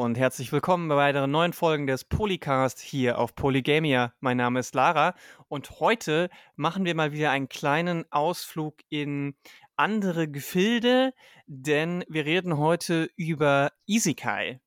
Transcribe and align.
Und 0.00 0.16
herzlich 0.16 0.50
willkommen 0.50 0.88
bei 0.88 0.96
weiteren 0.96 1.30
neuen 1.30 1.52
Folgen 1.52 1.86
des 1.86 2.04
Polycast 2.04 2.80
hier 2.80 3.18
auf 3.18 3.34
Polygamia. 3.34 4.14
Mein 4.20 4.38
Name 4.38 4.60
ist 4.60 4.74
Lara 4.74 5.14
und 5.48 5.78
heute 5.78 6.30
machen 6.56 6.86
wir 6.86 6.94
mal 6.94 7.12
wieder 7.12 7.32
einen 7.32 7.50
kleinen 7.50 8.10
Ausflug 8.10 8.76
in 8.88 9.34
andere 9.76 10.26
Gefilde, 10.26 11.12
denn 11.44 12.02
wir 12.08 12.24
reden 12.24 12.56
heute 12.56 13.10
über 13.16 13.72
Isekai. 13.84 14.62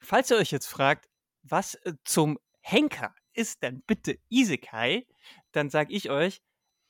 Falls 0.00 0.32
ihr 0.32 0.38
euch 0.38 0.50
jetzt 0.50 0.66
fragt, 0.66 1.08
was 1.44 1.78
zum 2.02 2.36
Henker 2.62 3.14
ist 3.34 3.62
denn 3.62 3.84
bitte 3.86 4.18
Isekai, 4.28 5.06
dann 5.52 5.70
sage 5.70 5.92
ich 5.92 6.10
euch, 6.10 6.42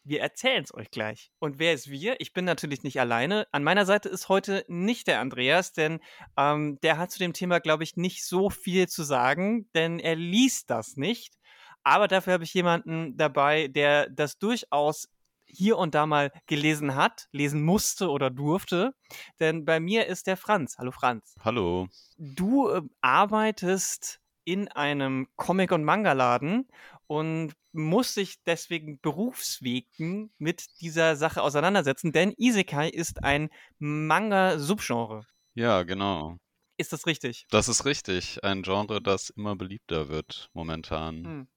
wir 0.04 0.20
erzählen 0.20 0.64
es 0.64 0.74
euch 0.74 0.90
gleich. 0.90 1.30
Und 1.38 1.58
wer 1.58 1.72
ist 1.72 1.90
wir? 1.90 2.20
Ich 2.20 2.32
bin 2.32 2.44
natürlich 2.44 2.82
nicht 2.82 2.98
alleine. 3.00 3.46
An 3.52 3.62
meiner 3.62 3.86
Seite 3.86 4.08
ist 4.08 4.28
heute 4.28 4.64
nicht 4.68 5.06
der 5.06 5.20
Andreas, 5.20 5.72
denn 5.72 6.00
ähm, 6.36 6.78
der 6.82 6.98
hat 6.98 7.10
zu 7.10 7.18
dem 7.18 7.32
Thema, 7.32 7.60
glaube 7.60 7.84
ich, 7.84 7.96
nicht 7.96 8.24
so 8.24 8.50
viel 8.50 8.88
zu 8.88 9.02
sagen, 9.04 9.68
denn 9.74 9.98
er 9.98 10.16
liest 10.16 10.70
das 10.70 10.96
nicht. 10.96 11.38
Aber 11.84 12.08
dafür 12.08 12.34
habe 12.34 12.44
ich 12.44 12.54
jemanden 12.54 13.16
dabei, 13.16 13.68
der 13.68 14.08
das 14.08 14.38
durchaus 14.38 15.08
hier 15.46 15.76
und 15.76 15.94
da 15.94 16.06
mal 16.06 16.32
gelesen 16.46 16.94
hat, 16.94 17.28
lesen 17.32 17.62
musste 17.62 18.08
oder 18.08 18.30
durfte. 18.30 18.94
Denn 19.38 19.64
bei 19.64 19.80
mir 19.80 20.06
ist 20.06 20.26
der 20.26 20.36
Franz. 20.36 20.78
Hallo 20.78 20.90
Franz. 20.90 21.34
Hallo. 21.44 21.88
Du 22.16 22.70
äh, 22.70 22.82
arbeitest 23.00 24.20
in 24.44 24.68
einem 24.68 25.28
Comic- 25.36 25.72
und 25.72 25.84
Manga-Laden 25.84 26.68
und 27.12 27.52
muss 27.72 28.14
sich 28.14 28.42
deswegen 28.46 28.98
berufswegen 29.00 30.32
mit 30.38 30.64
dieser 30.80 31.14
Sache 31.14 31.42
auseinandersetzen, 31.42 32.10
denn 32.10 32.32
Isekai 32.38 32.88
ist 32.88 33.22
ein 33.22 33.50
Manga-Subgenre. 33.78 35.26
Ja, 35.52 35.82
genau. 35.82 36.38
Ist 36.78 36.94
das 36.94 37.04
richtig? 37.04 37.44
Das 37.50 37.68
ist 37.68 37.84
richtig. 37.84 38.42
Ein 38.42 38.62
Genre, 38.62 39.02
das 39.02 39.28
immer 39.28 39.56
beliebter 39.56 40.08
wird 40.08 40.48
momentan. 40.54 41.48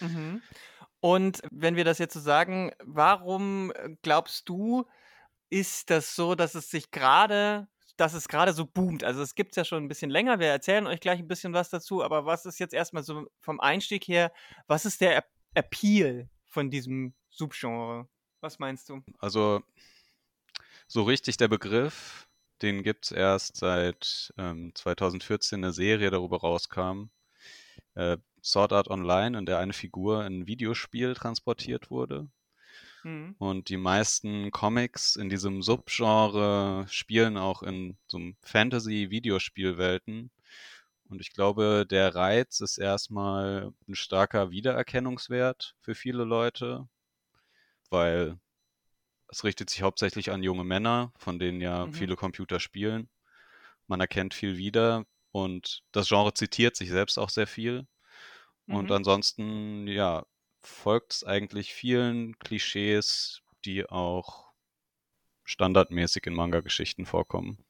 Hm. 0.00 0.08
Mhm. 0.08 0.42
Und 1.00 1.40
wenn 1.50 1.74
wir 1.76 1.84
das 1.84 1.96
jetzt 1.96 2.12
so 2.12 2.20
sagen, 2.20 2.72
warum 2.84 3.72
äh, 3.74 3.96
glaubst 4.02 4.46
du, 4.50 4.84
ist 5.48 5.88
das 5.88 6.14
so, 6.14 6.34
dass 6.34 6.54
es 6.54 6.68
sich 6.68 6.90
gerade 6.90 7.66
dass 7.96 8.14
es 8.14 8.28
gerade 8.28 8.52
so 8.52 8.66
boomt. 8.66 9.04
Also 9.04 9.22
es 9.22 9.34
gibt 9.34 9.52
es 9.52 9.56
ja 9.56 9.64
schon 9.64 9.84
ein 9.84 9.88
bisschen 9.88 10.10
länger. 10.10 10.38
Wir 10.38 10.48
erzählen 10.48 10.86
euch 10.86 11.00
gleich 11.00 11.18
ein 11.18 11.28
bisschen 11.28 11.52
was 11.52 11.70
dazu. 11.70 12.02
Aber 12.02 12.26
was 12.26 12.46
ist 12.46 12.58
jetzt 12.58 12.74
erstmal 12.74 13.02
so 13.02 13.26
vom 13.40 13.60
Einstieg 13.60 14.08
her, 14.08 14.32
was 14.66 14.86
ist 14.86 15.00
der 15.00 15.24
Appeal 15.54 16.28
von 16.46 16.70
diesem 16.70 17.14
Subgenre? 17.30 18.08
Was 18.40 18.58
meinst 18.58 18.88
du? 18.88 19.02
Also 19.18 19.62
so 20.86 21.02
richtig 21.02 21.36
der 21.36 21.48
Begriff, 21.48 22.28
den 22.60 22.82
gibt 22.82 23.06
es 23.06 23.12
erst 23.12 23.56
seit 23.56 24.32
ähm, 24.36 24.72
2014 24.74 25.62
eine 25.62 25.72
Serie 25.72 26.10
darüber 26.10 26.40
rauskam. 26.40 27.10
Äh, 27.94 28.18
Sword 28.42 28.72
Art 28.72 28.88
Online, 28.88 29.38
in 29.38 29.46
der 29.46 29.58
eine 29.58 29.72
Figur 29.72 30.26
in 30.26 30.40
ein 30.40 30.46
Videospiel 30.46 31.14
transportiert 31.14 31.90
wurde. 31.90 32.28
Mhm. 33.02 33.34
Und 33.38 33.68
die 33.68 33.76
meisten 33.76 34.50
Comics 34.50 35.16
in 35.16 35.28
diesem 35.28 35.62
Subgenre 35.62 36.86
spielen 36.88 37.36
auch 37.36 37.62
in 37.62 37.96
so 38.06 38.18
einem 38.18 38.36
Fantasy-Videospielwelten. 38.42 40.30
Und 41.08 41.20
ich 41.20 41.32
glaube, 41.32 41.86
der 41.88 42.14
Reiz 42.14 42.60
ist 42.60 42.78
erstmal 42.78 43.72
ein 43.86 43.94
starker 43.94 44.50
Wiedererkennungswert 44.50 45.74
für 45.80 45.94
viele 45.94 46.24
Leute, 46.24 46.88
weil 47.90 48.38
es 49.28 49.44
richtet 49.44 49.70
sich 49.70 49.82
hauptsächlich 49.82 50.30
an 50.30 50.42
junge 50.42 50.64
Männer, 50.64 51.12
von 51.16 51.38
denen 51.38 51.60
ja 51.60 51.86
mhm. 51.86 51.92
viele 51.92 52.16
Computer 52.16 52.60
spielen. 52.60 53.08
Man 53.88 54.00
erkennt 54.00 54.34
viel 54.34 54.56
wieder 54.56 55.04
und 55.32 55.82
das 55.92 56.08
Genre 56.08 56.32
zitiert 56.34 56.76
sich 56.76 56.90
selbst 56.90 57.18
auch 57.18 57.30
sehr 57.30 57.46
viel. 57.46 57.86
Mhm. 58.66 58.74
Und 58.74 58.92
ansonsten, 58.92 59.86
ja, 59.88 60.24
folgt 60.62 61.12
es 61.12 61.24
eigentlich 61.24 61.74
vielen 61.74 62.38
Klischees, 62.38 63.42
die 63.64 63.88
auch 63.88 64.52
standardmäßig 65.44 66.26
in 66.26 66.34
Manga-Geschichten 66.34 67.06
vorkommen. 67.06 67.64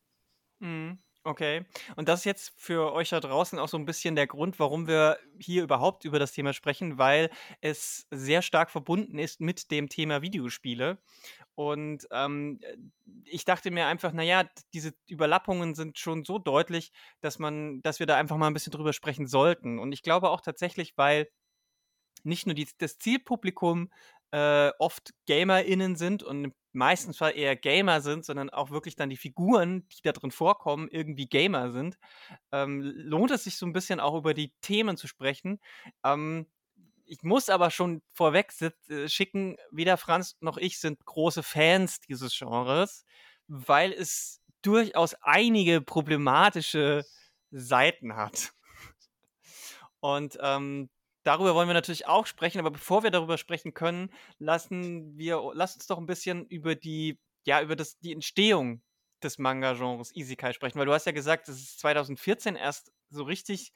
Mhm. 0.61 0.99
Okay. 1.25 1.65
Und 1.95 2.09
das 2.09 2.21
ist 2.21 2.25
jetzt 2.25 2.53
für 2.57 2.93
euch 2.93 3.11
da 3.11 3.21
draußen 3.21 3.57
auch 3.61 3.69
so 3.69 3.77
ein 3.77 3.85
bisschen 3.85 4.17
der 4.17 4.27
Grund, 4.27 4.59
warum 4.59 4.89
wir 4.89 5.19
hier 5.39 5.63
überhaupt 5.63 6.05
über 6.05 6.19
das 6.19 6.33
Thema 6.33 6.53
sprechen, 6.53 6.99
weil 6.99 7.31
es 7.61 8.09
sehr 8.11 8.43
stark 8.43 8.73
verbunden 8.73 9.21
ist 9.21 9.41
mit 9.41 9.71
dem 9.71 9.89
Thema 9.89 10.21
Videospiele. 10.21 10.99
Und 11.55 12.09
ähm, 12.11 12.59
ich 13.25 13.45
dachte 13.45 13.71
mir 13.71 13.87
einfach, 13.87 14.13
naja, 14.13 14.49
diese 14.73 14.95
Überlappungen 15.07 15.77
sind 15.77 15.97
schon 15.97 16.25
so 16.25 16.39
deutlich, 16.41 16.91
dass 17.21 17.39
man, 17.39 17.83
dass 17.83 18.01
wir 18.01 18.07
da 18.07 18.17
einfach 18.17 18.37
mal 18.37 18.49
ein 18.49 18.55
bisschen 18.55 18.73
drüber 18.73 18.93
sprechen 18.93 19.29
sollten. 19.29 19.79
Und 19.79 19.93
ich 19.93 20.03
glaube 20.03 20.29
auch 20.31 20.41
tatsächlich, 20.41 20.95
weil 20.97 21.29
nicht 22.25 22.47
nur 22.47 22.55
die, 22.55 22.69
das 22.79 22.99
Zielpublikum 22.99 23.91
äh, 24.33 24.71
oft 24.79 25.13
GamerInnen 25.27 25.97
sind 25.97 26.23
und 26.23 26.55
meistens 26.73 27.19
zwar 27.19 27.35
eher 27.35 27.55
Gamer 27.55 28.01
sind, 28.01 28.25
sondern 28.25 28.51
auch 28.51 28.71
wirklich 28.71 28.97
dann 28.97 29.11
die 29.11 29.17
Figuren, 29.17 29.87
die 29.89 30.03
da 30.03 30.13
drin 30.13 30.31
vorkommen, 30.31 30.89
irgendwie 30.91 31.27
Gamer 31.27 31.71
sind, 31.71 31.99
ähm, 32.51 32.81
lohnt 32.83 33.31
es 33.31 33.45
sich 33.45 33.57
so 33.57 33.67
ein 33.67 33.75
bisschen 33.75 34.01
auch 34.01 34.15
über 34.15 34.33
die 34.35 34.53
Themen 34.63 34.97
zu 34.97 35.07
sprechen. 35.07 35.61
Ähm, 36.03 36.47
ich 37.05 37.23
muss 37.23 37.51
aber 37.51 37.71
schon 37.71 38.01
vorweg 38.13 38.53
äh, 38.89 39.09
schicken, 39.09 39.57
weder 39.71 39.99
Franz 39.99 40.37
noch 40.41 40.57
ich 40.57 40.81
sind 40.81 41.05
große 41.05 41.43
Fans 41.43 42.01
dieses 42.01 42.37
Genres, 42.39 43.05
weil 43.49 43.93
es 43.93 44.41
durchaus 44.63 45.15
einige 45.21 45.83
problematische 45.83 47.05
Seiten 47.51 48.17
hat. 48.17 48.55
Und 50.01 50.39
ähm, 50.41 50.89
darüber 51.25 51.55
wollen 51.55 51.69
wir 51.69 51.75
natürlich 51.75 52.07
auch 52.07 52.27
sprechen, 52.27 52.59
aber 52.59 52.71
bevor 52.71 53.03
wir 53.03 53.11
darüber 53.11 53.39
sprechen 53.39 53.75
können, 53.75 54.11
lassen 54.39 55.17
wir, 55.17 55.41
lass 55.55 55.75
uns 55.75 55.87
doch 55.87 55.99
ein 55.99 56.07
bisschen 56.07 56.47
über 56.47 56.75
die, 56.75 57.19
ja, 57.45 57.63
über 57.63 57.77
das, 57.77 57.99
die 57.99 58.13
Entstehung 58.13 58.83
des 59.23 59.39
Manga-Genres 59.39 60.15
Isekai 60.15 60.53
sprechen, 60.53 60.79
weil 60.79 60.87
du 60.87 60.93
hast 60.93 61.07
ja 61.07 61.13
gesagt, 61.13 61.49
das 61.49 61.57
ist 61.57 61.81
2014 61.81 62.57
erst 62.57 62.93
so 63.11 63.23
richtig 63.23 63.73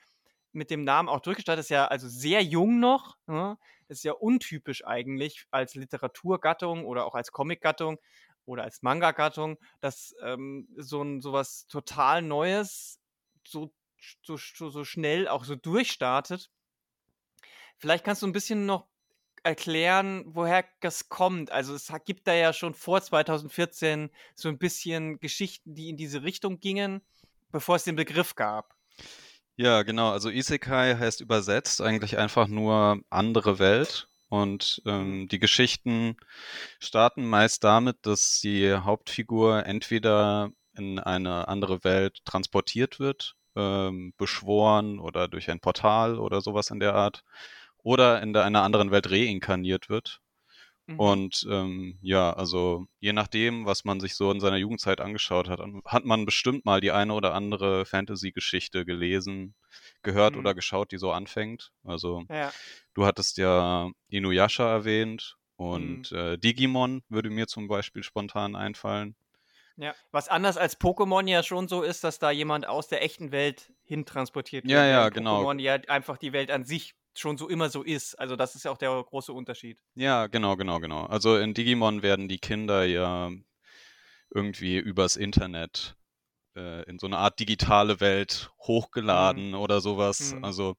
mit 0.52 0.70
dem 0.70 0.84
Namen 0.84 1.08
auch 1.08 1.20
durchgestartet, 1.20 1.64
ist 1.64 1.70
ja 1.70 1.86
also 1.86 2.08
sehr 2.08 2.42
jung 2.42 2.80
noch, 2.80 3.16
ne? 3.26 3.58
ist 3.88 4.04
ja 4.04 4.12
untypisch 4.12 4.84
eigentlich 4.84 5.46
als 5.50 5.74
Literaturgattung 5.74 6.86
oder 6.86 7.04
auch 7.04 7.14
als 7.14 7.30
Comicgattung 7.30 7.98
oder 8.46 8.64
als 8.64 8.82
Manga-Gattung, 8.82 9.58
dass 9.80 10.14
ähm, 10.22 10.68
so 10.76 11.02
ein 11.02 11.20
sowas 11.20 11.66
total 11.68 12.22
Neues 12.22 12.98
so, 13.46 13.72
so, 14.22 14.36
so 14.36 14.84
schnell 14.84 15.28
auch 15.28 15.44
so 15.44 15.54
durchstartet 15.56 16.50
Vielleicht 17.78 18.04
kannst 18.04 18.22
du 18.22 18.26
ein 18.26 18.32
bisschen 18.32 18.66
noch 18.66 18.86
erklären, 19.42 20.24
woher 20.26 20.64
das 20.80 21.08
kommt. 21.08 21.52
Also 21.52 21.74
es 21.74 21.92
gibt 22.04 22.26
da 22.26 22.34
ja 22.34 22.52
schon 22.52 22.74
vor 22.74 23.00
2014 23.00 24.10
so 24.34 24.48
ein 24.48 24.58
bisschen 24.58 25.20
Geschichten, 25.20 25.74
die 25.74 25.88
in 25.88 25.96
diese 25.96 26.22
Richtung 26.24 26.58
gingen, 26.58 27.00
bevor 27.52 27.76
es 27.76 27.84
den 27.84 27.96
Begriff 27.96 28.34
gab. 28.34 28.74
Ja, 29.56 29.82
genau. 29.84 30.10
Also 30.10 30.28
Isekai 30.28 30.96
heißt 30.96 31.20
übersetzt 31.20 31.80
eigentlich 31.80 32.18
einfach 32.18 32.48
nur 32.48 33.00
andere 33.08 33.58
Welt. 33.58 34.08
Und 34.28 34.82
ähm, 34.84 35.28
die 35.28 35.38
Geschichten 35.38 36.16
starten 36.80 37.24
meist 37.24 37.62
damit, 37.62 37.98
dass 38.02 38.40
die 38.40 38.74
Hauptfigur 38.74 39.64
entweder 39.64 40.50
in 40.76 40.98
eine 40.98 41.46
andere 41.48 41.84
Welt 41.84 42.24
transportiert 42.24 42.98
wird, 42.98 43.36
ähm, 43.54 44.12
beschworen 44.16 44.98
oder 44.98 45.28
durch 45.28 45.48
ein 45.50 45.60
Portal 45.60 46.18
oder 46.18 46.40
sowas 46.40 46.70
in 46.70 46.80
der 46.80 46.94
Art 46.94 47.22
oder 47.86 48.20
in 48.20 48.36
einer 48.36 48.64
anderen 48.64 48.90
Welt 48.90 49.08
reinkarniert 49.12 49.88
wird. 49.88 50.20
Mhm. 50.86 50.98
Und 50.98 51.46
ähm, 51.48 51.98
ja, 52.02 52.32
also 52.32 52.86
je 52.98 53.12
nachdem, 53.12 53.64
was 53.64 53.84
man 53.84 54.00
sich 54.00 54.16
so 54.16 54.32
in 54.32 54.40
seiner 54.40 54.56
Jugendzeit 54.56 55.00
angeschaut 55.00 55.48
hat, 55.48 55.60
hat 55.84 56.04
man 56.04 56.26
bestimmt 56.26 56.64
mal 56.64 56.80
die 56.80 56.90
eine 56.90 57.12
oder 57.14 57.32
andere 57.32 57.86
Fantasy-Geschichte 57.86 58.84
gelesen, 58.84 59.54
gehört 60.02 60.34
mhm. 60.34 60.40
oder 60.40 60.54
geschaut, 60.54 60.90
die 60.90 60.98
so 60.98 61.12
anfängt. 61.12 61.70
Also 61.84 62.24
ja. 62.28 62.52
du 62.94 63.06
hattest 63.06 63.38
ja 63.38 63.88
Inuyasha 64.08 64.68
erwähnt 64.68 65.36
und 65.54 66.10
mhm. 66.10 66.18
äh, 66.18 66.38
Digimon 66.38 67.04
würde 67.08 67.30
mir 67.30 67.46
zum 67.46 67.68
Beispiel 67.68 68.02
spontan 68.02 68.56
einfallen. 68.56 69.14
Ja, 69.76 69.94
was 70.10 70.28
anders 70.28 70.56
als 70.56 70.80
Pokémon 70.80 71.28
ja 71.28 71.44
schon 71.44 71.68
so 71.68 71.82
ist, 71.84 72.02
dass 72.02 72.18
da 72.18 72.32
jemand 72.32 72.66
aus 72.66 72.88
der 72.88 73.04
echten 73.04 73.30
Welt 73.30 73.72
hintransportiert 73.84 74.64
wird. 74.64 74.72
Ja, 74.72 74.86
ja, 74.86 75.08
genau. 75.08 75.44
Pokémon 75.44 75.60
ja 75.60 75.74
einfach 75.86 76.18
die 76.18 76.32
Welt 76.32 76.50
an 76.50 76.64
sich 76.64 76.96
schon 77.20 77.38
so 77.38 77.48
immer 77.48 77.70
so 77.70 77.82
ist. 77.82 78.14
Also 78.18 78.36
das 78.36 78.54
ist 78.54 78.64
ja 78.64 78.70
auch 78.70 78.78
der 78.78 78.90
große 79.02 79.32
Unterschied. 79.32 79.78
Ja, 79.94 80.26
genau, 80.26 80.56
genau, 80.56 80.80
genau. 80.80 81.06
Also 81.06 81.36
in 81.36 81.54
Digimon 81.54 82.02
werden 82.02 82.28
die 82.28 82.38
Kinder 82.38 82.84
ja 82.84 83.30
irgendwie 84.30 84.76
übers 84.76 85.16
Internet 85.16 85.96
äh, 86.56 86.82
in 86.88 86.98
so 86.98 87.06
eine 87.06 87.18
Art 87.18 87.38
digitale 87.38 88.00
Welt 88.00 88.50
hochgeladen 88.60 89.50
mhm. 89.50 89.54
oder 89.56 89.80
sowas. 89.80 90.34
Mhm. 90.34 90.44
Also 90.44 90.76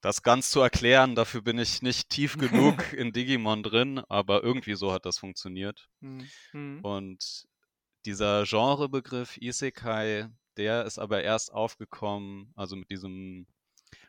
das 0.00 0.22
ganz 0.22 0.50
zu 0.50 0.60
erklären, 0.60 1.14
dafür 1.14 1.42
bin 1.42 1.58
ich 1.58 1.82
nicht 1.82 2.08
tief 2.10 2.38
genug 2.38 2.92
in 2.92 3.12
Digimon 3.12 3.62
drin, 3.62 3.98
aber 4.08 4.42
irgendwie 4.42 4.74
so 4.74 4.92
hat 4.92 5.04
das 5.04 5.18
funktioniert. 5.18 5.88
Mhm. 6.00 6.28
mhm. 6.52 6.80
Und 6.82 7.46
dieser 8.04 8.44
Genrebegriff 8.44 9.36
Isekai, 9.36 10.28
der 10.56 10.84
ist 10.84 10.98
aber 10.98 11.22
erst 11.22 11.52
aufgekommen, 11.52 12.52
also 12.54 12.76
mit 12.76 12.88
diesem, 12.88 13.46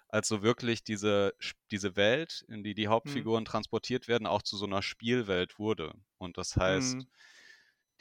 als 0.10 0.28
so 0.28 0.42
wirklich 0.44 0.84
diese, 0.84 1.34
diese 1.72 1.96
Welt, 1.96 2.44
in 2.50 2.64
die 2.64 2.74
die 2.74 2.88
Mhm. 3.06 3.30
Hauptfiguren 3.30 3.46
transportiert 3.46 4.08
werden, 4.08 4.28
auch 4.28 4.42
zu 4.42 4.58
so 4.58 4.66
einer 4.66 4.82
Spielwelt 4.82 5.60
wurde. 5.60 5.94
Und 6.18 6.38
das 6.38 6.56
heißt, 6.58 6.96
Mhm. 6.96 7.08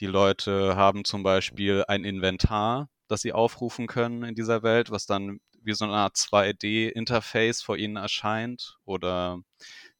die 0.00 0.06
Leute 0.06 0.76
haben 0.76 1.05
zum 1.05 1.23
Beispiel 1.23 1.85
ein 1.88 2.05
Inventar, 2.05 2.88
das 3.08 3.23
sie 3.23 3.32
aufrufen 3.32 3.87
können 3.87 4.25
in 4.25 4.35
dieser 4.35 4.62
Welt, 4.62 4.91
was 4.91 5.06
dann 5.06 5.41
wie 5.62 5.73
so 5.75 5.85
eine 5.85 5.94
Art 5.94 6.17
2D-Interface 6.17 7.62
vor 7.62 7.76
ihnen 7.76 7.97
erscheint. 7.97 8.79
Oder 8.85 9.41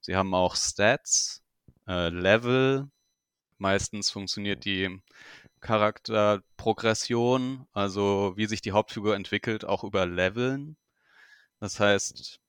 sie 0.01 0.17
haben 0.17 0.35
auch 0.35 0.57
Stats, 0.57 1.43
äh, 1.89 2.09
Level. 2.11 2.89
Meistens 3.59 4.11
funktioniert 4.11 4.65
die 4.65 5.01
Charakterprogression, 5.61 7.67
also 7.73 8.33
wie 8.37 8.47
sich 8.47 8.61
die 8.63 8.73
Hauptfigur 8.73 9.15
entwickelt, 9.17 9.65
auch 9.65 9.85
über 9.85 10.07
Leveln. 10.07 10.77
Das 11.61 11.81
heißt, 11.81 12.41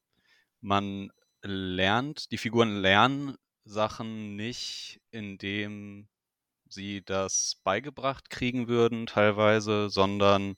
man 0.61 1.11
lernt, 1.41 2.31
die 2.31 2.37
Figuren 2.37 2.81
lernen 2.81 3.37
Sachen 3.63 4.35
nicht, 4.35 5.01
indem 5.11 6.07
sie 6.69 7.03
das 7.03 7.61
beigebracht 7.63 8.29
kriegen 8.29 8.67
würden, 8.67 9.05
teilweise, 9.05 9.89
sondern 9.89 10.55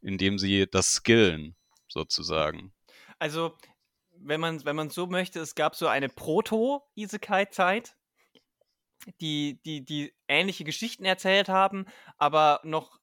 indem 0.00 0.38
sie 0.38 0.66
das 0.70 0.94
skillen, 0.94 1.56
sozusagen. 1.88 2.72
Also, 3.18 3.56
wenn 4.12 4.40
man 4.40 4.64
wenn 4.64 4.76
man 4.76 4.90
so 4.90 5.06
möchte, 5.06 5.40
es 5.40 5.54
gab 5.54 5.74
so 5.74 5.86
eine 5.86 6.08
Proto-Isekai-Zeit, 6.08 7.96
die, 9.20 9.60
die, 9.64 9.84
die 9.84 10.14
ähnliche 10.28 10.64
Geschichten 10.64 11.04
erzählt 11.04 11.48
haben, 11.48 11.86
aber 12.18 12.60
noch 12.64 12.99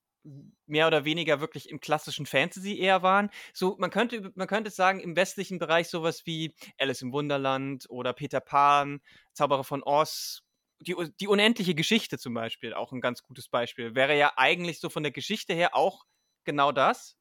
mehr 0.65 0.87
oder 0.87 1.05
weniger 1.05 1.39
wirklich 1.39 1.69
im 1.69 1.79
klassischen 1.79 2.25
Fantasy 2.25 2.77
eher 2.77 3.01
waren. 3.03 3.29
So, 3.53 3.75
man 3.79 3.89
könnte, 3.89 4.31
man 4.35 4.47
könnte 4.47 4.69
sagen, 4.71 4.99
im 4.99 5.15
westlichen 5.15 5.59
Bereich 5.59 5.89
sowas 5.89 6.25
wie 6.25 6.53
Alice 6.77 7.01
im 7.01 7.13
Wunderland 7.13 7.85
oder 7.89 8.13
Peter 8.13 8.39
Pan, 8.41 9.01
Zauberer 9.33 9.63
von 9.63 9.83
Oz, 9.83 10.43
die, 10.79 10.95
die 11.19 11.27
unendliche 11.27 11.75
Geschichte 11.75 12.17
zum 12.17 12.33
Beispiel, 12.33 12.73
auch 12.73 12.91
ein 12.91 13.01
ganz 13.01 13.23
gutes 13.23 13.47
Beispiel, 13.49 13.95
wäre 13.95 14.17
ja 14.17 14.33
eigentlich 14.35 14.79
so 14.79 14.89
von 14.89 15.03
der 15.03 15.11
Geschichte 15.11 15.53
her 15.53 15.75
auch 15.75 16.03
genau 16.43 16.71
das, 16.71 17.15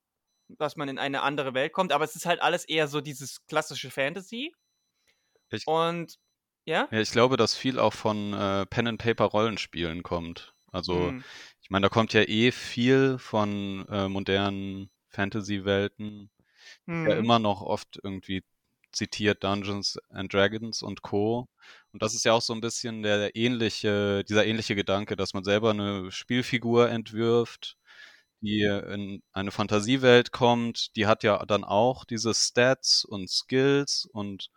dass 0.49 0.77
man 0.77 0.89
in 0.89 0.99
eine 0.99 1.23
andere 1.23 1.55
Welt 1.55 1.73
kommt, 1.73 1.93
aber 1.93 2.05
es 2.05 2.17
ist 2.17 2.27
halt 2.27 2.43
alles 2.43 2.65
eher 2.65 2.89
so 2.89 3.01
dieses 3.01 3.47
klassische 3.47 3.91
Fantasy. 3.91 4.53
Ich, 5.51 5.67
Und 5.67 6.17
ja? 6.65 6.91
ja, 6.91 7.01
ich 7.01 7.11
glaube, 7.11 7.37
dass 7.37 7.57
viel 7.57 7.79
auch 7.79 7.93
von 7.95 8.33
äh, 8.35 8.67
Pen-and-Paper-Rollenspielen 8.67 10.03
kommt. 10.03 10.55
Also, 10.73 11.15
Hm. 11.15 11.25
Ich 11.67 11.71
meine, 11.71 11.87
da 11.87 11.89
kommt 11.89 12.13
ja 12.13 12.23
eh 12.23 12.53
viel 12.53 13.19
von 13.19 13.89
äh, 13.89 14.09
modernen 14.09 14.89
Fantasy-Welten. 15.09 16.31
Ja, 17.05 17.17
Mhm. 17.17 17.19
immer 17.19 17.41
noch 17.41 17.61
oft 17.63 17.99
irgendwie 18.05 18.45
zitiert 18.93 19.43
Dungeons 19.43 19.99
and 20.11 20.33
Dragons 20.33 20.83
und 20.83 21.03
Co. 21.03 21.49
Und 21.93 22.03
das 22.03 22.15
ist 22.15 22.25
ja 22.25 22.35
auch 22.35 22.43
so 22.43 22.53
ein 22.55 22.61
bisschen 22.61 23.03
der 23.03 23.35
ähnliche, 23.35 24.23
dieser 24.29 24.47
ähnliche 24.47 24.77
Gedanke, 24.77 25.17
dass 25.17 25.35
man 25.35 25.43
selber 25.43 25.71
eine 25.71 26.13
Spielfigur 26.13 26.89
entwirft, 26.89 27.77
die 28.41 28.63
in 28.63 29.23
eine 29.33 29.51
Fantasiewelt 29.51 30.31
kommt. 30.33 30.95
Die 30.97 31.07
hat 31.09 31.25
ja 31.25 31.45
dann 31.47 31.65
auch 31.65 32.05
diese 32.05 32.33
Stats 32.35 33.05
und 33.05 33.29
Skills 33.29 34.09
und 34.13 34.51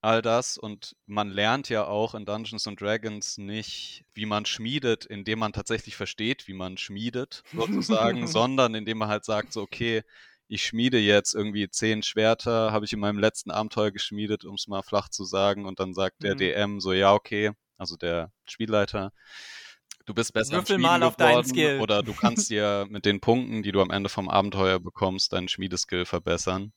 all 0.00 0.22
das. 0.22 0.58
Und 0.58 0.96
man 1.06 1.30
lernt 1.30 1.68
ja 1.68 1.86
auch 1.86 2.14
in 2.14 2.24
Dungeons 2.24 2.66
and 2.66 2.80
Dragons 2.80 3.38
nicht, 3.38 4.04
wie 4.14 4.26
man 4.26 4.46
schmiedet, 4.46 5.04
indem 5.06 5.40
man 5.40 5.52
tatsächlich 5.52 5.96
versteht, 5.96 6.48
wie 6.48 6.54
man 6.54 6.76
schmiedet, 6.78 7.42
sozusagen, 7.52 8.26
sondern 8.28 8.74
indem 8.74 8.98
man 8.98 9.08
halt 9.08 9.24
sagt, 9.24 9.52
so, 9.52 9.62
okay, 9.62 10.02
ich 10.48 10.64
schmiede 10.64 10.98
jetzt 10.98 11.34
irgendwie 11.34 11.68
zehn 11.68 12.02
Schwerter, 12.02 12.72
habe 12.72 12.86
ich 12.86 12.92
in 12.92 13.00
meinem 13.00 13.18
letzten 13.18 13.50
Abenteuer 13.50 13.90
geschmiedet, 13.90 14.44
um 14.44 14.54
es 14.54 14.66
mal 14.66 14.82
flach 14.82 15.08
zu 15.10 15.24
sagen. 15.24 15.66
Und 15.66 15.78
dann 15.78 15.92
sagt 15.92 16.22
der 16.22 16.34
Mhm. 16.34 16.38
DM 16.38 16.80
so, 16.80 16.92
ja, 16.92 17.12
okay, 17.12 17.52
also 17.76 17.96
der 17.96 18.32
Spielleiter, 18.46 19.12
du 20.06 20.14
bist 20.14 20.32
besser 20.32 20.56
Würfel 20.56 20.76
Schmieden 20.76 20.82
mal 20.82 21.02
auf 21.02 21.16
deinen 21.16 21.44
Skill. 21.44 21.80
oder 21.80 22.02
du 22.02 22.14
kannst 22.14 22.48
dir 22.50 22.86
mit 22.88 23.04
den 23.04 23.20
Punkten, 23.20 23.62
die 23.62 23.72
du 23.72 23.82
am 23.82 23.90
Ende 23.90 24.08
vom 24.08 24.28
Abenteuer 24.30 24.80
bekommst, 24.80 25.32
deinen 25.34 25.48
Schmiedeskill 25.48 26.06
verbessern. 26.06 26.72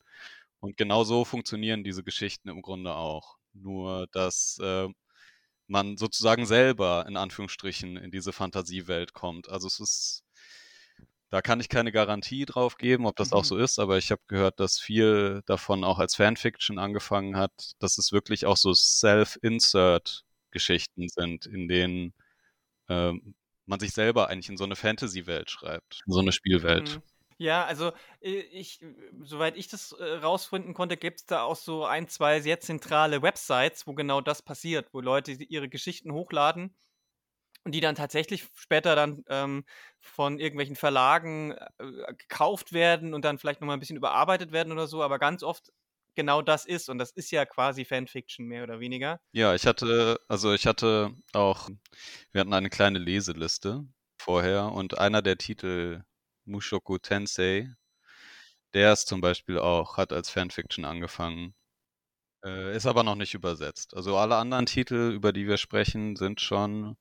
Und 0.62 0.78
genau 0.78 1.04
so 1.04 1.26
funktionieren 1.26 1.84
diese 1.84 2.04
Geschichten 2.04 2.48
im 2.48 2.62
Grunde 2.62 2.96
auch. 2.96 3.36
Nur, 3.54 4.08
dass 4.12 4.58
äh, 4.62 4.88
man 5.68 5.98
sozusagen 5.98 6.46
selber 6.46 7.06
in 7.08 7.18
Anführungsstrichen 7.18 7.98
in 7.98 8.12
diese 8.12 8.32
Fantasiewelt 8.32 9.14
kommt. 9.14 9.50
Also 9.50 9.66
es 9.68 9.80
ist, 9.80 10.24
da 11.30 11.42
kann 11.42 11.60
ich 11.60 11.68
keine 11.70 11.92
Garantie 11.92 12.46
drauf 12.46 12.78
geben, 12.78 13.08
ob 13.08 13.16
das 13.16 13.34
auch 13.34 13.42
Mhm. 13.44 13.48
so 13.48 13.58
ist, 13.58 13.80
aber 13.80 13.98
ich 13.98 14.12
habe 14.12 14.22
gehört, 14.28 14.60
dass 14.60 14.80
viel 14.80 15.42
davon 15.46 15.84
auch 15.84 15.98
als 16.00 16.16
Fanfiction 16.16 16.78
angefangen 16.78 17.38
hat, 17.38 17.72
dass 17.80 17.98
es 17.98 18.12
wirklich 18.12 18.46
auch 18.46 18.58
so 18.58 18.72
Self-Insert-Geschichten 18.74 21.10
sind, 21.10 21.48
in 21.48 21.68
denen 21.68 22.14
ähm, 22.90 23.34
man 23.66 23.80
sich 23.80 23.94
selber 23.94 24.30
eigentlich 24.30 24.50
in 24.50 24.58
so 24.58 24.66
eine 24.66 24.76
Fantasy-Welt 24.76 25.50
schreibt, 25.50 26.04
in 26.06 26.14
so 26.14 26.20
eine 26.20 26.34
Spielwelt. 26.34 26.98
Mhm. 26.98 27.02
Ja, 27.42 27.66
also 27.66 27.92
äh, 28.22 28.42
ich, 28.52 28.86
soweit 29.24 29.58
ich 29.58 29.68
das 29.68 29.94
äh, 29.94 30.04
rausfinden 30.04 30.76
konnte, 30.76 30.96
gibt 30.96 31.22
es 31.22 31.26
da 31.26 31.42
auch 31.42 31.56
so 31.56 31.86
ein, 31.86 32.08
zwei 32.08 32.40
sehr 32.40 32.60
zentrale 32.60 33.24
Websites, 33.24 33.88
wo 33.88 33.96
genau 33.96 34.22
das 34.22 34.44
passiert, 34.44 34.94
wo 34.94 35.02
Leute 35.02 35.32
ihre 35.32 35.68
Geschichten 35.68 36.12
hochladen 36.14 36.76
und 37.64 37.74
die 37.74 37.82
dann 37.82 37.96
tatsächlich 37.96 38.48
später 38.54 38.96
dann 38.96 39.24
ähm, 39.28 39.66
von 40.00 40.38
irgendwelchen 40.38 40.76
Verlagen 40.76 41.54
äh, 41.80 42.14
gekauft 42.16 42.74
werden 42.74 43.16
und 43.16 43.26
dann 43.26 43.40
vielleicht 43.40 43.60
nochmal 43.60 43.78
ein 43.78 43.80
bisschen 43.80 43.98
überarbeitet 43.98 44.52
werden 44.52 44.72
oder 44.72 44.86
so, 44.86 45.02
aber 45.02 45.18
ganz 45.18 45.42
oft 45.42 45.72
genau 46.14 46.44
das 46.44 46.68
ist 46.68 46.90
und 46.90 47.00
das 47.00 47.10
ist 47.10 47.32
ja 47.32 47.48
quasi 47.48 47.86
Fanfiction 47.86 48.46
mehr 48.46 48.62
oder 48.62 48.80
weniger. 48.80 49.20
Ja, 49.32 49.56
ich 49.56 49.66
hatte, 49.66 50.20
also 50.28 50.54
ich 50.54 50.68
hatte 50.68 51.16
auch, 51.34 51.72
wir 52.34 52.42
hatten 52.42 52.54
eine 52.54 52.70
kleine 52.70 53.00
Leseliste 53.00 53.84
vorher 54.22 54.72
und 54.72 55.00
einer 55.00 55.24
der 55.24 55.40
Titel, 55.40 56.04
Mushoku 56.46 56.98
Tensei, 56.98 57.74
der 58.74 58.94
ist 58.94 59.08
zum 59.08 59.22
Beispiel 59.22 59.60
auch, 59.60 59.98
hat 59.98 60.14
als 60.14 60.30
Fanfiction 60.30 60.86
angefangen, 60.86 61.54
äh, 62.46 62.76
ist 62.76 62.86
aber 62.86 63.04
noch 63.04 63.16
nicht 63.16 63.34
übersetzt. 63.34 63.96
Also 63.96 64.18
alle 64.18 64.38
anderen 64.38 64.66
Titel, 64.66 65.12
über 65.14 65.34
die 65.34 65.48
wir 65.48 65.58
sprechen, 65.58 66.16
sind 66.16 66.42
schon 66.42 66.98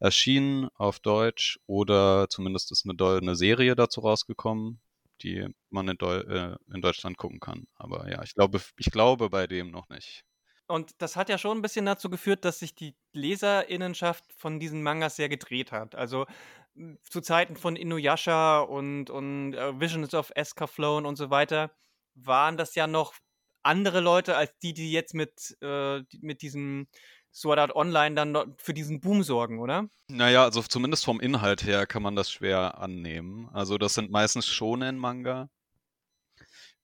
erschienen 0.00 0.68
auf 0.74 1.00
Deutsch 1.00 1.58
oder 1.66 2.28
zumindest 2.30 2.72
ist 2.72 2.84
eine, 2.86 2.94
Deu 2.94 3.18
eine 3.18 3.36
Serie 3.36 3.76
dazu 3.76 4.00
rausgekommen, 4.00 4.80
die 5.22 5.48
man 5.70 5.88
in, 5.88 5.98
Deu 5.98 6.18
äh, 6.18 6.56
in 6.74 6.82
Deutschland 6.82 7.16
gucken 7.18 7.40
kann. 7.40 7.66
Aber 7.76 8.10
ja, 8.10 8.22
ich 8.22 8.34
glaube, 8.34 8.60
ich 8.78 8.90
glaube 8.90 9.30
bei 9.30 9.46
dem 9.46 9.70
noch 9.70 9.88
nicht. 9.88 10.24
Und 10.68 10.94
das 10.98 11.16
hat 11.16 11.28
ja 11.28 11.38
schon 11.38 11.58
ein 11.58 11.62
bisschen 11.62 11.86
dazu 11.86 12.10
geführt, 12.10 12.44
dass 12.44 12.58
sich 12.58 12.74
die 12.74 12.96
Leserinnenschaft 13.12 14.24
von 14.32 14.58
diesen 14.58 14.82
Mangas 14.82 15.16
sehr 15.16 15.28
gedreht 15.28 15.72
hat. 15.72 15.94
Also 15.94 16.26
m, 16.74 16.98
zu 17.02 17.20
Zeiten 17.20 17.56
von 17.56 17.76
Inuyasha 17.76 18.60
und, 18.60 19.10
und 19.10 19.54
äh, 19.54 19.78
Visions 19.80 20.14
of 20.14 20.32
Escaflowne 20.34 21.06
und 21.06 21.16
so 21.16 21.30
weiter 21.30 21.70
waren 22.14 22.56
das 22.56 22.74
ja 22.74 22.86
noch 22.86 23.14
andere 23.62 24.00
Leute 24.00 24.36
als 24.36 24.56
die, 24.58 24.72
die 24.74 24.92
jetzt 24.92 25.14
mit, 25.14 25.56
äh, 25.60 26.00
mit 26.20 26.42
diesem 26.42 26.86
Sword 27.32 27.58
Art 27.58 27.76
Online 27.76 28.14
dann 28.14 28.54
für 28.56 28.72
diesen 28.72 29.00
Boom 29.00 29.22
sorgen, 29.22 29.60
oder? 29.60 29.88
Naja, 30.08 30.44
also 30.44 30.62
zumindest 30.62 31.04
vom 31.04 31.20
Inhalt 31.20 31.64
her 31.64 31.86
kann 31.86 32.02
man 32.02 32.16
das 32.16 32.30
schwer 32.30 32.78
annehmen. 32.78 33.50
Also 33.52 33.76
das 33.76 33.94
sind 33.94 34.10
meistens 34.10 34.46
Shonen-Manga. 34.46 35.50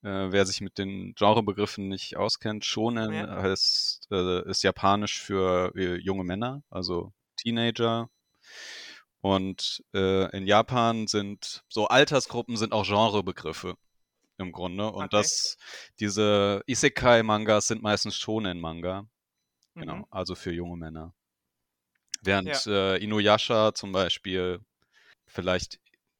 Äh, 0.02 0.32
wer 0.32 0.44
sich 0.46 0.60
mit 0.60 0.78
den 0.78 1.14
Genrebegriffen 1.14 1.88
nicht 1.88 2.16
auskennt, 2.16 2.64
Shonen 2.64 3.12
Ja. 3.12 3.42
heißt, 3.42 4.08
äh, 4.10 4.48
ist 4.50 4.62
japanisch 4.62 5.20
für 5.20 5.72
äh, 5.76 5.94
junge 5.96 6.24
Männer, 6.24 6.62
also 6.70 7.12
Teenager. 7.36 8.10
Und 9.20 9.84
äh, 9.94 10.36
in 10.36 10.46
Japan 10.48 11.06
sind 11.06 11.62
so 11.68 11.86
Altersgruppen 11.86 12.56
sind 12.56 12.72
auch 12.72 12.84
Genrebegriffe 12.84 13.76
im 14.38 14.50
Grunde. 14.50 14.86
Und 14.90 15.04
Okay. 15.04 15.16
das, 15.16 15.56
diese 16.00 16.62
Isekai-Mangas 16.66 17.68
sind 17.68 17.82
meistens 17.82 18.16
Shonen-Manga. 18.16 19.06
Genau, 19.76 19.96
Mhm. 19.96 20.06
also 20.10 20.34
für 20.34 20.52
junge 20.52 20.76
Männer. 20.76 21.14
Während 22.22 22.66
äh, 22.66 22.96
Inuyasha 22.96 23.74
zum 23.74 23.92
Beispiel 23.92 24.60
vielleicht 25.26 25.78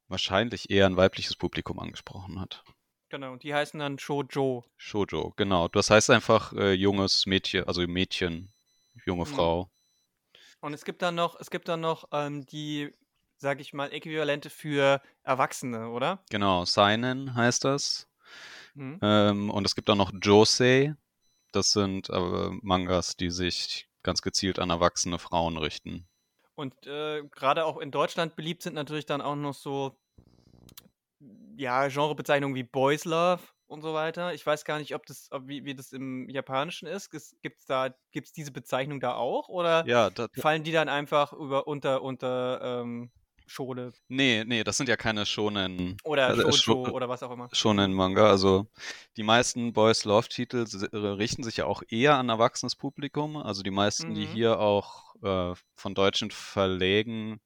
wahrscheinlich 0.08 0.70
eher 0.70 0.86
ein 0.86 0.96
weibliches 0.96 1.36
Publikum 1.36 1.78
angesprochen 1.80 2.40
hat. 2.40 2.62
Genau, 3.12 3.32
und 3.32 3.42
die 3.42 3.52
heißen 3.52 3.78
dann 3.78 3.98
Shoujo. 3.98 4.64
Shoujo, 4.78 5.34
genau. 5.36 5.68
Das 5.68 5.90
heißt 5.90 6.08
einfach 6.08 6.54
äh, 6.54 6.72
junges 6.72 7.26
Mädchen, 7.26 7.64
also 7.68 7.86
Mädchen, 7.86 8.48
junge 9.04 9.26
Mhm. 9.26 9.34
Frau. 9.34 9.70
Und 10.62 10.72
es 10.72 10.82
gibt 10.82 11.02
dann 11.02 11.14
noch, 11.14 11.38
es 11.38 11.50
gibt 11.50 11.68
dann 11.68 11.82
noch 11.82 12.08
ähm, 12.10 12.46
die, 12.46 12.90
sag 13.36 13.60
ich 13.60 13.74
mal, 13.74 13.92
Äquivalente 13.92 14.48
für 14.48 15.02
Erwachsene, 15.24 15.90
oder? 15.90 16.24
Genau, 16.30 16.64
Seinen 16.64 17.34
heißt 17.34 17.64
das. 17.64 18.08
Mhm. 18.74 18.98
Ähm, 19.02 19.50
und 19.50 19.66
es 19.66 19.74
gibt 19.74 19.90
auch 19.90 19.96
noch 19.96 20.10
Josei. 20.22 20.94
Das 21.52 21.72
sind 21.72 22.08
äh, 22.08 22.48
Mangas, 22.62 23.18
die 23.18 23.30
sich 23.30 23.88
ganz 24.02 24.22
gezielt 24.22 24.58
an 24.58 24.70
erwachsene 24.70 25.18
Frauen 25.18 25.58
richten. 25.58 26.06
Und 26.54 26.86
äh, 26.86 27.22
gerade 27.30 27.66
auch 27.66 27.76
in 27.76 27.90
Deutschland 27.90 28.36
beliebt 28.36 28.62
sind 28.62 28.72
natürlich 28.74 29.04
dann 29.04 29.20
auch 29.20 29.36
noch 29.36 29.52
so, 29.54 29.98
ja, 31.56 31.88
Genrebezeichnungen 31.88 32.54
wie 32.54 32.62
Boys 32.64 33.04
Love 33.04 33.42
und 33.66 33.82
so 33.82 33.94
weiter. 33.94 34.34
Ich 34.34 34.44
weiß 34.44 34.64
gar 34.64 34.78
nicht, 34.78 34.94
ob 34.94 35.06
das, 35.06 35.28
ob, 35.30 35.46
wie, 35.48 35.64
wie 35.64 35.74
das 35.74 35.92
im 35.92 36.28
Japanischen 36.28 36.86
ist. 36.88 37.10
Gibt 37.10 37.60
es 37.60 37.66
da, 37.66 37.94
gibt's 38.10 38.32
diese 38.32 38.52
Bezeichnung 38.52 39.00
da 39.00 39.14
auch? 39.14 39.48
Oder 39.48 39.86
Ja, 39.86 40.10
da, 40.10 40.28
fallen 40.34 40.64
die 40.64 40.72
dann 40.72 40.88
einfach 40.88 41.32
über 41.32 41.66
unter, 41.66 42.02
unter 42.02 42.80
ähm, 42.82 43.10
Schole 43.46 43.92
nee, 44.08 44.44
nee, 44.44 44.64
das 44.64 44.76
sind 44.76 44.88
ja 44.88 44.96
keine 44.96 45.26
Shonen, 45.26 45.96
oder 46.04 46.26
also, 46.28 46.42
äh, 46.42 46.52
Shoujo 46.52 46.84
Sho- 46.84 46.90
oder 46.92 47.08
was 47.08 47.22
auch 47.22 47.30
immer? 47.32 47.48
Shonen 47.52 47.92
Manga. 47.92 48.28
Also 48.30 48.66
die 49.16 49.22
meisten 49.22 49.72
Boys 49.72 50.04
Love 50.04 50.28
Titel 50.28 50.62
s- 50.62 50.74
äh, 50.82 50.96
richten 50.96 51.42
sich 51.44 51.58
ja 51.58 51.66
auch 51.66 51.82
eher 51.88 52.16
an 52.16 52.28
erwachsenes 52.28 52.76
Publikum. 52.76 53.36
Also 53.36 53.62
die 53.62 53.70
meisten, 53.70 54.14
die 54.14 54.22
Mhm. 54.22 54.26
hier 54.26 54.58
auch 54.58 55.14
äh, 55.22 55.54
von 55.76 55.94
deutschen 55.94 56.30
Verlägen 56.30 57.40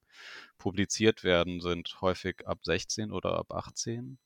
publiziert 0.66 1.22
werden, 1.22 1.60
sind 1.60 2.00
häufig 2.00 2.44
ab 2.48 2.58
16 2.64 3.12
oder 3.12 3.38
ab 3.38 3.52
18. 3.52 4.18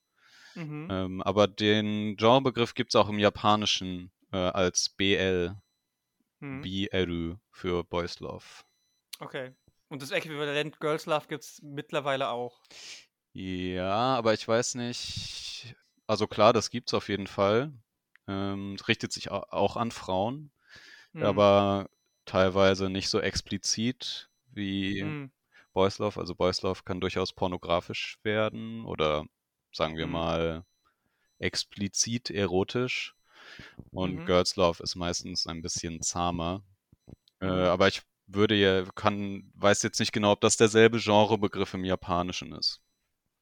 Mhm. 0.56 0.86
Ähm, 0.88 1.22
aber 1.22 1.46
den 1.48 2.16
Genrebegriff 2.16 2.74
gibt 2.74 2.92
es 2.92 2.96
auch 2.96 3.10
im 3.10 3.18
Japanischen 3.18 4.10
äh, 4.32 4.38
als 4.38 4.88
BL, 4.88 5.54
Mhm. 6.40 6.62
BLU 6.62 7.36
für 7.52 7.84
Boys 7.84 8.20
Love. 8.20 8.44
Okay. 9.20 9.52
Und 9.88 10.02
das 10.02 10.10
Äquivalent 10.12 10.80
Girls 10.80 11.06
Love 11.06 11.26
gibt 11.28 11.44
es 11.44 11.60
mittlerweile 11.62 12.28
auch. 12.30 12.60
Ja, 13.32 14.16
aber 14.16 14.34
ich 14.34 14.46
weiß 14.46 14.74
nicht. 14.76 15.74
Also 16.06 16.26
klar, 16.26 16.52
das 16.52 16.70
gibt's 16.70 16.94
auf 16.94 17.08
jeden 17.08 17.26
Fall. 17.26 17.72
Ähm, 18.26 18.74
es 18.74 18.88
richtet 18.88 19.12
sich 19.12 19.30
au- 19.30 19.44
auch 19.50 19.76
an 19.76 19.90
Frauen, 19.90 20.50
Mhm. 21.14 21.22
aber 21.22 21.88
teilweise 22.26 22.90
nicht 22.90 23.08
so 23.10 23.20
explizit 23.20 24.30
wie 24.52 25.04
Mhm. 25.04 25.30
Boys 25.72 25.98
Love. 25.98 26.18
Also 26.20 26.34
Boys 26.34 26.62
Love 26.62 26.82
kann 26.84 27.00
durchaus 27.00 27.32
pornografisch 27.32 28.18
werden 28.22 28.84
oder 28.84 29.26
sagen 29.72 29.96
wir 29.96 30.06
Mhm. 30.06 30.12
mal 30.12 30.64
explizit 31.38 32.30
erotisch. 32.30 33.16
Und 33.92 34.16
Mhm. 34.16 34.26
Girls 34.26 34.56
Love 34.56 34.82
ist 34.82 34.96
meistens 34.96 35.46
ein 35.46 35.62
bisschen 35.62 36.02
zahmer. 36.02 36.62
Äh, 37.40 37.46
Mhm. 37.46 37.64
aber 37.66 37.88
ich 37.88 38.02
würde 38.26 38.54
ja, 38.54 38.84
kann, 38.94 39.52
weiß 39.56 39.82
jetzt 39.82 40.00
nicht 40.00 40.12
genau, 40.12 40.32
ob 40.32 40.40
das 40.40 40.56
derselbe 40.56 40.98
Genrebegriff 41.00 41.74
im 41.74 41.84
Japanischen 41.84 42.52
ist. 42.52 42.82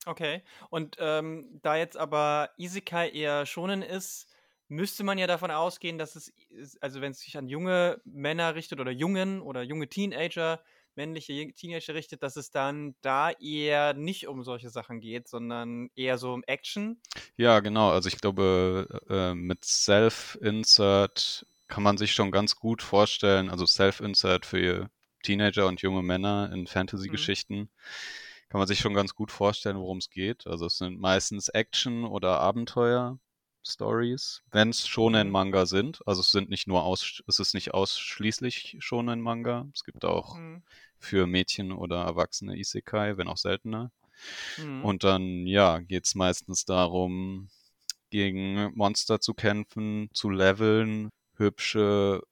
Okay. 0.06 0.42
Und 0.70 0.96
ähm, 0.98 1.60
da 1.62 1.76
jetzt 1.76 1.96
aber 1.96 2.50
Isekai 2.56 3.10
eher 3.10 3.44
schonen 3.46 3.82
ist, 3.82 4.26
müsste 4.68 5.04
man 5.04 5.18
ja 5.18 5.26
davon 5.26 5.50
ausgehen, 5.50 5.98
dass 5.98 6.16
es, 6.16 6.32
also 6.80 7.00
wenn 7.00 7.12
es 7.12 7.20
sich 7.20 7.36
an 7.36 7.48
junge 7.48 8.00
Männer 8.04 8.54
richtet 8.54 8.80
oder 8.80 8.90
Jungen 8.90 9.40
oder 9.42 9.62
junge 9.62 9.88
Teenager, 9.88 10.62
männliche 10.98 11.52
Teenager 11.54 11.94
richtet, 11.94 12.22
dass 12.22 12.36
es 12.36 12.50
dann 12.50 12.94
da 13.02 13.30
eher 13.30 13.94
nicht 13.94 14.26
um 14.28 14.42
solche 14.42 14.70
Sachen 14.70 15.00
geht, 15.00 15.28
sondern 15.28 15.90
eher 15.94 16.18
so 16.18 16.32
um 16.34 16.42
Action. 16.46 17.00
Ja, 17.36 17.60
genau. 17.60 17.90
Also 17.90 18.08
ich 18.08 18.20
glaube, 18.20 18.88
äh, 19.08 19.34
mit 19.34 19.64
Self-Insert 19.64 21.46
kann 21.68 21.82
man 21.82 21.98
sich 21.98 22.12
schon 22.12 22.30
ganz 22.32 22.56
gut 22.56 22.82
vorstellen, 22.82 23.48
also 23.50 23.66
Self-Insert 23.66 24.46
für 24.46 24.90
Teenager 25.22 25.66
und 25.66 25.82
junge 25.82 26.02
Männer 26.02 26.50
in 26.52 26.66
Mhm. 26.66 26.66
Fantasy-Geschichten, 26.66 27.70
kann 28.48 28.58
man 28.58 28.66
sich 28.68 28.78
schon 28.80 28.94
ganz 28.94 29.14
gut 29.14 29.30
vorstellen, 29.30 29.76
worum 29.78 29.98
es 29.98 30.10
geht. 30.10 30.46
Also 30.46 30.66
es 30.66 30.78
sind 30.78 30.98
meistens 31.00 31.48
Action- 31.48 32.04
oder 32.04 32.40
Abenteuer-Stories, 32.40 34.42
wenn 34.50 34.70
es 34.70 34.86
Shonen 34.88 35.28
Mhm. 35.28 35.32
Manga 35.32 35.66
sind. 35.66 36.00
Also 36.06 36.20
es 36.22 36.30
sind 36.30 36.48
nicht 36.50 36.66
nur 36.66 36.84
aus, 36.84 37.22
es 37.26 37.38
ist 37.38 37.54
nicht 37.54 37.74
ausschließlich 37.74 38.76
Shonen 38.80 39.20
Manga. 39.20 39.66
Es 39.74 39.84
gibt 39.84 40.04
auch 40.04 40.36
Mhm. 40.36 40.62
Für 40.98 41.26
Mädchen 41.26 41.72
oder 41.72 42.02
Erwachsene 42.04 42.56
Isekai, 42.56 43.16
wenn 43.16 43.28
auch 43.28 43.36
seltener. 43.36 43.90
Mhm. 44.56 44.84
Und 44.84 45.04
dann, 45.04 45.46
ja, 45.46 45.78
geht 45.80 46.06
es 46.06 46.14
meistens 46.14 46.64
darum, 46.64 47.48
gegen 48.10 48.72
Monster 48.74 49.20
zu 49.20 49.34
kämpfen, 49.34 50.08
zu 50.12 50.30
leveln, 50.30 51.10
hübsche 51.36 52.22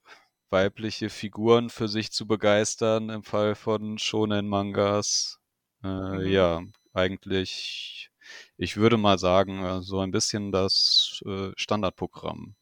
weibliche 0.51 1.11
Figuren 1.11 1.71
für 1.71 1.89
sich 1.89 2.13
zu 2.13 2.27
begeistern, 2.27 3.11
im 3.11 3.23
Fall 3.23 3.55
von 3.55 3.99
Shonen-Mangas. 3.99 5.39
Äh, 5.83 5.89
Mhm. 5.89 6.27
ja, 6.29 6.63
eigentlich, 6.93 8.11
ich 8.57 8.77
würde 8.77 8.97
mal 8.97 9.19
sagen, 9.19 9.65
äh, 9.65 9.83
so 9.83 10.01
ein 10.01 10.13
bisschen 10.13 10.53
das 10.53 11.21
äh, 11.27 11.51
Standardprogramm. 11.57 12.55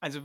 Also 0.00 0.20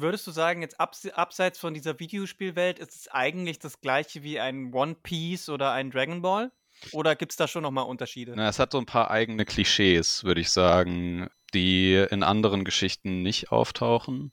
würdest 0.00 0.26
du 0.26 0.30
sagen, 0.30 0.62
jetzt 0.62 0.80
abs 0.80 1.06
abseits 1.06 1.58
von 1.58 1.74
dieser 1.74 1.98
Videospielwelt 1.98 2.78
ist 2.78 2.94
es 2.94 3.08
eigentlich 3.08 3.58
das 3.58 3.80
gleiche 3.80 4.22
wie 4.22 4.40
ein 4.40 4.72
One 4.72 4.94
Piece 4.94 5.48
oder 5.48 5.72
ein 5.72 5.90
Dragon 5.90 6.22
Ball? 6.22 6.52
Oder 6.92 7.16
gibt 7.16 7.32
es 7.32 7.36
da 7.36 7.46
schon 7.46 7.62
nochmal 7.62 7.84
Unterschiede? 7.84 8.32
Na, 8.36 8.48
es 8.48 8.58
hat 8.58 8.72
so 8.72 8.78
ein 8.78 8.86
paar 8.86 9.10
eigene 9.10 9.44
Klischees, 9.44 10.24
würde 10.24 10.40
ich 10.40 10.50
sagen, 10.50 11.28
die 11.52 11.94
in 12.10 12.22
anderen 12.22 12.64
Geschichten 12.64 13.22
nicht 13.22 13.52
auftauchen. 13.52 14.32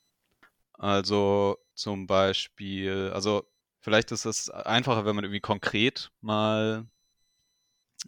Also 0.74 1.58
zum 1.74 2.08
Beispiel, 2.08 3.12
also 3.14 3.44
vielleicht 3.80 4.12
ist 4.12 4.26
es 4.26 4.50
einfacher, 4.50 5.06
wenn 5.06 5.16
man 5.16 5.26
irgendwie 5.26 5.42
konkret 5.42 6.12
mal, 6.22 6.86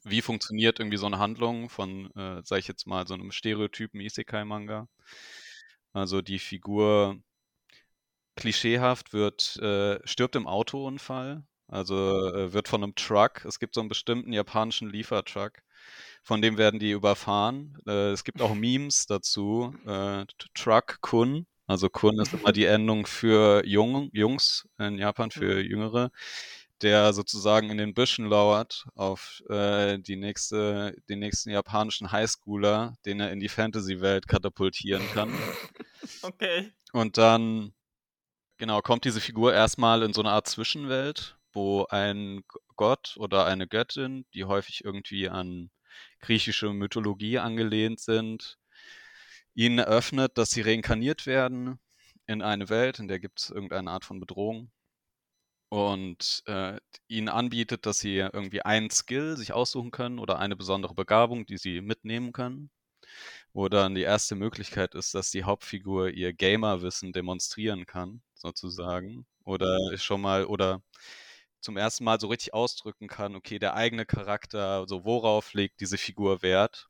wie 0.03 0.21
funktioniert 0.21 0.79
irgendwie 0.79 0.97
so 0.97 1.07
eine 1.07 1.19
Handlung 1.19 1.69
von, 1.69 2.11
äh, 2.15 2.41
sag 2.43 2.59
ich 2.59 2.67
jetzt 2.67 2.85
mal, 2.85 3.07
so 3.07 3.15
einem 3.15 3.31
Stereotypen 3.31 3.99
Isekai-Manga. 3.99 4.87
Also 5.91 6.21
die 6.21 6.39
Figur 6.39 7.19
klischeehaft 8.39 9.13
wird, 9.13 9.57
äh, 9.57 9.99
stirbt 10.07 10.35
im 10.35 10.47
Autounfall, 10.47 11.43
also 11.67 12.27
äh, 12.33 12.53
wird 12.53 12.67
von 12.67 12.83
einem 12.83 12.95
Truck, 12.95 13.45
es 13.45 13.59
gibt 13.59 13.75
so 13.75 13.81
einen 13.81 13.89
bestimmten 13.89 14.33
japanischen 14.33 14.89
Liefertruck, 14.89 15.59
von 16.23 16.41
dem 16.41 16.57
werden 16.57 16.79
die 16.79 16.91
überfahren. 16.91 17.77
Äh, 17.87 18.11
es 18.11 18.23
gibt 18.23 18.41
auch 18.41 18.53
Memes 18.55 19.05
dazu, 19.07 19.75
äh, 19.85 20.25
T- 20.25 20.47
Truck-Kun, 20.55 21.45
also 21.67 21.89
Kun 21.89 22.19
ist 22.19 22.33
immer 22.33 22.51
die 22.51 22.65
Endung 22.65 23.05
für 23.05 23.63
Jung, 23.65 24.09
Jungs 24.13 24.67
in 24.79 24.97
Japan, 24.97 25.29
für 25.31 25.61
Jüngere, 25.61 26.09
der 26.81 27.13
sozusagen 27.13 27.69
in 27.69 27.77
den 27.77 27.93
Büschen 27.93 28.25
lauert 28.25 28.85
auf 28.95 29.41
äh, 29.49 29.99
die 29.99 30.15
nächste, 30.15 30.95
den 31.09 31.19
nächsten 31.19 31.51
japanischen 31.51 32.11
Highschooler, 32.11 32.95
den 33.05 33.19
er 33.19 33.31
in 33.31 33.39
die 33.39 33.49
Fantasy-Welt 33.49 34.27
katapultieren 34.27 35.09
kann. 35.13 35.33
Okay. 36.21 36.71
Und 36.91 37.17
dann, 37.17 37.73
genau, 38.59 38.81
kommt 38.81 39.05
diese 39.05 39.21
Figur 39.21 39.53
erstmal 39.53 40.03
in 40.03 40.13
so 40.13 40.21
eine 40.21 40.31
Art 40.31 40.47
Zwischenwelt, 40.47 41.37
wo 41.53 41.85
ein 41.89 42.43
Gott 42.75 43.15
oder 43.17 43.45
eine 43.45 43.67
Göttin, 43.67 44.25
die 44.35 44.45
häufig 44.45 44.83
irgendwie 44.85 45.29
an 45.29 45.71
griechische 46.19 46.71
Mythologie 46.71 47.39
angelehnt 47.39 47.99
sind, 47.99 48.59
ihnen 49.55 49.79
eröffnet, 49.79 50.37
dass 50.37 50.51
sie 50.51 50.61
reinkarniert 50.61 51.25
werden 51.25 51.79
in 52.27 52.41
eine 52.41 52.69
Welt, 52.69 52.99
in 52.99 53.07
der 53.07 53.19
gibt 53.19 53.41
es 53.41 53.49
irgendeine 53.49 53.91
Art 53.91 54.05
von 54.05 54.19
Bedrohung. 54.19 54.71
Und 55.69 56.43
äh, 56.47 56.79
ihnen 57.07 57.29
anbietet, 57.29 57.85
dass 57.85 57.99
sie 57.99 58.17
irgendwie 58.17 58.63
einen 58.63 58.89
Skill 58.89 59.37
sich 59.37 59.53
aussuchen 59.53 59.91
können 59.91 60.19
oder 60.19 60.39
eine 60.39 60.55
besondere 60.55 60.95
Begabung, 60.95 61.45
die 61.45 61.57
sie 61.57 61.81
mitnehmen 61.81 62.33
können. 62.33 62.71
Wo 63.53 63.69
dann 63.69 63.95
die 63.95 64.01
erste 64.01 64.35
Möglichkeit 64.35 64.95
ist, 64.95 65.13
dass 65.15 65.31
die 65.31 65.43
Hauptfigur 65.43 66.09
ihr 66.09 66.33
Gamerwissen 66.33 67.13
demonstrieren 67.13 67.85
kann, 67.85 68.21
sozusagen. 68.39 69.25
Oder 69.45 69.77
schon 69.97 70.21
mal, 70.21 70.45
oder 70.45 70.81
zum 71.61 71.77
ersten 71.77 72.03
Mal 72.05 72.19
so 72.19 72.27
richtig 72.27 72.53
ausdrücken 72.53 73.07
kann, 73.07 73.35
okay, 73.35 73.59
der 73.59 73.75
eigene 73.75 74.05
Charakter, 74.05 74.87
so 74.87 75.05
worauf 75.05 75.53
legt 75.53 75.81
diese 75.81 75.97
Figur 75.97 76.41
Wert? 76.41 76.89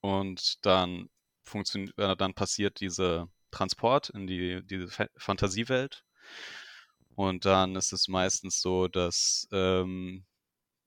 Und 0.00 0.64
dann 0.64 1.08
funktioniert, 1.42 1.98
äh, 1.98 2.16
dann 2.16 2.34
passiert 2.34 2.80
dieser 2.80 3.28
Transport 3.50 4.10
in 4.10 4.26
die, 4.26 4.62
diese 4.66 4.88
Fa 4.88 5.08
Fantasiewelt. 5.16 6.04
Und 7.16 7.44
dann 7.46 7.76
ist 7.76 7.92
es 7.92 8.08
meistens 8.08 8.60
so, 8.60 8.88
dass 8.88 9.48
ähm, 9.52 10.24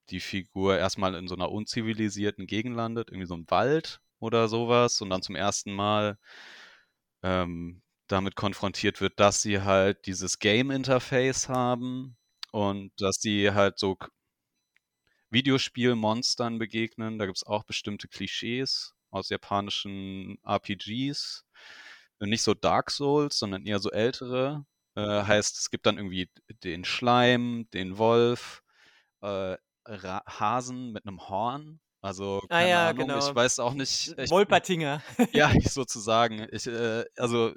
die 0.09 0.19
Figur 0.19 0.77
erstmal 0.77 1.15
in 1.15 1.27
so 1.27 1.35
einer 1.35 1.51
unzivilisierten 1.51 2.47
Gegend 2.47 2.75
landet, 2.75 3.09
irgendwie 3.09 3.27
so 3.27 3.35
ein 3.35 3.49
Wald 3.49 4.01
oder 4.19 4.47
sowas, 4.47 5.01
und 5.01 5.09
dann 5.09 5.21
zum 5.23 5.35
ersten 5.35 5.73
Mal 5.73 6.17
ähm, 7.23 7.81
damit 8.11 8.35
konfrontiert 8.35 9.01
wird, 9.01 9.19
dass 9.19 9.41
sie 9.41 9.61
halt 9.61 10.05
dieses 10.05 10.39
Game-Interface 10.39 11.49
haben 11.49 12.17
und 12.51 12.91
dass 12.99 13.17
sie 13.21 13.51
halt 13.51 13.79
so 13.79 13.97
Videospielmonstern 15.29 16.59
begegnen. 16.59 17.19
Da 17.19 17.25
gibt 17.25 17.37
es 17.37 17.45
auch 17.45 17.63
bestimmte 17.63 18.07
Klischees 18.07 18.95
aus 19.11 19.29
japanischen 19.29 20.37
RPGs. 20.43 21.45
Nicht 22.19 22.41
so 22.41 22.53
Dark 22.53 22.91
Souls, 22.91 23.37
sondern 23.39 23.65
eher 23.65 23.79
so 23.79 23.91
ältere. 23.91 24.65
Äh, 24.95 25.01
heißt, 25.23 25.57
es 25.57 25.69
gibt 25.69 25.85
dann 25.85 25.97
irgendwie 25.97 26.29
den 26.63 26.83
Schleim, 26.83 27.67
den 27.73 27.97
Wolf, 27.97 28.63
äh, 29.21 29.57
Hasen 29.87 30.91
mit 30.91 31.05
einem 31.05 31.29
Horn. 31.29 31.79
Also, 32.01 32.41
Ah 32.49 32.61
keine 32.61 32.63
ja, 32.63 32.91
Ahnung, 32.91 33.15
ich 33.15 33.33
genau. 33.33 33.35
weiß 33.35 33.59
auch 33.59 33.73
nicht. 33.73 34.13
Ich, 34.17 34.31
Wolpertinger. 34.31 35.01
ja, 35.33 35.51
ich 35.55 35.69
sozusagen. 35.71 36.47
Ich, 36.51 36.67
äh, 36.67 37.05
also 37.17 37.53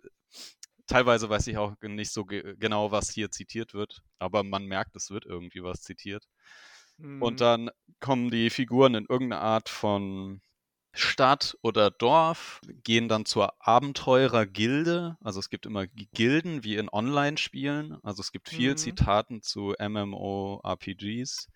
teilweise 0.86 1.28
weiß 1.30 1.46
ich 1.48 1.58
auch 1.58 1.74
nicht 1.82 2.12
so 2.12 2.24
ge 2.24 2.56
genau, 2.58 2.90
was 2.92 3.10
hier 3.10 3.30
zitiert 3.30 3.74
wird, 3.74 4.02
aber 4.18 4.42
man 4.44 4.66
merkt, 4.66 4.96
es 4.96 5.10
wird 5.10 5.26
irgendwie 5.26 5.62
was 5.62 5.82
zitiert. 5.82 6.26
Und 7.18 7.40
Hm. 7.40 7.40
dann 7.40 7.70
kommen 8.00 8.30
die 8.30 8.50
Figuren 8.50 8.94
in 8.94 9.06
irgendeine 9.08 9.42
Art 9.42 9.68
von 9.68 10.42
Stadt 10.94 11.56
oder 11.62 11.90
Dorf, 11.90 12.60
gehen 12.84 13.08
dann 13.08 13.24
zur 13.24 13.54
Abenteurergilde. 13.66 15.16
Also 15.22 15.40
es 15.40 15.48
gibt 15.48 15.66
immer 15.66 15.86
Gilden 15.86 16.64
wie 16.64 16.76
in 16.76 16.90
Online-Spielen. 16.90 17.98
Also 18.02 18.20
es 18.20 18.32
gibt 18.32 18.48
viel 18.50 18.74
Mhm. 18.74 18.76
Zitaten 18.76 19.42
zu 19.42 19.74
MMORPGs 19.78 21.48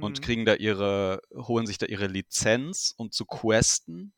und 0.00 0.20
Mhm. 0.20 0.22
kriegen 0.22 0.44
da 0.44 0.54
ihre, 0.54 1.20
holen 1.34 1.66
sich 1.66 1.78
da 1.78 1.86
ihre 1.86 2.06
Lizenz, 2.06 2.94
um 2.96 3.10
zu 3.10 3.24
questen 3.26 4.14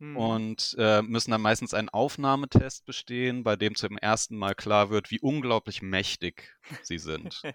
Mhm. 0.00 0.42
und 0.52 0.74
äh, 0.78 1.02
müssen 1.02 1.30
dann 1.32 1.42
meistens 1.42 1.74
einen 1.74 1.88
Aufnahmetest 1.90 2.84
bestehen, 2.86 3.44
bei 3.44 3.56
dem 3.56 3.74
zum 3.76 3.98
ersten 3.98 4.36
Mal 4.36 4.54
klar 4.54 4.90
wird, 4.90 5.10
wie 5.10 5.20
unglaublich 5.20 5.82
mächtig 5.82 6.56
sie 6.80 6.98
sind. 6.98 7.46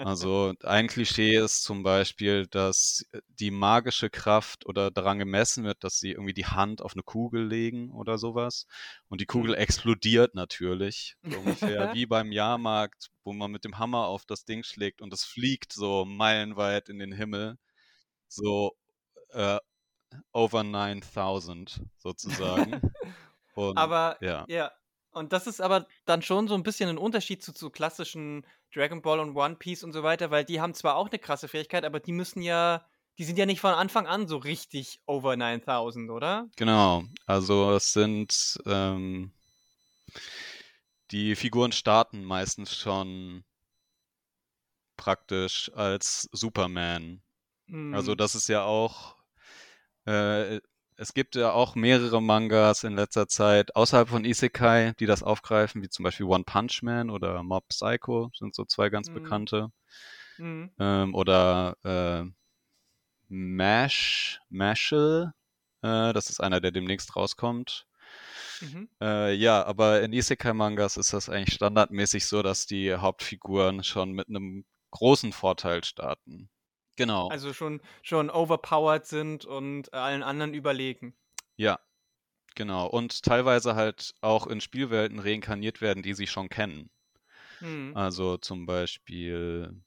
Also 0.00 0.54
ein 0.64 0.88
Klischee 0.88 1.36
ist 1.36 1.62
zum 1.64 1.82
Beispiel, 1.82 2.46
dass 2.46 3.06
die 3.28 3.50
magische 3.50 4.10
Kraft 4.10 4.66
oder 4.66 4.90
daran 4.90 5.18
gemessen 5.18 5.64
wird, 5.64 5.82
dass 5.84 5.98
sie 5.98 6.12
irgendwie 6.12 6.34
die 6.34 6.46
Hand 6.46 6.82
auf 6.82 6.92
eine 6.94 7.02
Kugel 7.02 7.46
legen 7.46 7.90
oder 7.90 8.18
sowas. 8.18 8.66
Und 9.08 9.20
die 9.20 9.26
Kugel 9.26 9.54
Mhm. 9.54 9.56
explodiert 9.56 10.34
natürlich, 10.34 11.16
so 11.24 11.38
ungefähr 11.38 11.90
wie 11.92 12.06
beim 12.06 12.32
Jahrmarkt, 12.32 13.10
wo 13.24 13.32
man 13.32 13.50
mit 13.50 13.64
dem 13.64 13.78
Hammer 13.78 14.06
auf 14.06 14.24
das 14.26 14.44
Ding 14.44 14.62
schlägt 14.64 15.00
und 15.02 15.12
es 15.12 15.24
fliegt 15.24 15.72
so 15.72 16.04
meilenweit 16.04 16.88
in 16.88 16.98
den 16.98 17.12
Himmel. 17.12 17.56
So 18.28 18.76
äh, 19.30 19.58
over 20.32 20.62
9000 20.62 21.80
sozusagen. 21.98 22.80
Und 23.54 23.78
Aber 23.78 24.16
ja. 24.20 24.44
ja, 24.48 24.72
und 25.12 25.32
das 25.32 25.46
ist 25.46 25.60
aber 25.60 25.86
dann 26.06 26.22
schon 26.22 26.48
so 26.48 26.54
ein 26.54 26.64
bisschen 26.64 26.88
ein 26.88 26.98
Unterschied 26.98 27.40
zu 27.42 27.52
zu 27.52 27.70
klassischen 27.70 28.44
Dragon 28.74 29.00
Ball 29.00 29.20
und 29.20 29.36
One 29.36 29.54
Piece 29.54 29.84
und 29.84 29.92
so 29.92 30.02
weiter, 30.02 30.32
weil 30.32 30.44
die 30.44 30.60
haben 30.60 30.74
zwar 30.74 30.96
auch 30.96 31.08
eine 31.08 31.20
krasse 31.20 31.46
Fähigkeit, 31.46 31.84
aber 31.84 32.00
die 32.00 32.10
müssen 32.10 32.42
ja 32.42 32.84
die 33.18 33.24
sind 33.24 33.38
ja 33.38 33.46
nicht 33.46 33.60
von 33.60 33.74
Anfang 33.74 34.08
an 34.08 34.26
so 34.26 34.38
richtig 34.38 35.00
over 35.06 35.36
9000, 35.36 36.10
oder? 36.10 36.48
Genau, 36.56 37.04
also 37.26 37.72
es 37.72 37.92
sind 37.92 38.58
ähm, 38.66 39.32
die 41.12 41.36
Figuren 41.36 41.70
starten 41.70 42.24
meistens 42.24 42.76
schon 42.76 43.44
praktisch 44.96 45.70
als 45.74 46.28
Superman. 46.32 47.22
Also 47.92 48.12
Mhm. 48.12 48.16
das 48.16 48.34
ist 48.34 48.48
ja 48.48 48.64
auch, 48.64 49.16
äh, 50.06 50.60
es 50.96 51.12
gibt 51.14 51.34
ja 51.36 51.52
auch 51.52 51.74
mehrere 51.74 52.22
Mangas 52.22 52.84
in 52.84 52.94
letzter 52.94 53.26
Zeit 53.28 53.74
außerhalb 53.76 54.08
von 54.08 54.24
Isekai, 54.24 54.92
die 55.00 55.06
das 55.06 55.22
aufgreifen, 55.22 55.82
wie 55.82 55.88
zum 55.88 56.04
Beispiel 56.04 56.26
One 56.26 56.44
Punch 56.44 56.82
Man 56.82 57.10
oder 57.10 57.42
Mob 57.42 57.68
Psycho 57.68 58.30
sind 58.38 58.54
so 58.54 58.64
zwei 58.64 58.90
ganz 58.90 59.08
Mhm. 59.08 59.14
bekannte. 59.14 59.68
Mhm. 60.38 60.70
Ähm, 60.78 61.14
oder 61.14 61.76
äh, 61.84 62.30
Mash, 63.28 64.40
Mashal, 64.50 65.34
äh, 65.82 66.12
das 66.14 66.30
ist 66.30 66.40
einer, 66.40 66.60
der 66.60 66.70
demnächst 66.72 67.16
rauskommt. 67.16 67.86
Mhm. 68.60 68.88
Äh, 69.00 69.34
ja, 69.34 69.64
aber 69.64 70.02
in 70.02 70.12
Isekai-Mangas 70.12 70.96
ist 70.96 71.12
das 71.12 71.28
eigentlich 71.28 71.54
standardmäßig 71.54 72.26
so, 72.26 72.42
dass 72.42 72.66
die 72.66 72.94
Hauptfiguren 72.94 73.84
schon 73.84 74.12
mit 74.12 74.28
einem 74.28 74.64
großen 74.90 75.32
Vorteil 75.32 75.84
starten. 75.84 76.48
Genau. 76.96 77.28
Also 77.28 77.52
schon 77.52 77.82
schon 78.02 78.30
overpowered 78.30 79.04
sind 79.06 79.44
und 79.44 79.92
allen 79.92 80.22
anderen 80.22 80.54
überlegen. 80.54 81.14
Ja, 81.56 81.80
genau. 82.56 82.86
Und 82.88 83.22
teilweise 83.24 83.74
halt 83.76 84.14
auch 84.22 84.46
in 84.48 84.60
Spielwelten 84.60 85.18
reinkarniert 85.20 85.80
werden, 85.82 86.02
die 86.02 86.14
sie 86.14 86.26
schon 86.28 86.48
kennen. 86.50 86.90
Mhm. 87.60 87.94
Also 87.94 88.36
zum 88.38 88.66
Beispiel 88.66 89.82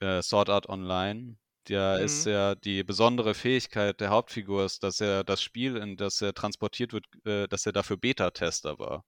äh, 0.00 0.22
Sword 0.22 0.50
Art 0.50 0.68
Online. 0.68 1.38
Da 1.66 1.96
ist 1.96 2.24
Mhm. 2.24 2.26
ja 2.26 2.54
die 2.56 2.84
besondere 2.84 3.34
Fähigkeit 3.34 4.00
der 4.00 4.10
Hauptfigur 4.10 4.64
ist, 4.66 4.82
dass 4.84 5.00
er 5.00 5.24
das 5.24 5.42
Spiel, 5.42 5.76
in 5.76 5.96
das 5.96 6.20
er 6.22 6.34
transportiert 6.34 6.92
wird, 6.94 7.06
äh, 7.26 7.48
dass 7.48 7.66
er 7.66 7.72
dafür 7.72 7.96
Beta-Tester 7.98 8.78
war 8.78 9.04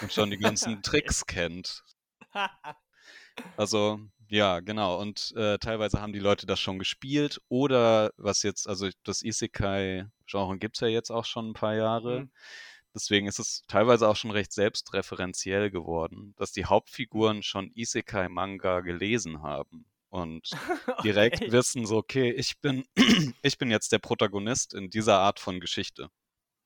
und 0.00 0.12
schon 0.12 0.30
die 0.30 0.38
ganzen. 0.38 0.82
Tricks 0.82 1.26
kennt. 1.26 1.84
Also, 3.56 4.00
ja, 4.34 4.60
genau. 4.60 5.00
Und 5.00 5.32
äh, 5.36 5.58
teilweise 5.58 6.00
haben 6.00 6.12
die 6.12 6.18
Leute 6.18 6.46
das 6.46 6.60
schon 6.60 6.78
gespielt 6.78 7.40
oder 7.48 8.12
was 8.16 8.42
jetzt, 8.42 8.68
also 8.68 8.88
das 9.04 9.22
Isekai-Genre 9.22 10.58
gibt 10.58 10.76
es 10.76 10.80
ja 10.80 10.88
jetzt 10.88 11.10
auch 11.10 11.24
schon 11.24 11.50
ein 11.50 11.54
paar 11.54 11.74
Jahre. 11.74 12.24
Mhm. 12.24 12.30
Deswegen 12.94 13.26
ist 13.28 13.38
es 13.40 13.62
teilweise 13.68 14.08
auch 14.08 14.16
schon 14.16 14.30
recht 14.32 14.52
selbstreferenziell 14.52 15.70
geworden, 15.70 16.34
dass 16.38 16.52
die. 16.52 16.66
Hauptfiguren 16.66 17.42
schon 17.42 17.70
Isekai-Manga 17.74 18.80
gelesen 18.80 19.42
haben 19.42 19.86
und 20.10 20.52
direkt 21.04 21.42
Okay. 21.42 21.52
wissen 21.52 21.86
so, 21.86 21.98
okay, 21.98 22.30
ich 22.32 22.60
bin, 22.60 22.84
ich 23.42 23.58
bin 23.58 23.70
jetzt 23.70 23.92
der 23.92 23.98
Protagonist 24.00 24.74
in 24.74 24.90
dieser 24.90 25.18
Art 25.20 25.40
von 25.40 25.60
Geschichte. 25.60 26.10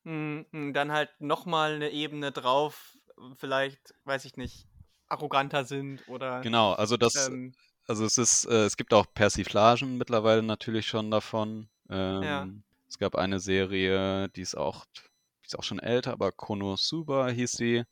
Mhm, 0.04 0.46
mhm, 0.52 0.72
dann 0.72 0.92
halt 0.92 1.10
noch 1.20 1.44
mal 1.46 1.78
'ne 1.78 1.90
Ebene 1.90 2.32
drauf, 2.32 2.96
vielleicht, 3.36 3.94
weiß 4.04 4.24
ich 4.24 4.36
nicht, 4.36 4.68
arroganter 5.08 5.64
sind 5.64 6.06
oder, 6.08 6.40
Genau, 6.40 6.72
also 6.72 6.96
das, 6.96 7.28
ähm 7.28 7.54
also 7.88 8.04
es 8.04 8.18
ist, 8.18 8.44
äh, 8.44 8.64
es 8.66 8.76
gibt 8.76 8.92
auch 8.92 9.06
Persiflagen 9.14 9.96
mittlerweile 9.96 10.42
natürlich 10.42 10.86
schon 10.86 11.10
davon. 11.10 11.68
Ja. 11.88 12.42
Ähm, 12.42 12.62
es 12.86 12.98
gab 12.98 13.16
eine 13.16 13.40
Serie, 13.40 14.28
die 14.30 14.42
ist 14.42 14.56
auch, 14.56 14.84
die 14.94 15.46
ist 15.46 15.58
auch 15.58 15.64
schon 15.64 15.78
älter, 15.78 16.12
aber 16.12 16.30
Konosuba 16.30 17.28
hieß 17.28 17.52
sie. 17.52 17.84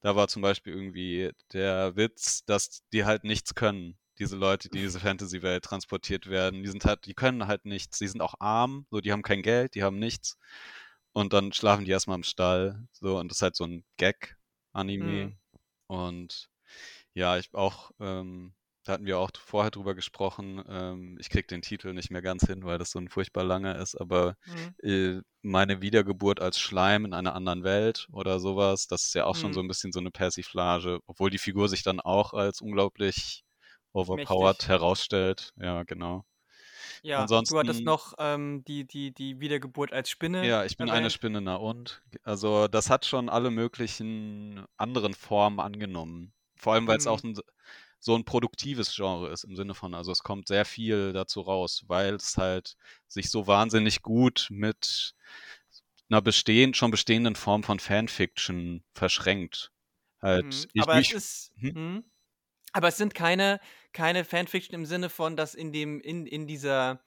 Da 0.00 0.16
war 0.16 0.28
zum 0.28 0.42
Beispiel 0.42 0.74
irgendwie 0.74 1.30
der 1.52 1.96
Witz, 1.96 2.44
dass 2.44 2.82
die 2.92 3.04
halt 3.04 3.24
nichts 3.24 3.54
können. 3.54 3.96
Diese 4.18 4.36
Leute, 4.36 4.68
die 4.68 4.78
in 4.78 4.84
diese 4.84 4.98
Fantasy-Welt 4.98 5.64
transportiert 5.64 6.28
werden, 6.28 6.64
die 6.64 6.68
sind 6.68 6.84
halt, 6.84 7.06
die 7.06 7.14
können 7.14 7.46
halt 7.46 7.64
nichts. 7.64 7.98
Die 7.98 8.08
sind 8.08 8.20
auch 8.20 8.34
arm, 8.40 8.86
so, 8.90 9.00
die 9.00 9.12
haben 9.12 9.22
kein 9.22 9.42
Geld, 9.42 9.76
die 9.76 9.84
haben 9.84 10.00
nichts. 10.00 10.36
Und 11.12 11.32
dann 11.32 11.52
schlafen 11.52 11.84
die 11.84 11.92
erstmal 11.92 12.16
im 12.16 12.24
Stall, 12.24 12.86
so, 12.92 13.18
und 13.18 13.28
das 13.30 13.38
ist 13.38 13.42
halt 13.42 13.56
so 13.56 13.64
ein 13.64 13.84
Gag-Anime. 13.96 15.26
Mhm. 15.26 15.36
Und 15.88 16.50
ja, 17.14 17.38
ich 17.38 17.54
auch, 17.54 17.92
ähm, 18.00 18.54
da 18.84 18.94
hatten 18.94 19.06
wir 19.06 19.18
auch 19.18 19.30
vorher 19.38 19.70
drüber 19.70 19.94
gesprochen. 19.94 20.62
Ähm, 20.68 21.16
ich 21.20 21.30
krieg 21.30 21.48
den 21.48 21.62
Titel 21.62 21.92
nicht 21.94 22.10
mehr 22.10 22.22
ganz 22.22 22.46
hin, 22.46 22.64
weil 22.64 22.78
das 22.78 22.90
so 22.92 22.98
ein 23.00 23.08
furchtbar 23.08 23.44
langer 23.44 23.76
ist, 23.78 23.96
aber 24.00 24.36
Mhm. 24.46 24.74
äh, 24.82 25.20
meine 25.42 25.82
Wiedergeburt 25.82 26.40
als 26.40 26.58
Schleim 26.60 27.04
in 27.06 27.14
einer 27.14 27.34
anderen 27.34 27.64
Welt 27.64 28.08
oder 28.12 28.40
sowas, 28.40 28.86
das 28.88 29.04
ist 29.06 29.14
ja 29.14 29.26
auch 29.26 29.36
schon 29.36 29.52
so 29.54 29.60
Mhm. 29.60 29.62
ein 29.62 29.68
bisschen 29.68 29.92
so 29.92 30.00
eine 30.00 30.10
Persiflage, 30.12 31.00
obwohl 31.06 31.30
die 31.30 31.38
Figur 31.38 31.68
sich 31.68 31.82
dann 31.82 32.00
auch 32.00 32.34
als 32.34 32.60
unglaublich 32.62 33.44
overpowered 33.92 34.68
Mächtig. 34.68 34.68
herausstellt. 34.68 35.52
Ja, 35.58 35.84
genau. 35.84 36.24
Ja, 37.04 37.26
und 37.26 37.50
du 37.50 37.58
hattest 37.58 37.84
Ansonsten, 37.84 37.86
noch, 37.86 38.14
ähm, 38.18 38.64
die 38.64 38.84
die 38.86 39.12
die 39.12 39.38
Wiedergeburt 39.40 39.92
als 39.92 40.10
Spinne 40.10 40.38
ja, 40.40 40.64
ich 40.64 40.76
bin 40.76 40.88
eine 40.88 41.10
erwähnt. 41.10 41.10
Spinne, 41.10 41.40
na 41.40 41.56
und? 41.56 42.02
Also 42.22 42.68
das 42.68 42.90
hat 42.90 43.04
schon 43.06 43.28
alle 43.28 43.50
möglichen 43.50 44.64
anderen 44.76 45.14
Formen 45.14 45.58
angenommen. 45.60 46.32
Vor 46.56 46.74
allem, 46.74 46.86
weil 46.86 46.96
es 46.96 47.06
auch 47.08 47.20
Mhm. 47.20 47.24
ein, 47.24 47.34
so 48.00 48.14
ein 48.16 48.24
produktives 48.24 48.94
Genre 48.94 49.30
ist 49.30 49.44
im 49.44 49.56
Sinne 49.56 49.74
von, 49.74 49.94
also 49.94 50.12
es 50.12 50.22
kommt 50.22 50.46
sehr 50.48 50.64
viel 50.64 51.12
dazu 51.12 51.40
raus, 51.40 51.84
weil 51.88 52.14
es 52.14 52.36
halt 52.36 52.76
sich 53.08 53.30
so 53.30 53.46
wahnsinnig 53.48 54.02
gut 54.02 54.46
mit 54.50 55.14
einer 56.10 56.22
bestehend, 56.22 56.76
schon 56.76 56.90
bestehenden 56.90 57.36
Form 57.36 57.62
von 57.64 57.80
Fanfiction 57.80 58.84
verschränkt. 58.94 59.72
Halt, 60.22 60.46
Mhm. 60.50 60.70
ich, 60.74 60.84
Aber 60.84 60.98
es 60.98 61.10
ich, 61.10 61.14
ist 61.14 61.52
hm? 61.72 62.04
Aber 62.72 62.88
es 62.88 62.96
sind 62.96 63.14
keine 63.14 63.60
keine 63.92 64.24
Fanfiction 64.24 64.74
im 64.74 64.86
Sinne 64.86 65.08
von, 65.10 65.36
dass 65.36 65.54
in 65.54 65.72
dem 65.72 66.00
in 66.00 66.26
in 66.26 66.46
dieser 66.46 67.00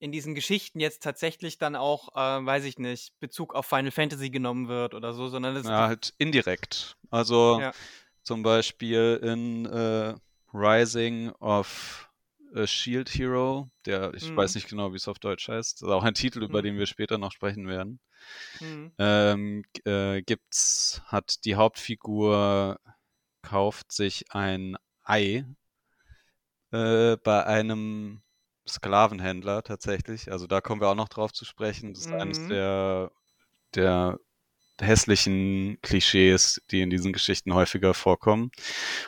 in 0.00 0.12
diesen 0.12 0.34
Geschichten 0.36 0.78
jetzt 0.80 1.02
tatsächlich 1.02 1.58
dann 1.58 1.74
auch, 1.74 2.14
äh, 2.14 2.46
weiß 2.46 2.64
ich 2.64 2.78
nicht, 2.78 3.18
Bezug 3.18 3.54
auf 3.54 3.66
Final 3.66 3.90
Fantasy 3.90 4.30
genommen 4.30 4.68
wird 4.68 4.94
oder 4.94 5.12
so, 5.12 5.28
sondern 5.28 5.56
es 5.56 5.66
Ja, 5.66 5.86
halt 5.88 6.14
indirekt. 6.18 6.96
Also 7.10 7.60
Ja. 7.60 7.74
zum 8.22 8.42
Beispiel 8.42 9.18
in 9.22 9.66
äh, 9.66 10.14
Rising 10.52 11.30
of 11.40 12.10
a 12.54 12.66
Shield 12.66 13.10
Hero, 13.14 13.70
der, 13.86 14.14
ich 14.14 14.34
weiß 14.36 14.54
Mhm. 14.54 14.54
nicht 14.54 14.68
genau, 14.68 14.92
wie 14.92 14.96
es 14.96 15.08
auf 15.08 15.18
Deutsch 15.18 15.48
heißt, 15.48 15.82
das 15.82 15.88
ist 15.88 15.94
auch 15.94 16.04
ein 16.04 16.14
Titel, 16.14 16.42
über 16.42 16.62
Mhm. 16.62 16.62
den 16.62 16.78
wir 16.78 16.86
später 16.86 17.18
noch 17.18 17.32
sprechen 17.32 17.66
werden. 17.68 18.00
Mhm. 18.60 18.92
Ähm, 18.98 19.64
äh, 19.84 20.22
gibt's, 20.22 21.02
hat 21.06 21.44
die 21.44 21.54
Hauptfigur 21.56 22.80
kauft 23.42 23.92
sich 23.92 24.32
ein 24.32 24.76
Ei 25.08 25.44
äh, 26.72 27.16
bei 27.18 27.44
einem 27.46 28.22
Sklavenhändler 28.68 29.62
tatsächlich. 29.62 30.30
Also 30.30 30.46
da 30.46 30.60
kommen 30.60 30.80
wir 30.80 30.88
auch 30.88 30.94
noch 30.94 31.08
drauf 31.08 31.32
zu 31.32 31.44
sprechen. 31.44 31.94
Das 31.94 32.06
ist 32.06 32.14
eines 32.20 32.38
Mhm. 32.40 32.48
der, 32.50 33.10
der 33.74 34.18
hässlichen 34.80 35.78
Klischees, 35.82 36.62
die 36.70 36.82
in 36.82 36.90
diesen 36.90 37.12
Geschichten 37.12 37.54
häufiger 37.54 37.94
vorkommen. 37.94 38.50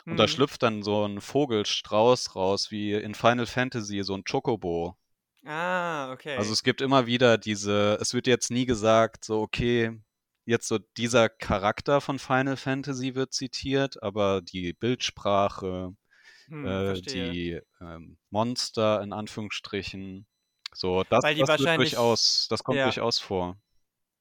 Und 0.09 0.19
da 0.19 0.27
Mhm. 0.27 0.27
schlüpft 0.27 0.63
dann 0.63 0.83
so 0.83 1.05
ein 1.05 1.21
Vogelstrauß 1.21 2.35
raus, 2.35 2.71
wie 2.71 2.93
in 2.93 3.15
Final 3.15 3.47
Fantasy, 3.47 4.03
so 4.03 4.15
ein 4.15 4.23
Chocobo. 4.25 4.97
Ah, 5.45 6.11
Also 6.35 6.51
okay. 6.51 6.53
es 6.53 6.63
gibt 6.63 6.81
immer 6.81 7.05
wieder 7.07 7.37
diese, 7.37 7.97
es 8.01 8.13
wird 8.13 8.27
jetzt 8.27 8.51
nie 8.51 8.65
gesagt, 8.65 9.23
so 9.25 9.41
okay, 9.41 10.01
jetzt 10.45 10.67
so 10.67 10.79
dieser 10.97 11.29
Charakter 11.29 12.01
von 12.01 12.19
Final 12.19 12.57
Fantasy 12.57 13.15
wird 13.15 13.33
zitiert, 13.33 14.01
aber 14.01 14.41
die 14.41 14.73
Bildsprache, 14.73 15.95
Hm, 16.51 16.65
äh, 16.65 17.01
die 17.01 17.61
ähm, 17.79 18.17
Monster 18.29 19.01
in 19.01 19.13
Anführungsstrichen, 19.13 20.27
So, 20.73 21.03
das, 21.09 21.23
das 21.23 21.37
wird 21.37 21.77
durchaus, 21.77 22.47
das 22.49 22.63
kommt 22.63 22.77
ja. 22.77 22.85
durchaus 22.85 23.19
vor. 23.19 23.57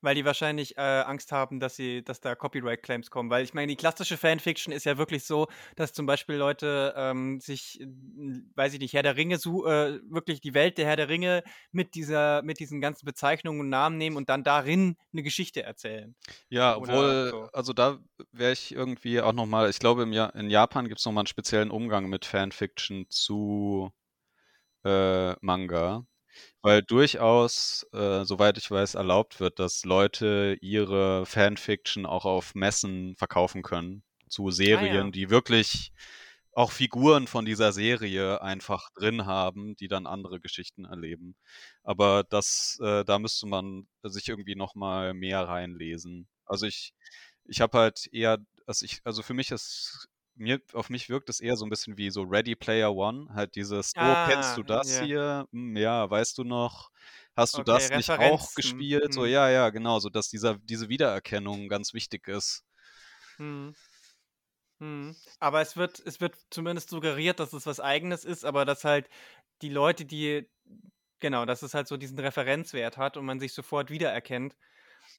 Weil 0.03 0.15
die 0.15 0.25
wahrscheinlich, 0.25 0.77
äh, 0.77 0.81
Angst 0.81 1.33
haben, 1.33 1.61
dass 1.61 1.77
sie 1.77 2.03
dass 2.03 2.21
da 2.21 2.35
Copyright-Claims 2.35 3.11
kommen. 3.11 3.31
Weil 3.31 3.45
ich 3.45 3.55
meine, 3.55 3.69
die 3.69 3.77
klassische 3.77 4.17
Fanfiction 4.17 4.73
ist 4.73 4.85
ja 4.85 4.99
wirklich 4.99 5.25
so, 5.25 5.49
dass 5.77 5.93
zum 5.93 6.07
Beispiel 6.07 6.37
Leute, 6.37 6.95
ähm, 6.97 7.41
sich, 7.41 7.81
weiß 8.55 8.75
ich 8.75 8.81
nicht, 8.81 8.95
Herr 8.95 9.03
der 9.03 9.17
Ringe 9.17 9.35
äh, 9.35 10.01
wirklich 10.11 10.41
die 10.41 10.55
Welt 10.55 10.79
der 10.79 10.87
Herr 10.87 10.97
der 10.97 11.09
Ringe 11.09 11.43
mit 11.73 11.95
dieser 11.95 12.43
mit 12.43 12.61
diesen 12.61 12.81
ganzen 12.81 13.07
Bezeichnungen 13.07 13.61
und 13.61 13.69
Namen 13.69 13.99
nehmen 13.99 14.17
und 14.17 14.29
dann 14.29 14.45
darin 14.45 14.97
eine 15.13 15.23
Geschichte 15.23 15.63
erzählen. 15.63 16.15
Ja, 16.49 16.77
Oder 16.77 16.93
obwohl, 16.93 17.31
so. 17.31 17.49
also 17.53 17.73
da 17.73 17.99
wäre 18.33 18.53
ich 18.53 18.75
irgendwie 18.75 19.21
auch 19.21 19.33
nochmal, 19.33 19.71
ich 19.71 19.79
glaube, 19.79 20.03
im 20.03 20.13
ja 20.13 20.27
in 20.27 20.51
Japan 20.51 20.89
gibt 20.89 21.01
es 21.01 21.07
nochmal 21.07 21.23
einen 21.23 21.27
speziellen 21.27 21.71
Umgang 21.71 22.09
mit 22.09 22.25
Fanfiction 22.25 23.07
zu 23.09 23.93
äh, 24.85 25.35
Manga. 25.41 26.07
Weil 26.63 26.83
durchaus, 26.83 27.87
äh, 27.93 28.25
soweit 28.25 28.59
ich 28.59 28.71
weiß, 28.71 28.95
erlaubt 28.95 29.41
wird, 29.41 29.59
dass 29.59 29.85
Leute 29.85 30.59
ihre 30.61 31.25
Fanfiction 31.25 32.05
auch 32.05 32.27
auf 32.27 32.55
Messen 32.55 33.17
verkaufen 33.17 33.63
können 33.63 34.03
zu 34.29 34.49
Ah 34.49 34.53
Serien, 34.53 35.07
ja. 35.07 35.11
die 35.11 35.31
wirklich 35.31 35.93
auch 36.53 36.73
Figuren 36.73 37.27
von 37.27 37.45
dieser 37.45 37.73
Serie 37.73 38.43
einfach 38.43 38.91
drin 38.95 39.25
haben, 39.25 39.77
die 39.77 39.89
dann 39.89 40.07
andere 40.07 40.41
Geschichten 40.41 40.85
erleben. 40.85 41.35
Aber 41.83 42.25
das, 42.25 42.79
äh, 42.83 43.05
da 43.05 43.19
müsste 43.19 43.47
man 43.47 43.89
sich 44.03 44.29
irgendwie 44.29 44.57
noch 44.57 44.75
mal 44.75 45.15
mehr 45.15 45.49
reinlesen. 45.49 46.29
Also 46.45 46.67
ich, 46.67 46.93
ich 47.45 47.61
habe 47.61 47.79
halt 47.79 48.07
eher, 48.13 48.39
also 48.67 48.85
ich, 48.85 49.01
also 49.05 49.23
für 49.23 49.35
mich 49.35 49.51
ist 49.51 50.10
mir, 50.41 50.61
auf 50.73 50.91
mich 50.91 51.09
wirkt 51.09 51.29
es 51.31 51.41
eher 51.41 51.57
so 51.57 51.65
ein 51.67 51.71
bisschen 51.71 51.97
wie 51.99 52.11
so 52.11 52.23
Ready 52.23 52.57
Player 52.57 52.95
One, 52.95 53.29
halt 53.35 53.55
dieses, 53.57 53.95
oh, 53.99 54.17
kennst 54.17 54.57
du 54.57 54.63
Ah, 54.63 54.65
das 54.65 54.97
ja. 54.97 55.07
hier? 55.07 55.47
Hm, 55.53 55.77
ja, 55.77 56.11
weißt 56.11 56.39
du 56.39 56.45
noch? 56.45 56.91
Hast 57.37 57.57
du 57.59 57.63
Okay, 57.63 57.63
das 57.63 57.93
nicht 57.95 58.17
auch 58.19 58.55
gespielt? 58.55 59.13
So, 59.15 59.25
Mhm. 59.25 59.27
ja, 59.27 59.51
ja, 59.51 59.71
genau, 59.71 59.99
so 60.01 60.09
dass 60.11 60.29
dieser, 60.31 60.59
diese 60.59 60.89
Wiedererkennung 60.89 61.69
ganz 61.69 61.95
wichtig 61.95 62.29
ist. 62.29 62.65
Mhm. 63.39 63.75
Mhm. 64.81 65.17
Aber 65.41 65.61
es 65.61 65.77
wird 65.77 66.01
es 66.01 66.21
wird 66.21 66.37
zumindest 66.51 66.91
suggeriert, 66.91 67.39
dass 67.41 67.53
es 67.53 67.67
was 67.67 67.81
Eigenes 67.81 68.25
ist, 68.25 68.45
aber 68.45 68.65
dass 68.65 68.85
halt 68.85 69.09
die 69.63 69.69
Leute, 69.69 70.05
die 70.07 70.49
genau, 71.21 71.45
dass 71.47 71.63
es 71.63 71.75
halt 71.75 71.89
so 71.89 71.97
diesen 71.97 72.19
Referenzwert 72.19 72.97
hat 72.99 73.17
und 73.17 73.27
man 73.27 73.41
sich 73.41 73.53
sofort 73.55 73.91
wiedererkennt, 73.91 74.57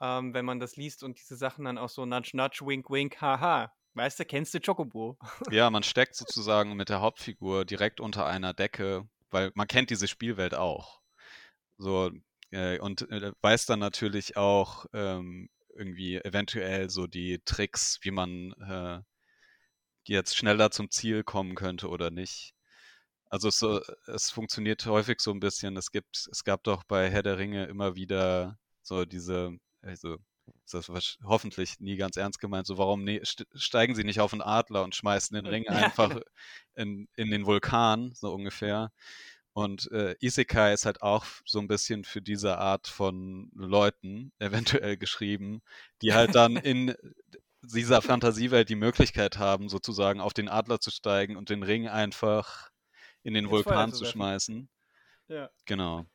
ähm, 0.02 0.34
wenn 0.34 0.46
man 0.46 0.60
das 0.60 0.78
liest 0.78 1.04
und 1.04 1.20
diese 1.20 1.36
Sachen 1.38 1.66
dann 1.66 1.78
auch 1.78 1.90
so 1.90 2.06
nudge 2.06 2.32
nudge, 2.38 2.66
wink 2.66 2.90
wink, 2.90 3.22
haha. 3.22 3.74
Weißt 3.94 4.20
du, 4.20 4.26
kennst 4.26 4.54
du 4.54 4.60
Chocobo? 4.60 5.18
Ja, 5.50 5.70
man 5.70 5.84
steckt 5.84 6.16
sozusagen 6.16 6.76
mit 6.76 6.90
der 6.90 7.02
Hauptfigur 7.02 7.66
direkt 7.66 8.00
unter 8.00 8.26
einer 8.26 8.54
Decke, 8.54 9.08
weil 9.30 9.52
man 9.56 9.68
kennt 9.68 9.90
diese 9.90 10.08
Spielwelt 10.08 10.56
auch. 10.56 11.02
So, 11.78 12.12
äh, 12.52 12.80
und 12.80 13.10
äh, 13.10 13.34
weiß 13.42 13.66
dann 13.66 13.80
natürlich 13.80 14.38
auch 14.38 14.86
ähm, 14.94 15.50
irgendwie 15.76 16.18
eventuell 16.18 16.90
so 16.90 17.08
die 17.08 17.40
Tricks, 17.44 18.00
wie 18.04 18.12
man 18.12 18.54
äh, 18.54 19.02
jetzt 20.04 20.36
schneller 20.38 20.72
zum 20.72 20.90
Ziel 20.92 21.24
kommen 21.24 21.56
könnte 21.56 21.90
oder 21.90 22.12
nicht. 22.12 22.54
Also 23.30 23.48
es, 23.48 23.60
so, 23.60 23.82
es 24.08 24.30
funktioniert 24.30 24.86
häufig 24.86 25.22
so 25.22 25.32
ein 25.32 25.40
bisschen. 25.40 25.78
Es 25.78 25.92
gibt, 25.92 26.28
es 26.32 26.44
gab 26.44 26.64
doch 26.64 26.84
bei 26.84 27.10
Herr 27.10 27.24
der 27.24 27.38
Ringe 27.38 27.66
immer 27.66 27.96
wieder 27.96 28.60
so 28.82 29.06
diese, 29.06 29.58
also 29.82 30.18
das 30.72 30.90
ist 30.90 31.20
hoffentlich 31.24 31.80
nie 31.80 31.98
ganz 31.98 32.18
ernst 32.18 32.40
gemeint, 32.40 32.68
so 32.68 32.78
warum 32.78 33.04
ne, 33.04 33.22
steigen 33.54 33.96
sie 33.96 34.04
nicht 34.04 34.20
auf 34.20 34.34
einen 34.34 34.42
Adler 34.42 34.84
und 34.84 34.96
schmeißen 34.96 35.36
den 35.36 35.46
Ring 35.46 35.64
Ja, 35.68 35.74
einfach 35.74 36.10
genau. 36.10 36.22
in, 36.76 37.08
in 37.16 37.32
den 37.32 37.46
Vulkan, 37.46 38.14
so 38.16 38.34
ungefähr. 38.34 38.92
Und 39.54 39.92
äh, 39.92 40.16
Isekai 40.22 40.74
ist 40.74 40.86
halt 40.86 41.02
auch 41.02 41.26
so 41.46 41.60
ein 41.60 41.68
bisschen 41.68 42.06
für 42.06 42.22
diese 42.22 42.58
Art 42.58 42.88
von 42.88 43.52
Leuten 43.54 44.32
eventuell 44.40 44.98
geschrieben, 44.98 45.62
die 46.02 46.14
halt 46.14 46.36
dann 46.36 46.56
in 46.58 46.96
dieser 47.62 48.02
Fantasiewelt 48.02 48.70
die 48.70 48.76
Möglichkeit 48.76 49.38
haben, 49.38 49.70
sozusagen 49.70 50.20
auf 50.20 50.34
den 50.34 50.50
Adler 50.50 50.80
zu 50.80 50.90
steigen 50.90 51.36
und 51.36 51.50
den 51.50 51.64
Ring 51.64 51.88
einfach 51.88 52.70
in 53.24 53.34
den 53.34 53.46
Feuer 53.46 53.66
Vulkan 53.66 53.94
zu 53.94 54.06
schmeißen. 54.06 54.70
Ja. 55.28 55.50
Genau. 55.66 56.06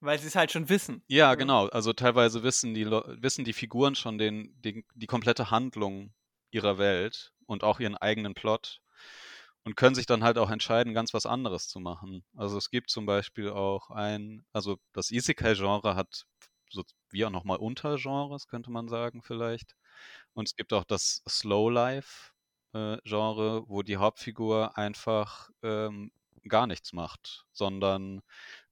Weil 0.00 0.18
sie 0.18 0.28
es 0.28 0.36
halt 0.36 0.52
schon 0.52 0.68
wissen. 0.68 1.02
Ja, 1.08 1.34
genau. 1.34 1.66
Also 1.68 1.92
teilweise 1.92 2.42
wissen 2.42 2.74
die, 2.74 2.86
wissen 2.86 3.44
die 3.44 3.52
Figuren 3.52 3.94
schon 3.94 4.18
den, 4.18 4.52
den, 4.62 4.84
die 4.94 5.06
komplette 5.06 5.50
Handlung 5.50 6.12
ihrer 6.50 6.78
Welt 6.78 7.32
und 7.46 7.64
auch 7.64 7.80
ihren 7.80 7.96
eigenen 7.96 8.34
Plot 8.34 8.80
und 9.64 9.76
können 9.76 9.94
sich 9.94 10.06
dann 10.06 10.22
halt 10.24 10.38
auch 10.38 10.50
entscheiden, 10.50 10.94
ganz 10.94 11.12
was 11.14 11.26
anderes 11.26 11.68
zu 11.68 11.80
machen. 11.80 12.24
Also 12.36 12.56
es 12.56 12.70
gibt 12.70 12.90
zum 12.90 13.06
Beispiel 13.06 13.50
auch 13.50 13.90
ein, 13.90 14.44
also 14.52 14.78
das 14.92 15.10
Isekai-Genre 15.10 15.94
hat 15.94 16.26
so 16.70 16.84
wie 17.10 17.24
auch 17.24 17.30
nochmal 17.30 17.58
Untergenres, 17.58 18.46
könnte 18.46 18.70
man 18.70 18.88
sagen 18.88 19.22
vielleicht. 19.22 19.74
Und 20.34 20.48
es 20.48 20.56
gibt 20.56 20.72
auch 20.72 20.84
das 20.84 21.22
Slow 21.28 21.70
Life-Genre, 21.70 23.68
wo 23.68 23.82
die 23.82 23.96
Hauptfigur 23.96 24.76
einfach 24.76 25.50
ähm, 25.62 26.12
gar 26.48 26.66
nichts 26.66 26.92
macht, 26.92 27.46
sondern 27.52 28.22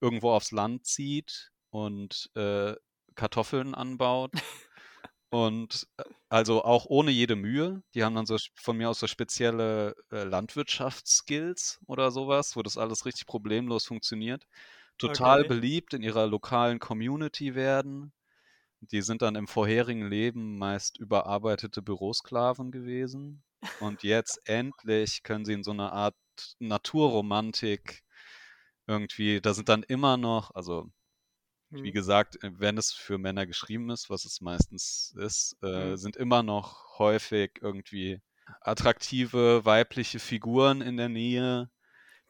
irgendwo 0.01 0.31
aufs 0.33 0.53
Land 0.53 0.87
zieht 0.87 1.53
und 1.71 2.31
äh, 2.35 2.75
Kartoffeln 3.15 3.75
anbaut. 3.75 4.33
Und 5.31 5.87
äh, 5.99 6.05
also 6.29 6.65
auch 6.65 6.87
ohne 6.87 7.11
jede 7.11 7.37
Mühe. 7.37 7.83
Die 7.95 8.05
haben 8.05 8.15
dann 8.15 8.27
so 8.27 8.37
von 8.55 8.77
mir 8.77 8.91
aus 8.91 9.01
so 9.01 9.07
spezielle 9.07 9.95
äh, 10.11 10.25
Landwirtschaftsskills 10.25 11.81
oder 11.87 12.11
sowas, 12.11 12.57
wo 12.57 12.63
das 12.63 12.79
alles 12.79 13.05
richtig 13.07 13.27
problemlos 13.27 13.87
funktioniert. 13.87 14.47
Total 14.99 15.45
Okay. 15.45 15.47
beliebt 15.47 15.95
in 15.95 16.03
ihrer 16.03 16.27
lokalen 16.27 16.79
Community 16.79 17.55
werden. 17.55 18.13
Die 18.81 19.03
sind 19.03 19.23
dann 19.23 19.37
im 19.37 19.49
vorherigen 19.49 20.09
Leben 20.09 20.59
meist 20.59 20.99
überarbeitete 20.99 21.83
Bürosklaven 21.83 22.71
gewesen. 22.73 23.45
Und 23.79 24.03
jetzt 24.03 24.41
endlich 24.47 25.23
können 25.23 25.45
sie 25.45 25.53
in 25.55 25.65
so 25.65 25.73
eine 25.73 25.93
Art 25.93 26.17
Naturromantik 26.61 28.05
irgendwie, 28.87 29.41
da 29.41 29.55
sind 29.55 29.69
dann 29.69 29.83
immer 29.83 30.17
noch, 30.17 30.55
also 30.55 30.91
wie 31.83 31.89
Hm. 31.89 31.93
gesagt, 31.93 32.43
äh, 32.45 32.51
wenn 32.59 32.79
es 32.79 32.93
für 32.93 33.19
Männer 33.19 33.47
geschrieben 33.47 33.91
ist, 33.91 34.11
was 34.11 34.25
es 34.25 34.41
meistens 34.41 35.15
ist, 35.19 35.57
äh, 35.63 35.97
Hm. 35.97 35.97
sind 35.97 36.17
immer 36.17 36.43
noch 36.43 36.99
häufig 36.99 37.53
irgendwie 37.61 38.21
attraktive 38.61 39.65
weibliche 39.65 40.19
Figuren 40.19 40.81
in 40.83 40.97
der 40.97 41.09
Nähe. 41.09 41.71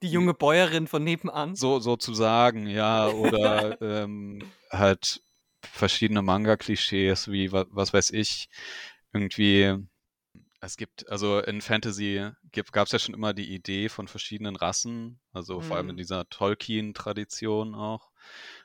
Die 0.03 0.09
junge 0.11 0.35
Bäuerin 0.35 0.87
von 0.87 1.05
nebenan. 1.05 1.55
so 1.55 1.81
sozusagen, 1.81 2.67
ja, 2.67 3.09
oder 3.11 3.77
ähm, 3.81 4.53
halt 4.71 5.23
verschiedene 5.63 6.23
Manga-Klischees, 6.23 7.31
wie 7.31 7.53
wa 7.53 7.65
was 7.71 7.93
weiß 7.93 8.11
ich, 8.11 8.49
irgendwie. 9.13 9.77
Es 10.63 10.77
gibt, 10.79 11.09
also 11.11 11.39
in 11.41 11.61
Fantasy 11.61 12.31
gab 12.73 12.87
es 12.87 12.93
ja 12.93 12.99
schon 12.99 13.15
immer 13.15 13.35
die 13.35 13.53
Idee 13.55 13.89
von 13.91 14.09
verschiedenen 14.09 14.57
Rassen, 14.57 15.21
also 15.33 15.61
vor 15.61 15.77
allem 15.77 15.91
in 15.91 15.97
Mhm. 15.97 15.99
dieser 15.99 16.29
Tolkien-Tradition 16.31 17.75
auch. 17.75 18.11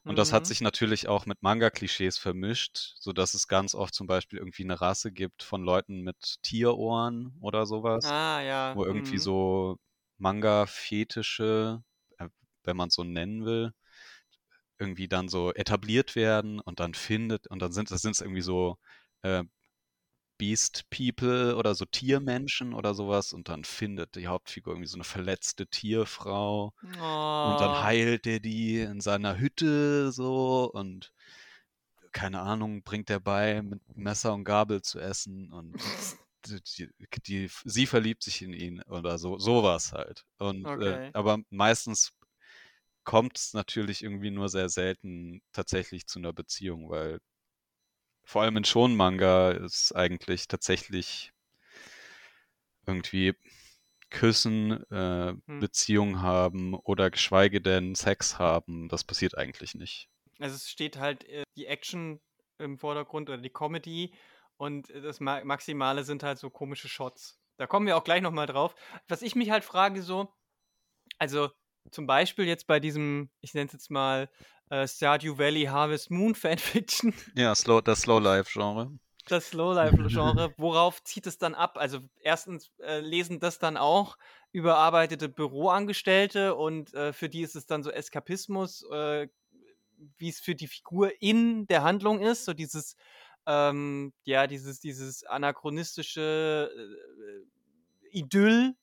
Und 0.06 0.18
das 0.18 0.32
hat 0.32 0.46
Mhm. 0.46 0.48
sich 0.48 0.62
natürlich 0.62 1.08
auch 1.10 1.26
mit 1.26 1.42
Manga-Klischees 1.44 2.18
vermischt, 2.18 2.96
sodass 3.00 3.34
es 3.34 3.48
ganz 3.48 3.76
oft 3.76 3.94
zum 3.94 4.08
Beispiel 4.08 4.40
irgendwie 4.40 4.64
eine 4.64 4.80
Rasse 4.80 5.12
gibt 5.12 5.44
von 5.44 5.64
Leuten 5.64 6.02
mit 6.02 6.38
Tierohren 6.44 7.36
oder 7.42 7.66
sowas, 7.66 8.14
Ah, 8.14 8.42
ja. 8.42 8.74
wo 8.74 8.86
irgendwie 8.86 9.18
Mhm. 9.18 9.20
so 9.20 9.78
Manga-Fetische, 10.18 11.84
äh, 12.20 12.30
wenn 12.64 12.78
man 12.78 12.88
es 12.90 12.96
so 12.96 13.04
nennen 13.04 13.46
will, 13.46 13.74
irgendwie 14.80 15.08
dann 15.08 15.30
so 15.30 15.54
etabliert 15.54 16.16
werden 16.16 16.60
und 16.60 16.80
dann 16.80 16.94
findet, 16.94 17.48
und 17.48 17.62
dann 17.62 17.72
sind 17.72 17.92
das 17.92 18.02
sind 18.02 18.12
es 18.14 18.22
irgendwie 18.22 18.42
so 18.42 18.78
äh, 19.22 19.44
Beast 20.42 20.90
People 20.90 21.56
oder 21.58 21.76
so 21.76 21.86
Tiermenschen 21.86 22.74
oder 22.74 22.96
sowas 22.96 23.34
und 23.34 23.50
dann 23.50 23.64
findet 23.66 24.16
die 24.16 24.28
Hauptfigur 24.28 24.74
irgendwie 24.74 24.90
so 24.90 24.98
eine 24.98 25.06
verletzte 25.06 25.68
Tierfrau 25.68 26.74
und 27.42 27.62
dann 27.62 27.82
Oh. 27.82 27.82
heilt 27.82 28.28
er 28.28 28.40
die 28.42 28.80
in 28.82 29.02
seiner 29.02 29.38
Hütte 29.40 30.12
so 30.12 30.72
und 30.74 31.14
keine 32.12 32.42
Ahnung, 32.42 32.84
bringt 32.84 33.10
er 33.10 33.20
bei, 33.20 33.62
mit 33.62 33.82
Messer 33.96 34.34
und 34.34 34.44
Gabel 34.44 34.82
zu 34.82 35.00
essen 35.00 35.52
und 35.54 35.82
die, 36.46 36.90
die, 37.28 37.50
sie 37.66 37.86
verliebt 37.88 38.24
sich 38.24 38.42
in 38.42 38.54
ihn 38.54 38.82
oder 38.84 39.18
so, 39.20 39.38
sowas 39.40 39.94
halt. 39.94 40.26
Und 40.40 40.76
äh, 40.76 41.00
Okay. 41.00 41.14
aber 41.14 41.40
meistens 41.50 42.14
kommt 43.06 43.38
es 43.38 43.54
natürlich 43.54 44.04
irgendwie 44.04 44.32
nur 44.32 44.50
sehr 44.50 44.70
selten 44.70 45.42
tatsächlich 45.54 46.08
zu 46.08 46.20
einer 46.20 46.34
Beziehung, 46.34 46.90
weil 46.90 47.20
vor 48.32 48.44
allem 48.44 48.56
in 48.56 48.64
Shonen-Manga 48.64 49.52
ist 49.52 49.94
eigentlich 49.94 50.48
tatsächlich 50.48 51.34
irgendwie 52.88 53.36
küssen, 54.10 54.90
äh, 54.90 55.34
Hm. 55.48 55.60
Beziehung 55.60 56.22
haben 56.22 56.74
oder 56.74 57.12
geschweige 57.12 57.60
denn 57.60 57.94
Sex 57.94 58.40
haben. 58.40 58.88
Das 58.88 59.04
passiert 59.04 59.38
eigentlich 59.38 59.76
nicht. 59.76 60.08
Also 60.40 60.56
es 60.56 60.70
steht 60.70 60.98
halt 60.98 61.26
äh, 61.26 61.44
die 61.58 61.66
Action 61.66 62.22
im 62.58 62.78
Vordergrund 62.78 63.30
oder 63.30 63.42
die 63.42 63.50
Comedy 63.50 64.14
und 64.56 64.90
das 64.90 65.20
Ma 65.20 65.44
Maximale 65.44 66.06
sind 66.06 66.24
halt 66.24 66.40
so 66.40 66.50
komische 66.50 66.88
Shots. 66.88 67.38
Da 67.58 67.68
kommen 67.68 67.86
wir 67.86 67.98
auch 67.98 68.06
gleich 68.06 68.22
nochmal 68.22 68.48
drauf. 68.48 68.76
Was 69.10 69.24
ich 69.24 69.36
mich 69.36 69.52
halt 69.52 69.66
frage, 69.66 70.02
so, 70.02 70.34
also 71.18 71.50
zum 71.90 72.08
Beispiel 72.08 72.46
jetzt 72.46 72.68
bei 72.68 72.80
diesem, 72.80 73.30
ich 73.42 73.54
nenne 73.54 73.68
es 73.68 73.74
jetzt 73.74 73.92
mal, 73.92 74.30
äh, 74.70 74.88
Stardew 74.88 75.38
Valley 75.38 75.66
Harvest 75.66 76.12
Moon 76.12 76.36
Fanfiction. 76.36 77.14
Ja, 77.36 77.56
Slow, 77.56 77.82
das 77.82 78.02
Slow-Life-Genre. 78.02 78.92
Das 79.28 79.50
Slowlife-Genre, 79.50 80.54
worauf 80.58 81.04
zieht 81.04 81.28
es 81.28 81.38
dann 81.38 81.54
ab? 81.54 81.78
Also 81.78 82.00
erstens 82.20 82.72
äh, 82.80 83.00
lesen 83.00 83.40
das 83.40 83.60
dann 83.60 83.78
auch 83.78 84.18
überarbeitete 84.52 85.30
Büroangestellte 85.30 86.56
und 86.56 86.94
äh, 86.94 87.14
für 87.14 87.30
die 87.30 87.42
ist 87.42 87.56
es 87.56 87.66
dann 87.66 87.84
so 87.84 87.92
Eskapismus, 87.92 88.84
äh, 88.92 89.28
wie 90.18 90.30
es 90.30 90.40
für 90.40 90.56
die 90.56 90.68
Figur 90.68 91.12
in 91.22 91.68
der 91.68 91.84
Handlung 91.84 92.20
ist, 92.20 92.46
so 92.46 92.54
dieses, 92.54 92.96
ähm, 93.46 94.14
ja, 94.24 94.48
dieses, 94.48 94.80
dieses 94.80 95.24
anachronistische 95.24 96.72
äh, 96.76 98.18
Idyll, 98.18 98.76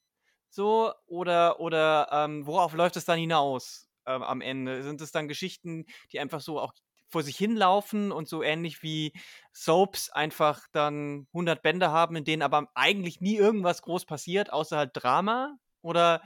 so, 0.51 0.93
oder, 1.07 1.61
oder 1.61 2.09
ähm, 2.13 2.47
worauf 2.47 2.75
läuft 2.75 2.97
es 2.97 3.05
dann 3.05 3.19
hinaus 3.19 3.89
ähm, 4.07 4.23
am 4.23 4.41
Ende? 4.41 4.83
Sind 4.83 5.01
es 5.01 5.13
dann 5.13 5.29
Geschichten, 5.29 5.87
die 6.13 6.21
einfach 6.21 6.41
so 6.41 6.61
auch 6.61 6.73
vor 7.09 7.23
sich 7.23 7.37
hinlaufen 7.37 8.13
und 8.13 8.29
so 8.29 8.43
ähnlich 8.43 8.83
wie 8.83 9.13
Soaps 9.53 10.11
einfach 10.11 10.67
dann 10.73 11.27
100 11.33 11.63
Bände 11.63 11.91
haben, 11.91 12.17
in 12.17 12.25
denen 12.25 12.43
aber 12.43 12.69
eigentlich 12.75 13.21
nie 13.21 13.37
irgendwas 13.37 13.83
groß 13.83 14.05
passiert, 14.05 14.53
außer 14.53 14.77
halt 14.77 14.91
Drama? 14.95 15.57
Oder 15.83 16.23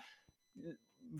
äh, 0.56 0.72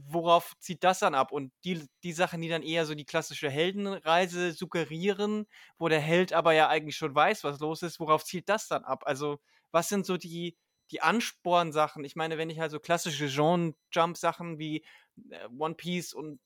worauf 0.08 0.54
zieht 0.58 0.84
das 0.84 1.00
dann 1.00 1.14
ab? 1.14 1.32
Und 1.32 1.52
die, 1.64 1.86
die 2.02 2.12
Sachen, 2.12 2.40
die 2.40 2.48
dann 2.48 2.62
eher 2.62 2.86
so 2.86 2.94
die 2.94 3.04
klassische 3.04 3.50
Heldenreise 3.50 4.52
suggerieren, 4.52 5.46
wo 5.78 5.88
der 5.88 6.00
Held 6.00 6.32
aber 6.32 6.52
ja 6.54 6.68
eigentlich 6.68 6.96
schon 6.96 7.14
weiß, 7.14 7.44
was 7.44 7.60
los 7.60 7.82
ist, 7.82 8.00
worauf 8.00 8.24
zielt 8.24 8.48
das 8.48 8.68
dann 8.68 8.84
ab? 8.84 9.02
Also, 9.06 9.38
was 9.70 9.88
sind 9.88 10.06
so 10.06 10.16
die, 10.16 10.56
die 10.92 11.02
Anspornsachen? 11.02 12.04
Ich 12.04 12.16
meine, 12.16 12.38
wenn 12.38 12.50
ich 12.50 12.60
halt 12.60 12.70
so 12.70 12.80
klassische 12.80 13.28
Genre-Jump-Sachen 13.28 14.58
wie 14.58 14.84
äh, 15.30 15.48
One 15.58 15.74
Piece 15.74 16.14
und 16.14 16.40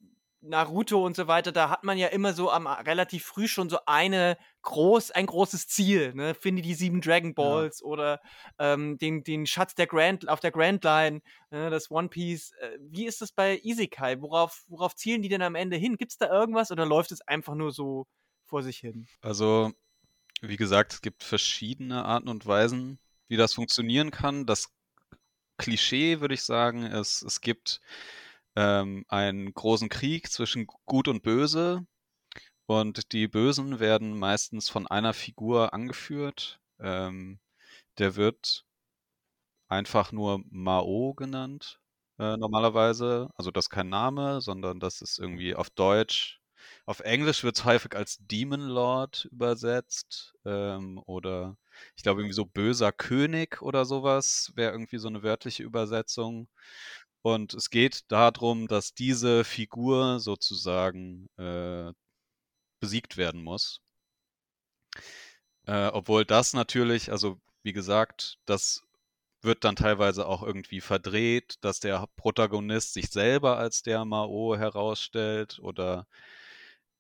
Naruto 0.49 1.05
und 1.05 1.17
so 1.17 1.27
weiter, 1.27 1.53
da 1.53 1.71
hat 1.71 1.85
man 1.85 1.99
ja 1.99 2.09
immer 2.09 2.33
so 2.33 2.51
am 2.51 2.67
relativ 2.67 3.25
früh 3.25 3.49
schon 3.49 3.69
so 3.69 3.79
eine 3.87 4.37
groß, 4.63 5.11
ein 5.11 5.27
großes 5.27 5.67
Ziel. 5.67 6.15
Ne? 6.15 6.35
Finde 6.35 6.63
die 6.63 6.75
sieben 6.75 7.01
Dragon 7.01 7.35
Balls 7.35 7.81
ja. 7.81 7.87
oder 7.87 8.21
ähm, 8.59 8.99
den, 8.99 9.25
den 9.25 9.47
Schatz 9.47 9.75
der 9.75 9.87
Grand, 9.87 10.29
auf 10.29 10.41
der 10.41 10.53
Grand 10.53 10.85
Line, 10.85 11.21
ne? 11.51 11.71
das 11.71 11.91
One 11.91 12.09
Piece. 12.09 12.53
Äh, 12.61 12.79
wie 12.81 13.07
ist 13.07 13.21
das 13.21 13.33
bei 13.33 13.61
Isekai? 13.63 14.21
Worauf, 14.21 14.65
worauf 14.69 14.95
zielen 14.95 15.23
die 15.23 15.29
denn 15.29 15.43
am 15.43 15.55
Ende 15.55 15.77
hin? 15.77 15.97
Gibt 15.97 16.13
es 16.13 16.19
da 16.19 16.31
irgendwas 16.31 16.71
oder 16.71 16.87
läuft 16.87 17.13
es 17.13 17.23
einfach 17.23 17.55
nur 17.55 17.73
so 17.73 18.07
vor 18.45 18.63
sich 18.63 18.79
hin? 18.79 19.09
Also, 19.21 19.73
wie 20.41 20.57
gesagt, 20.57 20.93
es 20.93 21.01
gibt 21.01 21.23
verschiedene 21.23 22.05
Arten 22.05 22.29
und 22.29 22.47
Weisen, 22.47 22.99
wie 23.29 23.37
das 23.37 23.55
funktionieren 23.55 24.11
kann. 24.11 24.47
Das 24.47 24.69
Klischee, 25.59 26.21
würde 26.21 26.35
ich 26.35 26.43
sagen, 26.43 26.85
ist, 26.85 27.23
es 27.23 27.41
gibt 27.41 27.81
ähm, 28.57 29.05
einen 29.09 29.53
großen 29.55 29.89
Krieg 29.89 30.31
zwischen 30.31 30.67
Gut 30.87 31.09
und 31.09 31.23
Böse. 31.23 31.87
Und 32.67 33.13
die 33.13 33.29
Bösen 33.29 33.81
werden 33.81 34.19
meistens 34.19 34.69
von 34.69 34.87
einer 34.87 35.15
Figur 35.15 35.73
angeführt. 35.73 36.61
Ähm, 36.81 37.39
der 37.99 38.17
wird 38.17 38.65
einfach 39.69 40.13
nur 40.13 40.43
Mao 40.51 41.15
genannt, 41.15 41.81
äh, 42.19 42.37
normalerweise. 42.37 43.31
Also 43.37 43.51
das 43.51 43.67
ist 43.67 43.71
kein 43.71 43.89
Name, 43.89 44.41
sondern 44.41 44.81
das 44.81 45.01
ist 45.03 45.19
irgendwie 45.19 45.55
auf 45.55 45.71
Deutsch. 45.71 46.41
Auf 46.87 47.01
Englisch 47.01 47.45
wird 47.45 47.57
es 47.59 47.65
häufig 47.65 47.95
als 47.95 48.19
Demon 48.21 48.61
Lord 48.63 49.27
übersetzt. 49.27 50.35
Ähm, 50.45 51.01
oder 51.07 51.57
ich 51.97 52.03
glaube 52.03 52.21
irgendwie 52.23 52.35
so 52.35 52.47
böser 52.47 52.93
König 52.93 53.63
oder 53.63 53.85
sowas 53.85 54.53
wäre 54.55 54.73
irgendwie 54.73 54.99
so 54.99 55.09
eine 55.09 55.23
wörtliche 55.23 55.63
Übersetzung. 55.63 56.49
Und 57.23 57.55
es 57.55 57.71
geht 57.71 58.11
darum, 58.13 58.69
dass 58.69 58.95
diese 58.95 59.45
Figur 59.45 60.21
sozusagen 60.21 61.29
äh, 61.39 61.93
besiegt 62.81 63.17
werden 63.17 63.43
muss. 63.43 63.81
Äh, 65.67 65.89
obwohl 65.89 66.25
das 66.25 66.53
natürlich, 66.53 67.11
also 67.11 67.41
wie 67.63 67.73
gesagt, 67.73 68.39
das 68.47 68.83
wird 69.43 69.65
dann 69.65 69.77
teilweise 69.77 70.27
auch 70.27 70.43
irgendwie 70.43 70.81
verdreht, 70.81 71.57
dass 71.63 71.81
der 71.81 72.07
Protagonist 72.17 72.95
sich 72.95 73.11
selber 73.11 73.59
als 73.59 73.83
der 73.83 74.05
Mao 74.05 74.57
herausstellt 74.57 75.59
oder 75.61 76.07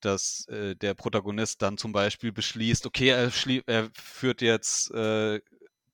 dass 0.06 0.46
äh, 0.48 0.76
der 0.76 0.94
Protagonist 0.94 1.62
dann 1.62 1.78
zum 1.78 1.92
Beispiel 1.92 2.32
beschließt, 2.32 2.86
okay, 2.86 3.08
er, 3.10 3.30
er 3.66 3.90
führt 3.94 4.42
jetzt 4.42 4.90
äh, 4.92 5.40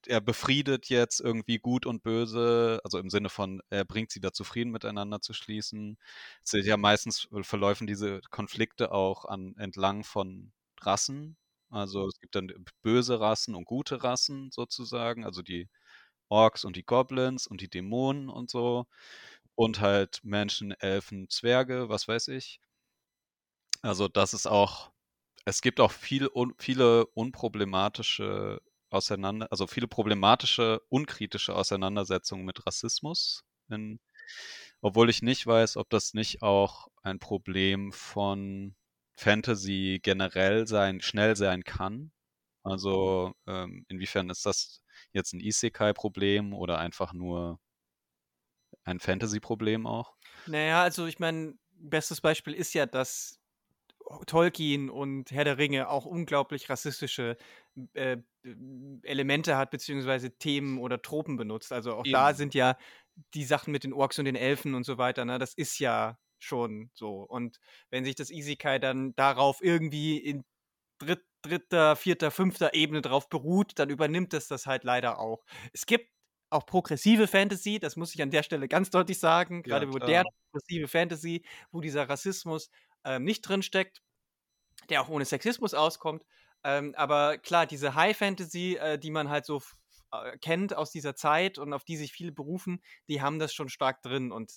er 0.06 0.20
befriedet 0.20 0.88
jetzt 0.88 1.20
irgendwie 1.20 1.58
Gut 1.58 1.86
und 1.86 2.02
Böse, 2.02 2.80
also 2.84 2.98
im 2.98 3.10
Sinne 3.10 3.28
von, 3.28 3.62
er 3.70 3.84
bringt 3.84 4.10
sie 4.10 4.20
dazu, 4.20 4.44
Frieden 4.44 4.72
miteinander 4.72 5.20
zu 5.20 5.32
schließen. 5.32 5.98
Es 6.44 6.50
sind 6.52 6.66
ja 6.66 6.76
meistens 6.76 7.28
verläufen 7.42 7.86
diese 7.86 8.20
Konflikte 8.30 8.92
auch 8.92 9.24
an, 9.24 9.54
entlang 9.58 10.04
von 10.04 10.52
Rassen. 10.80 11.36
Also 11.70 12.06
es 12.08 12.18
gibt 12.20 12.34
dann 12.34 12.52
böse 12.82 13.20
Rassen 13.20 13.54
und 13.54 13.64
gute 13.64 14.02
Rassen 14.02 14.50
sozusagen, 14.50 15.24
also 15.24 15.42
die 15.42 15.68
Orks 16.28 16.64
und 16.64 16.76
die 16.76 16.84
Goblins 16.84 17.46
und 17.46 17.60
die 17.60 17.68
Dämonen 17.70 18.28
und 18.28 18.50
so. 18.50 18.86
Und 19.54 19.80
halt 19.80 20.20
Menschen, 20.24 20.72
Elfen, 20.72 21.28
Zwerge, 21.30 21.88
was 21.88 22.08
weiß 22.08 22.28
ich. 22.28 22.60
Also 23.82 24.08
das 24.08 24.34
ist 24.34 24.46
auch, 24.46 24.92
es 25.44 25.60
gibt 25.60 25.80
auch 25.80 25.92
viel, 25.92 26.28
un, 26.28 26.54
viele 26.58 27.06
unproblematische 27.06 28.60
auseinander, 28.90 29.48
also 29.50 29.66
viele 29.66 29.88
problematische, 29.88 30.80
unkritische 30.88 31.54
Auseinandersetzungen 31.54 32.44
mit 32.44 32.66
Rassismus. 32.66 33.44
In, 33.70 34.00
obwohl 34.82 35.10
ich 35.10 35.22
nicht 35.22 35.46
weiß, 35.46 35.76
ob 35.76 35.90
das 35.90 36.14
nicht 36.14 36.42
auch 36.42 36.88
ein 37.02 37.18
Problem 37.18 37.92
von 37.92 38.76
Fantasy 39.14 40.00
generell 40.02 40.66
sein, 40.68 41.00
schnell 41.00 41.36
sein 41.36 41.64
kann. 41.64 42.12
Also 42.64 43.34
ähm, 43.46 43.84
inwiefern 43.88 44.30
ist 44.30 44.46
das 44.46 44.82
jetzt 45.12 45.32
ein 45.34 45.40
Isekai-Problem 45.40 46.54
oder 46.54 46.78
einfach 46.78 47.12
nur 47.12 47.60
ein 48.84 49.00
Fantasy-Problem 49.00 49.86
auch? 49.86 50.14
Naja, 50.46 50.82
also 50.82 51.06
ich 51.06 51.18
meine, 51.18 51.54
bestes 51.78 52.20
Beispiel 52.20 52.54
ist 52.54 52.74
ja, 52.74 52.86
dass 52.86 53.41
Tolkien 54.26 54.90
und 54.90 55.30
Herr 55.30 55.44
der 55.44 55.58
Ringe 55.58 55.88
auch 55.88 56.04
unglaublich 56.04 56.68
rassistische 56.68 57.36
äh, 57.94 58.18
Elemente 59.02 59.56
hat, 59.56 59.70
beziehungsweise 59.70 60.36
Themen 60.38 60.78
oder 60.78 61.00
Tropen 61.02 61.36
benutzt. 61.36 61.72
Also 61.72 61.94
auch 61.94 62.04
Eben. 62.04 62.12
da 62.12 62.34
sind 62.34 62.54
ja 62.54 62.76
die 63.34 63.44
Sachen 63.44 63.72
mit 63.72 63.84
den 63.84 63.92
Orks 63.92 64.18
und 64.18 64.24
den 64.24 64.36
Elfen 64.36 64.74
und 64.74 64.84
so 64.84 64.98
weiter, 64.98 65.24
ne, 65.24 65.38
das 65.38 65.54
ist 65.54 65.78
ja 65.78 66.18
schon 66.38 66.90
so. 66.94 67.22
Und 67.22 67.58
wenn 67.90 68.04
sich 68.04 68.14
das 68.14 68.30
Isekai 68.30 68.78
dann 68.78 69.14
darauf 69.14 69.62
irgendwie 69.62 70.18
in 70.18 70.44
dritt, 70.98 71.24
dritter, 71.42 71.96
vierter, 71.96 72.30
fünfter 72.30 72.74
Ebene 72.74 73.02
drauf 73.02 73.28
beruht, 73.28 73.78
dann 73.78 73.90
übernimmt 73.90 74.34
es 74.34 74.48
das 74.48 74.66
halt 74.66 74.84
leider 74.84 75.18
auch. 75.18 75.44
Es 75.72 75.86
gibt 75.86 76.08
auch 76.50 76.66
progressive 76.66 77.26
Fantasy, 77.26 77.78
das 77.78 77.96
muss 77.96 78.14
ich 78.14 78.22
an 78.22 78.30
der 78.30 78.42
Stelle 78.42 78.68
ganz 78.68 78.90
deutlich 78.90 79.18
sagen, 79.18 79.62
gerade 79.62 79.86
ja, 79.86 79.92
moderne 79.92 80.28
progressive 80.50 80.86
Fantasy, 80.86 81.44
wo 81.70 81.80
dieser 81.80 82.08
Rassismus 82.08 82.70
ähm, 83.04 83.24
nicht 83.24 83.42
drinsteckt, 83.42 84.02
der 84.88 85.02
auch 85.02 85.08
ohne 85.08 85.24
Sexismus 85.24 85.74
auskommt. 85.74 86.24
Ähm, 86.64 86.94
aber 86.96 87.38
klar, 87.38 87.66
diese 87.66 87.94
High 87.94 88.16
Fantasy, 88.16 88.76
äh, 88.76 88.98
die 88.98 89.10
man 89.10 89.28
halt 89.28 89.44
so 89.46 89.60
äh, 90.12 90.38
kennt 90.38 90.76
aus 90.76 90.90
dieser 90.90 91.14
Zeit 91.16 91.58
und 91.58 91.72
auf 91.72 91.84
die 91.84 91.96
sich 91.96 92.12
viele 92.12 92.32
berufen, 92.32 92.82
die 93.08 93.20
haben 93.20 93.38
das 93.38 93.52
schon 93.52 93.68
stark 93.68 94.02
drin. 94.02 94.30
Und 94.30 94.52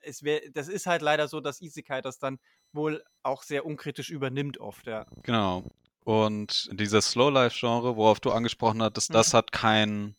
es 0.00 0.22
wär, 0.22 0.40
das 0.52 0.68
ist 0.68 0.86
halt 0.86 1.02
leider 1.02 1.28
so, 1.28 1.40
dass 1.40 1.60
Isekai 1.60 2.00
das 2.00 2.18
dann 2.18 2.38
wohl 2.72 3.02
auch 3.22 3.42
sehr 3.42 3.66
unkritisch 3.66 4.10
übernimmt 4.10 4.58
oft, 4.58 4.86
ja. 4.86 5.06
Genau. 5.22 5.64
Und 6.04 6.68
dieses 6.72 7.10
Slow 7.10 7.30
Life 7.30 7.56
Genre, 7.58 7.96
worauf 7.96 8.20
du 8.20 8.30
angesprochen 8.30 8.82
hattest, 8.82 9.10
mhm. 9.10 9.14
das 9.14 9.34
hat 9.34 9.50
kein 9.52 10.14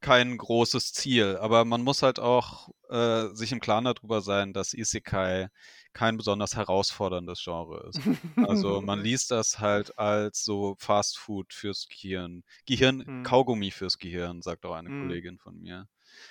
kein 0.00 0.36
großes 0.36 0.92
Ziel, 0.92 1.36
aber 1.40 1.64
man 1.64 1.82
muss 1.82 2.02
halt 2.02 2.18
auch 2.18 2.70
äh, 2.88 3.28
sich 3.34 3.52
im 3.52 3.60
Klaren 3.60 3.84
darüber 3.84 4.20
sein, 4.20 4.52
dass 4.52 4.72
Isekai 4.72 5.48
kein 5.92 6.16
besonders 6.16 6.56
herausforderndes 6.56 7.42
Genre 7.42 7.88
ist. 7.88 8.00
Also 8.36 8.80
man 8.80 9.02
liest 9.02 9.30
das 9.30 9.58
halt 9.58 9.98
als 9.98 10.44
so 10.44 10.76
Fast 10.78 11.18
Food 11.18 11.52
fürs 11.52 11.88
Gehirn. 11.88 12.44
Gehirn, 12.66 13.04
hm. 13.04 13.22
Kaugummi 13.24 13.70
fürs 13.70 13.98
Gehirn, 13.98 14.40
sagt 14.42 14.64
auch 14.64 14.74
eine 14.74 14.88
hm. 14.88 15.02
Kollegin 15.02 15.38
von 15.38 15.60
mir. 15.60 15.88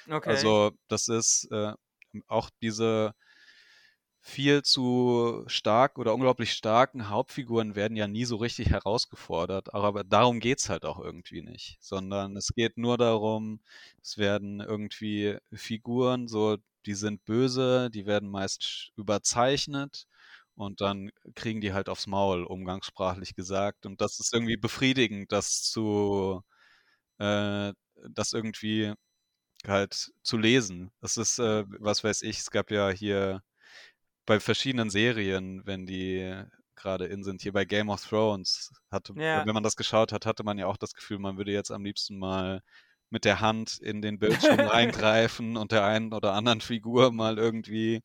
Okay. 0.10 0.29
Also 0.29 0.71
das 0.88 1.08
ist 1.08 1.47
äh, 1.51 1.73
auch 2.27 2.49
diese 2.62 3.13
viel 4.29 4.63
zu 4.63 5.43
stark 5.47 5.97
oder 5.99 6.13
unglaublich 6.13 6.53
starken 6.53 7.09
Hauptfiguren 7.09 7.75
werden 7.75 7.97
ja 7.97 8.07
nie 8.07 8.25
so 8.25 8.37
richtig 8.37 8.69
herausgefordert, 8.69 9.73
aber 9.73 10.03
darum 10.03 10.39
geht 10.39 10.59
es 10.59 10.69
halt 10.69 10.85
auch 10.85 10.99
irgendwie 10.99 11.41
nicht, 11.41 11.77
sondern 11.81 12.37
es 12.37 12.49
geht 12.55 12.77
nur 12.77 12.97
darum, 12.97 13.61
es 14.01 14.17
werden 14.17 14.61
irgendwie 14.61 15.37
Figuren, 15.53 16.27
so 16.27 16.57
die 16.85 16.93
sind 16.93 17.25
böse, 17.25 17.89
die 17.91 18.05
werden 18.05 18.29
meist 18.29 18.91
überzeichnet 18.95 20.07
und 20.55 20.81
dann 20.81 21.11
kriegen 21.35 21.61
die 21.61 21.73
halt 21.73 21.89
aufs 21.89 22.07
Maul, 22.07 22.43
umgangssprachlich 22.43 23.35
gesagt. 23.35 23.85
Und 23.85 24.01
das 24.01 24.19
ist 24.19 24.33
irgendwie 24.33 24.57
befriedigend, 24.57 25.31
das 25.31 25.63
zu, 25.63 26.43
äh, 27.19 27.73
das 28.09 28.33
irgendwie 28.33 28.93
halt 29.67 30.11
zu 30.23 30.37
lesen. 30.37 30.91
Das 31.01 31.17
ist, 31.17 31.39
äh, 31.39 31.65
was 31.79 32.03
weiß 32.03 32.23
ich, 32.23 32.39
es 32.39 32.51
gab 32.51 32.71
ja 32.71 32.89
hier 32.89 33.43
bei 34.29 34.39
verschiedenen 34.39 34.91
Serien, 34.91 35.65
wenn 35.65 35.87
die 35.87 36.43
gerade 36.75 37.07
in 37.07 37.23
sind, 37.23 37.41
hier 37.41 37.51
bei 37.51 37.65
Game 37.65 37.89
of 37.89 38.05
Thrones, 38.07 38.71
hatte, 38.91 39.13
Ja. 39.17 39.43
wenn 39.43 39.55
man 39.55 39.63
das 39.63 39.75
geschaut 39.75 40.13
hat, 40.13 40.27
hatte 40.27 40.43
man 40.43 40.59
ja 40.59 40.67
auch 40.67 40.77
das 40.77 40.93
Gefühl, 40.93 41.17
man 41.17 41.37
würde 41.37 41.51
jetzt 41.51 41.71
am 41.71 41.83
liebsten 41.83 42.19
mal 42.19 42.61
mit 43.09 43.25
der 43.25 43.41
Hand 43.41 43.79
in 43.79 44.03
den 44.03 44.19
Bildschirm 44.19 44.59
reingreifen 44.69 45.57
und 45.57 45.71
der 45.71 45.83
einen 45.83 46.13
oder 46.13 46.33
anderen 46.33 46.61
Figur 46.61 47.11
mal 47.11 47.39
irgendwie 47.39 48.03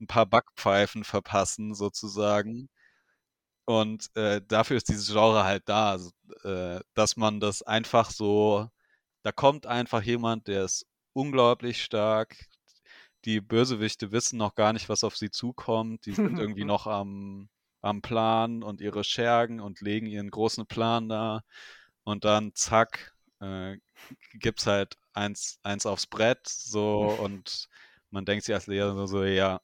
ein 0.00 0.06
paar 0.06 0.26
Backpfeifen 0.26 1.02
verpassen, 1.02 1.74
sozusagen. 1.74 2.68
Und 3.64 4.14
äh, 4.14 4.40
dafür 4.46 4.76
ist 4.76 4.88
dieses 4.88 5.08
Genre 5.08 5.42
halt 5.42 5.64
da, 5.68 5.90
also, 5.90 6.10
äh, 6.44 6.80
dass 6.94 7.16
man 7.16 7.40
das 7.40 7.62
einfach 7.62 8.10
so, 8.12 8.68
da 9.24 9.32
kommt 9.32 9.66
einfach 9.66 10.02
jemand, 10.02 10.46
der 10.46 10.66
ist 10.66 10.86
unglaublich 11.14 11.82
stark. 11.82 12.36
Die 13.24 13.40
Bösewichte 13.40 14.12
wissen 14.12 14.36
noch 14.38 14.54
gar 14.54 14.72
nicht, 14.72 14.88
was 14.88 15.04
auf 15.04 15.16
sie 15.16 15.30
zukommt. 15.30 16.06
Die 16.06 16.12
sind 16.12 16.38
irgendwie 16.38 16.64
noch 16.64 16.86
am, 16.86 17.48
am 17.80 18.02
Plan 18.02 18.62
und 18.62 18.80
ihre 18.80 19.04
Schergen 19.04 19.60
und 19.60 19.80
legen 19.80 20.06
ihren 20.06 20.30
großen 20.30 20.66
Plan 20.66 21.08
da. 21.08 21.42
Und 22.04 22.24
dann 22.24 22.54
zack, 22.54 23.14
äh, 23.40 23.78
gibt's 24.34 24.66
halt 24.66 24.96
eins, 25.12 25.58
eins 25.62 25.86
aufs 25.86 26.06
Brett, 26.06 26.46
so 26.46 26.98
und 27.20 27.68
man 28.10 28.24
denkt 28.24 28.44
sich 28.44 28.54
als 28.54 28.66
Lehrer 28.66 29.06
so, 29.06 29.24
ja, 29.24 29.60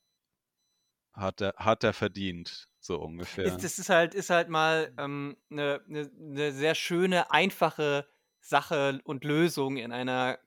hat 1.12 1.40
er, 1.40 1.54
hat 1.56 1.84
er 1.84 1.92
verdient, 1.92 2.68
so 2.78 2.98
ungefähr. 2.98 3.44
Ist, 3.44 3.62
das 3.62 3.78
ist 3.78 3.90
halt, 3.90 4.14
ist 4.14 4.30
halt 4.30 4.48
mal 4.48 4.92
eine 4.96 5.04
ähm, 5.04 5.36
ne, 5.48 5.80
ne, 5.86 6.10
ne 6.16 6.52
sehr 6.52 6.74
schöne, 6.74 7.30
einfache 7.30 8.06
Sache 8.40 9.00
und 9.04 9.24
Lösung 9.24 9.76
in 9.76 9.92
einer 9.92 10.38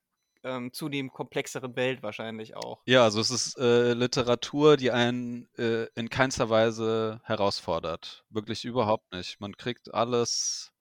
ähm, 0.44 0.74
zunehmend 0.74 1.14
komplexeren 1.14 1.76
Welt 1.76 2.04
wahrscheinlich 2.04 2.56
auch. 2.56 2.82
Ja, 2.86 3.04
also 3.04 3.20
es 3.20 3.32
ist 3.32 3.58
äh, 3.58 3.94
Literatur, 3.94 4.78
die 4.78 4.92
einen 4.92 5.48
äh, 5.58 5.88
in 5.96 6.10
keinster 6.10 6.50
Weise 6.50 7.22
herausfordert. 7.24 8.26
Wirklich 8.30 8.66
überhaupt 8.66 9.12
nicht. 9.14 9.40
Man 9.40 9.56
kriegt 9.56 9.94
alles 9.94 10.72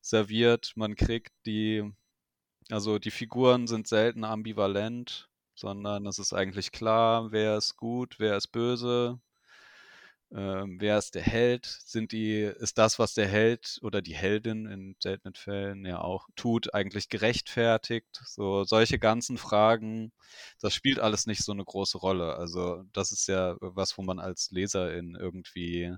serviert, 0.00 0.72
man 0.76 0.96
kriegt 0.96 1.32
die, 1.46 1.90
also 2.70 2.98
die 2.98 3.10
Figuren 3.10 3.66
sind 3.66 3.86
selten 3.86 4.24
ambivalent, 4.24 5.28
sondern 5.54 6.06
es 6.06 6.18
ist 6.18 6.32
eigentlich 6.32 6.72
klar, 6.72 7.30
wer 7.30 7.56
ist 7.56 7.76
gut, 7.76 8.16
wer 8.18 8.36
ist 8.36 8.48
böse, 8.48 9.20
ähm, 10.34 10.80
wer 10.80 10.98
ist 10.98 11.14
der 11.14 11.22
Held? 11.22 11.66
Sind 11.66 12.12
die, 12.12 12.40
ist 12.40 12.78
das, 12.78 12.98
was 12.98 13.14
der 13.14 13.28
Held 13.28 13.78
oder 13.82 14.00
die 14.02 14.14
Heldin 14.14 14.66
in 14.66 14.96
seltenen 15.00 15.34
Fällen 15.34 15.84
ja 15.84 16.00
auch 16.00 16.28
tut, 16.36 16.74
eigentlich 16.74 17.08
gerechtfertigt? 17.08 18.22
So 18.24 18.64
solche 18.64 18.98
ganzen 18.98 19.36
Fragen, 19.38 20.12
das 20.60 20.74
spielt 20.74 20.98
alles 21.00 21.26
nicht 21.26 21.44
so 21.44 21.52
eine 21.52 21.64
große 21.64 21.98
Rolle. 21.98 22.36
Also 22.36 22.84
das 22.92 23.12
ist 23.12 23.28
ja 23.28 23.56
was, 23.60 23.98
wo 23.98 24.02
man 24.02 24.18
als 24.20 24.50
Leserin 24.50 25.16
irgendwie 25.18 25.94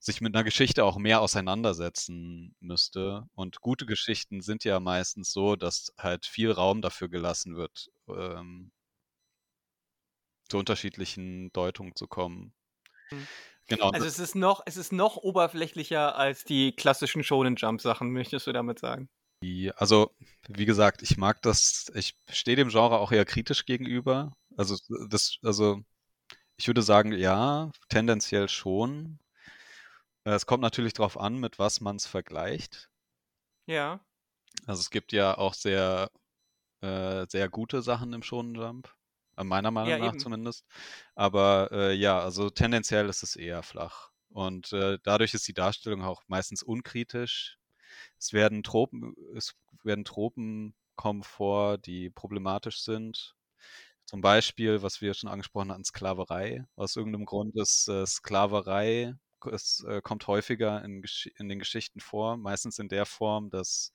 sich 0.00 0.20
mit 0.20 0.34
einer 0.34 0.44
Geschichte 0.44 0.84
auch 0.84 0.96
mehr 0.96 1.20
auseinandersetzen 1.20 2.54
müsste. 2.60 3.28
Und 3.34 3.60
gute 3.60 3.86
Geschichten 3.86 4.40
sind 4.40 4.64
ja 4.64 4.80
meistens 4.80 5.32
so, 5.32 5.56
dass 5.56 5.92
halt 5.98 6.26
viel 6.26 6.50
Raum 6.52 6.82
dafür 6.82 7.08
gelassen 7.08 7.56
wird, 7.56 7.90
ähm, 8.08 8.72
zu 10.48 10.58
unterschiedlichen 10.58 11.52
Deutungen 11.52 11.94
zu 11.94 12.06
kommen. 12.06 12.52
Mhm. 13.10 13.26
Genau. 13.68 13.90
Also 13.90 14.06
es 14.06 14.18
ist 14.18 14.34
noch, 14.34 14.62
es 14.64 14.78
ist 14.78 14.92
noch 14.92 15.16
oberflächlicher 15.16 16.16
als 16.16 16.44
die 16.44 16.72
klassischen 16.72 17.22
Shonen 17.22 17.56
Jump 17.56 17.82
Sachen, 17.82 18.12
möchtest 18.12 18.46
du 18.46 18.52
damit 18.52 18.78
sagen? 18.78 19.10
Also, 19.76 20.10
wie 20.48 20.64
gesagt, 20.64 21.02
ich 21.02 21.16
mag 21.16 21.42
das, 21.42 21.92
ich 21.94 22.16
stehe 22.28 22.56
dem 22.56 22.70
Genre 22.70 22.98
auch 22.98 23.12
eher 23.12 23.24
kritisch 23.24 23.66
gegenüber. 23.66 24.36
Also, 24.56 24.76
das, 25.08 25.36
also, 25.42 25.82
ich 26.56 26.66
würde 26.66 26.82
sagen, 26.82 27.12
ja, 27.12 27.70
tendenziell 27.88 28.48
schon. 28.48 29.20
Es 30.24 30.46
kommt 30.46 30.62
natürlich 30.62 30.92
darauf 30.92 31.18
an, 31.18 31.38
mit 31.38 31.58
was 31.58 31.80
man 31.80 31.96
es 31.96 32.06
vergleicht. 32.06 32.90
Ja. 33.66 34.00
Also 34.66 34.80
es 34.80 34.90
gibt 34.90 35.12
ja 35.12 35.38
auch 35.38 35.54
sehr, 35.54 36.10
äh, 36.80 37.26
sehr 37.28 37.48
gute 37.48 37.80
Sachen 37.80 38.12
im 38.12 38.22
Shonen 38.22 38.54
Jump. 38.54 38.92
Äh, 39.38 39.44
meiner 39.44 39.70
Meinung 39.70 39.90
ja, 39.90 39.98
nach 39.98 40.08
eben. 40.08 40.20
zumindest. 40.20 40.64
Aber 41.14 41.68
äh, 41.72 41.94
ja, 41.94 42.20
also 42.20 42.50
tendenziell 42.50 43.08
ist 43.08 43.22
es 43.22 43.36
eher 43.36 43.62
flach. 43.62 44.10
Und 44.30 44.72
äh, 44.72 44.98
dadurch 45.02 45.34
ist 45.34 45.48
die 45.48 45.54
Darstellung 45.54 46.02
auch 46.02 46.22
meistens 46.26 46.62
unkritisch. 46.62 47.58
Es 48.18 48.32
werden 48.32 48.62
Tropen, 48.62 49.14
es 49.36 49.54
werden 49.82 50.04
Tropen 50.04 50.74
kommen 50.96 51.22
vor, 51.22 51.78
die 51.78 52.10
problematisch 52.10 52.82
sind. 52.82 53.34
Zum 54.04 54.20
Beispiel, 54.20 54.82
was 54.82 55.00
wir 55.00 55.14
schon 55.14 55.30
angesprochen 55.30 55.70
hatten, 55.70 55.84
Sklaverei. 55.84 56.64
Aus 56.76 56.96
irgendeinem 56.96 57.26
Grund 57.26 57.54
ist 57.56 57.88
äh, 57.88 58.06
Sklaverei, 58.06 59.14
es 59.52 59.84
äh, 59.86 60.00
kommt 60.02 60.26
häufiger 60.26 60.84
in, 60.84 61.04
in, 61.36 61.48
den 61.48 61.60
Geschichten 61.60 62.00
vor, 62.00 62.36
meistens 62.36 62.78
in 62.78 62.88
der 62.88 63.06
Form, 63.06 63.50
dass 63.50 63.94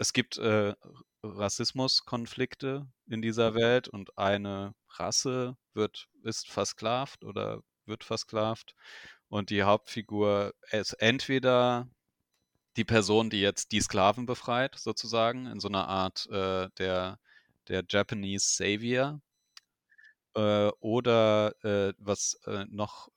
es 0.00 0.12
gibt 0.14 0.38
äh, 0.38 0.74
Rassismuskonflikte 1.22 2.88
in 3.06 3.20
dieser 3.22 3.54
Welt 3.54 3.86
und 3.88 4.16
eine 4.18 4.74
Rasse 4.88 5.56
wird, 5.74 6.08
ist 6.24 6.48
versklavt 6.48 7.22
oder 7.24 7.62
wird 7.84 8.04
versklavt 8.04 8.74
und 9.28 9.50
die 9.50 9.62
Hauptfigur 9.62 10.54
ist 10.70 10.94
entweder 10.94 11.88
die 12.76 12.84
Person, 12.84 13.30
die 13.30 13.40
jetzt 13.40 13.72
die 13.72 13.80
Sklaven 13.80 14.26
befreit, 14.26 14.76
sozusagen, 14.76 15.46
in 15.46 15.60
so 15.60 15.68
einer 15.68 15.88
Art 15.88 16.26
äh, 16.30 16.68
der, 16.78 17.18
der 17.68 17.84
Japanese 17.88 18.54
Savior. 18.56 19.20
Äh, 20.34 20.70
oder 20.80 21.54
äh, 21.64 21.92
was 21.98 22.34
äh, 22.46 22.64
noch, 22.68 23.08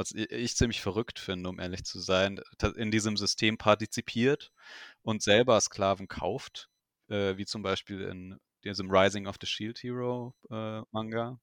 was 0.00 0.12
ich 0.12 0.56
ziemlich 0.56 0.80
verrückt 0.80 1.18
finde, 1.18 1.50
um 1.50 1.60
ehrlich 1.60 1.84
zu 1.84 2.00
sein, 2.00 2.40
in 2.76 2.90
diesem 2.90 3.16
System 3.16 3.58
partizipiert 3.58 4.50
und 5.02 5.22
selber 5.22 5.60
Sklaven 5.60 6.08
kauft 6.08 6.70
äh, 7.10 7.36
wie 7.36 7.44
zum 7.46 7.62
Beispiel 7.62 8.00
in 8.02 8.38
diesem 8.64 8.90
Rising 8.90 9.26
of 9.26 9.36
the 9.40 9.46
Shield 9.46 9.82
Hero 9.82 10.34
äh, 10.50 10.82
Manga. 10.92 11.38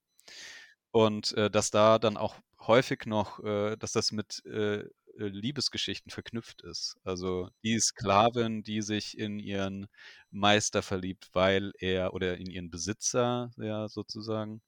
Und 0.92 1.34
äh, 1.34 1.50
dass 1.52 1.72
da 1.72 2.00
dann 2.00 2.18
auch 2.18 2.36
häufig 2.62 3.06
noch, 3.06 3.40
äh, 3.44 3.76
dass 3.78 3.92
das 3.92 4.12
mit 4.12 4.44
äh, 4.46 4.80
äh, 4.80 4.88
Liebesgeschichten 5.18 6.12
verknüpft 6.12 6.62
ist. 6.64 6.96
Also 7.04 7.50
die 7.64 7.80
Sklavin, 7.80 8.64
die 8.64 8.82
sich 8.82 9.18
in 9.18 9.40
ihren 9.40 9.88
Meister 10.32 10.82
verliebt, 10.82 11.30
weil 11.34 11.74
er 11.80 12.14
oder 12.14 12.38
in 12.38 12.50
ihren 12.50 12.72
Besitzer, 12.72 13.52
ja, 13.58 13.88
sozusagen, 13.88 14.62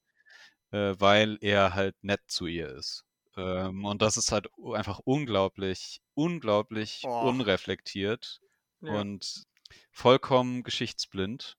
weil 0.72 1.36
er 1.40 1.74
halt 1.74 1.96
nett 2.02 2.20
zu 2.28 2.46
ihr 2.46 2.68
ist. 2.68 3.04
Ähm, 3.40 3.84
und 3.84 4.02
das 4.02 4.16
ist 4.16 4.32
halt 4.32 4.48
einfach 4.74 5.00
unglaublich, 5.04 6.02
unglaublich 6.14 7.02
oh. 7.04 7.28
unreflektiert. 7.28 8.40
Ja. 8.80 8.92
Und 9.00 9.44
vollkommen 9.90 10.62
geschichtsblind. 10.62 11.56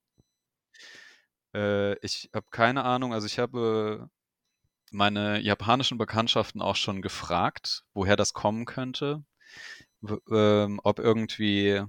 Äh, 1.56 1.98
ich 2.06 2.30
habe 2.34 2.48
keine 2.52 2.84
Ahnung, 2.84 3.14
also 3.14 3.26
ich 3.26 3.40
habe 3.40 4.10
meine 4.92 5.40
japanischen 5.40 5.98
Bekanntschaften 5.98 6.62
auch 6.62 6.76
schon 6.76 7.02
gefragt, 7.02 7.84
woher 7.94 8.16
das 8.16 8.34
kommen 8.34 8.66
könnte. 8.66 9.24
Ähm, 10.32 10.80
ob 10.84 11.00
irgendwie 11.00 11.82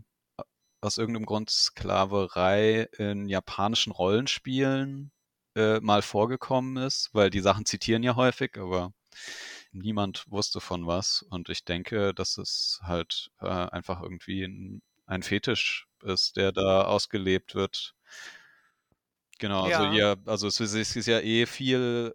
aus 0.81 0.99
irgendeinem 0.99 1.27
Grund 1.27 1.51
Sklaverei 1.51 2.89
in 2.99 3.29
japanischen 3.29 3.93
Rollenspielen 3.93 5.13
äh, 5.57 5.81
mal 5.81 6.03
vorgekommen 6.03 6.77
ist, 6.77 7.11
weil 7.13 7.31
die 7.31 7.41
Sachen 7.41 7.65
zitieren 7.65 8.03
ja 8.03 8.17
häufig, 8.17 8.59
aber 8.59 8.93
niemand 9.73 10.25
wusste 10.31 10.61
von 10.61 10.87
was. 10.87 11.23
Und 11.23 11.49
ich 11.49 11.65
denke, 11.65 12.15
dass 12.15 12.39
es 12.39 12.81
halt 12.83 13.31
äh, 13.41 13.47
einfach 13.47 14.03
irgendwie 14.03 14.45
ein, 14.45 14.83
ein 15.07 15.23
Fetisch 15.23 15.87
ist, 16.03 16.37
der 16.37 16.53
da 16.53 16.85
ausgelebt 16.85 17.55
wird. 17.55 17.95
Genau, 19.39 19.65
also 19.65 19.83
ja, 19.85 19.93
ja 19.93 20.17
also 20.27 20.47
es 20.47 20.61
ist, 20.61 20.75
es 20.75 20.97
ist 20.97 21.07
ja 21.07 21.21
eh 21.21 21.47
viel 21.47 22.15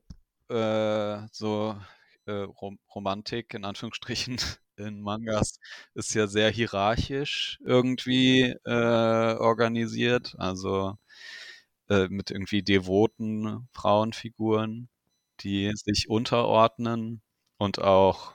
äh, 0.49 1.27
so 1.31 1.77
äh, 2.25 2.31
Rom 2.31 2.79
Romantik 2.93 3.53
in 3.53 3.65
Anführungsstrichen 3.65 4.37
in 4.77 5.01
Mangas 5.01 5.59
ist 5.93 6.13
ja 6.13 6.27
sehr 6.27 6.51
hierarchisch 6.51 7.59
irgendwie 7.65 8.55
äh, 8.63 9.35
organisiert, 9.35 10.35
also 10.37 10.97
äh, 11.89 12.07
mit 12.09 12.31
irgendwie 12.31 12.63
devoten 12.63 13.67
Frauenfiguren, 13.73 14.89
die 15.41 15.71
sich 15.75 16.09
unterordnen 16.09 17.21
und 17.57 17.79
auch 17.79 18.33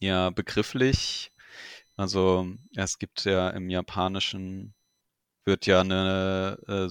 ja 0.00 0.30
begrifflich 0.30 1.32
also 1.96 2.48
es 2.74 2.98
gibt 2.98 3.24
ja 3.24 3.50
im 3.50 3.70
Japanischen 3.70 4.74
wird 5.44 5.66
ja 5.66 5.80
eine, 5.80 6.58
äh, 6.66 6.88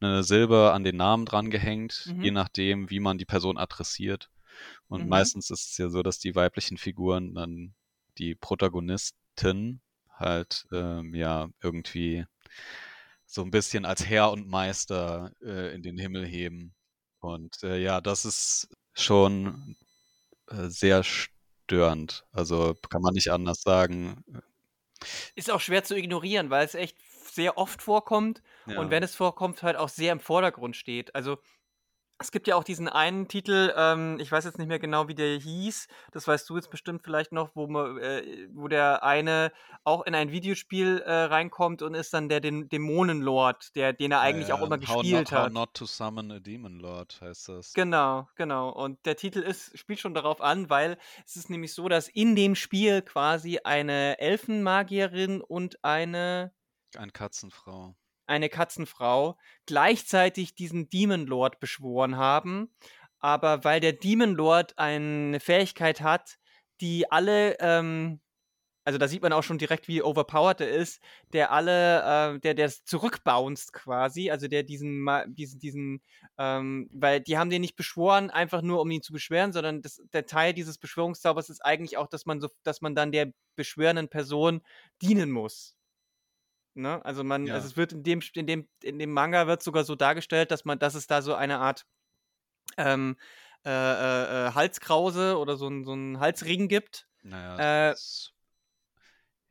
eine 0.00 0.22
Silbe 0.22 0.72
an 0.72 0.84
den 0.84 0.96
Namen 0.96 1.26
dran 1.26 1.50
gehängt, 1.50 2.06
mhm. 2.06 2.22
je 2.22 2.30
nachdem, 2.30 2.90
wie 2.90 3.00
man 3.00 3.18
die 3.18 3.24
Person 3.24 3.58
adressiert. 3.58 4.30
Und 4.88 5.04
mhm. 5.04 5.08
meistens 5.08 5.50
ist 5.50 5.70
es 5.70 5.78
ja 5.78 5.88
so, 5.88 6.02
dass 6.02 6.18
die 6.18 6.34
weiblichen 6.34 6.78
Figuren 6.78 7.34
dann 7.34 7.74
die 8.16 8.34
Protagonisten 8.34 9.80
halt 10.12 10.66
ähm, 10.72 11.14
ja 11.14 11.48
irgendwie 11.62 12.26
so 13.24 13.42
ein 13.42 13.50
bisschen 13.50 13.84
als 13.84 14.04
Herr 14.06 14.32
und 14.32 14.48
Meister 14.48 15.32
äh, 15.42 15.74
in 15.74 15.82
den 15.82 15.98
Himmel 15.98 16.26
heben. 16.26 16.74
Und 17.20 17.62
äh, 17.62 17.78
ja, 17.78 18.00
das 18.00 18.24
ist 18.24 18.68
schon 18.94 19.76
äh, 20.50 20.68
sehr 20.68 21.02
störend. 21.04 22.24
Also 22.32 22.74
kann 22.90 23.02
man 23.02 23.14
nicht 23.14 23.30
anders 23.30 23.62
sagen. 23.62 24.24
Ist 25.34 25.50
auch 25.50 25.60
schwer 25.60 25.84
zu 25.84 25.96
ignorieren, 25.96 26.50
weil 26.50 26.64
es 26.64 26.74
echt 26.74 26.96
sehr 27.30 27.56
oft 27.58 27.82
vorkommt 27.82 28.42
Ja. 28.66 28.80
und 28.80 28.90
wenn 28.90 29.02
es 29.02 29.14
vorkommt, 29.14 29.62
halt 29.62 29.76
auch 29.76 29.88
sehr 29.88 30.12
im 30.12 30.20
Vordergrund 30.20 30.76
steht. 30.76 31.14
Also 31.14 31.38
es 32.20 32.30
gibt 32.32 32.48
ja 32.48 32.56
auch 32.56 32.64
diesen 32.64 32.88
einen 32.88 33.28
Titel, 33.28 33.72
ähm, 33.76 34.18
ich 34.20 34.30
weiß 34.32 34.44
jetzt 34.44 34.58
nicht 34.58 34.68
mehr 34.68 34.78
genau, 34.80 35.06
wie 35.08 35.14
der 35.14 35.38
hieß, 35.38 35.86
das 36.12 36.26
weißt 36.26 36.48
du 36.50 36.56
jetzt 36.56 36.70
bestimmt 36.70 37.02
vielleicht 37.04 37.30
noch, 37.32 37.50
wo, 37.54 37.66
man, 37.68 37.98
äh, 37.98 38.48
wo 38.52 38.66
der 38.68 39.04
eine 39.04 39.52
auch 39.84 40.02
in 40.04 40.14
ein 40.14 40.32
Videospiel 40.32 40.98
äh, 40.98 41.12
reinkommt 41.12 41.80
und 41.82 41.94
ist 41.94 42.12
dann 42.14 42.28
der 42.28 42.42
Dä- 42.42 42.68
Dämonenlord, 42.68 43.74
der, 43.76 43.92
den 43.92 44.10
er 44.12 44.20
eigentlich 44.20 44.52
auch 44.52 44.58
Ja, 44.58 44.66
immer 44.66 44.78
how 44.78 44.80
gespielt 44.80 45.30
not, 45.30 45.32
How 45.32 45.44
hat. 45.46 45.52
not 45.52 45.74
to 45.74 45.86
summon 45.86 46.32
a 46.32 46.40
demon 46.40 46.80
lord 46.80 47.20
heißt 47.20 47.48
das. 47.50 47.72
Genau, 47.74 48.28
genau. 48.36 48.70
Und 48.70 49.04
der 49.06 49.16
Titel 49.16 49.38
ist, 49.40 49.78
spielt 49.78 50.00
schon 50.00 50.14
darauf 50.14 50.40
an, 50.40 50.68
weil 50.70 50.98
es 51.24 51.36
ist 51.36 51.50
nämlich 51.50 51.72
so, 51.72 51.88
dass 51.88 52.08
in 52.08 52.34
dem 52.34 52.54
Spiel 52.56 53.02
quasi 53.02 53.60
eine 53.62 54.18
Elfenmagierin 54.18 55.40
und 55.40 55.84
eine 55.84 56.52
Eine 56.96 57.12
Katzenfrau. 57.12 57.94
Eine 58.28 58.48
Katzenfrau 58.48 59.38
gleichzeitig 59.66 60.54
diesen 60.54 60.88
Demon 60.88 61.26
Lord 61.26 61.60
beschworen 61.60 62.16
haben. 62.16 62.70
Aber 63.20 63.64
weil 63.64 63.80
der 63.80 63.92
Demon 63.92 64.34
Lord 64.34 64.78
eine 64.78 65.40
Fähigkeit 65.40 66.00
hat, 66.00 66.38
die 66.80 67.10
alle, 67.10 67.58
ähm, 67.60 68.20
also 68.84 68.98
da 68.98 69.08
sieht 69.08 69.22
man 69.22 69.32
auch 69.32 69.42
schon 69.42 69.58
direkt, 69.58 69.88
wie 69.88 70.02
overpowered 70.02 70.60
er 70.60 70.70
ist, 70.70 71.00
der 71.32 71.52
alle, 71.52 72.36
äh, 72.36 72.40
der 72.40 72.54
der 72.54 72.70
zurückbounced 72.70 73.72
quasi, 73.72 74.30
also 74.30 74.48
der 74.48 74.62
diesen, 74.62 75.06
diesen, 75.28 75.58
diesen, 75.60 76.02
ähm, 76.38 76.88
weil 76.92 77.20
die 77.20 77.36
haben 77.38 77.50
den 77.50 77.60
nicht 77.60 77.76
beschworen, 77.76 78.30
einfach 78.30 78.62
nur 78.62 78.80
um 78.80 78.90
ihn 78.90 79.02
zu 79.02 79.12
beschweren, 79.12 79.52
sondern 79.52 79.82
das, 79.82 80.00
der 80.12 80.26
Teil 80.26 80.54
dieses 80.54 80.78
Beschwörungszaubers 80.78 81.50
ist 81.50 81.64
eigentlich 81.64 81.96
auch, 81.96 82.06
dass 82.08 82.24
man 82.24 82.40
so, 82.40 82.48
dass 82.62 82.80
man 82.80 82.94
dann 82.94 83.12
der 83.12 83.32
beschwörenden 83.56 84.08
Person 84.08 84.62
dienen 85.02 85.30
muss. 85.30 85.77
Ne? 86.78 87.04
Also 87.04 87.24
man, 87.24 87.46
Ja. 87.46 87.54
also 87.54 87.66
es 87.66 87.76
wird 87.76 87.92
in 87.92 88.02
dem, 88.02 88.20
in 88.34 88.46
dem, 88.46 88.68
in 88.82 88.98
dem 88.98 89.12
Manga 89.12 89.46
wird 89.46 89.62
sogar 89.62 89.84
so 89.84 89.94
dargestellt, 89.94 90.50
dass 90.50 90.64
man, 90.64 90.78
dass 90.78 90.94
es 90.94 91.06
da 91.06 91.22
so 91.22 91.34
eine 91.34 91.58
Art 91.58 91.86
ähm, 92.76 93.16
äh, 93.64 93.70
äh, 93.70 94.46
äh, 94.46 94.52
Halskrause 94.52 95.36
oder 95.38 95.56
so 95.56 95.68
ein, 95.68 95.84
so 95.84 95.92
ein 95.94 96.20
Halsring 96.20 96.68
gibt. 96.68 97.08
Naja, 97.22 97.88
Äh, 97.88 97.92
ist, 97.92 98.32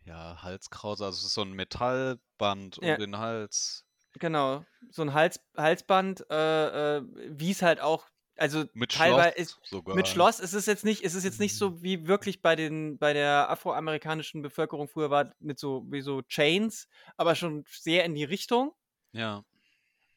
ja, 0.05 0.41
Halskrause, 0.41 1.05
also 1.05 1.17
es 1.17 1.25
ist 1.25 1.33
so 1.33 1.41
ein 1.41 1.51
Metallband 1.51 2.79
um 2.79 2.87
Ja. 2.87 2.97
den 2.97 3.17
Hals. 3.17 3.85
Genau, 4.13 4.65
so 4.89 5.01
ein 5.01 5.13
Hals, 5.13 5.39
Halsband, 5.55 6.25
äh, 6.31 6.97
äh, 6.97 7.03
wie 7.29 7.51
es 7.51 7.61
halt 7.61 7.81
auch, 7.81 8.07
also 8.37 8.65
Mit 8.73 8.91
teilweise 8.91 9.35
Schloss 9.35 9.35
ist, 9.35 9.59
sogar. 9.63 9.95
mit 9.95 10.07
Schloss 10.07 10.39
ist 10.39 10.53
es 10.53 10.65
jetzt 10.65 10.85
nicht, 10.85 11.03
ist 11.03 11.13
es 11.15 11.23
jetzt 11.23 11.39
nicht 11.39 11.53
Mhm. 11.53 11.57
so 11.57 11.81
wie 11.83 12.07
wirklich 12.07 12.41
bei 12.41 12.55
den, 12.55 12.97
bei 12.97 13.13
der 13.13 13.49
afroamerikanischen 13.49 14.41
Bevölkerung 14.41 14.87
früher 14.87 15.09
war, 15.09 15.33
mit 15.39 15.59
so, 15.59 15.85
wie 15.89 16.01
so 16.01 16.21
Chains, 16.23 16.87
aber 17.17 17.35
schon 17.35 17.63
sehr 17.67 18.05
in 18.05 18.15
die 18.15 18.23
Richtung. 18.25 18.73
Ja, 19.11 19.43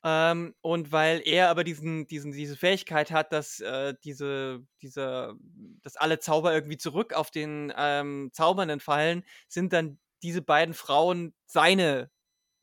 Ähm, 0.02 0.54
und 0.62 0.92
weil 0.92 1.20
er 1.26 1.50
aber 1.50 1.62
diesen, 1.62 2.06
diesen, 2.06 2.32
diese 2.32 2.56
Fähigkeit 2.56 3.10
hat, 3.10 3.32
dass 3.32 3.60
äh, 3.60 3.94
diese, 4.02 4.64
diese, 4.80 5.34
dass 5.82 5.96
alle 5.96 6.18
Zauber 6.20 6.54
irgendwie 6.54 6.78
zurück 6.78 7.12
auf 7.12 7.30
den 7.30 7.70
ähm, 7.76 8.30
Zaubernden 8.32 8.80
fallen, 8.80 9.24
sind 9.48 9.72
dann 9.74 9.98
diese 10.22 10.40
beiden 10.40 10.72
Frauen 10.74 11.34
seine 11.46 12.10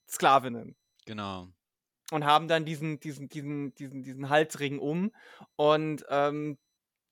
Sklavinnen 0.09 0.77
genau. 1.05 1.51
Und 2.11 2.25
haben 2.25 2.47
dann 2.47 2.65
diesen, 2.65 2.99
diesen, 2.99 3.29
diesen, 3.29 3.73
diesen, 3.75 4.03
diesen 4.03 4.29
Halsring 4.29 4.79
um. 4.79 5.11
Und 5.55 6.05
ähm, 6.09 6.57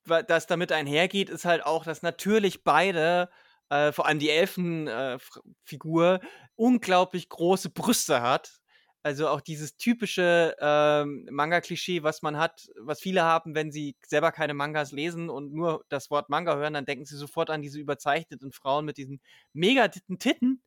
das 0.06 0.48
damit 0.48 0.72
einhergeht, 0.72 1.30
ist 1.30 1.46
halt 1.46 1.66
auch, 1.66 1.84
dass 1.84 2.02
natürlich 2.02 2.64
beide, 2.64 3.30
äh, 3.70 3.92
vor 3.92 4.06
allem 4.06 4.20
die 4.20 4.30
Elfenfigur, 4.30 6.20
unglaublich 6.56 7.30
große 7.30 7.70
Brüste 7.72 8.22
hat. 8.22 8.60
Also 9.04 9.28
auch 9.28 9.42
dieses 9.42 9.78
typische 9.78 10.56
ähm, 10.60 11.28
Manga-Klischee, 11.30 12.02
was 12.02 12.24
man 12.24 12.38
hat, 12.38 12.68
was 12.80 13.00
viele 13.02 13.22
haben, 13.22 13.54
wenn 13.54 13.72
sie 13.72 13.96
selber 14.04 14.32
keine 14.32 14.56
Mangas 14.56 14.92
lesen 14.92 15.30
und 15.30 15.54
nur 15.54 15.86
das 15.90 16.10
Wort 16.10 16.30
Manga 16.30 16.56
hören, 16.56 16.74
dann 16.74 16.86
denken 16.86 17.06
sie 17.06 17.16
sofort 17.16 17.52
an 17.52 17.62
diese 17.62 17.80
überzeichneten 17.80 18.52
Frauen 18.52 18.84
mit 18.84 18.98
diesen 18.98 19.22
mega 19.54 19.90
Titten, 19.90 20.64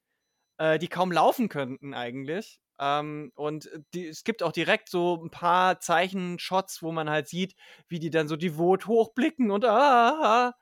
äh, 0.59 0.79
die 0.79 0.87
kaum 0.87 1.11
laufen 1.11 1.49
könnten 1.49 1.95
eigentlich. 1.95 2.61
Ähm, 2.81 3.33
und 3.35 3.69
die, 3.95 4.07
es 4.09 4.25
gibt 4.25 4.43
auch 4.43 4.53
direkt 4.53 4.89
so 4.91 5.21
ein 5.23 5.31
paar 5.31 5.81
Zeichenshots, 5.81 6.83
wo 6.83 6.93
man 6.93 7.11
halt 7.11 7.29
sieht, 7.29 7.55
wie 7.89 7.99
die 7.99 8.11
dann 8.11 8.29
so 8.29 8.37
devot 8.37 8.87
hochblicken 8.87 9.51
und 9.51 9.65
ah, 9.65 10.53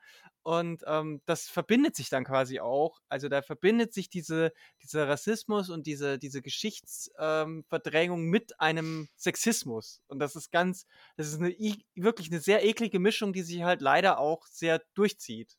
und 0.43 0.83
ähm, 0.87 1.21
das 1.25 1.49
verbindet 1.49 1.95
sich 1.97 2.09
dann 2.09 2.23
quasi 2.23 2.59
auch. 2.61 2.99
Also 3.09 3.27
da 3.27 3.41
verbindet 3.41 3.93
sich 3.93 4.09
diese, 4.09 4.53
dieser 4.81 5.07
Rassismus 5.09 5.69
und 5.69 5.85
diese, 5.87 6.17
diese 6.19 6.41
Geschichtsverdrängung 6.41 8.21
ähm, 8.21 8.29
mit 8.29 8.59
einem 8.61 9.09
Sexismus. 9.17 10.01
Und 10.07 10.19
das 10.19 10.35
ist 10.37 10.51
ganz, 10.51 10.85
das 11.17 11.27
ist 11.27 11.39
eine, 11.39 11.49
i- 11.51 11.85
wirklich 11.95 12.31
eine 12.31 12.39
sehr 12.39 12.63
eklige 12.63 12.99
Mischung, 12.99 13.33
die 13.33 13.41
sich 13.41 13.63
halt 13.63 13.81
leider 13.81 14.19
auch 14.19 14.45
sehr 14.47 14.81
durchzieht. 14.93 15.57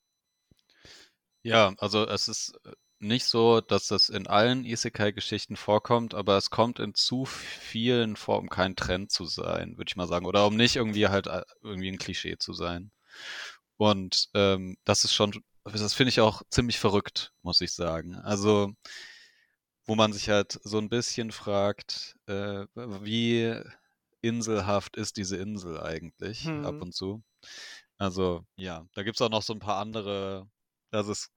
Ja, 1.45 1.75
also 1.79 2.07
es 2.07 2.29
ist 2.29 2.53
äh, 2.65 2.73
nicht 3.01 3.27
so, 3.27 3.61
dass 3.61 3.89
das 3.89 4.09
in 4.09 4.27
allen 4.27 4.65
Isekai-Geschichten 4.65 5.57
vorkommt, 5.57 6.15
aber 6.15 6.37
es 6.37 6.51
kommt 6.51 6.79
in 6.81 6.95
zu 6.95 7.25
vielen 7.27 8.17
vor, 8.17 8.39
um 8.39 8.49
kein 8.49 8.77
Trend 8.77 9.13
zu 9.13 9.25
sein, 9.27 9.77
würde 9.79 9.89
ich 9.91 9.97
mal 9.97 10.09
sagen. 10.09 10.27
Oder 10.27 10.47
um 10.47 10.57
nicht 10.57 10.77
irgendwie 10.77 11.09
halt 11.09 11.27
äh, 11.29 11.43
irgendwie 11.63 11.89
ein 11.91 11.99
Klischee 11.99 12.39
zu 12.39 12.53
sein. 12.53 12.91
Und 13.77 14.29
ähm, 14.35 14.77
das 14.85 15.05
ist 15.05 15.15
schon, 15.15 15.33
das 15.65 15.95
finde 15.95 16.11
ich 16.11 16.21
auch 16.21 16.43
ziemlich 16.51 16.79
verrückt, 16.79 17.33
muss 17.43 17.61
ich 17.61 17.73
sagen. 17.73 18.17
Also, 18.17 18.73
wo 19.87 19.95
man 19.95 20.13
sich 20.13 20.29
halt 20.29 20.59
so 20.63 20.79
ein 20.79 20.89
bisschen 20.89 21.33
fragt, 21.33 22.17
äh, 22.27 22.67
wie 22.75 23.55
inselhaft 24.21 24.97
ist 24.97 25.17
diese 25.17 25.37
Insel 25.37 25.81
eigentlich 25.81 26.47
ab 26.47 26.75
Hm. 26.75 26.83
und 26.83 26.95
zu. 26.95 27.23
Also, 27.99 28.45
ja, 28.57 28.87
da 28.95 29.03
gibt's 29.03 29.23
auch 29.23 29.31
noch 29.31 29.43
so 29.43 29.53
ein 29.55 29.61
paar 29.61 29.79
andere, 29.79 30.49
also 30.91 31.13
es, 31.13 31.31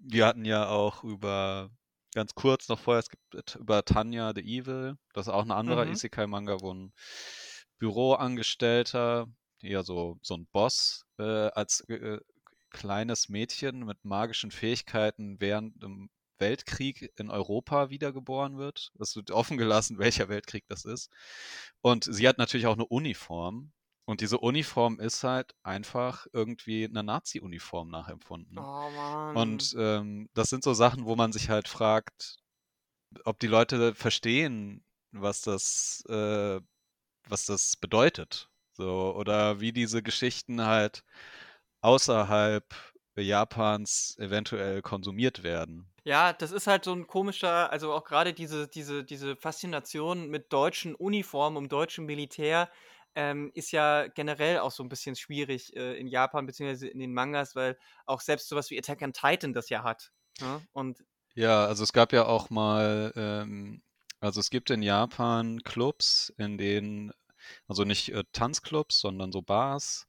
wir 0.00 0.26
hatten 0.26 0.44
ja 0.44 0.68
auch 0.68 1.04
über, 1.04 1.70
ganz 2.14 2.34
kurz 2.34 2.68
noch 2.68 2.78
vorher, 2.80 3.00
es 3.00 3.08
gibt 3.10 3.34
et- 3.34 3.56
über 3.56 3.84
Tanya 3.84 4.32
the 4.34 4.40
Evil, 4.42 4.96
das 5.14 5.26
ist 5.26 5.32
auch 5.32 5.44
ein 5.44 5.50
anderer 5.52 5.86
Mhm. 5.86 5.92
Isekai-Manga, 5.92 6.60
wo 6.60 6.72
ein 6.74 6.92
Büroangestellter, 7.78 9.26
ja 9.62 9.82
so, 9.82 10.18
so 10.22 10.34
ein 10.36 10.46
Boss, 10.52 11.04
äh, 11.18 11.22
als 11.22 11.80
äh, 11.88 12.18
kleines 12.70 13.28
Mädchen 13.28 13.84
mit 13.84 14.04
magischen 14.04 14.50
Fähigkeiten 14.50 15.40
während 15.40 15.82
dem 15.82 16.10
Weltkrieg 16.38 17.12
in 17.16 17.30
Europa 17.30 17.90
wiedergeboren 17.90 18.56
wird. 18.58 18.92
Es 18.98 19.16
wird 19.16 19.30
offen 19.30 19.58
gelassen, 19.58 19.98
welcher 19.98 20.28
Weltkrieg 20.28 20.64
das 20.68 20.84
ist. 20.84 21.10
Und 21.82 22.04
sie 22.04 22.26
hat 22.28 22.38
natürlich 22.38 22.66
auch 22.66 22.74
eine 22.74 22.86
Uniform. 22.86 23.72
Und 24.10 24.20
diese 24.20 24.38
Uniform 24.38 24.98
ist 24.98 25.22
halt 25.22 25.54
einfach 25.62 26.26
irgendwie 26.32 26.84
eine 26.84 27.04
Nazi-Uniform 27.04 27.90
nachempfunden. 27.90 28.58
Oh 28.58 28.90
Mann. 28.90 29.36
Und 29.36 29.76
ähm, 29.78 30.28
das 30.34 30.50
sind 30.50 30.64
so 30.64 30.74
Sachen, 30.74 31.04
wo 31.04 31.14
man 31.14 31.32
sich 31.32 31.48
halt 31.48 31.68
fragt, 31.68 32.40
ob 33.24 33.38
die 33.38 33.46
Leute 33.46 33.94
verstehen, 33.94 34.84
was 35.12 35.42
das, 35.42 36.02
äh, 36.08 36.60
was 37.28 37.46
das 37.46 37.76
bedeutet. 37.76 38.50
So, 38.72 39.14
oder 39.14 39.60
wie 39.60 39.72
diese 39.72 40.02
Geschichten 40.02 40.66
halt 40.66 41.04
außerhalb 41.80 42.64
Japans 43.16 44.16
eventuell 44.18 44.82
konsumiert 44.82 45.44
werden. 45.44 45.86
Ja, 46.02 46.32
das 46.32 46.50
ist 46.50 46.66
halt 46.66 46.84
so 46.84 46.92
ein 46.92 47.06
komischer, 47.06 47.70
also 47.70 47.92
auch 47.92 48.04
gerade 48.04 48.32
diese, 48.32 48.66
diese, 48.66 49.04
diese 49.04 49.36
Faszination 49.36 50.28
mit 50.30 50.52
deutschen 50.52 50.96
Uniformen, 50.96 51.56
um 51.56 51.68
deutschem 51.68 52.06
Militär, 52.06 52.70
ähm, 53.14 53.50
ist 53.54 53.72
ja 53.72 54.08
generell 54.08 54.58
auch 54.58 54.70
so 54.72 54.82
ein 54.82 54.88
bisschen 54.88 55.16
schwierig 55.16 55.74
äh, 55.76 55.94
in 55.98 56.06
Japan, 56.06 56.46
beziehungsweise 56.46 56.88
in 56.88 56.98
den 56.98 57.12
Mangas, 57.14 57.54
weil 57.56 57.78
auch 58.06 58.20
selbst 58.20 58.48
sowas 58.48 58.70
wie 58.70 58.78
Attack 58.78 59.02
on 59.02 59.12
Titan 59.12 59.52
das 59.52 59.68
ja 59.70 59.82
hat. 59.84 60.12
Ne? 60.40 60.66
Und 60.72 61.04
Ja, 61.34 61.64
also 61.66 61.82
es 61.84 61.92
gab 61.92 62.12
ja 62.12 62.26
auch 62.26 62.50
mal, 62.50 63.12
ähm, 63.16 63.82
also 64.20 64.40
es 64.40 64.50
gibt 64.50 64.70
in 64.70 64.82
Japan 64.82 65.62
Clubs, 65.62 66.32
in 66.38 66.58
denen, 66.58 67.12
also 67.68 67.84
nicht 67.84 68.12
äh, 68.12 68.24
Tanzclubs, 68.32 69.00
sondern 69.00 69.32
so 69.32 69.42
Bars, 69.42 70.06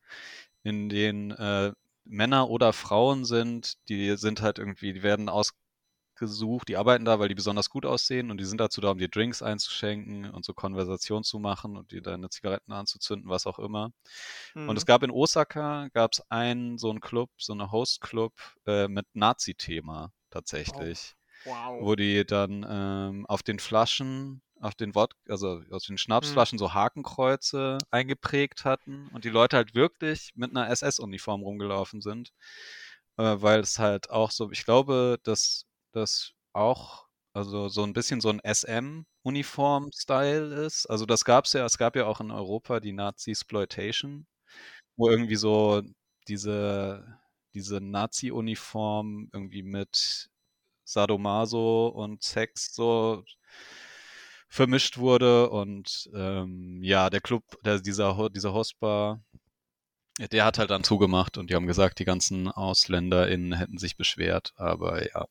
in 0.64 0.90
denen 0.90 1.32
äh, 1.32 1.74
Männer 2.06 2.50
oder 2.50 2.74
Frauen 2.74 3.26
sind, 3.26 3.76
die 3.90 4.18
sind 4.18 4.42
halt 4.42 4.60
irgendwie, 4.60 4.94
die 4.94 5.04
werden 5.04 5.30
ausgesucht, 6.22 6.70
die 6.70 6.78
arbeiten 6.78 7.06
da, 7.06 7.20
weil 7.20 7.30
die 7.30 7.36
besonders 7.36 7.70
gut 7.70 7.86
aussehen 7.86 8.32
und 8.32 8.38
die 8.38 8.46
sind 8.46 8.60
dazu 8.60 8.82
da, 8.82 8.92
um 8.92 8.98
dir 8.98 9.10
Drinks 9.10 9.42
einzuschenken 9.42 10.30
und 10.30 10.46
so 10.46 10.54
Konversation 10.54 11.24
zu 11.24 11.40
machen 11.40 11.78
und 11.78 11.92
dir 11.92 12.02
deine 12.02 12.30
Zigaretten 12.30 12.72
anzuzünden, 12.72 13.30
was 13.30 13.48
auch 13.48 13.60
immer. 13.60 13.92
Und 14.54 14.78
es 14.78 14.84
hm, 14.84 14.88
gab 14.88 15.04
in 15.04 15.12
Osaka, 15.12 15.90
gab 15.94 16.14
es 16.14 16.22
einen, 16.30 16.78
so 16.78 16.90
einen 16.90 17.02
Club, 17.02 17.30
so 17.38 17.54
eine 17.54 17.72
Host-Club 17.72 18.34
äh, 18.68 18.88
mit 18.88 19.06
Nazi-Thema 19.14 20.12
tatsächlich, 20.30 21.16
wow. 21.46 21.82
wo 21.82 21.96
die 21.96 22.26
dann 22.26 22.66
ähm, 22.70 23.26
auf 23.28 23.44
den 23.44 23.60
Flaschen 23.60 24.42
auf 24.60 24.76
den 24.76 24.94
Wort, 24.94 25.14
also 25.28 25.64
aus 25.72 25.86
den 25.86 25.94
Hm. 25.94 25.98
Schnapsflaschen 25.98 26.60
so 26.60 26.76
Hakenkreuze 26.76 27.80
eingeprägt 27.90 28.64
hatten 28.64 29.08
und 29.12 29.26
die 29.26 29.30
Leute 29.30 29.58
halt 29.58 29.74
wirklich 29.74 30.34
mit 30.36 30.52
einer 30.52 30.70
SS-Uniform 30.70 31.42
rumgelaufen 31.42 32.00
sind. 32.00 32.32
Äh, 33.18 33.42
weil 33.42 33.60
es 33.60 33.80
halt 33.80 34.10
auch 34.10 34.32
so, 34.32 34.52
ich 34.52 34.64
glaube, 34.64 35.20
dass 35.24 35.66
das 35.92 36.34
auch, 36.54 37.08
also 37.34 37.70
so 37.70 37.84
ein 37.84 37.94
bisschen 37.94 38.22
so 38.22 38.30
ein 38.30 38.42
SM-Uniform-Style 38.44 40.66
ist. 40.66 40.86
Also 40.88 41.06
das 41.06 41.26
gab's 41.26 41.54
ja, 41.54 41.66
es 41.66 41.78
gab 41.78 41.96
ja 41.96 42.06
auch 42.06 42.22
in 42.22 42.32
Europa 42.32 42.80
die 42.80 42.94
Nazi-Sploitation, 42.94 44.26
wo 44.98 45.10
irgendwie 45.10 45.36
so 45.36 45.82
diese, 46.28 47.20
diese 47.54 47.82
Nazi-Uniform 47.82 49.30
irgendwie 49.34 49.64
mit 49.64 50.30
Sadomaso 50.84 51.88
und 51.88 52.24
Sex 52.24 52.74
so 52.76 53.24
vermischt 54.50 54.98
wurde 54.98 55.50
und 55.50 56.10
ähm, 56.14 56.82
ja, 56.84 57.10
der 57.10 57.22
Club, 57.22 57.44
der, 57.64 57.80
dieser, 57.80 58.30
dieser 58.30 58.54
Hostbar, 58.54 59.24
der 60.20 60.46
hat 60.46 60.58
halt 60.58 60.70
dann 60.70 60.84
zugemacht 60.84 61.38
und 61.38 61.50
die 61.50 61.56
haben 61.56 61.68
gesagt, 61.68 62.00
die 62.00 62.06
ganzen 62.06 62.50
AusländerInnen 62.50 63.54
hätten 63.54 63.78
sich 63.78 63.96
beschwert, 63.96 64.54
aber 64.58 65.08
ja, 65.08 65.26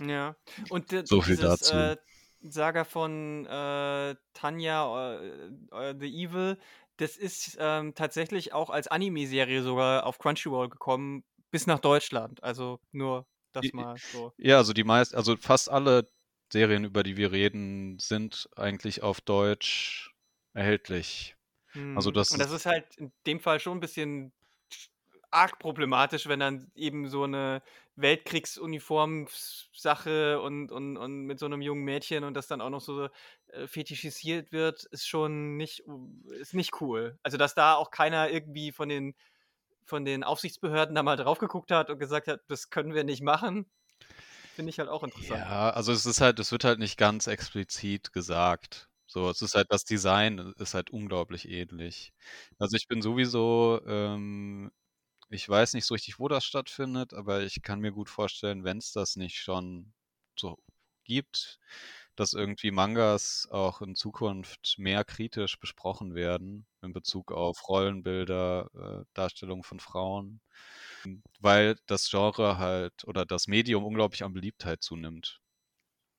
Ja. 0.00 0.36
Und 0.68 0.90
so 1.04 1.20
viel 1.20 1.36
dieses, 1.36 1.38
dazu. 1.38 1.92
äh, 1.92 1.96
Saga 2.40 2.84
von, 2.84 3.46
äh, 3.46 4.16
Tanya, 4.34 5.20
äh, 5.20 5.46
äh, 5.72 5.94
The 5.98 6.24
Evil, 6.24 6.58
das 6.98 7.16
ist, 7.16 7.56
ähm, 7.60 7.94
tatsächlich 7.94 8.52
auch 8.52 8.70
als 8.70 8.88
Anime-Serie 8.88 9.62
sogar 9.62 10.06
auf 10.06 10.18
Crunchyroll 10.18 10.68
gekommen, 10.68 11.24
bis 11.50 11.66
nach 11.66 11.80
Deutschland. 11.80 12.42
Also 12.42 12.80
nur 12.92 13.26
das 13.52 13.72
mal 13.72 14.00
so. 14.04 14.32
Ja, 14.36 14.56
also 14.58 14.72
die 14.72 14.84
meist, 14.84 15.14
also 15.14 15.36
fast 15.36 15.70
alle 15.70 16.10
Serien, 16.52 16.84
über 16.84 17.02
die 17.02 17.16
wir 17.16 17.32
reden, 17.32 17.98
sind 17.98 18.48
eigentlich 18.56 19.02
auf 19.02 19.20
Deutsch 19.20 20.12
erhältlich. 20.54 21.36
Also 21.94 22.10
Mhm. 22.10 22.12
das 22.12 22.30
Und 22.30 22.38
das 22.38 22.50
ist, 22.52 22.66
halt 22.66 22.96
in 22.96 23.12
dem 23.26 23.40
Fall 23.40 23.58
schon 23.60 23.76
ein 23.78 23.80
bisschen 23.80 24.32
sch 24.32 24.43
arg 25.34 25.58
problematisch, 25.58 26.26
wenn 26.28 26.40
dann 26.40 26.70
eben 26.74 27.08
so 27.08 27.26
'ne 27.26 27.62
Weltkriegsuniforms-Sache 27.96 30.40
und 30.40 30.70
und 30.72 30.96
und 30.96 31.22
mit 31.26 31.38
so 31.38 31.48
'nem 31.48 31.62
jungen 31.62 31.84
Mädchen 31.84 32.24
und 32.24 32.34
das 32.34 32.46
dann 32.48 32.60
auch 32.60 32.70
noch 32.70 32.80
so, 32.80 33.08
äh, 33.48 33.66
fetischisiert 33.68 34.52
wird, 34.52 34.84
ist 34.90 35.06
schon 35.08 35.56
nicht 35.56 35.84
ist 36.40 36.54
nicht 36.54 36.80
cool. 36.80 37.18
Also, 37.22 37.36
dass 37.38 37.54
da 37.54 37.74
auch 37.74 37.90
keiner 37.90 38.30
irgendwie 38.30 38.72
von 38.72 38.88
den 38.88 39.14
von 39.86 40.04
den 40.04 40.24
Aufsichtsbehörden 40.24 40.94
da 40.94 41.02
mal 41.02 41.16
drauf 41.16 41.38
geguckt 41.38 41.70
hat 41.72 41.90
und 41.90 41.98
gesagt 41.98 42.28
hat: 42.28 42.40
„Das 42.48 42.70
können 42.70 42.94
wir 42.94 43.04
nicht 43.04 43.22
machen“, 43.22 43.70
finde 44.54 44.70
ich 44.70 44.80
halt 44.80 44.90
auch 44.90 45.04
interessant. 45.04 45.38
ja, 45.38 45.70
also 45.70 45.92
es 45.92 46.06
ist 46.06 46.20
halt, 46.20 46.38
es 46.38 46.52
wird 46.52 46.64
halt 46.64 46.78
nicht 46.78 46.96
ganz 46.98 47.26
explizit 47.26 48.12
gesagt. 48.12 48.88
So, 49.06 49.28
es 49.30 49.42
ist 49.42 49.54
halt, 49.54 49.66
das 49.70 49.84
Design 49.84 50.38
ist 50.58 50.74
halt 50.74 50.90
unglaublich 50.90 51.48
ähnlich. 51.48 52.12
Also 52.58 52.76
ich 52.76 52.88
bin 52.88 53.02
sowieso, 53.02 53.80
ähm, 53.86 54.72
ich 55.34 55.48
weiß 55.48 55.74
nicht 55.74 55.84
so 55.86 55.94
richtig, 55.94 56.18
wo 56.20 56.28
das 56.28 56.44
stattfindet, 56.44 57.12
aber 57.12 57.42
ich 57.42 57.62
kann 57.62 57.80
mir 57.80 57.92
gut 57.92 58.08
vorstellen, 58.08 58.64
wenn 58.64 58.78
es 58.78 58.92
das 58.92 59.16
nicht 59.16 59.36
schon 59.38 59.92
so 60.38 60.58
gibt, 61.04 61.58
dass 62.16 62.32
irgendwie 62.34 62.70
Mangas 62.70 63.48
auch 63.50 63.82
in 63.82 63.96
Zukunft 63.96 64.76
mehr 64.78 65.04
kritisch 65.04 65.58
besprochen 65.58 66.14
werden 66.14 66.66
in 66.82 66.92
Bezug 66.92 67.32
auf 67.32 67.68
Rollenbilder, 67.68 68.70
äh, 69.02 69.04
Darstellung 69.14 69.64
von 69.64 69.80
Frauen, 69.80 70.40
weil 71.40 71.76
das 71.86 72.10
Genre 72.10 72.58
halt 72.58 73.04
oder 73.04 73.26
das 73.26 73.48
Medium 73.48 73.84
unglaublich 73.84 74.24
an 74.24 74.32
Beliebtheit 74.32 74.82
zunimmt. 74.82 75.40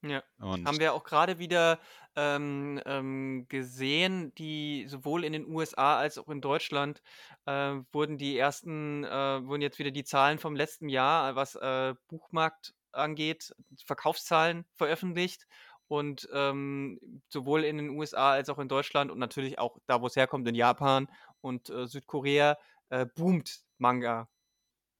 Ja. 0.09 0.23
Und 0.39 0.65
Haben 0.65 0.79
wir 0.79 0.93
auch 0.93 1.03
gerade 1.03 1.37
wieder, 1.39 1.79
ähm, 2.15 2.81
ähm, 2.85 3.45
gesehen, 3.49 4.33
die 4.35 4.85
sowohl 4.87 5.23
in 5.23 5.33
den 5.33 5.47
USA 5.47 5.97
als 5.97 6.17
auch 6.17 6.29
in 6.29 6.41
Deutschland, 6.41 7.01
äh, 7.45 7.75
wurden 7.91 8.17
die 8.17 8.37
ersten 8.37 9.03
äh, 9.03 9.45
wurden 9.45 9.61
jetzt 9.61 9.79
wieder 9.79 9.91
die 9.91 10.03
Zahlen 10.03 10.39
vom 10.39 10.55
letzten 10.55 10.89
Jahr, 10.89 11.35
was, 11.35 11.55
äh, 11.55 11.93
Buchmarkt 12.07 12.73
angeht, 12.91 13.53
Verkaufszahlen 13.85 14.65
veröffentlicht. 14.75 15.45
Und, 15.87 16.27
ähm, 16.33 17.21
sowohl 17.29 17.63
in 17.63 17.77
den 17.77 17.89
USA 17.91 18.31
als 18.31 18.49
auch 18.49 18.57
in 18.57 18.67
Deutschland 18.69 19.11
und 19.11 19.19
natürlich 19.19 19.59
auch 19.59 19.77
da, 19.85 20.01
wo 20.01 20.07
es 20.07 20.15
herkommt, 20.15 20.47
in 20.47 20.55
Japan 20.55 21.07
und, 21.41 21.69
äh, 21.69 21.85
Südkorea, 21.87 22.57
äh, 22.89 23.05
boomt 23.05 23.61
Manga. 23.77 24.27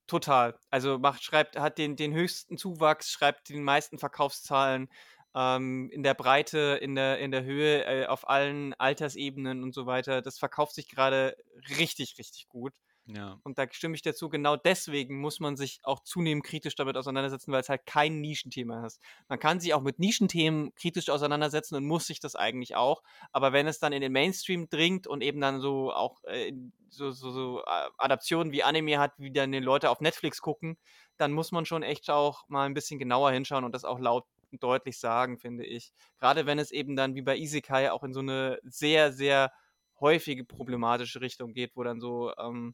Total. 0.10 0.56
Also 0.70 1.00
macht 1.00 1.24
schreibt 1.24 1.58
hat 1.58 1.78
den 1.80 1.96
den 1.96 2.14
höchsten 2.14 2.58
Zuwachs, 2.58 3.10
schreibt 3.10 3.50
die 3.50 3.56
meisten 3.60 3.98
Verkaufszahlen, 3.98 4.88
ähm, 5.36 5.90
in 5.92 6.04
der 6.04 6.14
Breite, 6.14 6.78
in 6.82 6.94
der 6.96 7.18
in 7.20 7.32
der 7.32 7.44
Höhe, 7.44 7.84
äh, 7.86 8.06
auf 8.06 8.30
allen 8.30 8.74
Altersebenen 8.76 9.64
und 9.64 9.74
so 9.74 9.88
weiter. 9.88 10.22
Das 10.22 10.38
verkauft 10.38 10.76
sich 10.76 10.90
gerade 10.90 11.36
richtig, 11.80 12.18
richtig 12.20 12.48
gut. 12.50 12.74
Ja. 13.08 13.40
Und 13.44 13.60
da 13.60 13.68
stimme 13.72 13.94
ich 13.96 14.02
dir 14.02 14.16
zu, 14.16 14.30
genau 14.30 14.56
deswegen 14.56 15.20
muss 15.20 15.40
man 15.40 15.56
sich 15.56 15.80
auch 15.84 16.00
zunehmend 16.00 16.44
kritisch 16.44 16.76
damit 16.76 16.98
auseinandersetzen, 16.98 17.52
weil 17.52 17.62
es 17.62 17.70
halt 17.70 17.86
kein 17.86 18.20
Nischenthema 18.20 18.86
ist. 18.86 19.00
Man 19.28 19.38
kann 19.38 19.60
sich 19.60 19.76
auch 19.76 19.82
mit 19.82 20.00
Nischenthemen 20.00 20.74
kritisch 20.74 21.10
auseinandersetzen 21.10 21.76
und 21.76 21.86
muss 21.86 22.08
sich 22.08 22.20
das 22.20 22.36
eigentlich 22.36 22.76
auch. 22.76 23.04
Aber 23.32 23.54
wenn 23.54 23.68
es 23.68 23.80
dann 23.80 23.94
in 23.94 24.02
den 24.02 24.12
Mainstream 24.12 24.70
dringt 24.70 25.06
und 25.06 25.22
eben 25.22 25.40
dann 25.40 25.60
so 25.60 25.94
auch 25.94 26.24
äh, 26.24 26.52
so, 26.90 27.12
so, 27.12 27.30
so 27.30 27.60
äh, 27.62 27.90
Adaptionen 27.98 28.52
wie 28.52 28.64
Anime 28.64 28.98
hat, 28.98 29.14
wie 29.18 29.32
dann 29.32 29.52
die 29.52 29.60
Leute 29.60 29.92
auf 29.92 30.02
Netflix 30.02 30.42
gucken, 30.42 30.78
dann 31.18 31.32
muss 31.32 31.52
man 31.52 31.66
schon 31.66 31.84
echt 31.84 32.10
auch 32.10 32.48
mal 32.48 32.66
ein 32.66 32.74
bisschen 32.74 32.98
genauer 32.98 33.32
hinschauen 33.32 33.66
und 33.66 33.74
das 33.74 33.86
auch 33.86 34.00
laut 34.00 34.26
und 34.52 34.64
deutlich 34.64 35.00
sagen, 35.00 35.38
finde 35.38 35.64
ich. 35.66 35.94
Gerade 36.18 36.48
wenn 36.48 36.58
es 36.58 36.72
eben 36.72 36.96
dann 36.96 37.14
wie 37.14 37.22
bei 37.22 37.38
Isekai 37.38 37.92
auch 37.92 38.04
in 38.04 38.14
so 38.14 38.22
eine 38.22 38.60
sehr, 38.64 39.14
sehr 39.14 39.52
häufige 40.00 40.44
problematische 40.44 41.22
Richtung 41.22 41.54
geht, 41.54 41.76
wo 41.76 41.84
dann 41.84 42.00
so 42.00 42.34
ähm, 42.38 42.74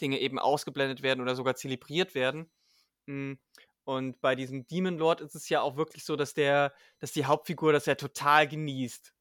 Dinge 0.00 0.18
eben 0.18 0.38
ausgeblendet 0.38 1.02
werden 1.02 1.20
oder 1.20 1.34
sogar 1.34 1.54
zelebriert 1.54 2.14
werden. 2.14 2.50
Mm, 3.06 3.34
Und 3.84 4.20
bei 4.20 4.34
diesem 4.34 4.66
Demon 4.66 4.98
Lord 4.98 5.20
ist 5.20 5.34
es 5.34 5.48
ja 5.48 5.60
auch 5.62 5.76
wirklich 5.76 6.04
so, 6.04 6.16
dass 6.16 6.34
der, 6.34 6.72
dass 6.98 7.12
die 7.12 7.24
Hauptfigur 7.24 7.72
das 7.72 7.86
ja 7.86 7.94
total 7.94 8.46
genießt. 8.48 9.12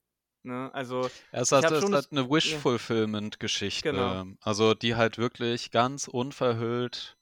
Ne? 0.43 0.69
Also 0.73 1.09
Es 1.32 1.51
hat, 1.51 1.69
es 1.71 1.91
hat 1.91 2.11
eine 2.11 2.30
Wish-Fulfillment-Geschichte. 2.30 3.91
genau. 3.91 4.25
Also 4.41 4.73
die 4.73 4.95
halt 4.95 5.17
wirklich 5.17 5.71
ganz 5.71 6.07
unverhüllt 6.07 7.17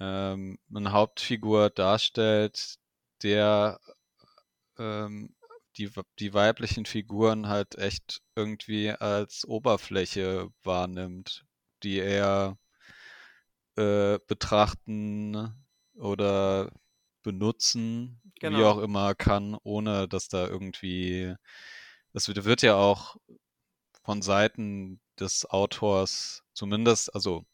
ähm, 0.00 0.58
eine 0.74 0.92
Hauptfigur 0.92 1.70
darstellt, 1.70 2.76
der 3.22 3.80
ähm, 4.78 5.34
die, 5.76 5.90
die 6.18 6.34
weiblichen 6.34 6.86
Figuren 6.86 7.48
halt 7.48 7.76
echt 7.78 8.20
irgendwie 8.34 8.90
als 8.90 9.46
Oberfläche 9.46 10.50
wahrnimmt, 10.62 11.44
die 11.82 11.98
er 12.00 12.58
äh, 13.76 14.18
betrachten 14.26 15.54
oder 15.94 16.70
benutzen, 17.22 18.20
wie 18.24 18.40
Genau. 18.40 18.70
auch 18.72 18.78
immer 18.78 19.14
kann, 19.14 19.56
ohne 19.62 20.08
dass 20.08 20.28
da 20.28 20.46
irgendwie, 20.46 21.34
das 22.12 22.28
wird, 22.28 22.44
wird 22.44 22.62
ja 22.62 22.76
auch 22.76 23.16
von 24.04 24.22
Seiten 24.22 25.00
des 25.18 25.44
Autors 25.50 26.44
zumindest, 26.54 27.14
also 27.14 27.44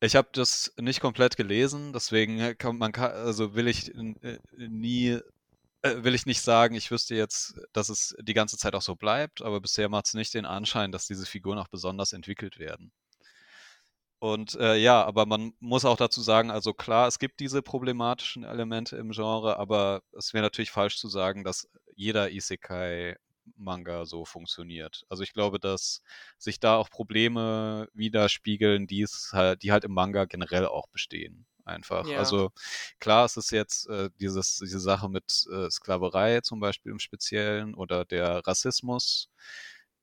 ich 0.00 0.16
habe 0.16 0.28
das 0.32 0.72
nicht 0.80 1.00
komplett 1.00 1.36
gelesen, 1.36 1.92
deswegen 1.92 2.56
kann 2.58 2.76
man 2.78 2.92
kann, 2.92 3.12
also 3.12 3.54
will 3.54 3.68
ich 3.68 3.94
äh, 3.94 4.38
nie 4.56 5.20
äh, 5.82 6.02
will 6.04 6.14
ich 6.14 6.26
nicht 6.26 6.42
sagen, 6.42 6.74
ich 6.74 6.90
wüsste 6.90 7.14
jetzt, 7.14 7.54
dass 7.72 7.88
es 7.88 8.14
die 8.20 8.34
ganze 8.34 8.56
Zeit 8.58 8.74
auch 8.74 8.82
so 8.82 8.96
bleibt, 8.96 9.42
aber 9.42 9.60
bisher 9.60 9.88
macht 9.88 10.06
es 10.06 10.14
nicht 10.14 10.34
den 10.34 10.46
Anschein, 10.46 10.92
dass 10.92 11.06
diese 11.06 11.26
Figuren 11.26 11.58
auch 11.58 11.68
besonders 11.68 12.12
entwickelt 12.12 12.58
werden. 12.58 12.92
Und 14.22 14.54
äh, 14.54 14.76
ja, 14.76 15.04
aber 15.04 15.26
man 15.26 15.52
muss 15.58 15.84
auch 15.84 15.96
dazu 15.96 16.20
sagen, 16.20 16.52
also 16.52 16.72
klar, 16.72 17.08
es 17.08 17.18
gibt 17.18 17.40
diese 17.40 17.60
problematischen 17.60 18.44
Elemente 18.44 18.96
im 18.96 19.10
Genre, 19.10 19.58
aber 19.58 20.04
es 20.16 20.32
wäre 20.32 20.44
natürlich 20.44 20.70
falsch 20.70 20.96
zu 20.96 21.08
sagen, 21.08 21.42
dass 21.42 21.68
jeder 21.96 22.30
Isekai-Manga 22.30 24.06
so 24.06 24.24
funktioniert. 24.24 25.02
Also 25.08 25.24
ich 25.24 25.32
glaube, 25.32 25.58
dass 25.58 26.02
sich 26.38 26.60
da 26.60 26.76
auch 26.76 26.88
Probleme 26.88 27.88
widerspiegeln, 27.94 28.86
die 28.86 29.02
es 29.02 29.30
halt, 29.32 29.64
die 29.64 29.72
halt 29.72 29.82
im 29.82 29.92
Manga 29.92 30.26
generell 30.26 30.66
auch 30.66 30.86
bestehen. 30.86 31.44
Einfach. 31.64 32.06
Ja, 32.06 32.18
Also 32.18 32.52
klar, 33.00 33.24
es 33.24 33.36
ist 33.36 33.50
jetzt 33.50 33.88
äh, 33.88 34.08
dieses, 34.20 34.58
diese 34.58 34.78
Sache 34.78 35.08
mit 35.08 35.48
äh, 35.52 35.68
Sklaverei 35.68 36.42
zum 36.42 36.60
Beispiel 36.60 36.92
im 36.92 37.00
Speziellen 37.00 37.74
oder 37.74 38.04
der 38.04 38.46
Rassismus, 38.46 39.30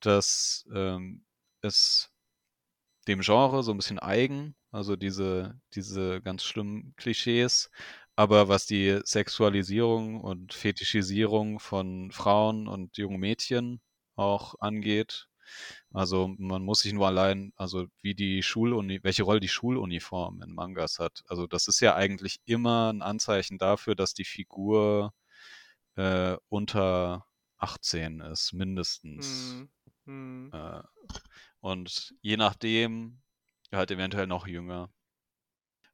das 0.01 0.65
ähm, 0.73 1.23
ist 1.61 2.11
dem 3.09 3.21
Genre 3.21 3.63
so 3.63 3.71
ein 3.71 3.77
bisschen 3.77 3.99
eigen, 3.99 4.55
also 4.71 4.95
diese, 4.95 5.59
diese 5.75 6.21
ganz 6.21 6.43
schlimmen 6.43 6.93
Klischees. 6.97 7.71
Aber 8.15 8.49
was 8.49 8.65
die 8.65 8.99
Sexualisierung 9.03 10.21
und 10.21 10.53
Fetischisierung 10.53 11.59
von 11.59 12.11
Frauen 12.11 12.67
und 12.67 12.97
jungen 12.97 13.19
Mädchen 13.19 13.81
auch 14.15 14.55
angeht, 14.59 15.27
also 15.93 16.35
man 16.37 16.63
muss 16.63 16.81
sich 16.81 16.93
nur 16.93 17.07
allein, 17.07 17.53
also 17.55 17.87
wie 18.01 18.13
die 18.15 18.43
Schuluni, 18.43 18.99
welche 19.03 19.23
Rolle 19.23 19.39
die 19.39 19.47
Schuluniform 19.47 20.41
in 20.43 20.53
Mangas 20.53 20.99
hat. 20.99 21.23
Also 21.27 21.47
das 21.47 21.67
ist 21.67 21.79
ja 21.79 21.95
eigentlich 21.95 22.39
immer 22.45 22.91
ein 22.93 23.01
Anzeichen 23.01 23.57
dafür, 23.57 23.95
dass 23.95 24.13
die 24.13 24.25
Figur 24.25 25.13
äh, 25.95 26.37
unter 26.49 27.25
18 27.57 28.21
ist, 28.21 28.53
mindestens. 28.53 29.55
Mhm. 29.55 29.69
Mhm. 30.05 30.49
Äh, 30.53 30.81
und 31.61 32.15
je 32.21 32.37
nachdem 32.37 33.21
halt 33.73 33.91
eventuell 33.91 34.27
noch 34.27 34.47
jünger. 34.47 34.91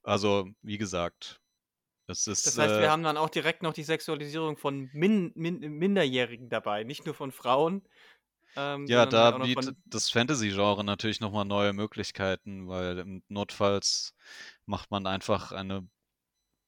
Also, 0.04 0.48
wie 0.62 0.78
gesagt, 0.78 1.42
es 2.08 2.28
ist. 2.28 2.56
Das 2.56 2.58
heißt, 2.58 2.78
wir 2.78 2.90
Äh, 2.90 2.92
haben 2.92 3.04
dann 3.04 3.18
auch 3.18 3.30
direkt 3.30 3.64
noch 3.64 3.74
die 3.74 3.84
Sexualisierung 3.84 4.58
von 4.58 4.90
Min 4.94 5.32
Min 5.36 5.60
Minderjährigen 5.60 6.50
dabei, 6.50 6.84
nicht 6.84 7.06
nur 7.06 7.16
von 7.16 7.32
Frauen, 7.32 7.88
ähm, 8.58 8.94
ja, 8.94 9.06
da 9.06 9.24
halt 9.24 9.38
noch 9.40 9.50
bietet 9.50 9.78
das 9.86 10.10
Fantasy-Genre 10.12 10.84
natürlich 10.84 11.20
nochmal 11.20 11.46
neue 11.46 11.74
Möglichkeiten, 11.74 12.68
weil 12.68 13.22
Notfalls 13.30 14.14
macht 14.66 14.92
man 14.92 15.08
einfach 15.08 15.52
eine 15.52 15.88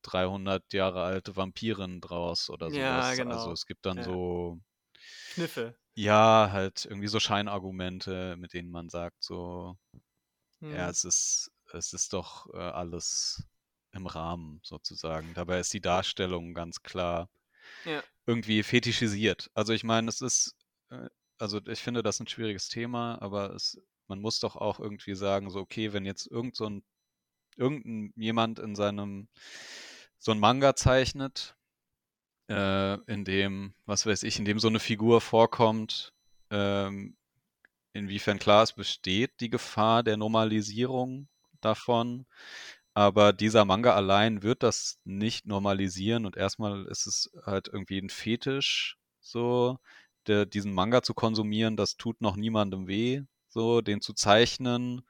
300 0.03 0.73
Jahre 0.73 1.03
alte 1.03 1.35
Vampirin 1.37 2.01
draus 2.01 2.49
oder 2.49 2.71
Ja, 2.73 2.73
sowas. 2.73 3.21
Also 3.21 3.51
genau. 3.51 3.53
es 3.53 3.65
gibt 3.67 3.85
dann 3.85 4.01
Ja. 4.01 4.03
so, 4.03 4.59
Kniffe. 5.29 5.75
Ja, 5.97 6.49
halt 6.51 6.85
irgendwie 6.85 7.07
so 7.07 7.19
Scheinargumente, 7.19 8.35
mit 8.37 8.53
denen 8.53 8.69
man 8.69 8.89
sagt, 8.89 9.23
so, 9.23 9.77
ja, 10.69 10.89
Mhm. 10.89 10.89
es 10.89 11.03
ist, 11.05 11.51
es 11.73 11.93
ist 11.93 12.13
doch 12.13 12.47
äh, 12.53 12.57
alles 12.59 13.45
im 13.93 14.07
Rahmen 14.07 14.59
sozusagen. 14.63 15.33
Dabei 15.33 15.59
ist 15.59 15.73
die 15.73 15.81
Darstellung 15.81 16.53
ganz 16.53 16.83
klar 16.83 17.29
Ja. 17.85 18.03
irgendwie 18.25 18.63
fetischisiert. 18.63 19.49
Also 19.53 19.73
ich 19.73 19.83
meine, 19.83 20.09
es 20.09 20.21
ist, 20.21 20.55
äh, 20.89 21.09
also 21.37 21.59
ich 21.67 21.79
finde 21.81 22.03
das 22.03 22.19
ein 22.19 22.27
schwieriges 22.27 22.67
Thema, 22.69 23.21
aber 23.21 23.53
es, 23.55 23.79
man 24.07 24.19
muss 24.21 24.39
doch 24.39 24.55
auch 24.55 24.79
irgendwie 24.79 25.15
sagen, 25.15 25.49
so, 25.49 25.59
okay, 25.59 25.93
wenn 25.93 26.05
jetzt 26.05 26.27
irgend 26.27 26.55
so 26.55 26.67
ein, 26.69 26.83
irgendein 27.57 28.13
jemand 28.17 28.59
in 28.59 28.75
seinem, 28.75 29.29
so 30.19 30.31
ein 30.33 30.39
Manga 30.39 30.75
zeichnet, 30.75 31.56
äh, 32.49 32.95
in 33.11 33.25
dem, 33.25 33.73
was 33.85 34.05
weiß 34.05 34.23
ich, 34.23 34.39
in 34.39 34.45
dem 34.45 34.59
so 34.59 34.67
eine 34.67 34.79
Figur 34.79 35.21
vorkommt, 35.21 36.13
ähm, 36.51 37.15
inwiefern 37.93 38.39
klar 38.39 38.63
es 38.63 38.73
besteht, 38.73 39.39
die 39.41 39.49
Gefahr 39.49 40.03
der 40.03 40.17
Normalisierung 40.17 41.27
davon. 41.61 42.25
Aber 42.93 43.33
dieser 43.33 43.65
Manga 43.65 43.95
allein 43.95 44.43
wird 44.43 44.63
das 44.63 44.99
nicht 45.03 45.45
normalisieren 45.45 46.25
und 46.25 46.37
erstmal 46.37 46.85
ist 46.87 47.05
es 47.07 47.31
halt 47.45 47.67
irgendwie 47.67 47.99
ein 47.99 48.09
Fetisch, 48.09 48.97
so, 49.19 49.77
der, 50.27 50.45
diesen 50.45 50.73
Manga 50.73 51.03
zu 51.03 51.13
konsumieren, 51.13 51.77
das 51.77 51.97
tut 51.97 52.21
noch 52.21 52.35
niemandem 52.35 52.87
weh, 52.87 53.21
so, 53.49 53.81
den 53.81 54.01
zu 54.01 54.13
zeichnen. 54.13 55.03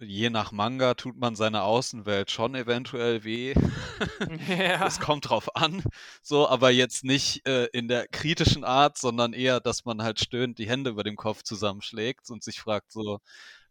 Je 0.00 0.30
nach 0.30 0.50
Manga 0.50 0.94
tut 0.94 1.18
man 1.18 1.36
seiner 1.36 1.64
Außenwelt 1.64 2.30
schon 2.30 2.54
eventuell 2.54 3.22
weh. 3.24 3.54
Ja. 4.48 4.86
Es 4.86 4.98
kommt 4.98 5.28
drauf 5.28 5.54
an, 5.56 5.82
so, 6.22 6.48
aber 6.48 6.70
jetzt 6.70 7.04
nicht 7.04 7.46
äh, 7.46 7.66
in 7.66 7.86
der 7.86 8.08
kritischen 8.08 8.64
Art, 8.64 8.98
sondern 8.98 9.32
eher, 9.32 9.60
dass 9.60 9.84
man 9.84 10.02
halt 10.02 10.18
stöhnt 10.20 10.58
die 10.58 10.68
Hände 10.68 10.90
über 10.90 11.04
dem 11.04 11.16
Kopf 11.16 11.42
zusammenschlägt 11.42 12.30
und 12.30 12.42
sich 12.42 12.60
fragt, 12.60 12.92
so, 12.92 13.20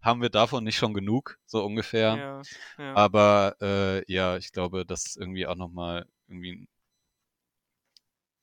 haben 0.01 0.21
wir 0.21 0.29
davon 0.29 0.63
nicht 0.63 0.77
schon 0.77 0.93
genug, 0.93 1.37
so 1.45 1.63
ungefähr. 1.65 2.15
Ja. 2.15 2.41
Ja. 2.83 2.95
Aber 2.95 3.55
äh, 3.61 4.11
ja, 4.11 4.37
ich 4.37 4.51
glaube, 4.51 4.85
das 4.85 5.05
ist 5.05 5.17
irgendwie 5.17 5.47
auch 5.47 5.55
nochmal 5.55 6.05
irgendwie 6.27 6.51
ein 6.53 6.67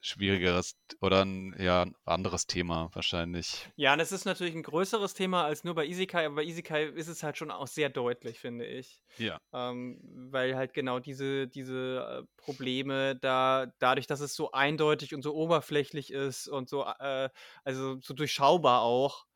schwierigeres 0.07 0.76
oder 1.00 1.24
ein 1.24 1.54
ja, 1.59 1.86
anderes 2.04 2.46
Thema 2.46 2.90
wahrscheinlich. 2.92 3.68
Ja, 3.76 3.92
und 3.92 4.00
es 4.00 4.12
ist 4.12 4.24
natürlich 4.24 4.54
ein 4.54 4.62
größeres 4.62 5.14
Thema 5.14 5.44
als 5.44 5.64
nur 5.64 5.74
bei 5.74 5.86
Isekai, 5.86 6.26
aber 6.26 6.36
bei 6.36 6.44
Isekai 6.44 6.84
ist 6.84 7.09
es 7.09 7.22
halt 7.22 7.36
schon 7.36 7.50
auch 7.50 7.66
sehr 7.66 7.88
deutlich, 7.88 8.38
finde 8.38 8.66
ich. 8.66 9.02
Ja. 9.18 9.40
Ähm, 9.52 10.00
weil 10.30 10.57
halt 10.57 10.74
genau 10.74 11.00
diese, 11.00 11.48
diese 11.48 12.24
äh, 12.24 12.26
Probleme 12.36 13.16
da, 13.16 13.66
dadurch, 13.78 14.07
dass 14.07 14.20
es 14.20 14.34
so 14.34 14.52
eindeutig 14.52 15.14
und 15.14 15.22
so 15.22 15.34
oberflächlich 15.34 16.12
ist 16.12 16.48
und 16.48 16.68
so, 16.68 16.84
äh, 16.84 17.28
also 17.64 17.98
so 18.00 18.14
durchschaubar 18.14 18.82
auch, 18.82 19.26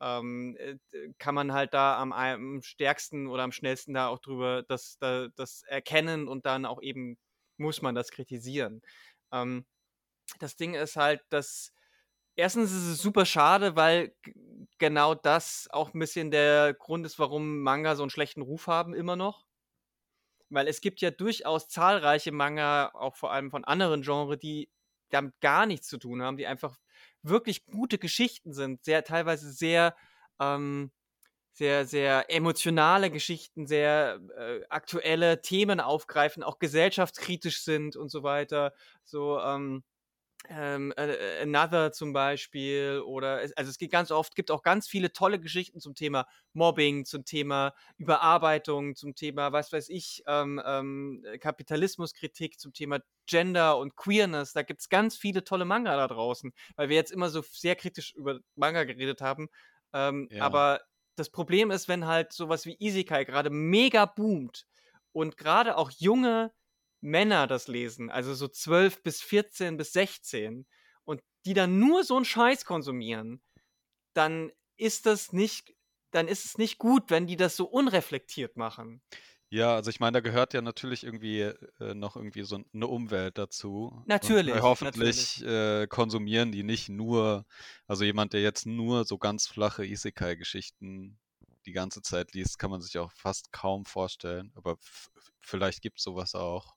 ähm, 0.00 0.56
äh, 0.58 0.76
kann 1.18 1.34
man 1.34 1.52
halt 1.52 1.72
da 1.72 1.98
am, 2.00 2.12
am 2.12 2.62
stärksten 2.62 3.28
oder 3.28 3.44
am 3.44 3.52
schnellsten 3.52 3.94
da 3.94 4.08
auch 4.08 4.18
drüber 4.18 4.62
das, 4.62 4.98
da, 4.98 5.28
das 5.36 5.62
erkennen 5.62 6.28
und 6.28 6.46
dann 6.46 6.66
auch 6.66 6.82
eben 6.82 7.16
muss 7.56 7.80
man 7.80 7.94
das 7.94 8.10
kritisieren. 8.10 8.82
Ähm, 9.32 9.64
das 10.38 10.56
Ding 10.56 10.74
ist 10.74 10.96
halt, 10.96 11.22
dass 11.30 11.72
erstens 12.36 12.72
ist 12.72 12.86
es 12.86 12.98
super 12.98 13.26
schade, 13.26 13.76
weil 13.76 14.14
genau 14.78 15.14
das 15.14 15.68
auch 15.70 15.94
ein 15.94 15.98
bisschen 15.98 16.30
der 16.30 16.74
Grund 16.74 17.06
ist, 17.06 17.18
warum 17.18 17.60
Manga 17.60 17.96
so 17.96 18.02
einen 18.02 18.10
schlechten 18.10 18.42
Ruf 18.42 18.66
haben 18.66 18.94
immer 18.94 19.16
noch. 19.16 19.46
Weil 20.48 20.68
es 20.68 20.80
gibt 20.80 21.00
ja 21.00 21.10
durchaus 21.10 21.68
zahlreiche 21.68 22.32
Manga, 22.32 22.90
auch 22.94 23.16
vor 23.16 23.32
allem 23.32 23.50
von 23.50 23.64
anderen 23.64 24.02
Genres, 24.02 24.38
die 24.38 24.70
damit 25.10 25.40
gar 25.40 25.66
nichts 25.66 25.88
zu 25.88 25.98
tun 25.98 26.22
haben, 26.22 26.36
die 26.36 26.46
einfach 26.46 26.78
wirklich 27.22 27.66
gute 27.66 27.98
Geschichten 27.98 28.52
sind, 28.52 28.84
sehr 28.84 29.04
teilweise 29.04 29.52
sehr 29.52 29.96
ähm, 30.40 30.92
sehr, 31.56 31.86
sehr 31.86 32.30
emotionale 32.30 33.10
Geschichten, 33.10 33.66
sehr 33.66 34.20
äh, 34.36 34.60
aktuelle 34.68 35.40
Themen 35.40 35.80
aufgreifen, 35.80 36.42
auch 36.42 36.58
gesellschaftskritisch 36.58 37.62
sind 37.62 37.96
und 37.96 38.10
so 38.10 38.22
weiter. 38.22 38.74
So, 39.04 39.40
ähm, 39.40 39.82
ähm, 40.48 40.92
äh, 40.96 41.42
Another 41.42 41.92
zum 41.92 42.12
Beispiel 42.12 43.02
oder 43.04 43.42
es, 43.42 43.52
also 43.56 43.70
es 43.70 43.78
gibt 43.78 43.92
ganz 43.92 44.10
oft, 44.10 44.34
gibt 44.36 44.50
auch 44.50 44.62
ganz 44.62 44.86
viele 44.86 45.12
tolle 45.12 45.40
Geschichten 45.40 45.80
zum 45.80 45.94
Thema 45.94 46.26
Mobbing, 46.52 47.04
zum 47.04 47.24
Thema 47.24 47.74
Überarbeitung, 47.96 48.94
zum 48.94 49.14
Thema, 49.14 49.52
was 49.52 49.72
weiß 49.72 49.88
ich, 49.88 50.22
ähm, 50.26 50.62
ähm, 50.64 51.24
Kapitalismuskritik, 51.40 52.60
zum 52.60 52.72
Thema 52.72 53.00
Gender 53.26 53.78
und 53.78 53.96
Queerness. 53.96 54.52
Da 54.52 54.62
gibt 54.62 54.80
es 54.82 54.88
ganz 54.88 55.16
viele 55.16 55.42
tolle 55.44 55.64
Manga 55.64 55.96
da 55.96 56.06
draußen, 56.06 56.52
weil 56.76 56.88
wir 56.88 56.96
jetzt 56.96 57.10
immer 57.12 57.28
so 57.28 57.42
sehr 57.42 57.74
kritisch 57.76 58.14
über 58.14 58.38
Manga 58.54 58.84
geredet 58.84 59.20
haben. 59.20 59.48
Ähm, 59.92 60.30
Ja. 60.30 60.44
Aber 60.44 60.80
das 61.16 61.30
Problem 61.30 61.70
ist, 61.70 61.88
wenn 61.88 62.06
halt 62.06 62.32
sowas 62.32 62.66
wie 62.66 62.76
Isekai 62.78 63.24
gerade 63.24 63.50
mega 63.50 64.04
boomt 64.06 64.66
und 65.12 65.36
gerade 65.36 65.76
auch 65.76 65.90
junge 65.90 66.52
Männer 67.00 67.46
das 67.46 67.68
lesen, 67.68 68.10
also 68.10 68.34
so 68.34 68.48
12 68.48 69.02
bis 69.02 69.22
14 69.22 69.76
bis 69.76 69.92
16, 69.92 70.66
und 71.04 71.22
die 71.44 71.54
dann 71.54 71.78
nur 71.78 72.04
so 72.04 72.16
einen 72.16 72.24
Scheiß 72.24 72.64
konsumieren, 72.64 73.40
dann 74.14 74.50
ist 74.76 75.06
das 75.06 75.32
nicht, 75.32 75.74
dann 76.10 76.28
ist 76.28 76.44
es 76.44 76.58
nicht 76.58 76.78
gut, 76.78 77.10
wenn 77.10 77.26
die 77.26 77.36
das 77.36 77.56
so 77.56 77.66
unreflektiert 77.66 78.56
machen. 78.56 79.02
Ja, 79.48 79.76
also 79.76 79.90
ich 79.90 80.00
meine, 80.00 80.12
da 80.12 80.20
gehört 80.20 80.54
ja 80.54 80.60
natürlich 80.60 81.04
irgendwie 81.04 81.40
äh, 81.40 81.94
noch 81.94 82.16
irgendwie 82.16 82.42
so 82.42 82.60
eine 82.74 82.86
Umwelt 82.88 83.38
dazu. 83.38 83.92
Und, 83.94 84.08
Natürlich, 84.08 84.56
äh, 84.56 84.60
hoffentlich 84.62 85.44
äh, 85.44 85.86
konsumieren 85.86 86.50
die 86.50 86.64
nicht 86.64 86.88
nur, 86.88 87.46
also 87.86 88.04
jemand, 88.04 88.32
der 88.32 88.42
jetzt 88.42 88.66
nur 88.66 89.04
so 89.04 89.18
ganz 89.18 89.46
flache 89.46 89.86
Isekai-Geschichten 89.86 91.18
die 91.64 91.72
ganze 91.72 92.02
Zeit 92.02 92.32
liest, 92.32 92.58
kann 92.58 92.70
man 92.70 92.80
sich 92.80 92.98
auch 92.98 93.12
fast 93.12 93.52
kaum 93.52 93.84
vorstellen. 93.84 94.52
Aber 94.56 94.78
vielleicht 95.46 95.82
gibt 95.82 95.98
es 95.98 96.04
sowas 96.04 96.34
auch. 96.34 96.74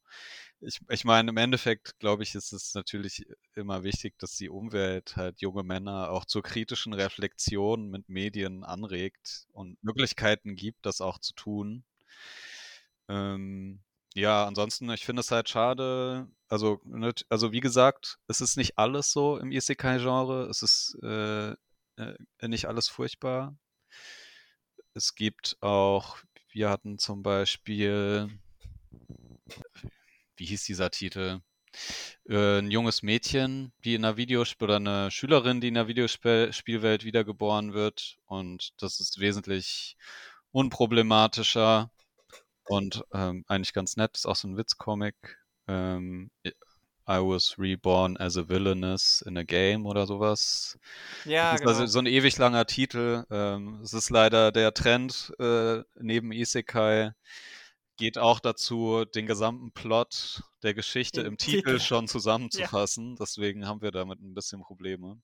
Ich, 0.61 0.79
ich 0.89 1.05
meine, 1.05 1.29
im 1.31 1.37
Endeffekt, 1.37 1.99
glaube 1.99 2.23
ich, 2.23 2.35
ist 2.35 2.53
es 2.53 2.73
natürlich 2.75 3.25
immer 3.55 3.83
wichtig, 3.83 4.17
dass 4.19 4.35
die 4.37 4.49
Umwelt 4.49 5.15
halt 5.17 5.41
junge 5.41 5.63
Männer 5.63 6.11
auch 6.11 6.25
zur 6.25 6.43
kritischen 6.43 6.93
Reflexion 6.93 7.89
mit 7.89 8.09
Medien 8.09 8.63
anregt 8.63 9.47
und 9.53 9.81
Möglichkeiten 9.83 10.55
gibt, 10.55 10.85
das 10.85 11.01
auch 11.01 11.19
zu 11.19 11.33
tun. 11.33 11.83
Ähm, 13.07 13.81
ja, 14.15 14.45
ansonsten, 14.45 14.89
ich 14.91 15.05
finde 15.05 15.21
es 15.21 15.31
halt 15.31 15.49
schade. 15.49 16.27
Also, 16.47 16.79
nat- 16.85 17.25
also 17.29 17.51
wie 17.51 17.59
gesagt, 17.61 18.19
es 18.27 18.41
ist 18.41 18.57
nicht 18.57 18.77
alles 18.77 19.11
so 19.11 19.37
im 19.37 19.51
Isekai-Genre. 19.51 20.47
Es 20.49 20.61
ist 20.63 20.97
äh, 21.03 21.51
äh, 21.51 22.47
nicht 22.47 22.65
alles 22.67 22.87
furchtbar. 22.89 23.55
Es 24.93 25.15
gibt 25.15 25.57
auch, 25.61 26.17
wir 26.51 26.69
hatten 26.69 26.99
zum 26.99 27.23
Beispiel, 27.23 28.29
wie 30.35 30.45
hieß 30.45 30.63
dieser 30.63 30.91
Titel? 30.91 31.41
Äh, 32.27 32.59
ein 32.59 32.71
junges 32.71 33.03
Mädchen, 33.03 33.71
die 33.83 33.95
in 33.95 34.03
einer 34.03 34.17
Videospiel 34.17 34.65
oder 34.65 34.77
eine 34.77 35.11
Schülerin, 35.11 35.61
die 35.61 35.67
in 35.69 35.77
einer 35.77 35.87
Videospielwelt 35.87 37.03
wiedergeboren 37.03 37.73
wird. 37.73 38.17
Und 38.25 38.71
das 38.81 38.99
ist 38.99 39.19
wesentlich 39.19 39.97
unproblematischer 40.51 41.91
und 42.65 43.03
ähm, 43.13 43.43
eigentlich 43.47 43.73
ganz 43.73 43.97
nett. 43.97 44.15
Ist 44.15 44.25
auch 44.25 44.35
so 44.35 44.47
ein 44.47 44.57
Witzcomic. 44.57 45.15
Ähm, 45.67 46.31
I 47.09 47.17
was 47.19 47.55
reborn 47.57 48.17
as 48.17 48.37
a 48.37 48.47
villainess 48.47 49.23
in 49.25 49.35
a 49.37 49.43
game 49.43 49.87
oder 49.87 50.05
sowas. 50.05 50.77
Ja, 51.25 51.51
das 51.51 51.53
ist 51.53 51.59
genau. 51.61 51.71
also 51.71 51.85
so 51.87 51.99
ein 51.99 52.05
ewig 52.05 52.37
langer 52.37 52.67
Titel. 52.67 53.25
Ähm, 53.31 53.79
es 53.83 53.93
ist 53.93 54.11
leider 54.11 54.51
der 54.51 54.75
Trend 54.75 55.33
äh, 55.39 55.81
neben 55.99 56.31
Isekai. 56.31 57.11
Geht 57.99 58.17
auch 58.17 58.39
dazu, 58.39 59.05
den 59.05 59.27
gesamten 59.27 59.71
Plot 59.73 60.41
der 60.63 60.73
Geschichte 60.73 61.21
Im 61.21 61.35
im 61.37 61.37
Titel 61.37 61.77
Titel. 61.77 61.79
schon 61.79 62.07
zusammenzufassen. 62.07 63.15
Deswegen 63.15 63.67
haben 63.67 63.81
wir 63.83 63.91
damit 63.91 64.19
ein 64.21 64.33
bisschen 64.33 64.61
Probleme. 64.61 65.21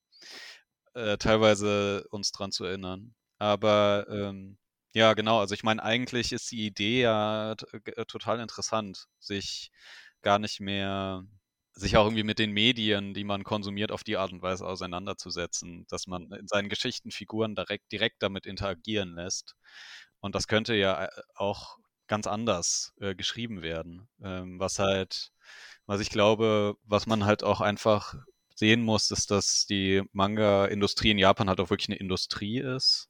Äh, 0.94 1.18
teilweise 1.18 2.06
uns 2.12 2.32
dran 2.32 2.52
zu 2.52 2.66
erinnern. 2.66 3.16
Aber 3.40 4.08
ähm, 4.10 4.58
ja, 4.94 5.14
genau. 5.14 5.40
Also 5.40 5.54
ich 5.56 5.64
meine, 5.64 5.84
eigentlich 5.84 6.32
ist 6.32 6.52
die 6.52 6.66
Idee 6.66 7.02
ja 7.02 7.56
g- 7.56 8.06
total 8.08 8.40
interessant, 8.40 9.08
sich 9.20 9.72
gar 10.22 10.40
nicht 10.40 10.60
mehr 10.62 11.24
sich 11.74 11.98
auch 11.98 12.06
irgendwie 12.06 12.24
mit 12.24 12.40
den 12.40 12.52
Medien, 12.52 13.14
die 13.14 13.26
man 13.26 13.44
konsumiert, 13.44 13.92
auf 13.92 14.04
die 14.06 14.16
Art 14.18 14.32
und 14.32 14.42
Weise 14.42 14.66
auseinanderzusetzen, 14.66 15.86
dass 15.90 16.08
man 16.08 16.32
in 16.32 16.48
seinen 16.48 16.70
Geschichten 16.70 17.12
Figuren 17.12 17.56
direkt, 17.56 17.92
direkt 17.92 18.24
damit 18.24 18.46
interagieren 18.46 19.16
lässt. 19.16 19.56
Und 20.22 20.36
das 20.36 20.48
könnte 20.48 20.76
ja 20.76 21.06
äh, 21.06 21.10
auch 21.36 21.78
ganz 22.08 22.28
anders 22.28 22.94
äh, 23.00 23.16
geschrieben 23.16 23.62
werden. 23.62 24.08
Ähm, 24.24 24.60
was 24.60 24.80
halt, 24.80 25.32
was 25.86 26.02
ich 26.02 26.10
glaube, 26.10 26.78
was 26.84 27.08
man 27.08 27.26
halt 27.26 27.44
auch 27.44 27.62
einfach 27.62 28.16
sehen 28.56 28.82
muss, 28.82 29.12
ist, 29.12 29.32
dass 29.32 29.66
die 29.66 30.04
Manga-Industrie 30.14 31.12
in 31.12 31.18
Japan 31.18 31.50
halt 31.50 31.60
auch 31.60 31.70
wirklich 31.70 31.90
eine 31.90 31.98
Industrie 32.00 32.60
ist, 32.60 33.10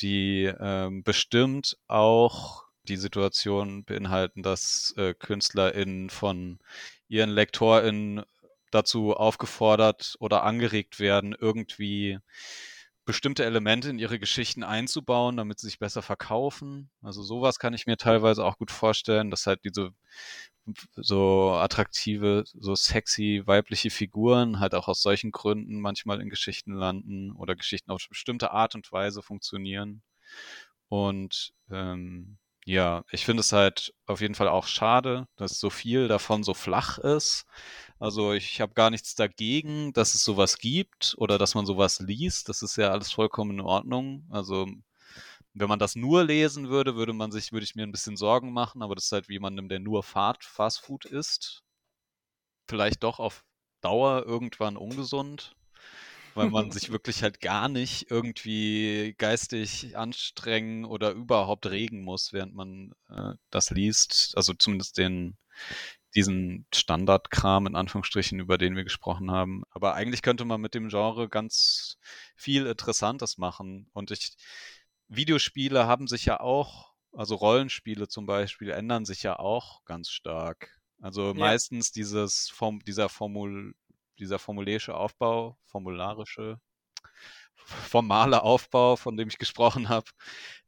die 0.00 0.52
ähm, 0.60 1.02
bestimmt 1.04 1.76
auch 1.86 2.64
die 2.84 2.96
Situation 2.96 3.84
beinhalten, 3.84 4.42
dass 4.42 4.94
äh, 4.96 5.14
KünstlerInnen 5.14 6.10
von 6.10 6.58
ihren 7.08 7.30
LektorInnen 7.30 8.22
dazu 8.70 9.14
aufgefordert 9.14 10.16
oder 10.18 10.42
angeregt 10.42 10.98
werden, 10.98 11.34
irgendwie 11.38 12.18
bestimmte 13.04 13.44
Elemente 13.44 13.90
in 13.90 13.98
ihre 13.98 14.18
Geschichten 14.18 14.62
einzubauen, 14.62 15.36
damit 15.36 15.60
sie 15.60 15.66
sich 15.66 15.78
besser 15.78 16.02
verkaufen. 16.02 16.90
Also 17.02 17.22
sowas 17.22 17.58
kann 17.58 17.74
ich 17.74 17.86
mir 17.86 17.96
teilweise 17.96 18.44
auch 18.44 18.58
gut 18.58 18.70
vorstellen, 18.70 19.30
dass 19.30 19.46
halt 19.46 19.64
diese 19.64 19.92
so 20.96 21.52
attraktive, 21.52 22.44
so 22.46 22.74
sexy 22.74 23.42
weibliche 23.44 23.90
Figuren 23.90 24.60
halt 24.60 24.74
auch 24.74 24.88
aus 24.88 25.02
solchen 25.02 25.30
Gründen 25.30 25.80
manchmal 25.80 26.20
in 26.20 26.30
Geschichten 26.30 26.72
landen 26.72 27.32
oder 27.32 27.54
Geschichten 27.54 27.90
auf 27.90 28.06
bestimmte 28.08 28.50
Art 28.52 28.74
und 28.74 28.90
Weise 28.90 29.22
funktionieren. 29.22 30.02
Und 30.88 31.52
ähm, 31.70 32.38
ja, 32.66 33.04
ich 33.10 33.26
finde 33.26 33.40
es 33.40 33.52
halt 33.52 33.92
auf 34.06 34.22
jeden 34.22 34.34
Fall 34.34 34.48
auch 34.48 34.66
schade, 34.66 35.28
dass 35.36 35.60
so 35.60 35.68
viel 35.68 36.08
davon 36.08 36.42
so 36.44 36.54
flach 36.54 36.98
ist. 36.98 37.44
Also 37.98 38.32
ich 38.32 38.60
habe 38.60 38.74
gar 38.74 38.90
nichts 38.90 39.14
dagegen, 39.14 39.92
dass 39.92 40.14
es 40.14 40.24
sowas 40.24 40.58
gibt 40.58 41.14
oder 41.18 41.38
dass 41.38 41.54
man 41.54 41.66
sowas 41.66 42.00
liest. 42.00 42.48
Das 42.48 42.62
ist 42.62 42.76
ja 42.76 42.90
alles 42.90 43.12
vollkommen 43.12 43.52
in 43.52 43.60
Ordnung. 43.60 44.26
Also 44.30 44.66
wenn 45.54 45.68
man 45.68 45.78
das 45.78 45.96
nur 45.96 46.24
lesen 46.24 46.68
würde, 46.68 46.96
würde 46.96 47.12
man 47.12 47.30
sich, 47.30 47.52
würde 47.52 47.64
ich 47.64 47.76
mir 47.76 47.84
ein 47.84 47.92
bisschen 47.92 48.16
Sorgen 48.16 48.52
machen, 48.52 48.82
aber 48.82 48.94
das 48.94 49.06
ist 49.06 49.12
halt 49.12 49.28
wie 49.28 49.34
jemandem, 49.34 49.68
der 49.68 49.80
nur 49.80 50.02
Fast 50.02 50.80
Food 50.80 51.04
isst. 51.04 51.62
Vielleicht 52.68 53.02
doch 53.02 53.20
auf 53.20 53.44
Dauer 53.80 54.24
irgendwann 54.26 54.76
ungesund 54.76 55.54
weil 56.34 56.50
man 56.50 56.70
sich 56.70 56.90
wirklich 56.92 57.22
halt 57.22 57.40
gar 57.40 57.68
nicht 57.68 58.10
irgendwie 58.10 59.14
geistig 59.18 59.96
anstrengen 59.96 60.84
oder 60.84 61.12
überhaupt 61.12 61.66
regen 61.66 62.02
muss, 62.02 62.32
während 62.32 62.54
man 62.54 62.92
äh, 63.08 63.34
das 63.50 63.70
liest. 63.70 64.32
Also 64.36 64.52
zumindest 64.54 64.98
den 64.98 65.36
diesen 66.14 66.66
Standardkram 66.72 67.66
in 67.66 67.76
Anführungsstrichen, 67.76 68.38
über 68.38 68.58
den 68.58 68.76
wir 68.76 68.84
gesprochen 68.84 69.30
haben. 69.30 69.62
Aber 69.70 69.94
eigentlich 69.94 70.22
könnte 70.22 70.44
man 70.44 70.60
mit 70.60 70.74
dem 70.74 70.88
Genre 70.88 71.28
ganz 71.28 71.98
viel 72.36 72.66
Interessantes 72.66 73.38
machen. 73.38 73.88
Und 73.92 74.10
ich, 74.10 74.36
Videospiele 75.08 75.86
haben 75.86 76.06
sich 76.06 76.24
ja 76.24 76.40
auch, 76.40 76.92
also 77.12 77.34
Rollenspiele 77.34 78.08
zum 78.08 78.26
Beispiel, 78.26 78.70
ändern 78.70 79.04
sich 79.04 79.22
ja 79.22 79.38
auch 79.38 79.84
ganz 79.84 80.10
stark. 80.10 80.80
Also 81.00 81.28
ja. 81.28 81.34
meistens 81.34 81.92
dieses 81.92 82.48
Form, 82.48 82.80
dieser 82.84 83.08
Formul, 83.08 83.74
dieser 84.18 84.38
formulärische 84.38 84.94
Aufbau, 84.94 85.58
formularische, 85.64 86.60
formale 87.54 88.42
Aufbau, 88.42 88.96
von 88.96 89.16
dem 89.16 89.28
ich 89.28 89.38
gesprochen 89.38 89.88
habe, 89.88 90.10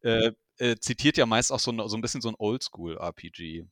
äh, 0.03 0.33
äh, 0.59 0.77
zitiert 0.77 1.17
ja 1.17 1.27
meist 1.27 1.53
auch 1.53 1.61
so, 1.61 1.71
ein, 1.71 1.89
so 1.89 1.97
ein 1.97 2.01
bisschen 2.01 2.21
so 2.21 2.29
ein 2.29 2.37
Oldschool-RPG. 2.37 3.67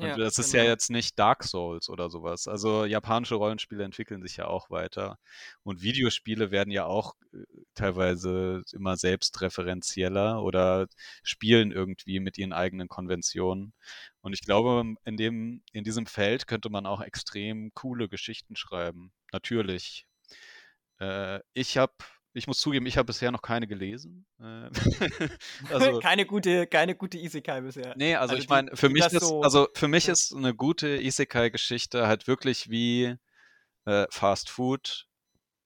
Ja, 0.00 0.16
das 0.16 0.38
ist 0.38 0.52
genau. 0.52 0.64
ja 0.64 0.70
jetzt 0.70 0.90
nicht 0.90 1.18
Dark 1.18 1.44
Souls 1.44 1.88
oder 1.88 2.08
sowas. 2.08 2.46
Also 2.46 2.84
japanische 2.84 3.34
Rollenspiele 3.34 3.84
entwickeln 3.84 4.22
sich 4.22 4.36
ja 4.36 4.46
auch 4.46 4.70
weiter. 4.70 5.18
Und 5.64 5.82
Videospiele 5.82 6.50
werden 6.50 6.70
ja 6.70 6.84
auch 6.84 7.14
äh, 7.32 7.38
teilweise 7.74 8.62
immer 8.72 8.96
selbstreferenzieller 8.96 10.42
oder 10.42 10.86
spielen 11.22 11.72
irgendwie 11.72 12.20
mit 12.20 12.38
ihren 12.38 12.52
eigenen 12.52 12.88
Konventionen. 12.88 13.72
Und 14.20 14.32
ich 14.32 14.42
glaube, 14.42 14.94
in, 15.04 15.16
dem, 15.16 15.62
in 15.72 15.84
diesem 15.84 16.06
Feld 16.06 16.46
könnte 16.46 16.70
man 16.70 16.86
auch 16.86 17.00
extrem 17.00 17.72
coole 17.74 18.08
Geschichten 18.08 18.56
schreiben. 18.56 19.12
Natürlich. 19.32 20.06
Äh, 21.00 21.40
ich 21.54 21.76
habe 21.76 21.94
ich 22.32 22.46
muss 22.46 22.58
zugeben, 22.58 22.86
ich 22.86 22.96
habe 22.96 23.06
bisher 23.06 23.30
noch 23.30 23.42
keine 23.42 23.66
gelesen. 23.66 24.26
Äh, 24.40 24.70
also, 25.72 25.98
keine 25.98 26.26
gute, 26.26 26.66
keine 26.66 26.94
gute 26.94 27.18
Isekai 27.18 27.60
bisher. 27.62 27.94
Nee, 27.96 28.14
also, 28.14 28.32
also 28.32 28.42
ich 28.42 28.48
meine, 28.48 28.76
für 28.76 28.88
mich 28.88 29.06
ist, 29.06 29.20
so 29.20 29.42
also 29.42 29.68
für 29.74 29.88
mich 29.88 30.08
ist 30.08 30.34
eine 30.34 30.54
gute 30.54 30.88
Isekai-Geschichte 31.02 32.06
halt 32.06 32.26
wirklich 32.26 32.70
wie 32.70 33.16
äh, 33.84 34.06
Fast 34.10 34.50
Food. 34.50 35.06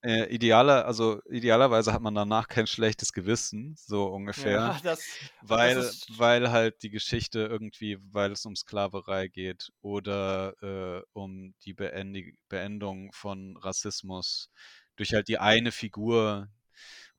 Äh, 0.05 0.25
idealer, 0.35 0.85
also 0.85 1.21
idealerweise 1.29 1.93
hat 1.93 2.01
man 2.01 2.13
danach 2.13 2.49
kein 2.49 2.67
schlechtes 2.67 3.13
Gewissen, 3.13 3.77
so 3.77 4.07
ungefähr. 4.07 4.51
Ja, 4.51 4.79
das, 4.83 5.01
weil, 5.41 5.75
das 5.75 6.05
weil 6.17 6.51
halt 6.51 6.83
die 6.83 6.89
Geschichte 6.89 7.39
irgendwie, 7.39 7.97
weil 8.11 8.33
es 8.33 8.43
um 8.45 8.53
Sklaverei 8.53 9.29
geht 9.29 9.71
oder 9.81 10.55
äh, 10.61 11.01
um 11.13 11.53
die 11.63 11.73
Beendig 11.73 12.35
Beendung 12.49 13.13
von 13.13 13.55
Rassismus 13.55 14.49
durch 14.95 15.13
halt 15.13 15.27
die 15.27 15.39
eine 15.39 15.71
Figur, 15.71 16.49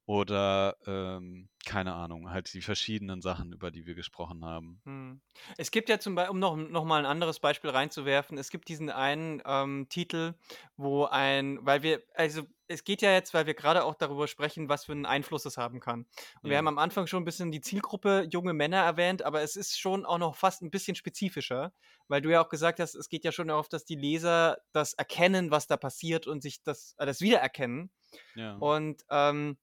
oder 0.06 0.76
ähm, 0.86 1.48
keine 1.64 1.94
Ahnung, 1.94 2.30
halt 2.30 2.52
die 2.52 2.60
verschiedenen 2.60 3.22
Sachen, 3.22 3.52
über 3.52 3.70
die 3.70 3.86
wir 3.86 3.94
gesprochen 3.94 4.44
haben. 4.44 4.80
Hm. 4.84 5.20
Es 5.56 5.70
gibt 5.70 5.88
ja 5.88 5.98
zum 5.98 6.14
Beispiel, 6.14 6.30
um 6.32 6.38
noch, 6.38 6.56
noch 6.56 6.84
mal 6.84 6.98
ein 6.98 7.06
anderes 7.06 7.40
Beispiel 7.40 7.70
reinzuwerfen, 7.70 8.36
es 8.36 8.50
gibt 8.50 8.68
diesen 8.68 8.90
einen 8.90 9.42
ähm, 9.46 9.86
Titel, 9.88 10.34
wo 10.76 11.04
ein, 11.04 11.58
weil 11.62 11.82
wir, 11.82 12.02
also 12.14 12.42
es 12.74 12.84
geht 12.84 13.02
ja 13.02 13.12
jetzt, 13.12 13.32
weil 13.32 13.46
wir 13.46 13.54
gerade 13.54 13.84
auch 13.84 13.94
darüber 13.94 14.28
sprechen, 14.28 14.68
was 14.68 14.84
für 14.84 14.92
einen 14.92 15.06
Einfluss 15.06 15.44
es 15.46 15.56
haben 15.56 15.80
kann. 15.80 16.00
Und 16.00 16.44
ja. 16.44 16.50
wir 16.50 16.58
haben 16.58 16.68
am 16.68 16.78
Anfang 16.78 17.06
schon 17.06 17.22
ein 17.22 17.24
bisschen 17.24 17.52
die 17.52 17.60
Zielgruppe 17.60 18.26
junge 18.30 18.52
Männer 18.52 18.78
erwähnt, 18.78 19.22
aber 19.22 19.42
es 19.42 19.56
ist 19.56 19.78
schon 19.78 20.04
auch 20.04 20.18
noch 20.18 20.36
fast 20.36 20.62
ein 20.62 20.70
bisschen 20.70 20.96
spezifischer, 20.96 21.72
weil 22.08 22.20
du 22.20 22.30
ja 22.30 22.44
auch 22.44 22.48
gesagt 22.48 22.80
hast, 22.80 22.94
es 22.94 23.08
geht 23.08 23.24
ja 23.24 23.32
schon 23.32 23.48
darauf, 23.48 23.68
dass 23.68 23.84
die 23.84 23.96
Leser 23.96 24.58
das 24.72 24.94
erkennen, 24.94 25.50
was 25.50 25.66
da 25.66 25.76
passiert 25.76 26.26
und 26.26 26.42
sich 26.42 26.62
das, 26.62 26.94
äh, 26.98 27.06
das 27.06 27.20
wiedererkennen. 27.20 27.90
Ja. 28.34 28.56
Und 28.56 29.04
ähm, 29.10 29.56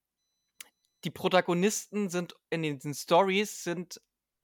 die 1.03 1.11
Protagonisten 1.11 2.09
sind 2.09 2.35
in 2.49 2.63
den 2.63 2.93
Stories 2.93 3.63
sind 3.63 4.01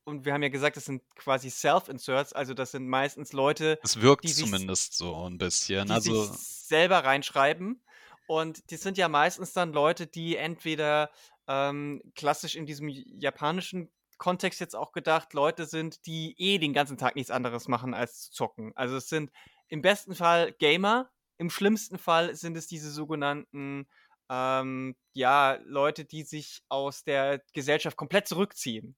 und 0.07 0.23
wir 0.23 0.33
haben 0.33 0.41
ja 0.41 0.47
gesagt, 0.47 0.77
das 0.77 0.85
sind 0.85 1.03
quasi 1.15 1.49
Self-Inserts, 1.49 2.31
also 2.31 2.53
das 2.53 2.71
sind 2.71 2.87
meistens 2.87 3.33
Leute. 3.33 3.77
Es 3.83 3.99
wirkt 3.99 4.23
die 4.23 4.33
zumindest 4.33 4.93
sich, 4.93 4.97
so 4.99 5.25
ein 5.25 5.37
bisschen. 5.37 5.87
Die 5.87 5.91
also 5.91 6.23
sich 6.23 6.37
selber 6.37 6.99
reinschreiben. 6.99 7.83
Und 8.27 8.69
die 8.71 8.77
sind 8.77 8.97
ja 8.97 9.07
meistens 9.07 9.53
dann 9.53 9.73
Leute, 9.73 10.05
die 10.05 10.35
entweder 10.35 11.09
ähm, 11.47 12.01
klassisch 12.15 12.55
in 12.55 12.65
diesem 12.65 12.89
japanischen 12.89 13.89
Kontext 14.17 14.59
jetzt 14.59 14.75
auch 14.75 14.91
gedacht, 14.91 15.33
Leute 15.33 15.65
sind, 15.65 16.05
die 16.05 16.35
eh 16.37 16.57
den 16.57 16.73
ganzen 16.73 16.97
Tag 16.97 17.15
nichts 17.15 17.31
anderes 17.31 17.67
machen 17.67 17.93
als 17.93 18.23
zu 18.23 18.31
zocken. 18.31 18.73
Also 18.75 18.97
es 18.97 19.09
sind 19.09 19.31
im 19.69 19.81
besten 19.81 20.15
Fall 20.15 20.53
Gamer, 20.53 21.09
im 21.37 21.49
schlimmsten 21.49 21.97
Fall 21.97 22.35
sind 22.35 22.57
es 22.57 22.67
diese 22.67 22.91
sogenannten 22.91 23.87
ähm, 24.29 24.95
ja, 25.13 25.57
Leute, 25.63 26.03
die 26.03 26.23
sich 26.23 26.63
aus 26.67 27.03
der 27.03 27.41
Gesellschaft 27.53 27.95
komplett 27.95 28.27
zurückziehen. 28.27 28.95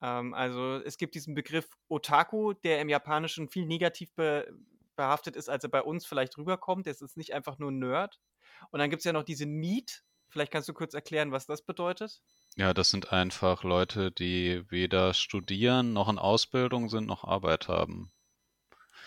Ähm, 0.00 0.34
also 0.34 0.76
es 0.84 0.96
gibt 0.96 1.14
diesen 1.14 1.34
Begriff 1.34 1.68
Otaku, 1.88 2.54
der 2.54 2.80
im 2.80 2.88
Japanischen 2.88 3.48
viel 3.48 3.66
negativ 3.66 4.12
be 4.14 4.52
behaftet 4.94 5.36
ist, 5.36 5.48
als 5.48 5.64
er 5.64 5.70
bei 5.70 5.80
uns 5.82 6.04
vielleicht 6.04 6.36
rüberkommt. 6.36 6.86
Es 6.86 7.00
ist 7.00 7.16
nicht 7.16 7.32
einfach 7.32 7.58
nur 7.58 7.72
Nerd. 7.72 8.20
Und 8.70 8.80
dann 8.80 8.90
gibt 8.90 9.00
es 9.00 9.04
ja 9.04 9.12
noch 9.12 9.24
diese 9.24 9.46
Need. 9.46 10.02
Vielleicht 10.28 10.52
kannst 10.52 10.68
du 10.68 10.72
kurz 10.72 10.94
erklären, 10.94 11.30
was 11.32 11.46
das 11.46 11.62
bedeutet? 11.62 12.22
Ja, 12.56 12.72
das 12.72 12.90
sind 12.90 13.12
einfach 13.12 13.64
Leute, 13.64 14.10
die 14.10 14.62
weder 14.70 15.14
studieren, 15.14 15.92
noch 15.92 16.08
in 16.08 16.18
Ausbildung 16.18 16.88
sind, 16.88 17.06
noch 17.06 17.24
Arbeit 17.24 17.68
haben. 17.68 18.10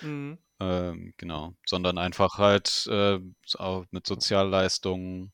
Mhm. 0.01 0.37
Ähm, 0.59 1.13
genau, 1.17 1.53
sondern 1.65 1.97
einfach 1.97 2.37
halt 2.37 2.87
äh, 2.89 3.19
mit 3.91 4.07
Sozialleistungen 4.07 5.33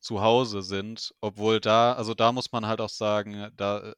zu 0.00 0.20
Hause 0.20 0.62
sind, 0.62 1.14
obwohl 1.20 1.60
da, 1.60 1.92
also 1.94 2.14
da 2.14 2.32
muss 2.32 2.52
man 2.52 2.66
halt 2.66 2.80
auch 2.80 2.90
sagen, 2.90 3.50
da 3.56 3.94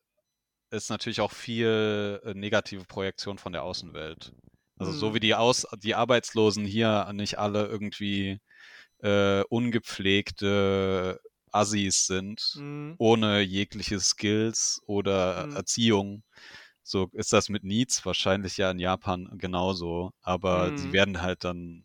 ist 0.70 0.90
natürlich 0.90 1.20
auch 1.20 1.32
viel 1.32 2.20
äh, 2.24 2.34
negative 2.34 2.84
Projektion 2.84 3.38
von 3.38 3.52
der 3.52 3.62
Außenwelt. 3.62 4.32
Also 4.78 4.92
mhm. 4.92 4.96
so 4.96 5.14
wie 5.14 5.20
die 5.20 5.34
Aus 5.34 5.66
die 5.78 5.94
Arbeitslosen 5.94 6.64
hier 6.64 7.10
nicht 7.12 7.38
alle 7.38 7.66
irgendwie 7.66 8.40
äh, 9.02 9.42
ungepflegte 9.48 11.20
Assis 11.52 12.06
sind, 12.06 12.54
mhm. 12.56 12.94
ohne 12.98 13.40
jegliche 13.40 14.00
Skills 14.00 14.80
oder 14.86 15.46
mhm. 15.46 15.56
Erziehung. 15.56 16.22
So 16.82 17.10
ist 17.12 17.32
das 17.32 17.48
mit 17.48 17.64
Needs 17.64 18.04
wahrscheinlich 18.06 18.56
ja 18.58 18.70
in 18.70 18.78
Japan 18.78 19.28
genauso, 19.38 20.12
aber 20.22 20.76
sie 20.76 20.88
mhm. 20.88 20.92
werden 20.92 21.22
halt 21.22 21.44
dann 21.44 21.82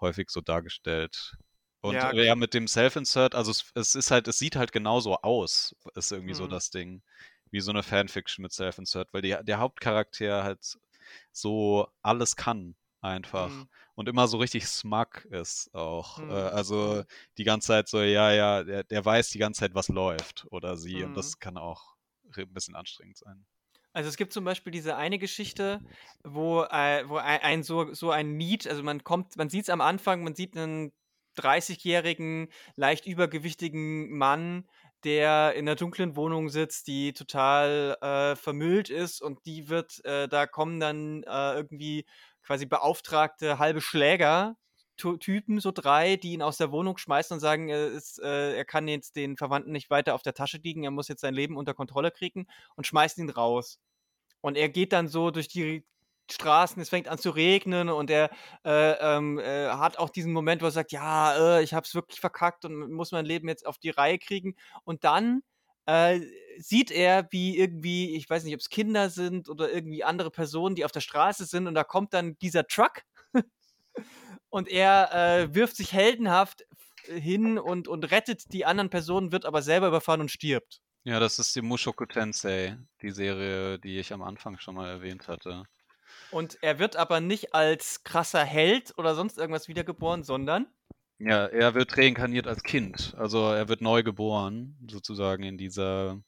häufig 0.00 0.30
so 0.30 0.40
dargestellt. 0.40 1.36
Und 1.82 1.94
ja, 1.94 2.12
ja 2.14 2.34
mit 2.36 2.54
dem 2.54 2.68
Self-Insert, 2.68 3.34
also 3.34 3.50
es, 3.50 3.64
es, 3.74 3.94
ist 3.96 4.10
halt, 4.10 4.28
es 4.28 4.38
sieht 4.38 4.56
halt 4.56 4.72
genauso 4.72 5.16
aus, 5.16 5.74
ist 5.96 6.12
irgendwie 6.12 6.32
mhm. 6.32 6.38
so 6.38 6.46
das 6.46 6.70
Ding. 6.70 7.02
Wie 7.50 7.60
so 7.60 7.70
eine 7.70 7.82
Fanfiction 7.82 8.42
mit 8.42 8.52
Self-Insert, 8.52 9.12
weil 9.12 9.20
die, 9.20 9.36
der 9.42 9.58
Hauptcharakter 9.58 10.42
halt 10.42 10.78
so 11.32 11.88
alles 12.00 12.36
kann. 12.36 12.76
Einfach. 13.02 13.52
Mhm. 13.52 13.68
Und 13.94 14.08
immer 14.08 14.28
so 14.28 14.38
richtig 14.38 14.66
smug 14.68 15.24
ist 15.26 15.74
auch. 15.74 16.22
Äh, 16.28 16.32
Mhm. 16.32 16.32
also 16.32 17.02
Mhm. 17.02 17.06
die 17.38 17.44
ganze 17.44 17.68
Zeit 17.68 17.88
so, 17.88 18.00
ja, 18.02 18.32
ja, 18.32 18.64
der, 18.64 18.84
der 18.84 19.04
weiß 19.04 19.30
die 19.30 19.38
ganze 19.38 19.60
Zeit, 19.60 19.74
was 19.74 19.88
läuft 19.88 20.46
oder 20.50 20.76
sie. 20.76 21.04
Und 21.04 21.16
Mhm. 21.16 21.16
das 21.16 21.38
kann 21.38 21.56
auch 21.58 21.96
ein 22.36 22.52
bisschen 22.52 22.76
anstrengend 22.76 23.18
sein. 23.18 23.46
Also 23.92 24.08
es 24.08 24.16
gibt 24.16 24.32
zum 24.32 24.44
Beispiel 24.44 24.70
diese 24.72 24.96
eine 24.96 25.18
Geschichte, 25.18 25.82
wo, 26.24 26.62
äh, 26.62 27.08
wo 27.08 27.16
ein, 27.16 27.40
ein 27.40 27.62
so, 27.62 27.92
so 27.92 28.10
ein 28.10 28.36
Need, 28.36 28.66
also 28.66 28.82
man 28.82 29.04
kommt, 29.04 29.36
man 29.36 29.50
sieht 29.50 29.64
es 29.64 29.70
am 29.70 29.80
Anfang, 29.80 30.22
man 30.24 30.34
sieht 30.34 30.56
einen 30.56 30.92
30-jährigen, 31.34 32.48
leicht 32.76 33.06
übergewichtigen 33.06 34.10
Mann, 34.16 34.68
der 35.04 35.54
in 35.54 35.66
einer 35.68 35.76
dunklen 35.76 36.16
Wohnung 36.16 36.48
sitzt, 36.48 36.86
die 36.86 37.12
total 37.12 37.96
äh, 38.00 38.36
vermüllt 38.36 38.88
ist 38.90 39.20
und 39.20 39.44
die 39.46 39.68
wird, 39.68 40.02
äh, 40.04 40.28
da 40.28 40.46
kommen 40.46 40.78
dann 40.80 41.22
äh, 41.24 41.54
irgendwie 41.54 42.06
quasi 42.42 42.66
beauftragte 42.66 43.58
halbe 43.58 43.80
Schläger. 43.80 44.56
Typen, 44.96 45.58
so 45.58 45.72
drei, 45.72 46.16
die 46.16 46.32
ihn 46.32 46.42
aus 46.42 46.58
der 46.58 46.70
Wohnung 46.70 46.96
schmeißen 46.96 47.34
und 47.34 47.40
sagen, 47.40 47.68
er, 47.68 47.88
ist, 47.88 48.20
äh, 48.22 48.54
er 48.56 48.64
kann 48.64 48.86
jetzt 48.86 49.16
den 49.16 49.36
Verwandten 49.36 49.72
nicht 49.72 49.90
weiter 49.90 50.14
auf 50.14 50.22
der 50.22 50.34
Tasche 50.34 50.58
liegen, 50.58 50.84
er 50.84 50.92
muss 50.92 51.08
jetzt 51.08 51.22
sein 51.22 51.34
Leben 51.34 51.56
unter 51.56 51.74
Kontrolle 51.74 52.12
kriegen 52.12 52.46
und 52.76 52.86
schmeißen 52.86 53.24
ihn 53.24 53.30
raus. 53.30 53.80
Und 54.42 54.56
er 54.56 54.68
geht 54.68 54.92
dann 54.92 55.08
so 55.08 55.30
durch 55.30 55.48
die 55.48 55.84
Straßen, 56.30 56.80
es 56.80 56.88
fängt 56.88 57.08
an 57.08 57.18
zu 57.18 57.30
regnen 57.30 57.88
und 57.88 58.10
er 58.10 58.30
äh, 58.64 58.92
ähm, 58.92 59.38
äh, 59.38 59.68
hat 59.68 59.98
auch 59.98 60.10
diesen 60.10 60.32
Moment, 60.32 60.62
wo 60.62 60.66
er 60.66 60.70
sagt, 60.70 60.92
ja, 60.92 61.58
äh, 61.58 61.62
ich 61.62 61.74
habe 61.74 61.84
es 61.84 61.94
wirklich 61.94 62.20
verkackt 62.20 62.64
und 62.64 62.92
muss 62.92 63.12
mein 63.12 63.26
Leben 63.26 63.48
jetzt 63.48 63.66
auf 63.66 63.78
die 63.78 63.90
Reihe 63.90 64.18
kriegen. 64.18 64.54
Und 64.84 65.04
dann 65.04 65.42
äh, 65.86 66.20
sieht 66.58 66.90
er, 66.90 67.28
wie 67.30 67.58
irgendwie, 67.58 68.16
ich 68.16 68.28
weiß 68.28 68.44
nicht, 68.44 68.54
ob 68.54 68.60
es 68.60 68.70
Kinder 68.70 69.10
sind 69.10 69.48
oder 69.48 69.72
irgendwie 69.72 70.04
andere 70.04 70.30
Personen, 70.30 70.74
die 70.74 70.84
auf 70.84 70.92
der 70.92 71.00
Straße 71.00 71.44
sind 71.46 71.66
und 71.66 71.74
da 71.74 71.84
kommt 71.84 72.14
dann 72.14 72.36
dieser 72.38 72.66
Truck 72.66 73.02
und 74.50 74.68
er 74.68 75.12
äh, 75.12 75.54
wirft 75.54 75.76
sich 75.76 75.92
heldenhaft 75.92 76.64
hin 77.06 77.58
und, 77.58 77.88
und 77.88 78.10
rettet 78.10 78.52
die 78.52 78.64
anderen 78.64 78.90
Personen, 78.90 79.32
wird 79.32 79.44
aber 79.44 79.62
selber 79.62 79.88
überfahren 79.88 80.20
und 80.20 80.30
stirbt. 80.30 80.80
Ja, 81.04 81.20
das 81.20 81.38
ist 81.38 81.54
die 81.54 81.62
Mushoku 81.62 82.06
Tensei, 82.06 82.76
die 83.02 83.10
Serie, 83.10 83.78
die 83.78 83.98
ich 83.98 84.12
am 84.12 84.22
Anfang 84.22 84.58
schon 84.58 84.74
mal 84.74 84.88
erwähnt 84.88 85.28
hatte. 85.28 85.64
Und 86.30 86.58
er 86.62 86.80
wird 86.80 86.96
aber 86.96 87.20
nicht 87.20 87.54
als 87.54 88.02
krasser 88.02 88.44
Held 88.44 88.92
oder 88.98 89.14
sonst 89.14 89.38
irgendwas 89.38 89.68
wiedergeboren, 89.68 90.24
sondern 90.24 90.66
Ja, 91.18 91.46
er 91.46 91.74
wird 91.74 91.96
reinkarniert 91.96 92.46
als 92.46 92.62
Kind. 92.62 93.14
Also 93.16 93.38
er 93.50 93.68
wird 93.68 93.80
neu 93.80 94.02
geboren, 94.02 94.76
sozusagen 94.90 95.42
in 95.44 95.56
dieser 95.56 96.22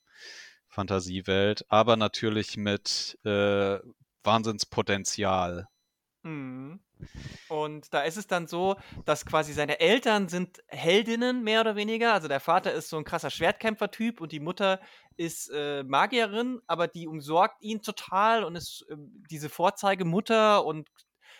Fantasiewelt, 0.74 1.64
aber 1.68 1.96
natürlich 1.96 2.56
mit 2.56 3.18
äh, 3.24 3.78
Wahnsinnspotenzial. 4.24 5.68
Mhm. 6.22 6.80
Und 7.48 7.92
da 7.92 8.02
ist 8.02 8.16
es 8.16 8.26
dann 8.26 8.46
so, 8.46 8.76
dass 9.04 9.26
quasi 9.26 9.52
seine 9.52 9.78
Eltern 9.78 10.28
sind 10.28 10.62
Heldinnen, 10.68 11.44
mehr 11.44 11.60
oder 11.60 11.76
weniger. 11.76 12.14
Also 12.14 12.28
der 12.28 12.40
Vater 12.40 12.72
ist 12.72 12.88
so 12.88 12.96
ein 12.96 13.04
krasser 13.04 13.30
Schwertkämpfer-Typ 13.30 14.20
und 14.20 14.32
die 14.32 14.40
Mutter 14.40 14.80
ist 15.16 15.50
äh, 15.50 15.84
Magierin, 15.84 16.60
aber 16.66 16.88
die 16.88 17.06
umsorgt 17.06 17.62
ihn 17.62 17.82
total 17.82 18.42
und 18.42 18.56
ist 18.56 18.86
äh, 18.88 18.96
diese 19.30 19.50
Vorzeigemutter 19.50 20.64
und 20.64 20.88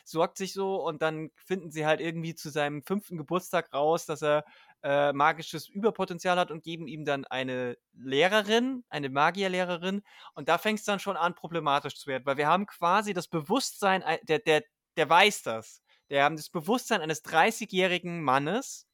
sorgt 0.05 0.37
sich 0.37 0.53
so 0.53 0.77
und 0.85 1.01
dann 1.03 1.31
finden 1.35 1.71
sie 1.71 1.87
halt 1.87 2.01
irgendwie 2.01 2.35
zu 2.35 2.51
seinem 2.51 2.83
fünften 2.83 3.17
Geburtstag 3.17 3.73
raus, 3.73 4.05
dass 4.05 4.23
er 4.23 4.45
äh, 4.85 5.13
magisches 5.13 5.69
Überpotenzial 5.69 6.39
hat 6.39 6.51
und 6.53 6.63
geben 6.63 6.87
ihm 6.89 7.05
dann 7.07 7.25
eine 7.27 7.77
Lehrerin, 7.95 8.85
eine 8.91 9.09
Magierlehrerin 9.11 10.03
und 10.35 10.49
da 10.49 10.59
fängt 10.59 10.81
es 10.81 10.85
dann 10.85 11.01
schon 11.01 11.17
an 11.17 11.35
problematisch 11.35 11.97
zu 11.97 12.09
werden, 12.09 12.27
weil 12.27 12.37
wir 12.37 12.49
haben 12.49 12.67
quasi 12.67 13.15
das 13.15 13.29
Bewusstsein, 13.29 14.03
ein- 14.05 14.21
der, 14.25 14.41
der, 14.41 14.63
der 14.97 15.09
weiß 15.09 15.43
das, 15.43 15.83
der 16.11 16.25
haben 16.25 16.37
das 16.37 16.51
Bewusstsein 16.51 17.01
eines 17.01 17.23
30-jährigen 17.23 18.23
Mannes 18.23 18.87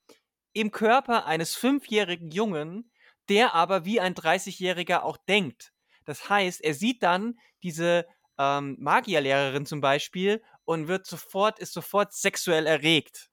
im 0.53 0.71
Körper 0.71 1.27
eines 1.27 1.55
fünfjährigen 1.55 2.31
Jungen, 2.31 2.91
der 3.29 3.55
aber 3.55 3.85
wie 3.85 4.01
ein 4.01 4.15
30-Jähriger 4.15 5.03
auch 5.03 5.17
denkt. 5.17 5.73
Das 6.05 6.29
heißt, 6.29 6.61
er 6.63 6.75
sieht 6.75 7.03
dann 7.03 7.39
diese 7.63 8.07
ähm, 8.39 8.77
Magierlehrerin 8.81 9.67
zum 9.67 9.81
Beispiel 9.81 10.43
und 10.65 10.89
wird 10.89 11.07
sofort, 11.07 11.59
ist 11.59 11.73
sofort 11.73 12.13
sexuell 12.13 12.67
erregt. 12.67 13.30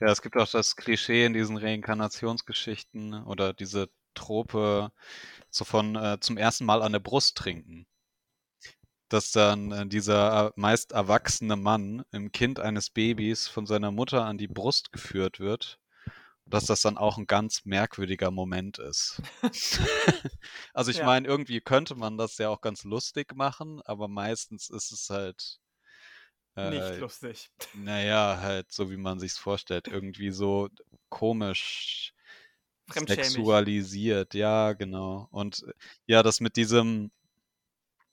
Ja, 0.00 0.08
es 0.08 0.22
gibt 0.22 0.36
auch 0.36 0.48
das 0.50 0.76
Klischee 0.76 1.24
in 1.26 1.32
diesen 1.34 1.56
Reinkarnationsgeschichten 1.58 3.24
oder 3.24 3.52
diese 3.52 3.88
Trope 4.14 4.90
so 5.50 5.64
von 5.64 5.96
äh, 5.96 6.18
zum 6.20 6.36
ersten 6.38 6.64
Mal 6.64 6.82
an 6.82 6.92
der 6.92 7.00
Brust 7.00 7.36
trinken. 7.36 7.86
Dass 9.08 9.30
dann 9.30 9.72
äh, 9.72 9.86
dieser 9.86 10.48
äh, 10.48 10.52
meist 10.56 10.92
erwachsene 10.92 11.56
Mann 11.56 12.04
im 12.12 12.32
Kind 12.32 12.58
eines 12.60 12.90
Babys 12.90 13.46
von 13.48 13.66
seiner 13.66 13.92
Mutter 13.92 14.24
an 14.24 14.38
die 14.38 14.48
Brust 14.48 14.92
geführt 14.92 15.38
wird. 15.40 15.78
Dass 16.46 16.66
das 16.66 16.82
dann 16.82 16.98
auch 16.98 17.18
ein 17.18 17.26
ganz 17.26 17.64
merkwürdiger 17.64 18.30
Moment 18.30 18.78
ist. 18.78 19.22
also 20.74 20.90
ich 20.90 20.98
Ja. 20.98 21.06
meine, 21.06 21.26
irgendwie 21.28 21.60
könnte 21.60 21.94
man 21.96 22.18
das 22.18 22.38
ja 22.38 22.48
auch 22.50 22.60
ganz 22.60 22.84
lustig 22.84 23.34
machen, 23.36 23.80
aber 23.84 24.08
meistens 24.08 24.70
ist 24.70 24.92
es 24.92 25.10
halt 25.10 25.58
Nicht 26.56 26.82
äh, 26.82 26.98
lustig. 26.98 27.50
naja, 27.74 28.38
halt 28.40 28.72
so 28.72 28.90
wie 28.90 28.96
man 28.96 29.20
sich's 29.20 29.38
vorstellt, 29.38 29.88
irgendwie 29.88 30.30
so 30.30 30.68
komisch 31.08 32.12
sexualisiert, 32.92 34.34
ja, 34.34 34.72
genau. 34.72 35.28
Und 35.30 35.64
äh, 35.66 35.72
ja, 36.06 36.22
das 36.22 36.40
mit 36.40 36.56
diesem 36.56 37.10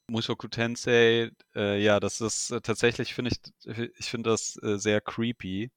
Mushoku 0.07 0.47
Tensei, 0.47 1.31
äh, 1.55 1.81
ja, 1.81 1.99
das 1.99 2.21
ist 2.21 2.51
äh, 2.51 2.61
tatsächlich, 2.61 3.13
finde 3.13 3.31
ich, 3.31 3.87
ich 3.97 4.09
finde 4.09 4.31
das 4.31 4.61
äh, 4.61 4.77
sehr 4.77 4.99
creepy. 4.99 5.71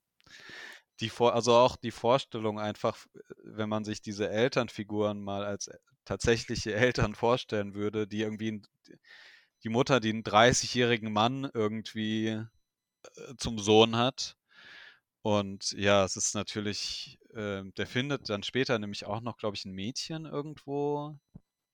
Die 1.01 1.11
Vor 1.11 1.35
also 1.35 1.55
auch 1.55 1.77
die 1.77 1.91
Vorstellung 1.91 2.59
einfach, 2.59 3.07
äh, 3.15 3.21
wenn 3.45 3.69
man 3.69 3.85
sich 3.85 4.03
diese 4.03 4.29
Elternfiguren 4.29 5.23
mal 5.23 5.45
als 5.45 5.69
äh, 5.69 5.79
tatsächliche 6.05 6.75
Eltern 6.75 7.15
vorstellen 7.15 7.75
würde, 7.75 8.07
die 8.07 8.23
irgendwie 8.23 8.63
die 9.63 9.69
Mutter, 9.69 10.01
die 10.01 10.11
einen 10.11 10.23
30-jährigen 10.23 11.13
Mann 11.13 11.49
irgendwie 11.55 12.29
äh, 12.29 12.45
zum 13.39 13.59
Sohn 13.59 13.97
hat. 13.97 14.37
Und 15.23 15.73
ja, 15.73 16.05
es 16.05 16.17
ist 16.17 16.35
natürlich, 16.35 17.19
äh, 17.35 17.63
der 17.77 17.87
findet 17.87 18.29
dann 18.31 18.43
später 18.43 18.79
nämlich 18.79 19.07
auch 19.07 19.21
noch, 19.21 19.39
glaube 19.39 19.57
ich, 19.57 19.65
ein 19.65 19.73
Mädchen 19.73 20.25
irgendwo, 20.27 21.19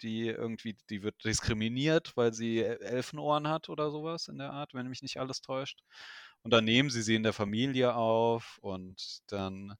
die 0.02 0.28
irgendwie, 0.28 0.76
die 0.90 1.02
wird 1.02 1.24
diskriminiert, 1.24 2.16
weil 2.16 2.32
sie 2.34 2.60
El- 2.60 2.82
Elfenohren 2.82 3.48
hat 3.48 3.68
oder 3.68 3.90
sowas 3.90 4.28
in 4.28 4.38
der 4.38 4.52
Art, 4.52 4.74
wenn 4.74 4.88
mich 4.88 5.02
nicht 5.02 5.18
alles 5.18 5.42
täuscht. 5.42 5.80
Und 6.42 6.52
dann 6.52 6.64
nehmen 6.64 6.90
sie 6.90 7.02
sie 7.02 7.14
in 7.16 7.22
der 7.24 7.32
Familie 7.34 7.94
auf 7.94 8.58
und 8.62 9.20
dann 9.28 9.74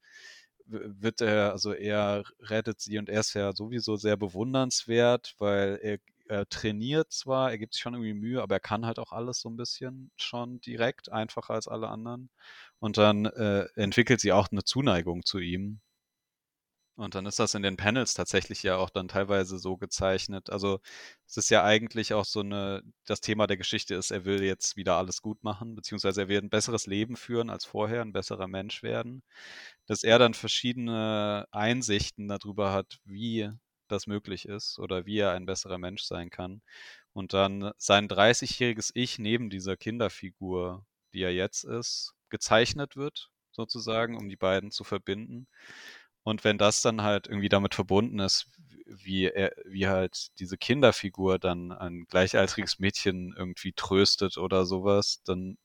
wird 0.66 1.20
er, 1.20 1.52
also 1.52 1.72
er 1.72 2.24
rettet 2.40 2.80
sie 2.80 2.98
und 2.98 3.08
er 3.08 3.20
ist 3.20 3.34
ja 3.34 3.52
sowieso 3.52 3.96
sehr 3.96 4.16
bewundernswert, 4.16 5.34
weil 5.38 5.78
er, 5.82 5.98
er 6.32 6.48
trainiert 6.48 7.12
zwar, 7.12 7.50
er 7.50 7.58
gibt 7.58 7.74
sich 7.74 7.82
schon 7.82 7.94
irgendwie 7.94 8.14
Mühe, 8.14 8.42
aber 8.42 8.56
er 8.56 8.60
kann 8.60 8.86
halt 8.86 8.98
auch 8.98 9.12
alles 9.12 9.40
so 9.40 9.48
ein 9.50 9.56
bisschen 9.56 10.10
schon 10.16 10.60
direkt, 10.60 11.10
einfacher 11.12 11.54
als 11.54 11.68
alle 11.68 11.88
anderen. 11.88 12.30
Und 12.80 12.98
dann 12.98 13.26
äh, 13.26 13.66
entwickelt 13.76 14.20
sie 14.20 14.32
auch 14.32 14.48
eine 14.50 14.64
Zuneigung 14.64 15.24
zu 15.24 15.38
ihm. 15.38 15.80
Und 16.96 17.14
dann 17.14 17.24
ist 17.26 17.38
das 17.38 17.54
in 17.54 17.62
den 17.62 17.76
Panels 17.78 18.12
tatsächlich 18.14 18.62
ja 18.62 18.76
auch 18.76 18.90
dann 18.90 19.08
teilweise 19.08 19.58
so 19.58 19.76
gezeichnet. 19.78 20.50
Also 20.50 20.80
es 21.26 21.36
ist 21.38 21.50
ja 21.50 21.64
eigentlich 21.64 22.12
auch 22.12 22.24
so 22.26 22.40
eine, 22.40 22.82
das 23.06 23.20
Thema 23.22 23.46
der 23.46 23.56
Geschichte 23.56 23.94
ist, 23.94 24.10
er 24.10 24.24
will 24.26 24.42
jetzt 24.42 24.76
wieder 24.76 24.96
alles 24.98 25.22
gut 25.22 25.42
machen, 25.42 25.74
beziehungsweise 25.74 26.22
er 26.22 26.28
will 26.28 26.38
ein 26.38 26.50
besseres 26.50 26.86
Leben 26.86 27.16
führen 27.16 27.48
als 27.50 27.64
vorher, 27.64 28.02
ein 28.02 28.12
besserer 28.12 28.46
Mensch 28.46 28.82
werden. 28.82 29.22
Dass 29.86 30.04
er 30.04 30.18
dann 30.18 30.34
verschiedene 30.34 31.46
Einsichten 31.50 32.28
darüber 32.28 32.72
hat, 32.72 32.98
wie 33.04 33.50
das 33.92 34.06
möglich 34.06 34.46
ist 34.48 34.78
oder 34.78 35.06
wie 35.06 35.18
er 35.18 35.32
ein 35.32 35.46
besserer 35.46 35.78
Mensch 35.78 36.02
sein 36.02 36.30
kann. 36.30 36.62
Und 37.12 37.34
dann 37.34 37.72
sein 37.76 38.08
30-jähriges 38.08 38.90
Ich 38.94 39.18
neben 39.18 39.50
dieser 39.50 39.76
Kinderfigur, 39.76 40.84
die 41.14 41.22
er 41.22 41.32
jetzt 41.32 41.64
ist, 41.64 42.14
gezeichnet 42.30 42.96
wird, 42.96 43.30
sozusagen, 43.52 44.16
um 44.16 44.28
die 44.28 44.36
beiden 44.36 44.70
zu 44.70 44.82
verbinden. 44.84 45.46
Und 46.24 46.44
wenn 46.44 46.58
das 46.58 46.82
dann 46.82 47.02
halt 47.02 47.26
irgendwie 47.26 47.48
damit 47.48 47.74
verbunden 47.74 48.18
ist, 48.18 48.46
wie 48.86 49.26
er, 49.26 49.52
wie 49.64 49.86
halt 49.88 50.28
diese 50.38 50.56
Kinderfigur 50.58 51.38
dann 51.38 51.72
ein 51.72 52.04
gleichaltriges 52.08 52.78
Mädchen 52.78 53.34
irgendwie 53.36 53.72
tröstet 53.72 54.38
oder 54.38 54.64
sowas, 54.66 55.22
dann 55.24 55.58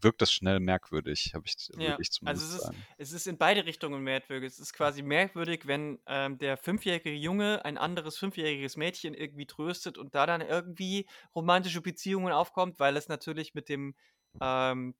wirkt 0.00 0.22
das 0.22 0.32
schnell 0.32 0.60
merkwürdig, 0.60 1.32
habe 1.34 1.44
ich, 1.46 1.54
Ja, 1.76 2.00
ich 2.00 2.10
also 2.24 2.44
zumindest 2.44 2.46
es 2.46 2.52
ist, 2.54 2.72
sagen. 2.72 2.86
es 2.98 3.12
ist 3.12 3.26
in 3.26 3.38
beide 3.38 3.64
Richtungen 3.64 4.02
merkwürdig. 4.02 4.48
Es 4.48 4.58
ist 4.58 4.72
quasi 4.72 5.02
merkwürdig, 5.02 5.66
wenn 5.66 6.00
ähm, 6.06 6.36
der 6.38 6.56
fünfjährige 6.56 7.12
Junge 7.12 7.64
ein 7.64 7.78
anderes 7.78 8.18
fünfjähriges 8.18 8.76
Mädchen 8.76 9.14
irgendwie 9.14 9.46
tröstet 9.46 9.96
und 9.96 10.14
da 10.14 10.26
dann 10.26 10.40
irgendwie 10.40 11.06
romantische 11.34 11.80
Beziehungen 11.80 12.32
aufkommt, 12.32 12.78
weil 12.80 12.96
es 12.96 13.08
natürlich 13.08 13.54
mit 13.54 13.68
dem 13.68 13.94
ähm, 14.40 14.94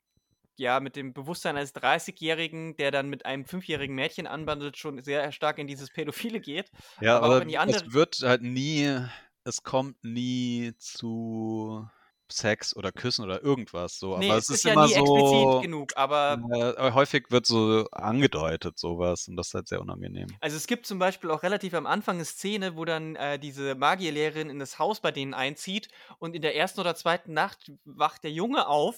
ja, 0.61 0.79
mit 0.79 0.95
dem 0.95 1.13
Bewusstsein 1.13 1.57
eines 1.57 1.75
30-Jährigen, 1.75 2.77
der 2.77 2.91
dann 2.91 3.09
mit 3.09 3.25
einem 3.25 3.47
fünfjährigen 3.47 3.95
Mädchen 3.95 4.27
anbandelt, 4.27 4.77
schon 4.77 5.03
sehr 5.03 5.33
stark 5.33 5.59
in 5.59 5.67
dieses 5.67 5.91
Pädophile 5.91 6.39
geht. 6.41 6.71
Ja, 7.01 7.17
aber 7.17 7.27
aber 7.27 7.43
in 7.43 7.49
die 7.49 7.55
es 7.55 7.61
andere. 7.61 7.93
wird 7.93 8.21
halt 8.23 8.43
nie, 8.43 8.99
es 9.45 9.63
kommt 9.63 10.05
nie 10.05 10.73
zu 10.79 11.89
Sex 12.31 12.77
oder 12.77 12.93
Küssen 12.93 13.25
oder 13.25 13.43
irgendwas 13.43 13.99
so. 13.99 14.19
Nee, 14.19 14.29
aber 14.29 14.39
es 14.39 14.45
es 14.45 14.51
ist 14.51 14.57
ist 14.57 14.65
ja 14.65 14.73
immer 14.75 14.87
nie 14.87 14.93
explizit 14.93 15.43
so, 15.43 15.61
genug, 15.63 15.93
aber 15.97 16.39
äh, 16.79 16.93
häufig 16.93 17.31
wird 17.31 17.47
so 17.47 17.89
angedeutet 17.91 18.79
sowas 18.79 19.29
und 19.29 19.37
das 19.37 19.49
ist 19.49 19.55
halt 19.55 19.69
sehr 19.69 19.81
unangenehm. 19.81 20.29
Also 20.41 20.57
es 20.57 20.67
gibt 20.67 20.87
zum 20.87 20.99
Beispiel 20.99 21.31
auch 21.31 21.43
relativ 21.43 21.75
am 21.75 21.87
Anfang 21.87 22.17
eine 22.17 22.25
Szene, 22.27 22.77
wo 22.77 22.85
dann 22.85 23.17
äh, 23.17 23.39
diese 23.39 23.75
Magierlehrerin 23.75 24.51
in 24.51 24.59
das 24.59 24.79
Haus 24.79 25.01
bei 25.01 25.11
denen 25.11 25.35
einzieht 25.35 25.89
und 26.19 26.37
in 26.37 26.43
der 26.43 26.55
ersten 26.55 26.81
oder 26.81 26.95
zweiten 26.95 27.33
Nacht 27.33 27.73
wacht 27.85 28.25
der 28.25 28.31
Junge 28.31 28.69
auf 28.69 28.97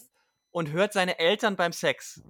und 0.53 0.71
hört 0.71 0.93
seine 0.93 1.19
Eltern 1.19 1.57
beim 1.57 1.73
Sex. 1.73 2.23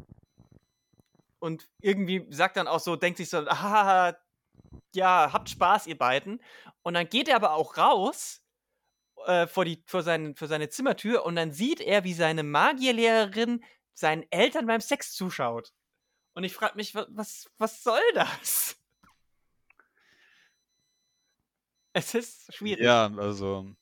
Und 1.38 1.68
irgendwie 1.80 2.26
sagt 2.30 2.56
dann 2.56 2.68
auch 2.68 2.80
so, 2.80 2.96
denkt 2.96 3.18
sich 3.18 3.28
so, 3.28 3.38
ah, 3.48 4.16
ja, 4.94 5.32
habt 5.32 5.50
Spaß, 5.50 5.86
ihr 5.88 5.98
beiden. 5.98 6.40
Und 6.82 6.94
dann 6.94 7.08
geht 7.08 7.28
er 7.28 7.36
aber 7.36 7.52
auch 7.52 7.76
raus 7.76 8.42
äh, 9.26 9.46
vor, 9.46 9.64
die, 9.64 9.82
vor, 9.86 10.02
seinen, 10.02 10.34
vor 10.36 10.48
seine 10.48 10.68
Zimmertür 10.68 11.24
und 11.24 11.36
dann 11.36 11.52
sieht 11.52 11.80
er, 11.80 12.04
wie 12.04 12.14
seine 12.14 12.42
Magierlehrerin 12.42 13.64
seinen 13.94 14.24
Eltern 14.30 14.66
beim 14.66 14.80
Sex 14.80 15.12
zuschaut. 15.12 15.72
Und 16.34 16.44
ich 16.44 16.54
frage 16.54 16.76
mich, 16.76 16.94
wa- 16.94 17.06
was, 17.10 17.50
was 17.58 17.82
soll 17.82 18.00
das? 18.14 18.76
Es 21.92 22.14
ist 22.14 22.54
schwierig. 22.54 22.84
Ja, 22.84 23.10
also 23.18 23.74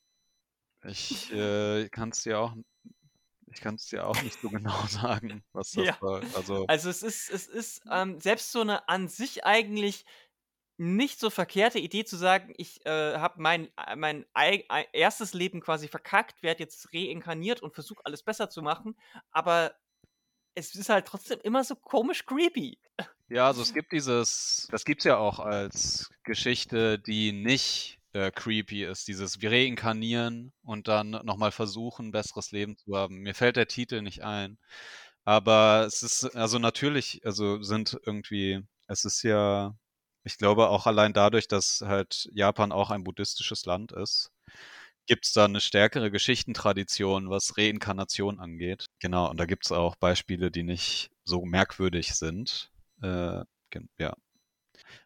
ich 0.83 1.31
äh, 1.31 1.87
kann 1.89 2.09
es 2.09 2.23
dir 2.23 2.39
auch, 2.39 2.55
ich 3.53 3.61
kann 3.61 3.75
es 3.75 3.85
dir 3.87 4.07
auch 4.07 4.21
nicht 4.21 4.39
so 4.41 4.49
genau 4.49 4.85
sagen, 4.87 5.43
was 5.53 5.71
das 5.71 5.85
Ja. 5.85 5.97
soll. 5.99 6.23
Also 6.35 6.65
Also 6.67 6.89
es 6.89 7.03
ist, 7.03 7.29
es 7.29 7.47
ist 7.47 7.81
ähm, 7.91 8.19
selbst 8.19 8.51
so 8.51 8.61
eine 8.61 8.87
an 8.89 9.07
sich 9.07 9.45
eigentlich 9.45 10.05
nicht 10.77 11.19
so 11.19 11.29
verkehrte 11.29 11.77
Idee 11.79 12.05
zu 12.05 12.17
sagen, 12.17 12.53
ich 12.57 12.83
äh, 12.85 13.17
habe 13.17 13.41
mein, 13.41 13.69
äh, 13.77 13.95
mein 13.95 14.25
ei- 14.33 14.65
ei- 14.69 14.87
erstes 14.93 15.33
Leben 15.33 15.61
quasi 15.61 15.87
verkackt, 15.87 16.41
werde 16.41 16.63
jetzt 16.63 16.91
reinkarniert 16.93 17.61
und 17.61 17.73
versuche 17.75 18.01
alles 18.05 18.23
besser 18.23 18.49
zu 18.49 18.61
machen, 18.63 18.97
aber 19.31 19.75
es 20.55 20.75
ist 20.75 20.89
halt 20.89 21.05
trotzdem 21.07 21.39
immer 21.43 21.63
so 21.63 21.75
komisch 21.75 22.25
creepy. 22.25 22.79
Ja, 23.29 23.47
also 23.47 23.61
es 23.61 23.73
gibt 23.73 23.91
dieses, 23.93 24.67
das 24.71 24.83
gibt's 24.83 25.05
ja 25.05 25.17
auch 25.17 25.39
als 25.39 26.09
Geschichte, 26.23 26.99
die 26.99 27.31
nicht 27.31 28.00
äh, 28.13 28.31
creepy 28.31 28.83
ist, 28.85 29.07
dieses 29.07 29.41
wir 29.41 29.51
reinkarnieren 29.51 30.53
und 30.63 30.87
dann 30.87 31.11
nochmal 31.11 31.51
versuchen, 31.51 32.07
ein 32.07 32.11
besseres 32.11 32.51
Leben 32.51 32.77
zu 32.77 32.95
haben. 32.95 33.19
Mir 33.19 33.35
fällt 33.35 33.55
der 33.55 33.67
Titel 33.67 34.01
nicht 34.01 34.23
ein. 34.23 34.57
Aber 35.25 35.85
es 35.87 36.03
ist, 36.03 36.35
also 36.35 36.59
natürlich, 36.59 37.21
also 37.25 37.61
sind 37.61 37.97
irgendwie, 38.05 38.61
es 38.87 39.05
ist 39.05 39.23
ja, 39.23 39.75
ich 40.23 40.37
glaube 40.37 40.69
auch 40.69 40.87
allein 40.87 41.13
dadurch, 41.13 41.47
dass 41.47 41.81
halt 41.81 42.29
Japan 42.33 42.71
auch 42.71 42.89
ein 42.91 43.03
buddhistisches 43.03 43.65
Land 43.65 43.91
ist, 43.91 44.31
gibt's 45.07 45.33
da 45.33 45.45
eine 45.45 45.61
stärkere 45.61 46.11
Geschichtentradition, 46.11 47.29
was 47.29 47.57
Reinkarnation 47.57 48.39
angeht. 48.39 48.85
Genau, 48.99 49.29
und 49.29 49.39
da 49.39 49.45
gibt's 49.45 49.71
auch 49.71 49.95
Beispiele, 49.95 50.51
die 50.51 50.63
nicht 50.63 51.09
so 51.23 51.45
merkwürdig 51.45 52.15
sind. 52.15 52.71
Äh, 53.01 53.43
ja. 53.99 54.15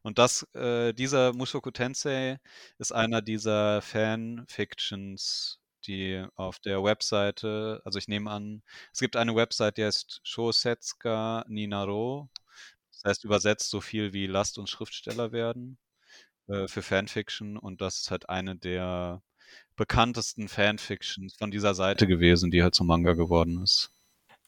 Und 0.02 0.18
das, 0.20 0.44
äh, 0.54 0.94
dieser 0.94 1.34
Mushoku 1.34 1.72
Tensei 1.72 2.40
ist 2.78 2.92
einer 2.92 3.22
dieser 3.22 3.82
Fan-Fictions, 3.82 5.60
die 5.88 6.26
auf 6.36 6.60
der 6.60 6.84
Webseite, 6.84 7.82
also 7.86 8.00
ich 8.00 8.08
nehme 8.08 8.32
an, 8.32 8.64
es 8.94 9.00
gibt 9.00 9.16
eine 9.16 9.36
Website, 9.36 9.78
die 9.78 9.86
heißt 9.86 10.22
Shosetsuka 10.24 11.46
Ninaro. 11.48 12.30
Das 12.92 13.04
heißt 13.04 13.24
übersetzt 13.26 13.70
so 13.70 13.82
viel 13.82 14.14
wie 14.14 14.28
Last 14.28 14.58
und 14.58 14.70
Schriftsteller 14.70 15.32
werden 15.32 15.78
äh, 16.48 16.68
für 16.68 16.82
Fanfiction. 16.82 17.58
Und 17.58 17.82
das 17.82 18.02
ist 18.02 18.12
halt 18.12 18.30
eine 18.30 18.56
der 18.56 19.22
bekanntesten 19.76 20.48
Fanfictions 20.48 21.36
von 21.36 21.52
dieser 21.52 21.76
Seite 21.76 22.08
gewesen, 22.08 22.52
die 22.52 22.64
halt 22.64 22.76
zum 22.76 22.88
Manga 22.88 23.14
geworden 23.14 23.62
ist. 23.62 23.95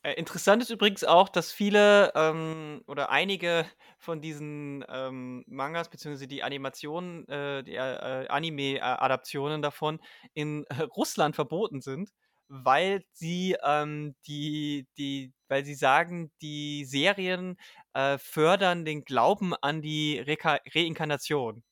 Äh, 0.03 0.13
interessant 0.13 0.61
ist 0.61 0.69
übrigens 0.69 1.03
auch, 1.03 1.29
dass 1.29 1.51
viele 1.51 2.11
ähm, 2.15 2.81
oder 2.87 3.09
einige 3.09 3.65
von 3.97 4.21
diesen 4.21 4.85
ähm, 4.89 5.43
Mangas 5.47 5.89
beziehungsweise 5.89 6.27
die 6.27 6.43
Animationen, 6.43 7.27
äh, 7.27 7.63
die 7.63 7.75
äh, 7.75 8.27
Anime-Adaptionen 8.27 9.61
davon 9.61 9.99
in 10.33 10.65
äh, 10.65 10.83
Russland 10.83 11.35
verboten 11.35 11.81
sind, 11.81 12.11
weil 12.47 13.03
sie 13.13 13.57
ähm, 13.63 14.15
die, 14.27 14.87
die, 14.97 15.33
weil 15.47 15.65
sie 15.65 15.75
sagen, 15.75 16.31
die 16.41 16.85
Serien 16.85 17.57
äh, 17.93 18.17
fördern 18.19 18.85
den 18.85 19.03
Glauben 19.03 19.53
an 19.55 19.81
die 19.81 20.19
Reka 20.19 20.59
Reinkarnation. 20.73 21.63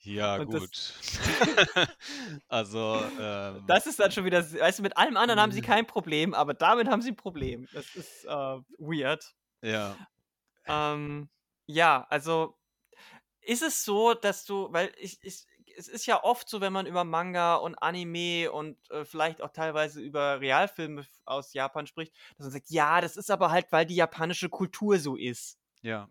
Ja, 0.00 0.36
Und 0.36 0.52
das- 0.52 0.60
gut. 0.60 0.94
also, 2.48 3.00
ähm, 3.18 3.64
Das 3.66 3.86
ist 3.86 3.98
dann 3.98 4.12
schon 4.12 4.24
wieder, 4.24 4.42
weißt 4.42 4.78
du, 4.78 4.82
mit 4.82 4.96
allem 4.96 5.16
anderen 5.16 5.40
haben 5.40 5.52
sie 5.52 5.60
Mhm. 5.60 5.64
kein 5.66 5.86
Problem, 5.86 6.34
aber 6.34 6.54
damit 6.54 6.88
haben 6.88 7.02
sie 7.02 7.10
ein 7.12 7.16
Problem. 7.16 7.66
Das 7.72 7.94
ist 7.94 8.24
äh, 8.24 8.28
weird. 8.78 9.34
ja. 9.62 9.96
Ähm, 10.66 11.28
ja, 11.66 12.06
also 12.08 12.56
ist 13.40 13.62
es 13.62 13.84
so, 13.84 14.14
dass 14.14 14.44
du, 14.46 14.72
weil 14.72 14.92
ich, 14.98 15.18
ich, 15.22 15.44
es 15.76 15.88
ist 15.88 16.06
ja 16.06 16.22
oft 16.24 16.48
so, 16.48 16.60
wenn 16.62 16.72
man 16.72 16.86
über 16.86 17.04
Manga 17.04 17.56
und 17.56 17.74
Anime 17.76 18.50
und 18.50 18.78
äh, 18.90 19.04
vielleicht 19.04 19.42
auch 19.42 19.50
teilweise 19.50 20.00
über 20.00 20.40
Realfilme 20.40 21.04
aus 21.24 21.52
Japan 21.52 21.86
spricht, 21.86 22.14
dass 22.36 22.44
man 22.46 22.52
sagt, 22.52 22.70
ja, 22.70 23.00
das 23.02 23.16
ist 23.16 23.30
aber 23.30 23.50
halt, 23.50 23.70
weil 23.72 23.84
die 23.84 23.96
japanische 23.96 24.48
Kultur 24.48 24.98
so 24.98 25.16
ist. 25.16 25.58
Ja. 25.82 26.08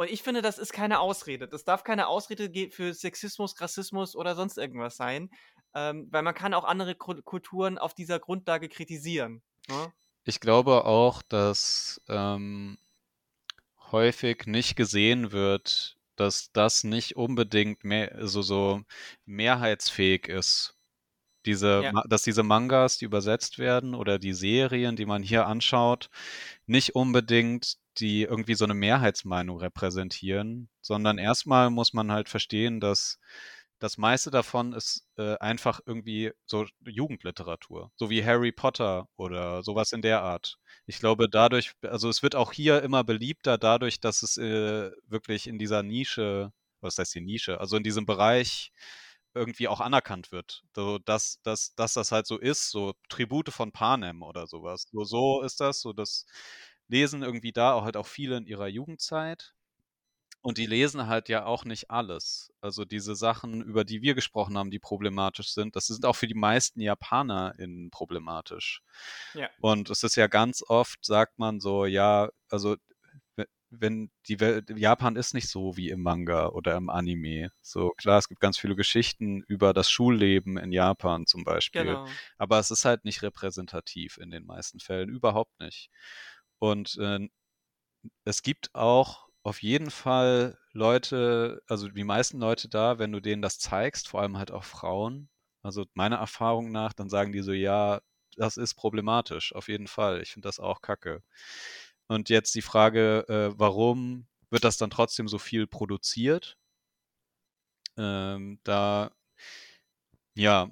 Und 0.00 0.10
ich 0.10 0.22
finde, 0.22 0.40
das 0.40 0.56
ist 0.56 0.72
keine 0.72 0.98
Ausrede. 0.98 1.46
Das 1.46 1.64
darf 1.64 1.84
keine 1.84 2.06
Ausrede 2.06 2.70
für 2.70 2.94
Sexismus, 2.94 3.60
Rassismus 3.60 4.16
oder 4.16 4.34
sonst 4.34 4.56
irgendwas 4.56 4.96
sein, 4.96 5.28
ähm, 5.74 6.08
weil 6.10 6.22
man 6.22 6.34
kann 6.34 6.54
auch 6.54 6.64
andere 6.64 6.94
Kulturen 6.94 7.76
auf 7.76 7.92
dieser 7.92 8.18
Grundlage 8.18 8.70
kritisieren. 8.70 9.42
Ne? 9.68 9.92
Ich 10.24 10.40
glaube 10.40 10.86
auch, 10.86 11.20
dass 11.20 12.00
ähm, 12.08 12.78
häufig 13.92 14.46
nicht 14.46 14.74
gesehen 14.74 15.32
wird, 15.32 15.98
dass 16.16 16.50
das 16.52 16.82
nicht 16.82 17.16
unbedingt 17.16 17.84
mehr, 17.84 18.14
also 18.14 18.40
so 18.40 18.80
mehrheitsfähig 19.26 20.28
ist. 20.28 20.78
Diese, 21.44 21.82
Ja. 21.82 22.02
Dass 22.08 22.22
diese 22.22 22.42
Mangas, 22.42 22.96
die 22.96 23.04
übersetzt 23.04 23.58
werden 23.58 23.94
oder 23.94 24.18
die 24.18 24.32
Serien, 24.32 24.96
die 24.96 25.06
man 25.06 25.22
hier 25.22 25.46
anschaut, 25.46 26.08
nicht 26.64 26.94
unbedingt 26.94 27.76
die 28.00 28.22
irgendwie 28.22 28.54
so 28.54 28.64
eine 28.64 28.74
Mehrheitsmeinung 28.74 29.58
repräsentieren, 29.58 30.68
sondern 30.80 31.18
erstmal 31.18 31.70
muss 31.70 31.92
man 31.92 32.12
halt 32.12 32.28
verstehen, 32.28 32.80
dass 32.80 33.18
das 33.80 33.96
meiste 33.96 34.30
davon 34.30 34.74
ist 34.74 35.06
äh, 35.16 35.36
einfach 35.38 35.80
irgendwie 35.86 36.32
so 36.46 36.66
Jugendliteratur, 36.84 37.90
so 37.96 38.10
wie 38.10 38.24
Harry 38.24 38.52
Potter 38.52 39.08
oder 39.16 39.62
sowas 39.62 39.92
in 39.92 40.02
der 40.02 40.22
Art. 40.22 40.58
Ich 40.86 40.98
glaube, 40.98 41.28
dadurch, 41.30 41.72
also 41.82 42.08
es 42.10 42.22
wird 42.22 42.36
auch 42.36 42.52
hier 42.52 42.82
immer 42.82 43.04
beliebter 43.04 43.56
dadurch, 43.58 44.00
dass 44.00 44.22
es 44.22 44.36
äh, 44.36 44.90
wirklich 45.06 45.46
in 45.46 45.58
dieser 45.58 45.82
Nische, 45.82 46.52
was 46.82 46.98
heißt 46.98 47.14
die 47.14 47.22
Nische, 47.22 47.58
also 47.58 47.76
in 47.76 47.82
diesem 47.82 48.04
Bereich 48.04 48.70
irgendwie 49.34 49.68
auch 49.68 49.80
anerkannt 49.80 50.32
wird. 50.32 50.62
So, 50.74 50.98
dass, 50.98 51.40
dass, 51.42 51.74
dass 51.74 51.94
das 51.94 52.12
halt 52.12 52.26
so 52.26 52.38
ist, 52.38 52.70
so 52.70 52.94
Tribute 53.08 53.50
von 53.50 53.72
Panem 53.72 54.22
oder 54.22 54.46
sowas. 54.46 54.86
So, 54.92 55.04
so 55.04 55.42
ist 55.42 55.60
das, 55.60 55.80
so 55.80 55.92
das 55.92 56.26
lesen 56.90 57.22
irgendwie 57.22 57.52
da 57.52 57.72
auch 57.72 57.84
halt 57.84 57.96
auch 57.96 58.06
viele 58.06 58.36
in 58.36 58.46
ihrer 58.46 58.68
Jugendzeit. 58.68 59.54
Und 60.42 60.56
die 60.56 60.64
lesen 60.64 61.06
halt 61.06 61.28
ja 61.28 61.44
auch 61.44 61.66
nicht 61.66 61.90
alles. 61.90 62.50
Also 62.62 62.86
diese 62.86 63.14
Sachen, 63.14 63.60
über 63.62 63.84
die 63.84 64.00
wir 64.00 64.14
gesprochen 64.14 64.56
haben, 64.56 64.70
die 64.70 64.78
problematisch 64.78 65.52
sind, 65.52 65.76
das 65.76 65.86
sind 65.86 66.06
auch 66.06 66.16
für 66.16 66.26
die 66.28 66.34
meisten 66.34 66.80
JapanerInnen 66.80 67.90
problematisch. 67.90 68.80
Ja. 69.34 69.50
Und 69.60 69.90
es 69.90 70.02
ist 70.02 70.16
ja 70.16 70.28
ganz 70.28 70.62
oft, 70.66 71.04
sagt 71.04 71.38
man 71.38 71.60
so, 71.60 71.84
ja, 71.84 72.30
also 72.48 72.76
we- 73.36 73.48
wenn 73.68 74.10
die 74.28 74.40
Welt, 74.40 74.70
Japan 74.70 75.14
ist 75.16 75.34
nicht 75.34 75.50
so 75.50 75.76
wie 75.76 75.90
im 75.90 76.00
Manga 76.00 76.46
oder 76.48 76.74
im 76.74 76.88
Anime. 76.88 77.52
So 77.60 77.90
klar, 77.90 78.18
es 78.18 78.28
gibt 78.28 78.40
ganz 78.40 78.56
viele 78.56 78.76
Geschichten 78.76 79.42
über 79.46 79.74
das 79.74 79.90
Schulleben 79.90 80.56
in 80.56 80.72
Japan 80.72 81.26
zum 81.26 81.44
Beispiel. 81.44 81.84
Genau. 81.84 82.08
Aber 82.38 82.58
es 82.58 82.70
ist 82.70 82.86
halt 82.86 83.04
nicht 83.04 83.22
repräsentativ 83.22 84.16
in 84.16 84.30
den 84.30 84.46
meisten 84.46 84.80
Fällen, 84.80 85.10
überhaupt 85.10 85.60
nicht. 85.60 85.90
Und 86.60 86.96
äh, 86.98 87.28
es 88.24 88.42
gibt 88.42 88.74
auch 88.74 89.28
auf 89.42 89.62
jeden 89.62 89.90
Fall 89.90 90.58
Leute, 90.72 91.62
also 91.68 91.88
die 91.88 92.04
meisten 92.04 92.38
Leute 92.38 92.68
da, 92.68 92.98
wenn 92.98 93.12
du 93.12 93.20
denen 93.20 93.42
das 93.42 93.58
zeigst, 93.58 94.08
vor 94.08 94.20
allem 94.22 94.38
halt 94.38 94.50
auch 94.50 94.64
Frauen, 94.64 95.28
also 95.62 95.86
meiner 95.94 96.16
Erfahrung 96.16 96.72
nach, 96.72 96.92
dann 96.92 97.08
sagen 97.10 97.32
die 97.32 97.42
so, 97.42 97.52
ja, 97.52 98.00
das 98.36 98.56
ist 98.56 98.74
problematisch, 98.74 99.54
auf 99.54 99.68
jeden 99.68 99.88
Fall. 99.88 100.22
Ich 100.22 100.32
finde 100.32 100.48
das 100.48 100.60
auch 100.60 100.82
kacke. 100.82 101.22
Und 102.08 102.28
jetzt 102.30 102.54
die 102.54 102.62
Frage, 102.62 103.26
äh, 103.28 103.58
warum 103.58 104.26
wird 104.50 104.64
das 104.64 104.76
dann 104.78 104.90
trotzdem 104.90 105.28
so 105.28 105.38
viel 105.38 105.66
produziert? 105.66 106.58
Ähm, 107.96 108.58
da, 108.64 109.10
ja, 110.34 110.70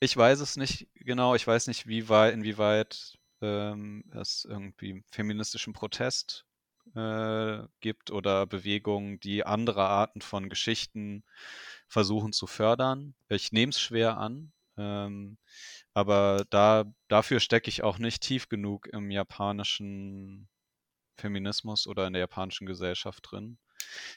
ich 0.00 0.16
weiß 0.16 0.40
es 0.40 0.56
nicht 0.56 0.88
genau. 0.94 1.34
Ich 1.34 1.46
weiß 1.46 1.66
nicht, 1.68 1.86
wie 1.86 2.08
weit, 2.08 2.34
inwieweit 2.34 3.18
ähm, 3.42 4.04
es 4.14 4.44
irgendwie 4.48 5.04
feministischen 5.10 5.72
Protest 5.72 6.46
äh, 6.94 7.58
gibt 7.80 8.10
oder 8.10 8.46
Bewegungen, 8.46 9.20
die 9.20 9.44
andere 9.44 9.84
Arten 9.86 10.20
von 10.20 10.48
Geschichten 10.48 11.24
versuchen 11.88 12.32
zu 12.32 12.46
fördern. 12.46 13.14
Ich 13.28 13.52
nehme 13.52 13.70
es 13.70 13.80
schwer 13.80 14.16
an. 14.18 14.52
Ähm, 14.78 15.36
aber 15.94 16.46
da, 16.50 16.84
dafür 17.08 17.40
stecke 17.40 17.68
ich 17.68 17.82
auch 17.82 17.98
nicht 17.98 18.22
tief 18.22 18.48
genug 18.48 18.86
im 18.88 19.10
japanischen 19.10 20.48
Feminismus 21.16 21.86
oder 21.86 22.06
in 22.06 22.14
der 22.14 22.20
japanischen 22.20 22.66
Gesellschaft 22.66 23.28
drin. 23.30 23.58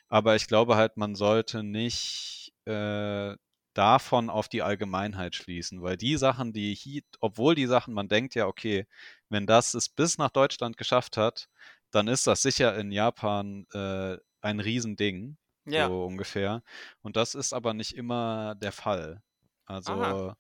Aber 0.08 0.36
ich 0.36 0.48
glaube 0.48 0.76
halt, 0.76 0.98
man 0.98 1.16
sollte 1.16 1.64
nicht 1.64 2.54
äh, 2.66 3.36
davon 3.76 4.30
auf 4.30 4.48
die 4.50 4.64
Allgemeinheit 4.64 5.36
schließen, 5.36 5.82
weil 5.84 5.98
die 5.98 6.18
Sachen, 6.18 6.54
die 6.54 6.74
hier, 6.76 7.04
obwohl 7.20 7.56
die 7.56 7.68
Sachen, 7.68 7.94
man 7.94 8.08
denkt 8.08 8.36
ja, 8.36 8.48
okay, 8.48 8.88
wenn 9.30 9.46
das 9.48 9.74
es 9.76 9.90
bis 9.90 10.18
nach 10.18 10.32
Deutschland 10.32 10.78
geschafft 10.78 11.18
hat, 11.18 11.50
dann 11.92 12.08
ist 12.08 12.28
das 12.28 12.42
sicher 12.42 12.76
in 12.78 12.92
Japan 12.92 13.68
äh, 13.74 14.18
ein 14.42 14.60
Riesending, 14.60 15.38
Ja. 15.66 15.88
so 15.88 16.06
ungefähr. 16.06 16.64
Und 17.02 17.16
das 17.18 17.36
ist 17.36 17.54
aber 17.54 17.74
nicht 17.74 17.96
immer 17.96 18.56
der 18.56 18.72
Fall. 18.72 19.22
Also 19.66 19.92
Aha. 19.92 20.38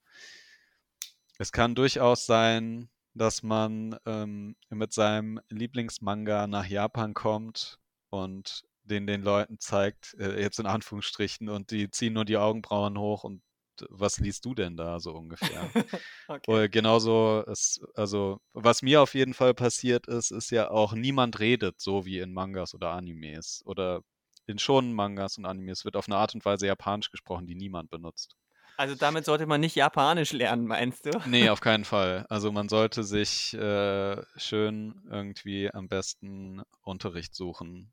es 1.38 1.52
kann 1.52 1.76
durchaus 1.76 2.26
sein, 2.26 2.90
dass 3.14 3.44
man 3.44 3.98
ähm, 4.06 4.56
mit 4.70 4.94
seinem 4.94 5.40
Lieblingsmanga 5.50 6.48
nach 6.48 6.66
Japan 6.66 7.14
kommt 7.14 7.80
und 8.10 8.64
den 8.86 9.08
den 9.08 9.22
Leuten 9.24 9.60
zeigt, 9.60 10.16
äh, 10.20 10.42
jetzt 10.42 10.60
in 10.60 10.66
Anführungsstrichen, 10.66 11.50
und 11.50 11.72
die 11.72 11.90
ziehen 11.92 12.14
nur 12.14 12.26
die 12.26 12.38
Augenbrauen 12.38 12.98
hoch 12.98 13.24
und 13.24 13.42
was 13.90 14.20
liest 14.20 14.46
du 14.46 14.56
denn 14.56 14.78
da 14.78 15.00
so 15.00 15.14
ungefähr? 15.14 15.70
Okay. 16.28 16.52
Oder 16.52 16.70
genauso 16.70 17.44
ist, 17.46 17.82
also 17.94 18.40
was 18.54 18.82
mir 18.82 19.02
auf 19.04 19.14
jeden 19.14 19.36
Fall 19.36 19.54
passiert 19.54 20.08
ist, 20.08 20.32
ist 20.32 20.50
ja 20.50 20.72
auch 20.72 20.94
niemand 20.94 21.40
redet 21.40 21.80
so 21.80 22.06
wie 22.06 22.18
in 22.18 22.34
Mangas 22.34 22.74
oder 22.74 22.92
Animes 22.92 23.62
oder 23.66 24.02
in 24.48 24.58
schon 24.58 24.94
Mangas 24.94 25.38
und 25.38 25.46
Animes 25.46 25.86
wird 25.86 25.96
auf 25.96 26.08
eine 26.08 26.18
Art 26.18 26.34
und 26.34 26.44
Weise 26.44 26.66
Japanisch 26.66 27.12
gesprochen, 27.12 27.46
die 27.46 27.54
niemand 27.54 27.92
benutzt. 27.92 28.36
Also 28.78 28.96
damit 28.96 29.26
sollte 29.26 29.46
man 29.46 29.62
nicht 29.62 29.76
Japanisch 29.76 30.34
lernen, 30.34 30.66
meinst 30.66 31.06
du? 31.06 31.12
Nee, 31.24 31.50
auf 31.50 31.62
keinen 31.62 31.86
Fall. 31.86 32.26
Also 32.30 32.52
man 32.52 32.70
sollte 32.70 33.04
sich 33.04 33.54
äh, 33.54 34.22
schön 34.36 35.02
irgendwie 35.10 35.72
am 35.74 35.88
besten 35.88 36.62
Unterricht 36.82 37.36
suchen. 37.36 37.92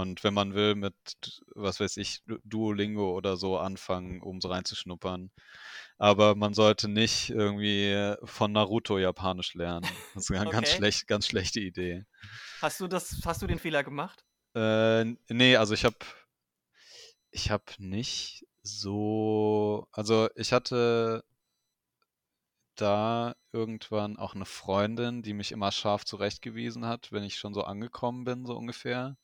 Und 0.00 0.24
wenn 0.24 0.34
man 0.34 0.54
will, 0.54 0.74
mit, 0.74 0.94
was 1.54 1.80
weiß 1.80 1.96
ich, 1.98 2.22
Du- 2.26 2.38
Duolingo 2.44 3.14
oder 3.16 3.36
so 3.36 3.58
anfangen, 3.58 4.20
um 4.22 4.40
so 4.40 4.48
reinzuschnuppern. 4.48 5.30
Aber 5.98 6.34
man 6.36 6.54
sollte 6.54 6.88
nicht 6.88 7.30
irgendwie 7.30 8.14
von 8.24 8.52
Naruto 8.52 8.98
Japanisch 8.98 9.54
lernen. 9.54 10.04
Das 10.14 10.30
ist 10.30 10.36
eine 10.36 10.48
ganz 10.48 10.68
Okay. 10.68 10.74
schlecht, 10.74 11.06
ganz 11.08 11.26
schlechte 11.26 11.60
Idee. 11.60 12.04
Hast 12.60 12.80
du 12.80 12.86
das, 12.88 13.20
hast 13.24 13.42
du 13.42 13.46
den 13.46 13.58
Fehler 13.58 13.82
gemacht? 13.84 14.24
Äh, 14.54 15.04
nee, 15.28 15.56
also 15.56 15.74
ich 15.74 15.84
habe 15.84 15.96
ich 17.30 17.50
habe 17.50 17.64
nicht 17.78 18.46
so, 18.62 19.86
also 19.92 20.28
ich 20.36 20.52
hatte 20.52 21.24
da 22.76 23.34
irgendwann 23.52 24.16
auch 24.16 24.34
eine 24.34 24.46
Freundin, 24.46 25.20
die 25.22 25.34
mich 25.34 25.52
immer 25.52 25.70
scharf 25.70 26.06
zurechtgewiesen 26.06 26.86
hat, 26.86 27.12
wenn 27.12 27.22
ich 27.22 27.36
schon 27.36 27.52
so 27.52 27.62
angekommen 27.64 28.24
bin, 28.24 28.46
so 28.46 28.56
ungefähr. 28.56 29.18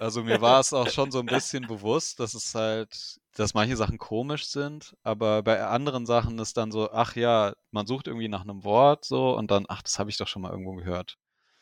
Also 0.00 0.22
mir 0.22 0.40
war 0.40 0.60
es 0.60 0.72
auch 0.72 0.88
schon 0.88 1.10
so 1.10 1.20
ein 1.20 1.26
bisschen 1.26 1.66
bewusst, 1.66 2.20
dass 2.20 2.34
es 2.34 2.54
halt, 2.54 3.18
dass 3.34 3.54
manche 3.54 3.76
Sachen 3.76 3.98
komisch 3.98 4.46
sind, 4.46 4.96
aber 5.02 5.42
bei 5.42 5.64
anderen 5.64 6.06
Sachen 6.06 6.38
ist 6.38 6.56
dann 6.56 6.70
so, 6.72 6.90
ach 6.90 7.16
ja, 7.16 7.54
man 7.70 7.86
sucht 7.86 8.06
irgendwie 8.06 8.28
nach 8.28 8.42
einem 8.42 8.64
Wort 8.64 9.04
so 9.04 9.36
und 9.36 9.50
dann, 9.50 9.66
ach, 9.68 9.82
das 9.82 9.98
habe 9.98 10.10
ich 10.10 10.16
doch 10.16 10.28
schon 10.28 10.42
mal 10.42 10.50
irgendwo 10.50 10.74
gehört. 10.74 11.16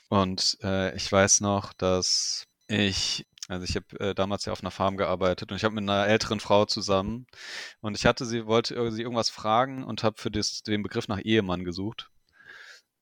Und 0.09 0.59
äh, 0.62 0.95
ich 0.97 1.11
weiß 1.11 1.41
noch, 1.41 1.72
dass 1.72 2.47
ich, 2.68 3.27
also 3.49 3.64
ich 3.64 3.77
habe 3.77 4.01
äh, 4.01 4.14
damals 4.14 4.45
ja 4.45 4.53
auf 4.53 4.62
einer 4.62 4.70
Farm 4.70 4.97
gearbeitet 4.97 5.51
und 5.51 5.57
ich 5.57 5.64
habe 5.64 5.74
mit 5.74 5.83
einer 5.83 6.07
älteren 6.07 6.41
Frau 6.41 6.64
zusammen 6.64 7.27
und 7.81 7.97
ich 7.97 8.07
hatte 8.07 8.24
sie, 8.24 8.47
wollte 8.47 8.91
sie 8.93 9.03
irgendwas 9.03 9.31
fragen 9.31 9.85
und 9.85 10.03
habe 10.05 10.20
für 10.20 10.31
das, 10.31 10.62
den 10.62 10.83
Begriff 10.83 11.09
nach 11.09 11.20
Ehemann 11.22 11.64
gesucht. 11.64 12.11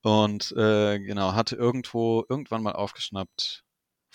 Und 0.01 0.51
äh, 0.51 0.99
genau, 0.99 1.33
hatte 1.33 1.55
irgendwo 1.55 2.23
irgendwann 2.29 2.61
mal 2.61 2.73
aufgeschnappt, 2.73 3.64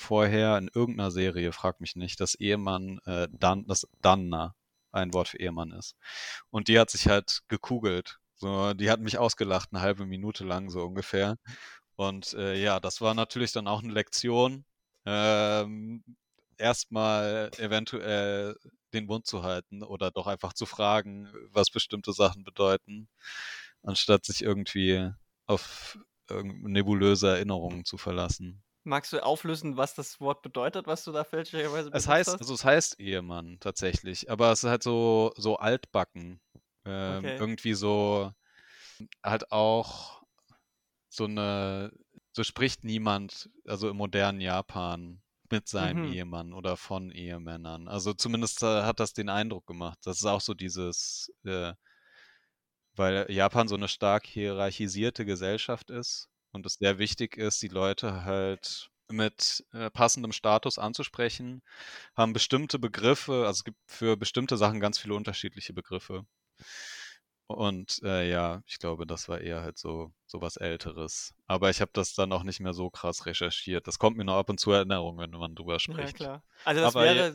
vorher 0.01 0.59
in 0.59 0.69
irgendeiner 0.73 1.11
Serie, 1.11 1.53
frag 1.53 1.81
mich 1.81 1.97
nicht, 1.97 2.21
dass 2.21 2.35
Ehemann, 2.35 3.01
äh, 3.05 3.29
Dan, 3.31 3.67
das 3.67 3.87
Danna 4.03 4.55
ein 4.93 5.13
Wort 5.15 5.29
für 5.29 5.39
Ehemann 5.39 5.73
ist. 5.73 5.97
Und 6.51 6.69
die 6.69 6.79
hat 6.79 6.91
sich 6.91 7.07
halt 7.09 7.41
gekugelt. 7.49 8.19
So, 8.35 8.75
die 8.75 8.91
hat 8.91 9.01
mich 9.01 9.19
ausgelacht, 9.19 9.71
eine 9.73 9.83
halbe 9.83 10.07
Minute 10.07 10.45
lang, 10.45 10.71
so 10.71 10.83
ungefähr. 10.83 11.37
Und 11.97 12.33
äh, 12.35 12.55
ja, 12.61 12.81
das 12.81 13.01
war 13.01 13.15
natürlich 13.15 13.53
dann 13.53 13.69
auch 13.69 13.83
eine 13.83 13.93
Lektion, 13.93 14.65
ähm, 15.07 16.03
erstmal 16.57 17.51
eventuell 17.59 18.57
den 18.93 19.07
Mund 19.07 19.27
zu 19.27 19.43
halten 19.43 19.83
oder 19.83 20.11
doch 20.11 20.27
einfach 20.27 20.53
zu 20.55 20.67
fragen, 20.67 21.29
was 21.51 21.71
bestimmte 21.71 22.13
Sachen 22.13 22.45
bedeuten, 22.45 23.09
anstatt 23.83 24.25
sich 24.25 24.43
irgendwie 24.43 25.11
auf 25.47 25.99
nebulöse 26.33 27.29
Erinnerungen 27.29 27.85
zu 27.85 27.99
verlassen. 27.99 28.63
Magst 28.85 29.13
du 29.13 29.23
auflösen, 29.25 29.77
was 29.79 29.95
das 29.95 30.21
Wort 30.21 30.43
bedeutet, 30.43 30.87
was 30.87 31.05
du 31.05 31.13
da 31.13 31.25
fälschlicherweise 31.25 31.91
Es 31.93 32.05
benutzt 32.05 32.09
heißt, 32.09 32.29
hast? 32.29 32.41
also 32.41 32.55
es 32.55 32.65
heißt 32.65 33.01
Ehemann 33.01 33.59
tatsächlich, 33.61 34.31
aber 34.31 34.53
es 34.53 34.65
ist 34.65 34.71
halt 34.71 34.83
so, 34.83 35.33
so 35.37 35.57
altbacken. 35.57 36.41
Ähm, 36.85 37.25
Okay. 37.25 37.37
Irgendwie 37.39 37.75
so, 37.75 38.33
halt 39.25 39.53
auch 39.53 40.23
so 41.09 41.25
eine, 41.25 41.93
so 42.33 42.45
spricht 42.45 42.85
niemand, 42.85 43.51
also 43.67 43.91
im 43.91 43.97
modernen 43.99 44.41
Japan 44.41 45.23
mit 45.51 45.69
seinem 45.69 45.99
Mhm. 45.99 46.05
Ehemann 46.05 46.53
oder 46.55 46.77
von 46.77 47.11
Ehemännern. 47.13 47.89
Also 47.89 48.15
zumindest 48.15 48.63
äh, 48.63 48.83
hat 48.85 49.01
das 49.01 49.15
den 49.15 49.29
Eindruck 49.29 49.67
gemacht. 49.67 49.99
Das 50.05 50.19
ist 50.19 50.27
auch 50.27 50.41
so 50.43 50.55
dieses, 50.55 51.33
äh, 51.45 51.75
weil 52.95 53.27
Japan 53.31 53.67
so 53.67 53.75
eine 53.75 53.89
stark 53.89 54.27
hierarchisierte 54.27 55.25
Gesellschaft 55.25 55.91
ist 55.91 56.29
und 56.53 56.67
es 56.67 56.75
sehr 56.75 56.99
wichtig 56.99 57.37
ist, 57.37 57.63
die 57.63 57.69
Leute 57.69 58.25
halt 58.25 58.91
mit 59.09 59.65
äh, 59.73 59.91
passendem 59.91 60.33
Status 60.33 60.79
anzusprechen, 60.79 61.63
haben 62.17 62.33
bestimmte 62.33 62.79
Begriffe, 62.79 63.47
also 63.47 63.61
es 63.61 63.65
gibt 63.65 63.79
für 63.87 64.17
bestimmte 64.17 64.57
Sachen 64.57 64.81
ganz 64.81 64.99
viele 64.99 65.15
unterschiedliche 65.15 65.73
Begriffe. 65.75 66.27
Und 67.49 68.01
äh, 68.05 68.31
ja, 68.31 68.63
ich 68.67 68.79
glaube, 68.79 69.07
das 69.07 69.29
war 69.29 69.41
eher 69.41 69.61
halt 69.63 69.77
so, 69.77 70.13
so 70.27 70.41
was 70.41 70.57
Älteres. 70.57 71.35
Aber 71.47 71.69
ich 71.71 71.81
habe 71.81 71.91
das 71.93 72.15
dann 72.15 72.33
auch 72.33 72.45
nicht 72.45 72.61
mehr 72.61 72.75
so 72.75 72.91
krass 72.91 73.27
recherchiert. 73.27 73.89
Das 73.89 73.99
kommt 73.99 74.17
mir 74.17 74.25
nur 74.25 74.37
ab 74.37 74.49
und 74.51 74.61
zu 74.61 74.71
Erinnerung, 74.71 75.19
wenn 75.19 75.31
man 75.33 75.57
drüber 75.57 75.81
Ja, 75.87 76.13
spricht. 76.13 76.13
klar. 76.13 76.45
Also 76.65 76.81
das 76.81 76.97
Aber 76.97 77.07
ja, 77.09 77.25
wäre, 77.25 77.35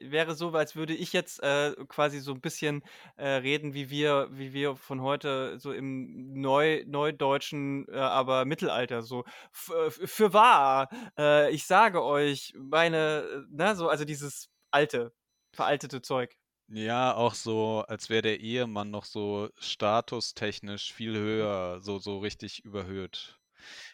wäre 0.00 0.34
so, 0.34 0.50
als 0.52 0.76
würde 0.76 0.94
ich 0.94 1.12
jetzt 1.12 1.42
äh, 1.42 1.74
quasi 1.88 2.20
so 2.20 2.32
ein 2.32 2.40
bisschen 2.40 2.82
äh, 3.16 3.26
reden, 3.28 3.74
wie 3.74 3.90
wir, 3.90 4.28
wie 4.32 4.52
wir 4.52 4.76
von 4.76 5.00
heute 5.02 5.58
so 5.58 5.72
im 5.72 6.32
Neu, 6.40 6.84
Neudeutschen, 6.86 7.86
äh, 7.88 7.96
aber 7.96 8.44
Mittelalter, 8.44 9.02
so 9.02 9.24
f- 9.52 10.00
für 10.04 10.32
wahr, 10.32 10.88
äh, 11.18 11.50
ich 11.52 11.66
sage 11.66 12.02
euch, 12.02 12.52
meine, 12.58 13.22
äh, 13.22 13.40
ne, 13.50 13.76
so, 13.76 13.88
also 13.88 14.04
dieses 14.04 14.50
alte, 14.70 15.12
veraltete 15.52 16.02
Zeug. 16.02 16.36
ja, 16.68 17.14
auch 17.14 17.34
so, 17.34 17.84
als 17.88 18.08
wäre 18.10 18.22
der 18.22 18.40
Ehemann 18.40 18.90
noch 18.90 19.04
so 19.04 19.50
statustechnisch 19.58 20.92
viel 20.92 21.14
höher, 21.16 21.80
so, 21.82 21.98
so 21.98 22.18
richtig 22.18 22.64
überhöht. 22.64 23.38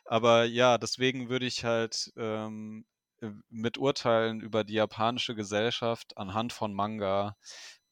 Aber 0.04 0.44
ja, 0.44 0.78
deswegen 0.78 1.28
würde 1.30 1.46
ich 1.46 1.64
halt 1.64 2.12
ähm, 2.16 2.86
äh, 2.98 2.99
mit 3.48 3.78
Urteilen 3.78 4.40
über 4.40 4.64
die 4.64 4.74
japanische 4.74 5.34
Gesellschaft 5.34 6.16
anhand 6.16 6.52
von 6.52 6.74
Manga 6.74 7.36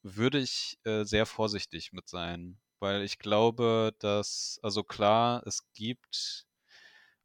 würde 0.03 0.39
ich 0.39 0.79
äh, 0.85 1.05
sehr 1.05 1.27
vorsichtig 1.27 1.93
mit 1.93 2.09
sein, 2.09 2.59
weil 2.81 3.03
ich 3.03 3.19
glaube, 3.19 3.95
dass, 3.99 4.59
also 4.63 4.85
klar, 4.85 5.43
es 5.47 5.71
gibt 5.73 6.47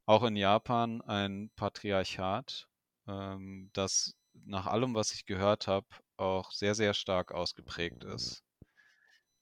auch 0.05 0.23
in 0.23 0.35
Japan 0.35 1.01
ein 1.01 1.51
Patriarchat, 1.55 2.67
ähm, 3.07 3.69
das 3.73 4.15
nach 4.33 4.65
allem, 4.67 4.95
was 4.95 5.13
ich 5.13 5.25
gehört 5.25 5.67
habe, 5.67 5.87
auch 6.17 6.51
sehr, 6.51 6.75
sehr 6.75 6.93
stark 6.93 7.31
ausgeprägt 7.31 8.03
ist. 8.03 8.43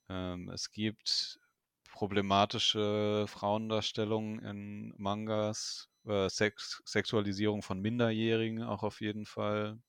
Ähm, 0.09 0.49
es 0.49 0.71
gibt 0.71 1.39
problematische 1.91 3.25
Frauendarstellungen 3.27 4.39
in 4.39 4.93
Mangas, 4.97 5.90
äh, 6.05 6.29
Sex 6.29 6.81
Sexualisierung 6.85 7.61
von 7.61 7.79
Minderjährigen 7.81 8.63
auch 8.63 8.83
auf 8.83 9.01
jeden 9.01 9.25
Fall. 9.25 9.79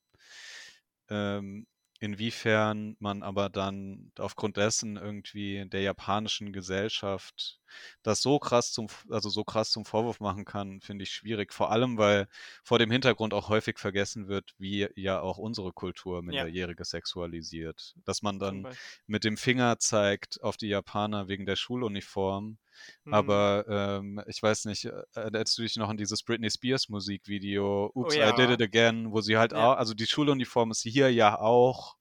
Ähm, 1.08 1.66
inwiefern 2.00 2.96
man 2.98 3.22
aber 3.22 3.48
dann 3.48 4.10
aufgrund 4.18 4.56
dessen 4.56 4.96
irgendwie 4.96 5.64
der 5.68 5.82
japanischen 5.82 6.52
Gesellschaft 6.52 7.60
das 8.02 8.22
so 8.22 8.40
krass 8.40 8.72
zum, 8.72 8.88
also 9.08 9.28
so 9.30 9.44
krass 9.44 9.70
zum 9.70 9.84
Vorwurf 9.84 10.18
machen 10.18 10.44
kann, 10.44 10.80
finde 10.80 11.04
ich 11.04 11.12
schwierig. 11.12 11.52
Vor 11.52 11.70
allem, 11.70 11.98
weil 11.98 12.26
vor 12.64 12.80
dem 12.80 12.90
Hintergrund 12.90 13.34
auch 13.34 13.48
häufig 13.48 13.78
vergessen 13.78 14.26
wird, 14.26 14.54
wie 14.58 14.88
ja 14.96 15.20
auch 15.20 15.38
unsere 15.38 15.72
Kultur 15.72 16.22
Ja, 16.28 16.44
Minderjährige 16.44 16.84
sexualisiert. 16.84 17.94
Dass 18.04 18.20
man 18.22 18.40
dann 18.40 18.68
mit 19.06 19.22
dem 19.24 19.36
Finger 19.36 19.78
zeigt 19.78 20.42
auf 20.42 20.56
die 20.56 20.68
Japaner 20.68 21.28
wegen 21.28 21.46
der 21.46 21.56
Schuluniform. 21.56 22.58
Hm. 23.04 23.14
Aber 23.14 23.64
ähm, 23.68 24.22
ich 24.26 24.42
weiß 24.42 24.66
nicht, 24.66 24.84
äh, 24.86 25.02
erinnerst 25.14 25.58
du 25.58 25.62
dich 25.62 25.76
noch 25.76 25.88
an 25.88 25.96
dieses 25.96 26.22
Britney 26.22 26.50
Spears 26.50 26.88
Musikvideo, 26.88 27.90
Oh 27.94 28.00
Oops, 28.00 28.14
I 28.14 28.18
Did 28.36 28.38
ja, 28.38 28.50
It 28.50 28.62
Again, 28.62 29.12
wo 29.12 29.20
sie 29.20 29.36
halt 29.38 29.52
ja. 29.52 29.72
auch, 29.72 29.76
also 29.78 29.94
die 29.94 30.06
Schuluniform 30.06 30.70
ist 30.70 30.82
hier 30.82 31.12
ja 31.12 31.38
auch 31.38 31.96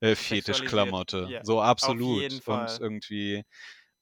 Äh. 0.00 0.14
Fetischklamotte. 0.16 1.26
Ja, 1.30 1.44
So 1.44 1.60
absolut. 1.60 2.22
Und 2.32 2.42
Fall. 2.42 2.78
irgendwie 2.80 3.44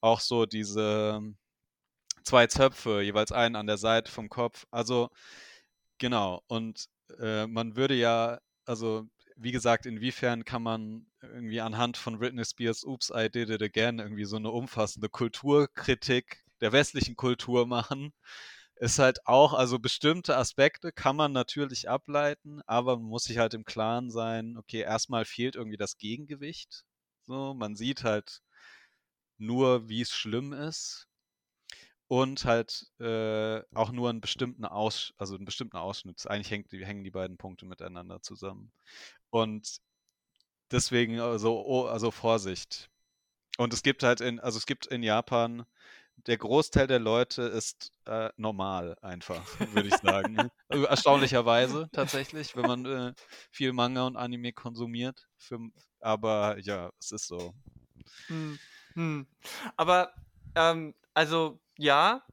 auch 0.01 0.21
so 0.21 0.47
diese 0.47 1.21
2 2.25 2.47
Zöpfe, 2.47 3.03
jeweils 3.03 3.33
einen 3.33 3.57
an 3.57 3.67
der 3.67 3.79
Seite 3.79 4.11
vom 4.13 4.29
Kopf. 4.29 4.67
Also 4.71 5.11
genau. 5.99 6.43
Und, 6.49 6.87
äh, 7.21 7.47
man 7.47 7.77
würde 7.77 7.95
ja 7.95 8.39
also, 8.65 9.07
wie 9.39 9.53
gesagt, 9.53 9.87
inwiefern 9.87 10.45
kann 10.45 10.63
man 10.63 11.07
irgendwie 11.23 11.61
anhand 11.61 11.97
von 11.97 12.19
Britney 12.19 12.45
Spears 12.45 12.85
„Oops, 12.85 13.13
I 13.15 13.29
Did 13.31 13.51
It 13.51 13.63
Again“ 13.63 13.99
irgendwie 14.01 14.25
so 14.27 14.39
'ne 14.39 14.51
umfassende 14.51 15.09
Kulturkritik 15.09 16.45
der 16.61 16.73
westlichen 16.73 17.17
Kultur 17.17 17.67
machen? 17.67 18.13
Ist 18.77 18.99
halt 19.01 19.27
auch 19.27 19.55
also, 19.55 19.79
bestimmte 19.81 20.37
Aspekte 20.37 20.93
kann 20.93 21.17
man 21.17 21.33
natürlich 21.33 21.89
ableiten, 21.91 22.61
aber 22.67 22.97
man 22.99 23.07
muss 23.09 23.25
sich 23.25 23.39
halt 23.39 23.55
im 23.55 23.65
Klaren 23.65 24.11
sein, 24.11 24.57
okay, 24.59 24.81
erst 24.83 25.11
mal 25.11 25.25
fehlt 25.25 25.57
irgendwie 25.57 25.77
das 25.79 25.99
Gegengewicht. 25.99 26.85
So, 27.27 27.55
man 27.55 27.77
sieht 27.77 28.05
halt 28.05 28.41
nur, 29.41 29.89
wie's 29.89 30.11
schlimm 30.13 30.53
ist 30.53 31.07
und 32.09 32.45
halt, 32.47 32.87
äh, 33.01 33.63
auch 33.75 33.93
nur 33.93 34.11
'n 34.11 34.21
bestimmten 34.21 34.65
Aus 34.67 35.13
also, 35.19 35.37
'n 35.37 35.45
bestimmten 35.45 35.77
Ausschnitt. 35.79 36.27
Eigentlich 36.29 36.51
hängt 36.51 36.73
hängen 36.73 37.05
die 37.05 37.11
beiden 37.11 37.39
Punkte 37.39 37.67
miteinander 37.67 38.23
zusammen. 38.23 38.73
Und 39.31 39.79
deswegen 40.71 41.21
also, 41.21 41.65
oh 41.67 41.87
also, 41.87 42.11
Vorsicht. 42.11 42.91
Und 43.59 43.73
es 43.75 43.83
gibt 43.85 44.03
halt 44.05 44.21
in 44.23 44.41
also, 44.41 44.59
es 44.59 44.67
gibt 44.67 44.87
in 44.87 45.03
Japan 45.05 45.67
der 46.29 46.39
Großteil 46.39 46.87
der 46.89 47.01
Leute 47.01 47.43
ist, 47.45 47.93
äh, 48.07 48.31
normal 48.37 48.97
einfach, 49.03 49.59
würde 49.67 49.89
ich 49.89 49.99
sagen. 49.99 50.51
Also, 50.69 50.87
erstaunlicherweise 50.87 51.89
tatsächlich, 51.93 52.57
wenn 52.57 52.67
man, 52.67 52.87
äh, 52.87 53.15
viel 53.53 53.73
Manga 53.75 54.07
und 54.07 54.17
Anime 54.19 54.53
konsumiert. 54.55 55.29
Für 55.39 55.59
aber 56.01 56.59
ja, 56.61 56.91
es 57.01 57.13
ist 57.13 57.29
so. 57.29 57.55
Mhm, 58.29 58.59
mhm. 58.95 59.27
Aber, 59.77 60.13
ähm, 60.55 60.95
also, 61.15 61.61
ja, 61.79 62.25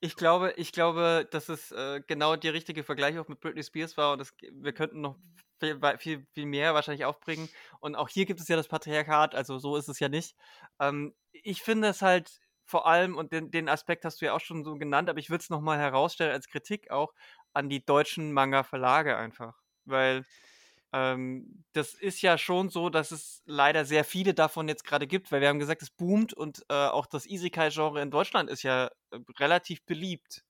ich 0.00 0.16
glaube 0.16 0.54
ich 0.56 0.72
glaube, 0.72 1.28
dass 1.32 1.48
es, 1.50 1.72
äh, 1.72 2.02
genau 2.06 2.36
der 2.36 2.54
richtige 2.54 2.84
Vergleich 2.84 3.18
auch 3.18 3.28
mit 3.28 3.40
Britney 3.40 3.62
Spears 3.64 3.96
war 3.98 4.12
und 4.12 4.18
das 4.20 4.34
wir 4.52 4.72
könnten 4.74 5.00
noch 5.02 5.18
viel 5.60 5.78
viel 5.98 6.26
viel 6.34 6.46
mehr 6.46 6.74
wahrscheinlich 6.74 7.04
aufbringen. 7.06 7.48
Und 7.80 7.96
auch 7.96 8.08
hier 8.10 8.26
gibt 8.26 8.40
es 8.40 8.48
ja 8.48 8.56
das 8.56 8.68
Patriarchat, 8.68 9.34
also, 9.34 9.58
so 9.58 9.76
ist 9.76 9.88
es 9.88 10.00
ja 10.00 10.08
nicht. 10.08 10.36
Ähm, 10.80 11.14
ich 11.32 11.62
finde 11.62 11.88
es 11.88 12.02
halt 12.02 12.40
vor 12.66 12.86
allem 12.86 13.16
und 13.16 13.32
den 13.32 13.50
den 13.50 13.68
Aspekt 13.68 14.04
hast 14.04 14.20
du 14.22 14.26
ja 14.26 14.34
auch 14.34 14.40
schon 14.40 14.64
so 14.64 14.76
genannt, 14.76 15.10
aber 15.10 15.18
ich 15.20 15.30
würde 15.30 15.42
es 15.42 15.50
noch 15.50 15.60
mal 15.62 15.78
herausstellen 15.78 16.32
als 16.32 16.48
Kritik 16.48 16.90
auch 16.90 17.14
an 17.54 17.68
die 17.70 17.84
deutschen 17.84 18.32
Manga-Verlage 18.32 19.16
einfach. 19.16 19.56
Weil, 19.86 20.24
ähm, 20.92 21.64
das 21.72 21.94
ist 21.94 22.22
ja 22.22 22.38
schon 22.38 22.70
so, 22.70 22.88
dass 22.90 23.10
es 23.12 23.42
leider 23.46 23.84
sehr 23.84 24.04
viele 24.04 24.34
davon 24.34 24.68
jetzt 24.68 24.84
grade 24.84 25.06
gibt, 25.06 25.30
weil 25.32 25.40
wir 25.40 25.48
haben 25.48 25.58
gesagt, 25.58 25.82
es 25.82 25.90
boomt 25.90 26.32
und, 26.34 26.64
äh, 26.70 26.74
auch 26.74 27.06
das 27.06 27.26
Isekai-Genre 27.26 28.00
in 28.02 28.10
Deutschland 28.10 28.50
ist 28.50 28.62
ja, 28.62 28.86
äh, 29.10 29.18
relativ 29.38 29.84
beliebt, 29.86 30.44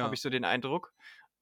habe 0.00 0.14
Ja. 0.14 0.16
ich 0.16 0.22
so 0.22 0.30
den 0.30 0.44
Eindruck. 0.44 0.92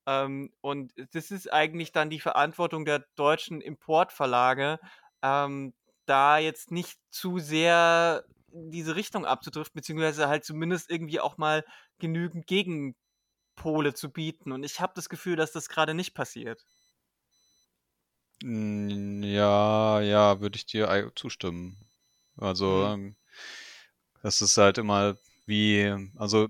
Ähm, 0.06 0.52
und 0.60 0.92
das 1.14 1.30
ist 1.30 1.52
eigentlich 1.52 1.92
dann 1.92 2.10
die 2.10 2.20
Verantwortung 2.20 2.84
der 2.84 3.06
deutschen 3.16 3.60
Importverlage, 3.60 4.78
ähm, 5.22 5.74
da 6.06 6.38
jetzt 6.38 6.70
nicht 6.72 6.98
zu 7.10 7.38
sehr 7.38 8.24
in 8.52 8.70
diese 8.70 8.96
Richtung 8.96 9.26
abzudriften, 9.26 9.78
beziehungsweise 9.78 10.28
halt 10.28 10.44
zumindest 10.44 10.90
irgendwie 10.90 11.20
auch 11.20 11.38
mal 11.38 11.64
genügend 11.98 12.46
Gegenpole 12.48 12.96
zu 13.94 14.10
bieten. 14.12 14.52
Und 14.52 14.64
ich 14.64 14.80
habe 14.80 14.92
das 14.96 15.08
Gefühl, 15.08 15.36
dass 15.36 15.52
das 15.52 15.68
grade 15.68 15.94
nicht 15.94 16.14
passiert. 16.14 16.64
Hm, 18.42 19.22
ja, 19.22 20.00
ja, 20.00 20.40
würde 20.40 20.56
ich 20.56 20.64
dir 20.64 21.12
zustimmen. 21.14 21.76
Also, 22.38 22.66
Mhm. 22.66 22.90
ähm, 22.94 23.16
es 24.22 24.40
ist 24.42 24.56
halt 24.58 24.78
immer 24.78 25.16
wie 25.46 25.94
also, 26.16 26.48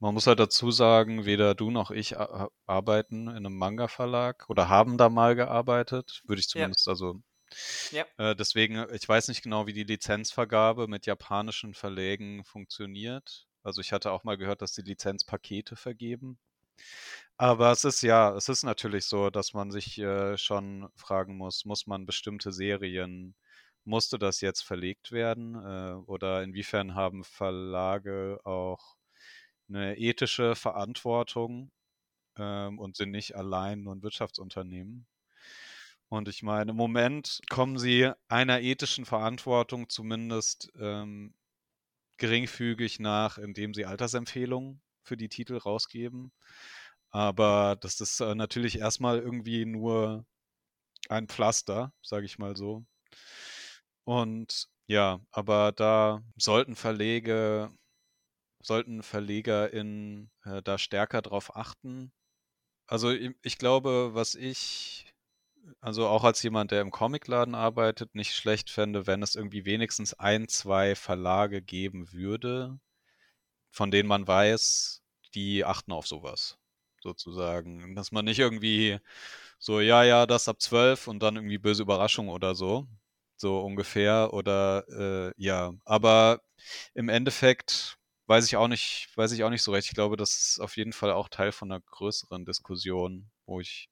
man 0.00 0.14
muss 0.14 0.26
halt 0.28 0.40
dazu 0.40 0.70
sagen, 0.72 1.24
weder 1.26 1.54
du 1.54 1.70
noch 1.70 1.90
ich 1.92 2.16
arbeiten 2.66 3.28
in 3.28 3.42
'nem 3.44 3.56
Manga-Verlag 3.58 4.46
oder 4.50 4.68
haben 4.68 4.98
da 4.98 5.08
mal 5.10 5.34
gearbeitet, 5.36 6.22
würde 6.26 6.40
ich 6.40 6.48
Ja. 6.54 6.68
zumindest 6.68 6.88
also, 6.88 7.22
Ja. 7.92 8.08
äh, 8.18 8.36
deswegen 8.36 8.86
ich 8.94 9.08
weiß 9.08 9.28
nicht 9.28 9.42
genau, 9.42 9.66
wie 9.68 9.74
die 9.74 9.84
Lizenzvergabe 9.84 10.88
mit 10.88 11.06
japanischen 11.06 11.74
Verlägen 11.74 12.44
funktioniert. 12.44 13.48
Also, 13.64 13.80
ich 13.82 13.92
hatte 13.92 14.12
auch 14.12 14.24
mal 14.24 14.38
gehört, 14.38 14.62
dass 14.62 14.72
die 14.74 14.82
Lizenzpakete 14.82 15.76
vergeben. 15.76 16.38
Aber 17.40 17.70
es 17.72 17.84
ist 17.84 18.02
ja 18.02 18.34
es 18.36 18.48
ist 18.48 18.64
natürlich 18.64 19.04
so, 19.06 19.30
dass 19.30 19.54
man 19.54 19.70
sich, 19.70 19.96
äh, 19.98 20.36
schon 20.38 20.88
fragen 20.96 21.36
muss: 21.36 21.64
Muss 21.64 21.86
man 21.86 22.04
bestimmte 22.06 22.52
Serien 22.52 23.36
musste 23.84 24.18
das 24.18 24.40
jetzt 24.42 24.62
verlegt 24.62 25.12
werden, 25.12 25.54
äh, 25.54 25.94
oder 26.06 26.42
inwiefern 26.42 26.94
haben 26.96 27.24
Verlage 27.24 28.40
auch 28.44 28.96
'ne 29.68 29.96
ethische 29.98 30.56
Verantwortung, 30.56 31.70
ähm, 32.38 32.78
und 32.80 32.96
sind 32.96 33.12
nicht 33.12 33.36
allein 33.36 33.82
nur 33.82 33.94
'n 33.94 34.02
Wirtschaftsunternehmen? 34.02 35.06
Und 36.12 36.26
ich 36.28 36.42
meine, 36.42 36.70
im 36.70 36.76
Moment 36.76 37.40
kommen 37.50 37.78
sie 37.78 38.10
einer 38.28 38.60
ethischen 38.60 39.04
Verantwortung 39.04 39.90
zumindest, 39.90 40.70
ähm, 40.80 41.34
geringfügig 42.18 43.00
nach, 43.00 43.38
indem 43.38 43.74
sie 43.74 43.86
Altersempfehlungen 43.86 44.80
für 45.08 45.16
die 45.16 45.28
Titel 45.28 45.56
rausgeben. 45.58 46.32
Aber 47.10 47.76
das 47.80 48.00
ist, 48.00 48.20
äh, 48.20 48.34
natürlich 48.34 48.78
erst 48.80 49.00
mal 49.00 49.18
irgendwie 49.18 49.66
nur 49.66 50.26
ein 51.10 51.28
Pflaster, 51.28 51.92
sage 52.02 52.26
ich 52.26 52.38
mal 52.38 52.56
so. 52.56 52.84
Und 54.04 54.68
ja, 54.86 55.20
aber 55.30 55.72
da 55.72 56.22
sollten 56.36 56.76
Verlege 56.76 57.70
sollten 58.62 59.02
VerlegerInnen, 59.02 60.30
äh, 60.44 60.62
da 60.62 60.78
stärker 60.78 61.22
drauf 61.22 61.56
achten. 61.56 62.12
Also, 62.86 63.12
i 63.12 63.34
ich 63.42 63.58
glaube, 63.58 64.10
was 64.14 64.34
ich 64.34 65.06
also, 65.80 66.06
auch 66.08 66.24
als 66.24 66.42
jemand, 66.42 66.70
der 66.72 66.80
im 66.82 66.90
Comicladen 66.90 67.54
arbeitet, 67.54 68.14
nicht 68.14 68.34
schlecht 68.34 68.70
fände, 68.70 69.06
wenn 69.06 69.22
es 69.22 69.34
irgendwie 69.34 69.64
wenigstens 69.66 70.14
1, 70.14 70.48
2 70.48 70.94
Verlage 70.94 71.62
geben 71.62 72.12
würde, 72.12 72.80
von 73.72 73.90
denen 73.90 74.08
man 74.08 74.26
weiß, 74.26 74.97
die 75.34 75.64
achten 75.64 75.92
auf 75.92 76.06
so 76.06 76.22
was 76.22 76.58
sozusagen. 77.02 77.94
Dass 77.96 78.12
man 78.12 78.24
nicht 78.26 78.38
irgendwie 78.40 78.98
so: 79.58 79.80
„Ja, 79.80 80.04
ja, 80.04 80.26
das 80.26 80.48
ab 80.48 80.60
12“ 80.62 81.08
und 81.08 81.20
dann 81.22 81.36
irgendwie 81.36 81.58
böse 81.58 81.82
Überraschung 81.84 82.28
oder 82.30 82.54
so, 82.56 82.86
so 83.36 83.60
ungefähr 83.62 84.32
oder, 84.34 84.84
äh, 84.88 85.32
ja. 85.42 85.72
Aber 85.86 86.40
im 86.94 87.08
Endeffekt 87.10 87.98
weiß 88.28 88.46
ich 88.46 88.56
auch 88.56 88.68
nicht 88.68 89.08
weiß 89.16 89.32
ich 89.32 89.44
auch 89.44 89.50
nicht 89.50 89.62
so 89.62 89.72
recht. 89.72 89.88
Ich 89.88 89.94
glaube, 89.94 90.16
das 90.18 90.34
ist 90.50 90.60
auf 90.60 90.76
jeden 90.78 90.92
Fall 90.94 91.12
auch 91.12 91.28
Teil 91.30 91.52
von 91.52 91.68
'ner 91.68 91.80
größeren 91.82 92.44
Diskussion, 92.46 93.30
wo 93.46 93.60
ich 93.60 93.88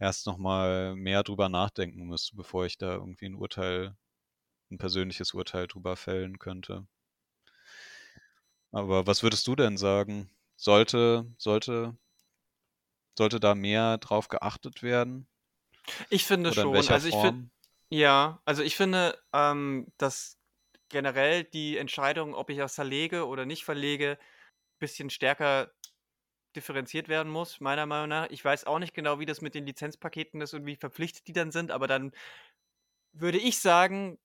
erst 0.00 0.26
noch 0.26 0.38
mal 0.38 0.96
mehr 0.96 1.22
drüber 1.24 1.48
nachdenken 1.50 2.06
müsste, 2.06 2.36
bevor 2.36 2.66
ich 2.66 2.78
da 2.78 2.94
irgendwie 2.94 3.26
'n 3.26 3.34
Urteil 3.36 3.96
'n 4.72 4.78
persönliches 4.78 5.34
Urteil 5.34 5.66
drüber 5.68 5.96
fällen 5.96 6.38
könnte. 6.40 6.86
Aber 8.72 9.06
was 9.06 9.22
würdest 9.22 9.46
du 9.46 9.54
denn 9.56 9.76
sagen? 9.76 10.28
Sollte 10.56 11.26
sollte 11.38 11.96
sollte 13.16 13.40
da 13.40 13.54
mehr 13.54 13.98
drauf 13.98 14.28
geachtet 14.28 14.82
werden? 14.82 15.28
Ich 16.10 16.24
finde 16.24 16.50
Oder 16.50 16.62
schon. 16.62 16.88
Also, 16.88 17.08
ich 17.08 17.14
finde 17.14 17.50
ja, 17.90 18.40
also, 18.44 18.62
ich 18.62 18.76
finde, 18.76 19.18
ähm, 19.32 19.86
dass 19.98 20.38
generell 20.88 21.44
die 21.44 21.76
Entscheidung, 21.76 22.34
ob 22.34 22.50
ich 22.50 22.58
was 22.58 22.74
verlege 22.74 23.26
oder 23.26 23.46
nicht 23.46 23.64
verlege, 23.64 24.18
bisschen 24.80 25.10
stärker 25.10 25.70
differenziert 26.56 27.08
werden 27.08 27.30
muss, 27.30 27.60
meiner 27.60 27.86
Meinung 27.86 28.08
nach. 28.08 28.30
Ich 28.30 28.44
weiß 28.44 28.64
auch 28.64 28.78
nicht 28.78 28.94
genau, 28.94 29.18
wie 29.18 29.26
das 29.26 29.40
mit 29.40 29.54
den 29.54 29.66
Lizenzpaketen 29.66 30.40
ist 30.40 30.54
und 30.54 30.66
wie 30.66 30.76
verpflichtet 30.76 31.26
die 31.26 31.32
dann 31.32 31.52
sind, 31.52 31.70
aber 31.70 31.86
dann 31.86 32.12
würde 33.12 33.38
ich 33.38 33.58
sagen, 33.58 34.18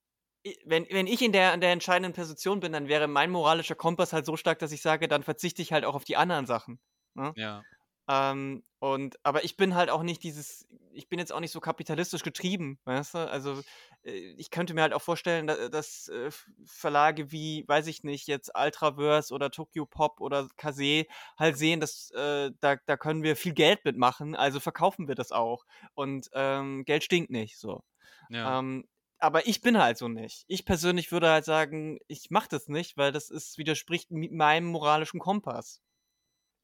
wenn 0.66 0.88
wenn 0.90 1.08
ich 1.08 1.22
in 1.22 1.32
der 1.34 1.54
in 1.54 1.62
der 1.62 1.72
entscheidenden 1.72 2.14
Position 2.14 2.60
bin, 2.60 2.72
dann 2.74 2.88
wäre 2.88 3.08
mein 3.08 3.32
moralischer 3.32 3.76
Kompass 3.76 4.14
halt 4.14 4.26
so 4.26 4.38
stark, 4.38 4.60
dass 4.60 4.72
ich 4.72 4.82
sage, 4.82 5.08
dann 5.08 5.24
verzichte 5.24 5.62
ich 5.62 5.74
halt 5.74 5.86
auch 5.86 5.96
auf 5.96 6.06
die 6.06 6.18
anderen 6.18 6.46
Sachen, 6.46 6.80
ne? 7.16 7.36
Ja. 7.36 7.66
Ähm, 8.10 8.64
und 8.80 9.18
aber 9.24 9.44
ich 9.46 9.58
bin 9.58 9.76
halt 9.76 9.90
auch 9.92 10.04
nicht 10.04 10.24
dieses 10.24 10.68
ich 10.94 11.10
bin 11.10 11.20
jetzt 11.20 11.34
auch 11.34 11.40
nicht 11.42 11.52
so 11.52 11.60
kapitalistisch 11.62 12.24
getrieben, 12.24 12.80
weißt 12.86 13.16
du? 13.16 13.20
Also, 13.32 13.62
äh, 14.04 14.12
ich 14.38 14.52
könnte 14.52 14.74
mir 14.74 14.82
halt 14.84 14.94
auch 14.94 15.02
vorstellen, 15.02 15.48
da 15.48 15.70
dass, 15.70 16.08
äh, 16.10 16.32
Verlage 16.66 17.32
wie, 17.32 17.66
weiß 17.68 17.88
ich 17.88 18.04
nicht, 18.04 18.28
jetzt 18.28 18.52
Ultraverse 18.58 19.34
oder 19.34 19.52
Tokyopop 19.52 20.22
oder 20.22 20.48
Kase 20.58 21.06
halt 21.38 21.58
sehen, 21.58 21.80
dass, 21.82 22.12
äh, 22.12 22.52
da 22.62 22.78
da 22.86 22.98
können 22.98 23.24
wir 23.24 23.36
viel 23.38 23.54
Geld 23.54 23.86
mit 23.86 23.98
machen, 23.98 24.36
also, 24.36 24.60
verkaufen 24.60 25.08
wir 25.08 25.16
das 25.16 25.32
auch. 25.32 25.66
Und, 25.96 26.30
ähm, 26.34 26.86
Geld 26.86 27.04
stinkt 27.06 27.32
nicht 27.32 27.58
so. 27.60 27.84
Ja. 28.30 28.60
Ähm, 28.60 28.86
aber 29.20 29.48
ich 29.48 29.62
bin 29.62 29.78
halt 29.78 29.98
so 29.98 30.08
nicht. 30.08 30.46
Ich 30.48 30.66
persönlich 30.66 31.12
würde 31.12 31.30
halt 31.30 31.46
sagen, 31.46 32.00
ich 32.08 32.30
mache 32.32 32.50
das 32.50 32.68
nicht, 32.68 32.98
weil 32.98 33.12
das 33.12 33.30
ist 33.30 33.58
widerspricht 33.58 34.12
meinem 34.12 34.68
moralischen 34.68 35.20
Kompass. 35.20 35.82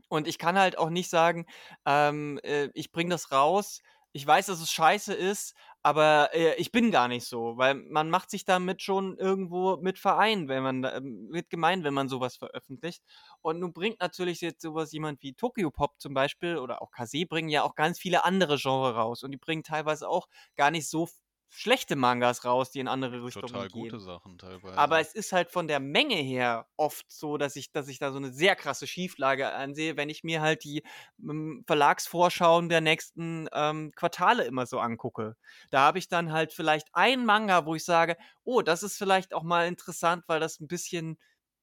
Und 0.10 0.28
ich 0.28 0.38
kann 0.38 0.58
halt 0.58 0.78
auch 0.78 0.90
nicht 0.90 1.10
sagen, 1.10 1.46
ähm, 1.86 2.40
äh, 2.44 2.70
ich 2.74 2.92
bringe 2.92 3.10
das 3.12 3.32
raus. 3.32 3.82
Ich 4.14 4.26
weiß, 4.26 4.46
dass 4.46 4.62
es 4.62 4.72
scheiße 4.72 5.14
ist, 5.14 5.56
aber 5.84 6.30
äh, 6.34 6.56
ich 6.56 6.72
bin 6.72 6.90
gar 6.90 7.10
nicht 7.10 7.26
so, 7.28 7.58
weil 7.58 7.76
man 7.76 8.10
macht 8.10 8.30
sich 8.30 8.46
damit 8.46 8.82
schon 8.82 9.18
irgendwo 9.18 9.76
mit 9.78 10.00
Verein, 10.00 10.48
wenn 10.48 10.64
man 10.64 10.84
äh, 10.86 11.02
mit 11.02 11.50
gemein, 11.50 11.84
wenn 11.84 11.94
man 11.94 12.08
sowas 12.08 12.38
veröffentlicht. 12.38 13.04
Und 13.42 13.60
nun 13.60 13.74
bringt 13.74 14.00
natürlich 14.00 14.40
jetzt 14.42 14.62
sowas 14.62 14.94
jemand 14.94 15.22
wie 15.22 15.34
Tokyo 15.34 15.70
Pop 15.72 15.96
zum 16.00 16.14
Beispiel 16.14 16.58
oder 16.58 16.82
auch 16.82 16.92
Kase 16.92 17.26
bringen 17.26 17.50
ja 17.50 17.64
auch 17.64 17.76
ganz 17.76 18.00
viele 18.00 18.24
andere 18.24 18.58
Genres 18.58 18.96
raus 18.96 19.24
und 19.24 19.32
die 19.32 19.38
bringen 19.38 19.64
teilweise 19.64 20.08
auch 20.08 20.28
gar 20.56 20.72
nicht 20.72 20.88
so 20.90 21.08
schlechte 21.50 21.96
Mangas 21.96 22.44
raus, 22.44 22.72
die 22.72 22.80
in 22.80 22.88
andere 22.88 23.24
Richtungen 23.24 23.48
Total 23.48 23.68
gehen. 23.70 23.84
gute 23.84 24.00
Sachen 24.00 24.38
teilweise. 24.38 24.78
Aber 24.78 25.00
es 25.00 25.14
ist 25.14 25.32
halt 25.32 25.52
von 25.52 25.68
der 25.68 25.80
Menge 25.80 26.16
her 26.16 26.68
oft 26.78 27.12
so, 27.12 27.38
dass 27.38 27.56
ich, 27.56 27.72
dass 27.72 27.88
ich 27.88 28.00
da 28.00 28.12
so 28.12 28.18
eine 28.18 28.32
sehr 28.34 28.56
krasse 28.56 28.88
Schieflage 28.88 29.52
ansehe, 29.54 29.98
wenn 29.98 30.10
ich 30.10 30.24
mir 30.24 30.42
halt 30.42 30.64
die 30.64 30.84
ähm, 31.22 31.64
Verlagsvorschauen 31.66 32.70
der 32.70 32.82
nächsten 32.82 33.48
ähm, 33.54 33.92
Quartale 33.96 34.44
immer 34.46 34.66
so 34.66 34.80
angucke. 34.80 35.36
Da 35.72 35.82
habe 35.82 36.00
ich 36.00 36.08
dann 36.08 36.32
halt 36.32 36.54
vielleicht 36.54 36.94
einen 36.94 37.26
Manga, 37.26 37.66
wo 37.66 37.76
ich 37.76 37.86
sage, 37.86 38.18
oh, 38.44 38.62
das 38.62 38.84
ist 38.84 38.98
vielleicht 38.98 39.34
auch 39.34 39.44
mal 39.44 39.68
interessant, 39.68 40.24
weil 40.28 40.40
das 40.40 40.60
ein 40.60 40.68
bisschen 40.68 41.18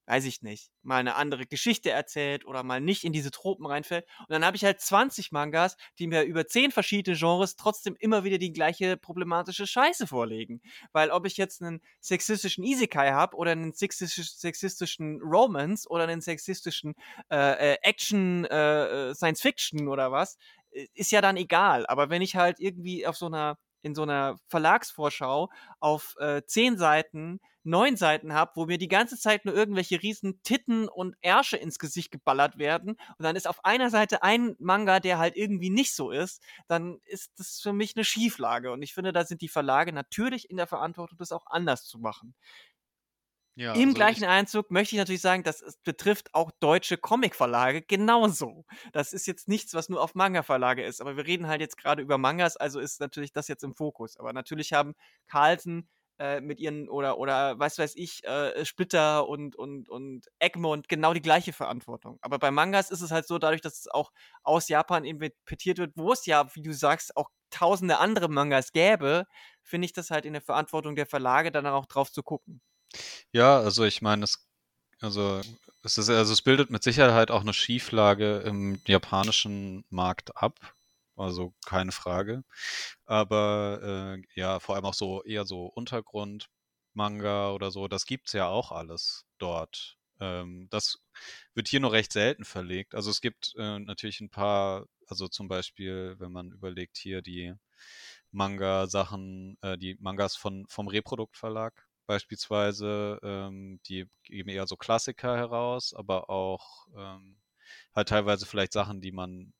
weiß 0.05 0.25
ich 0.25 0.41
nicht, 0.41 0.69
mal 0.81 0.97
eine 0.97 1.15
andere 1.15 1.45
Geschichte 1.45 1.89
erzählt 1.89 2.45
oder 2.45 2.63
mal 2.63 2.81
nicht 2.81 3.03
in 3.03 3.13
diese 3.13 3.31
Tropen 3.31 3.65
reinfällt. 3.65 4.05
Und 4.19 4.29
dann 4.29 4.45
habe 4.45 4.57
ich 4.57 4.65
halt 4.65 4.81
20 4.81 5.31
Mangas, 5.31 5.77
die 5.99 6.07
mir 6.07 6.23
über 6.23 6.45
10 6.45 6.71
verschiedene 6.71 7.17
Genres 7.17 7.55
trotzdem 7.55 7.95
immer 7.99 8.23
wieder 8.23 8.37
die 8.37 8.51
gleiche 8.51 8.97
problematische 8.97 9.65
Scheiße 9.65 10.07
vorlegen. 10.07 10.61
Weil 10.91 11.09
ob 11.09 11.25
ich 11.25 11.37
jetzt 11.37 11.61
einen 11.61 11.81
sexistischen 12.01 12.63
Isekai 12.63 13.11
habe 13.11 13.37
oder 13.37 13.51
einen 13.51 13.73
sexistisch, 13.73 14.33
sexistischen 14.33 15.21
Romance 15.21 15.89
oder 15.89 16.03
einen 16.03 16.21
sexistischen 16.21 16.95
äh, 17.29 17.73
äh, 17.73 17.77
Action 17.81 18.45
äh, 18.45 19.09
äh, 19.09 19.15
Science 19.15 19.41
Fiction 19.41 19.87
oder 19.87 20.11
was, 20.11 20.37
äh, 20.71 20.87
ist 20.93 21.11
ja 21.11 21.21
dann 21.21 21.37
egal. 21.37 21.85
Aber 21.87 22.09
wenn 22.09 22.21
ich 22.21 22.35
halt 22.35 22.59
irgendwie 22.59 23.07
auf 23.07 23.15
so 23.15 23.27
einer 23.27 23.57
in 23.83 23.93
so 23.95 24.03
einer 24.03 24.37
Verlagsvorschau 24.47 25.49
auf 25.79 26.15
äh, 26.19 26.41
zehn 26.45 26.77
Seiten 26.77 27.39
neun 27.63 27.95
Seiten 27.95 28.33
habe, 28.33 28.51
wo 28.55 28.65
mir 28.65 28.77
die 28.77 28.87
ganze 28.87 29.17
Zeit 29.17 29.45
nur 29.45 29.55
irgendwelche 29.55 30.01
riesen 30.01 30.41
Titten 30.43 30.87
und 30.89 31.15
Ärsche 31.21 31.57
ins 31.57 31.79
Gesicht 31.79 32.11
geballert 32.11 32.57
werden 32.57 32.91
und 32.91 33.23
dann 33.23 33.35
ist 33.35 33.47
auf 33.47 33.63
einer 33.63 33.89
Seite 33.89 34.21
ein 34.21 34.55
Manga, 34.59 34.99
der 34.99 35.17
halt 35.17 35.35
irgendwie 35.35 35.69
nicht 35.69 35.95
so 35.95 36.11
ist, 36.11 36.41
dann 36.67 36.99
ist 37.05 37.31
das 37.37 37.59
für 37.61 37.73
mich 37.73 37.95
eine 37.95 38.03
Schieflage 38.03 38.71
und 38.71 38.81
ich 38.81 38.93
finde, 38.93 39.13
da 39.13 39.23
sind 39.23 39.41
die 39.41 39.47
Verlage 39.47 39.93
natürlich 39.93 40.49
in 40.49 40.57
der 40.57 40.67
Verantwortung, 40.67 41.17
das 41.17 41.31
auch 41.31 41.45
anders 41.47 41.85
zu 41.85 41.99
machen. 41.99 42.35
Ja, 43.55 43.75
Im 43.75 43.93
also 43.93 43.95
gleichen 43.95 44.25
Einzug 44.25 44.69
möchte 44.71 44.95
ich 44.95 44.99
natürlich 44.99 45.21
sagen, 45.21 45.43
das 45.43 45.77
betrifft 45.83 46.33
auch 46.35 46.51
deutsche 46.59 46.97
Comicverlage 46.97 47.81
genauso. 47.81 48.65
Das 48.91 49.13
ist 49.13 49.25
jetzt 49.25 49.47
nichts, 49.47 49.73
was 49.73 49.89
nur 49.89 50.01
auf 50.01 50.13
Manga-Verlage 50.15 50.83
ist. 50.83 51.01
Aber 51.01 51.17
wir 51.17 51.25
reden 51.25 51.47
halt 51.47 51.59
jetzt 51.61 51.77
gerade 51.77 52.01
über 52.03 52.17
Mangas, 52.19 52.55
also 52.57 52.79
ist 52.79 52.99
natürlich 52.99 53.31
das 53.31 53.47
jetzt 53.47 53.63
im 53.63 53.73
Fokus. 53.73 54.17
Aber 54.17 54.31
natürlich 54.33 54.73
haben 54.73 54.93
Carlsen 55.27 55.89
äh, 56.19 56.39
mit 56.41 56.59
ihren 56.59 56.87
oder 56.87 57.17
oder 57.17 57.57
was 57.59 57.79
weiß 57.79 57.95
ich, 57.95 58.23
äh, 58.25 58.63
Splitter 58.65 59.27
und, 59.27 59.55
und, 59.55 59.89
und 59.89 60.27
Egmont 60.39 60.87
genau 60.87 61.13
die 61.13 61.21
gleiche 61.21 61.53
Verantwortung. 61.53 62.19
Aber 62.21 62.37
bei 62.37 62.51
Mangas 62.51 62.91
ist 62.91 63.01
es 63.01 63.09
halt 63.11 63.27
so, 63.27 63.39
dadurch, 63.39 63.61
dass 63.61 63.79
es 63.79 63.87
auch 63.87 64.11
aus 64.43 64.67
Japan 64.69 65.03
importiert 65.05 65.79
wird, 65.79 65.93
wo 65.95 66.11
es 66.13 66.25
ja, 66.27 66.47
wie 66.55 66.61
du 66.61 66.73
sagst, 66.73 67.17
auch 67.17 67.29
tausende 67.49 67.97
andere 67.99 68.29
Mangas 68.29 68.71
gäbe, 68.71 69.25
finde 69.63 69.85
ich 69.85 69.93
das 69.93 70.11
halt 70.11 70.25
in 70.25 70.33
der 70.33 70.41
Verantwortung 70.43 70.95
der 70.95 71.07
Verlage, 71.07 71.51
dann 71.51 71.65
auch 71.65 71.85
drauf 71.87 72.11
zu 72.11 72.21
gucken. 72.23 72.61
Ja, 73.31 73.59
also 73.59 73.83
ich 73.85 74.01
meine, 74.01 74.23
es, 74.25 74.47
also 75.01 75.41
es 75.83 75.97
ist, 75.97 76.09
also 76.09 76.33
es 76.33 76.41
bildet 76.41 76.69
mit 76.69 76.83
Sicherheit 76.83 77.31
auch 77.31 77.41
eine 77.41 77.53
Schieflage 77.53 78.39
im 78.39 78.81
japanischen 78.85 79.85
Markt 79.89 80.35
ab. 80.37 80.75
Also 81.15 81.53
keine 81.65 81.91
Frage. 81.91 82.43
Aber 83.05 84.17
äh, 84.17 84.39
ja, 84.39 84.59
vor 84.59 84.75
allem 84.75 84.85
auch 84.85 84.93
so 84.95 85.23
eher 85.23 85.45
so 85.45 85.65
Untergrund, 85.67 86.49
Manga 86.93 87.51
oder 87.51 87.71
so, 87.71 87.87
das 87.87 88.05
gibt's 88.05 88.33
ja 88.33 88.47
auch 88.49 88.71
alles 88.71 89.25
dort. 89.39 89.97
Ähm, 90.19 90.67
das 90.71 90.99
wird 91.55 91.67
hier 91.67 91.79
nur 91.81 91.91
recht 91.93 92.13
selten 92.13 92.45
verlegt. 92.45 92.95
Also 92.95 93.11
es 93.11 93.21
gibt 93.21 93.53
äh, 93.57 93.79
natürlich 93.79 94.21
ein 94.21 94.29
paar, 94.31 94.87
also 95.07 95.27
zum 95.27 95.47
Beispiel, 95.47 96.15
wenn 96.19 96.31
man 96.31 96.51
überlegt, 96.51 96.97
hier 96.97 97.21
die 97.21 97.53
Manga-Sachen, 98.31 99.57
äh, 99.61 99.77
die 99.77 99.95
Mangas 99.99 100.35
von, 100.35 100.65
vom 100.67 100.87
Reproduktverlag 100.87 101.73
beispielsweise, 102.05 103.19
ähm, 103.23 103.79
die 103.87 104.07
geben 104.23 104.49
eher 104.49 104.67
so 104.67 104.75
Klassiker 104.77 105.37
heraus, 105.37 105.93
aber 105.93 106.29
auch 106.29 106.87
ähm, 106.95 107.37
halt 107.95 108.09
teilweise 108.09 108.45
vielleicht 108.45 108.73
Sachen, 108.73 109.01
die 109.01 109.11
man 109.11 109.53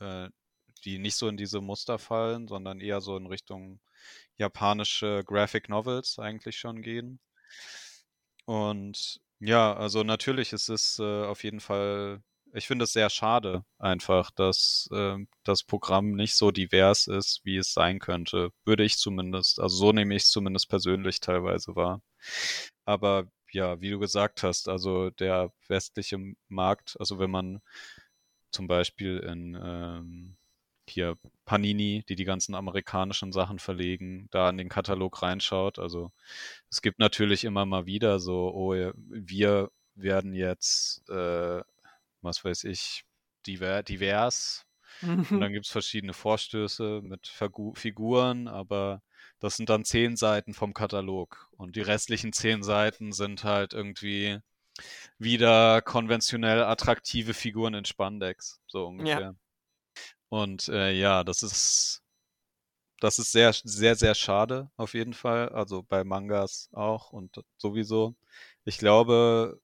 äh, 0.00 0.28
die 0.84 0.98
nicht 0.98 1.16
so 1.16 1.28
in 1.28 1.36
diese 1.36 1.60
Muster 1.60 1.98
fallen, 1.98 2.48
sondern 2.48 2.80
eher 2.80 3.00
so 3.00 3.16
in 3.16 3.26
Richtung 3.26 3.80
japanische 4.38 5.24
Graphic 5.24 5.68
Novels 5.68 6.18
eigentlich 6.18 6.58
schon 6.58 6.82
gehen. 6.82 7.20
Und 8.44 9.20
ja, 9.40 9.74
also 9.74 10.02
natürlich 10.04 10.52
ist 10.52 10.68
es 10.68 10.98
äh, 10.98 11.24
auf 11.24 11.44
jeden 11.44 11.60
Fall, 11.60 12.22
ich 12.56 12.66
finde 12.66 12.84
es 12.84 12.92
sehr 12.92 13.10
schade 13.10 13.64
einfach, 13.78 14.30
dass 14.30 14.88
äh, 14.92 15.18
das 15.44 15.62
Programm 15.62 16.12
nicht 16.12 16.34
so 16.34 16.50
divers 16.50 17.06
ist, 17.06 17.40
wie 17.44 17.58
es 17.58 17.72
sein 17.72 17.98
könnte. 17.98 18.50
Würde 18.64 18.84
ich 18.84 18.96
zumindest, 18.98 19.60
also 19.60 19.76
so 19.76 19.92
nehme 19.92 20.14
ich 20.16 20.24
es 20.24 20.30
zumindest 20.30 20.68
persönlich 20.68 21.20
teilweise 21.20 21.76
wahr. 21.76 22.00
Aber 22.86 23.26
ja, 23.52 23.80
wie 23.80 23.90
du 23.90 23.98
gesagt 23.98 24.42
hast, 24.42 24.68
also 24.68 25.10
der 25.10 25.52
westliche 25.68 26.18
Markt, 26.48 26.96
also 26.98 27.18
wenn 27.18 27.30
man 27.30 27.60
zum 28.52 28.66
Beispiel 28.68 29.18
in 29.18 29.58
ähm, 29.62 30.36
hier 30.88 31.16
Panini, 31.44 32.04
die 32.08 32.16
die 32.16 32.24
ganzen 32.24 32.54
amerikanischen 32.54 33.32
Sachen 33.32 33.58
verlegen, 33.58 34.28
da 34.30 34.48
in 34.50 34.58
den 34.58 34.68
Katalog 34.68 35.22
reinschaut. 35.22 35.78
Also 35.78 36.12
es 36.70 36.82
gibt 36.82 36.98
natürlich 36.98 37.44
immer 37.44 37.66
mal 37.66 37.86
wieder 37.86 38.18
so, 38.20 38.52
oh, 38.54 38.72
wir 38.72 39.70
werden 39.94 40.34
jetzt, 40.34 41.08
äh, 41.10 41.62
was 42.26 42.44
weiß 42.44 42.64
ich, 42.64 43.04
diver 43.46 43.82
divers. 43.82 44.66
Und 45.02 45.40
dann 45.40 45.52
gibt 45.52 45.66
es 45.66 45.72
verschiedene 45.72 46.12
Vorstöße 46.12 47.00
mit 47.02 47.26
Figu 47.26 47.74
Figuren, 47.74 48.48
aber 48.48 49.02
das 49.40 49.56
sind 49.56 49.68
dann 49.68 49.84
zehn 49.84 50.16
Seiten 50.16 50.54
vom 50.54 50.74
Katalog. 50.74 51.48
Und 51.56 51.76
die 51.76 51.82
restlichen 51.82 52.32
zehn 52.32 52.62
Seiten 52.62 53.12
sind 53.12 53.44
halt 53.44 53.72
irgendwie 53.72 54.38
wieder 55.18 55.82
konventionell 55.82 56.62
attraktive 56.62 57.34
Figuren 57.34 57.74
in 57.74 57.84
Spandex, 57.84 58.60
so 58.66 58.86
ungefähr. 58.86 59.20
Ja. 59.20 59.34
Und 60.28 60.68
äh, 60.68 60.92
ja, 60.92 61.24
das 61.24 61.42
ist 61.42 62.02
das 63.00 63.18
ist 63.18 63.32
sehr, 63.32 63.52
sehr, 63.52 63.94
sehr 63.94 64.14
schade 64.14 64.70
auf 64.76 64.94
jeden 64.94 65.12
Fall. 65.12 65.50
Also 65.50 65.82
bei 65.82 66.04
Mangas 66.04 66.70
auch 66.72 67.12
und 67.12 67.42
sowieso. 67.58 68.16
Ich 68.64 68.78
glaube 68.78 69.60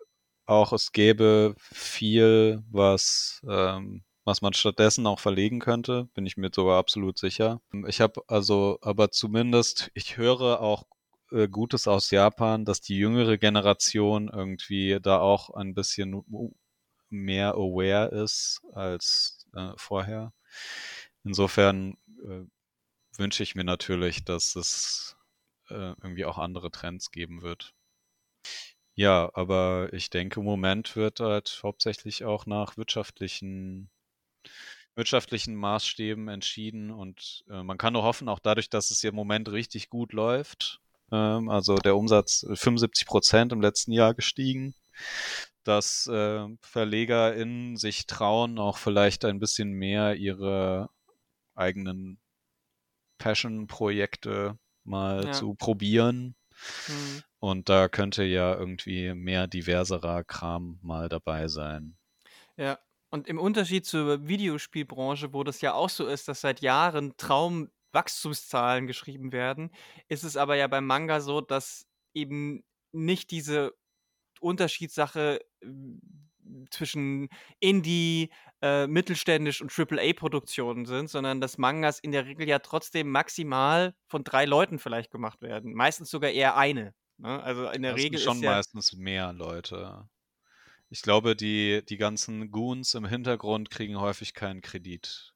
auch, 0.53 0.73
es 0.73 0.93
gäbe 0.93 1.55
viel, 1.61 2.63
was, 2.71 3.43
ähm, 3.49 4.05
was 4.25 4.43
man 4.43 4.53
stattdessen 4.53 5.07
auch 5.07 5.21
verlegen 5.21 5.61
könnte. 5.61 6.09
Bin 6.15 6.27
ich 6.27 6.37
mir 6.37 6.51
sogar 6.55 6.79
absolut 6.79 7.19
sicher. 7.19 7.61
Ich 7.87 8.01
habe 8.01 8.23
also, 8.29 8.79
aber 8.83 9.11
zumindest, 9.11 9.91
ich 9.95 10.17
höre 10.17 10.61
auch 10.61 10.85
äh, 11.33 11.49
Gutes 11.49 11.89
aus 11.89 12.11
Japan, 12.11 12.65
dass 12.65 12.81
die 12.81 12.97
jüngere 12.97 13.39
Generation 13.39 14.29
irgendwie 14.33 14.99
da 15.03 15.19
auch 15.21 15.51
ein 15.51 15.75
bisschen 15.75 16.25
mehr 17.11 17.55
aware 17.55 18.09
ist 18.09 18.61
als 18.73 19.47
äh, 19.55 19.73
vorher. 19.77 20.33
Insofern 21.25 21.97
äh, 22.25 22.45
wünsche 23.19 23.43
ich 23.43 23.55
mir 23.55 23.65
natürlich, 23.65 24.25
dass 24.25 24.57
es 24.57 25.17
äh, 25.69 25.95
irgendwie 26.03 26.25
auch 26.25 26.39
andere 26.39 26.71
Trends 26.71 27.11
geben 27.11 27.43
wird. 27.43 27.75
Ja, 28.95 29.31
aber 29.35 29.89
ich 29.93 30.11
denke, 30.11 30.41
im 30.41 30.47
Moment 30.47 30.97
wird 30.97 31.21
halt 31.21 31.61
hauptsächlich 31.63 32.25
auch 32.25 32.47
nach 32.47 32.77
wirtschaftlichen 32.77 33.91
wirtschaftlichen 34.95 35.55
Maßstäben 35.55 36.29
entschieden 36.29 36.91
und 36.91 37.45
äh, 37.49 37.63
man 37.63 37.79
kann 37.79 37.95
nur 37.95 38.03
hoffen, 38.03 38.29
auch 38.29 38.41
dadurch, 38.41 38.69
dass 38.69 38.91
es 38.91 39.03
im 39.05 39.15
Moment 39.15 39.51
richtig 39.51 39.89
gut 39.89 40.13
läuft, 40.13 40.83
ähm, 41.11 41.49
also 41.49 41.77
der 41.77 41.97
Umsatz 41.97 42.45
75 42.53 43.07
Prozent 43.07 43.53
im 43.53 43.63
letzten 43.63 43.93
Jahr 43.93 44.13
gestiegen, 44.13 44.75
dass 45.65 46.07
äh, 46.09 46.47
VerlegerInnen 46.61 47.77
sich 47.77 48.07
trauen, 48.07 48.59
auch 48.59 48.77
vielleicht 48.77 49.25
ein 49.25 49.39
bisschen 49.39 49.73
mehr 49.73 50.17
ihre 50.17 50.91
eigenen 51.55 52.19
Passion-Projekte 53.19 54.59
mal 54.85 55.27
ja. 55.27 55.33
zu 55.33 55.55
probieren. 55.55 56.35
Mhm. 56.89 57.23
Und 57.39 57.69
da 57.69 57.89
könnte 57.89 58.25
ja 58.25 58.55
irgendwie 58.55 59.15
mehr 59.15 59.47
diverserer 59.47 60.25
Kram 60.25 60.79
mal 60.83 61.09
dabei 61.09 61.49
sein. 61.49 61.97
Ja, 62.57 62.79
und 63.11 63.29
im 63.29 63.39
Unterschied 63.39 63.85
zur 63.85 64.27
Videospielbranche, 64.27 65.33
wo 65.35 65.45
das 65.45 65.61
ja 65.61 65.75
auch 65.75 65.91
so 65.91 66.07
ist, 66.07 66.29
dass 66.29 66.41
seit 66.41 66.61
Jahren 66.61 67.15
Traumwachstumszahlen 67.17 68.87
geschrieben 68.87 69.33
werden, 69.33 69.71
ist 70.09 70.25
es 70.25 70.37
aber 70.37 70.57
ja 70.57 70.67
beim 70.67 70.87
Manga 70.87 71.21
so, 71.21 71.41
dass 71.41 71.87
eben 72.15 72.65
nicht 72.93 73.31
diese 73.31 73.75
Unterschiedssache 74.41 75.41
zwischen 76.71 77.29
Indie, 77.61 78.31
äh, 78.61 78.87
mittelständisch 78.87 79.61
und 79.61 79.73
AAA-Produktionen 79.77 80.87
sind, 80.87 81.11
sondern 81.11 81.41
dass 81.41 81.59
Mangas 81.59 81.99
in 81.99 82.13
der 82.13 82.27
Regel 82.27 82.49
ja 82.49 82.61
trotzdem 82.61 83.11
maximal 83.11 83.95
von 84.07 84.25
drei 84.25 84.45
Leuten 84.45 84.79
vielleicht 84.79 85.11
gemacht 85.11 85.43
werden. 85.43 85.75
Meistens 85.75 86.11
sogar 86.11 86.31
eher 86.31 86.57
eine. 86.57 86.95
Ne? 87.19 87.43
Also 87.43 87.69
in 87.71 87.83
der 87.83 87.93
Das 87.93 88.01
Regel 88.01 88.19
sind 88.19 88.27
schon 88.27 88.37
ist 88.39 88.43
ja. 88.45 88.53
meistens 88.53 88.93
mehr 88.93 89.33
Leute. 89.33 90.09
Ich 90.91 91.03
glaube, 91.03 91.35
die, 91.35 91.83
die 91.89 91.97
ganzen 91.97 92.51
Goons 92.51 92.95
im 92.95 93.07
Hintergrund 93.07 93.71
kriegen 93.71 93.99
häufig 93.99 94.35
keinen 94.35 94.61
Kredit. 94.61 95.33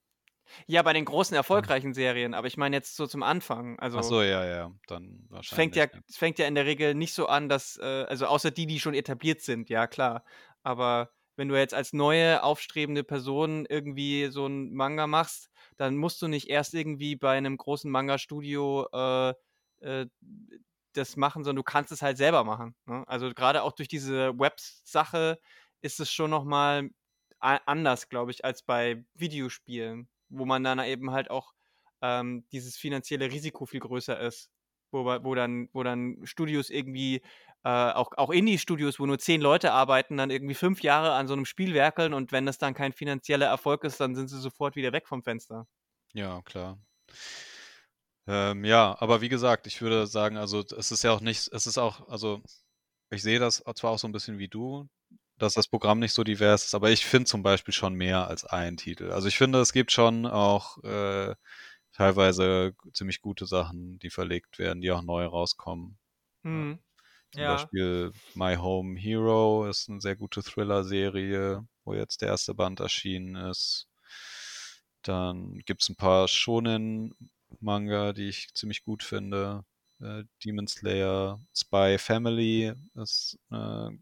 Ja, 0.67 0.83
bei 0.83 0.93
den 0.93 1.05
großen 1.05 1.37
erfolgreichen 1.37 1.93
Serien, 1.93 2.35
aber 2.35 2.47
ich 2.47 2.57
meine 2.57 2.77
jetzt 2.77 2.97
so 2.97 3.07
zum 3.07 3.23
Anfang. 3.23 3.79
Also 3.79 3.99
Ach 3.99 4.03
so, 4.03 4.23
ja, 4.23 4.45
ja, 4.45 4.73
dann 4.87 5.29
es 5.41 5.49
fängt 5.49 5.77
ja, 5.77 5.85
wahrscheinlich. 5.85 6.09
es 6.09 6.17
fängt 6.17 6.39
ja 6.39 6.47
in 6.47 6.55
der 6.55 6.67
Regel 6.67 6.95
nicht 6.95 7.15
so 7.15 7.27
an, 7.27 7.49
dass, 7.49 7.79
äh, 7.79 8.05
also 8.09 8.27
außer 8.27 8.51
die, 8.51 8.67
die 8.67 8.81
schon 8.81 8.95
etabliert 8.95 9.41
sind, 9.41 9.69
ja 9.69 9.87
klar. 9.87 10.25
Aber 10.67 11.13
wenn 11.37 11.47
du 11.49 11.57
jetzt 11.57 11.75
als 11.75 11.93
neue, 11.93 12.43
aufstrebende 12.43 13.05
Person 13.05 13.67
irgendwie 13.67 14.27
so 14.33 14.47
ein 14.47 14.75
Manga 14.75 15.07
machst, 15.07 15.49
dann 15.77 15.97
musst 15.97 16.21
du 16.21 16.27
nicht 16.27 16.49
erst 16.49 16.75
irgendwie 16.75 17.15
bei 17.15 17.37
einem 17.37 17.57
großen 17.57 17.89
Manga-Studio 17.89 18.89
äh, 18.93 19.35
äh, 19.81 20.07
das 20.93 21.17
machen, 21.17 21.45
sondern 21.45 21.57
du 21.57 21.63
kannst 21.63 21.93
es 21.93 22.03
halt 22.03 22.17
selber 22.17 22.43
machen. 22.43 22.75
Ne? 22.87 23.05
Also 23.07 23.31
gerade 23.33 23.63
auch 23.63 23.73
durch 23.73 23.87
diese 23.87 24.37
Webs-Sache 24.41 25.39
ist 25.83 26.01
es 26.01 26.11
schon 26.11 26.31
nochmal 26.31 26.91
anders, 27.39 28.09
glaube 28.09 28.33
ich, 28.33 28.45
als 28.45 28.65
bei 28.65 29.05
Videospielen, 29.15 30.09
wo 30.31 30.47
man 30.47 30.65
dann 30.65 30.81
eben 30.81 31.13
halt 31.13 31.31
auch 31.31 31.55
ähm, 32.03 32.45
dieses 32.51 32.77
finanzielle 32.77 33.31
Risiko 33.31 33.67
viel 33.67 33.81
größer 33.81 34.19
ist. 34.19 34.51
Wo, 34.91 35.05
wo, 35.05 35.35
dann, 35.35 35.69
wo 35.73 35.83
dann 35.83 36.19
Studios 36.25 36.71
irgendwie, 36.71 37.23
äh, 37.65 37.69
auch, 37.69 38.13
auch 38.17 38.31
Indie-Studios, 38.31 39.01
wo 39.01 39.07
nur 39.07 39.19
zehn 39.19 39.41
Leute 39.41 39.73
arbeiten, 39.73 40.17
dann 40.17 40.31
irgendwie 40.31 40.55
fünf 40.55 40.83
Jahre 40.83 41.13
an 41.13 41.27
so 41.27 41.35
einem 41.35 41.45
Spiel 41.45 41.75
werkeln 41.75 42.15
und 42.15 42.33
wenn 42.33 42.47
das 42.47 42.59
dann 42.59 42.75
kein 42.75 42.93
finanzieller 42.93 43.47
Erfolg 43.47 43.85
ist, 43.85 44.01
dann 44.01 44.15
sind 44.15 44.29
sie 44.29 44.41
sofort 44.41 44.77
wieder 44.77 44.93
weg 44.93 45.09
vom 45.09 45.23
Fenster. 45.23 45.67
Ja, 46.13 46.41
klar. 46.43 46.79
Ähm, 48.29 48.65
ja, 48.65 48.97
aber 48.99 49.21
wie 49.21 49.29
gesagt, 49.29 49.67
ich 49.67 49.81
würde 49.83 50.07
sagen, 50.07 50.37
also 50.37 50.65
es 50.77 50.91
ist 50.91 51.05
ja 51.05 51.13
auch 51.13 51.21
nicht, 51.21 51.49
es 51.53 51.67
ist 51.67 51.79
auch, 51.79 52.09
also 52.09 52.43
ich 53.11 53.23
sehe 53.23 53.39
das 53.39 53.63
zwar 53.77 53.93
auch 53.93 53.99
so 53.99 54.09
ein 54.09 54.13
bisschen 54.13 54.39
wie 54.39 54.49
du, 54.49 54.89
dass 55.39 55.55
das 55.55 55.69
Programm 55.69 55.99
nicht 56.01 56.13
so 56.13 56.25
divers 56.25 56.65
ist, 56.65 56.75
aber 56.75 56.91
ich 56.91 57.05
finde 57.05 57.27
zum 57.27 57.43
Beispiel 57.43 57.75
schon 57.75 57.95
mehr 57.95 58.27
als 58.27 58.45
einen 58.45 58.77
Titel. 58.77 59.11
Also 59.13 59.29
ich 59.29 59.39
finde, 59.39 59.61
es 59.61 59.73
gibt 59.73 59.93
schon 59.93 60.27
auch 60.27 60.83
äh, 60.83 61.35
teilweise 61.97 62.75
ziemlich 62.93 63.23
gute 63.23 63.47
Sachen, 63.47 63.99
die 64.01 64.11
verlegt 64.11 64.59
werden, 64.59 64.83
die 64.83 64.91
auch 64.91 65.03
neu 65.03 65.25
rauskommen. 65.25 65.97
Hm. 66.45 66.79
Zum 67.33 67.43
Ja. 67.43 67.55
Beispiel 67.55 68.13
My 68.35 68.57
Home 68.57 68.99
Hero 68.99 69.67
ist 69.67 69.89
eine 69.89 70.01
sehr 70.01 70.17
gute 70.17 70.43
Thriller-Serie, 70.43 71.67
wo 71.85 71.95
jetzt 71.95 72.21
der 72.21 72.29
erste 72.29 72.55
Band 72.55 72.81
erschienen 72.81 73.35
ist. 73.37 73.89
Dann 75.03 75.59
gibt 75.61 75.83
es 75.83 75.89
ein 75.89 75.97
paar 75.97 76.29
Shonen-Manga, 76.29 78.13
die 78.13 78.29
ich 78.29 78.53
ziemlich 78.55 78.85
gut 78.85 79.03
finde. 79.03 79.65
Äh, 80.01 80.25
Demon 80.45 80.67
Slayer, 80.69 81.41
Spy 81.55 81.97
Family 81.99 82.75
ist 82.95 83.39
eine 83.49 83.99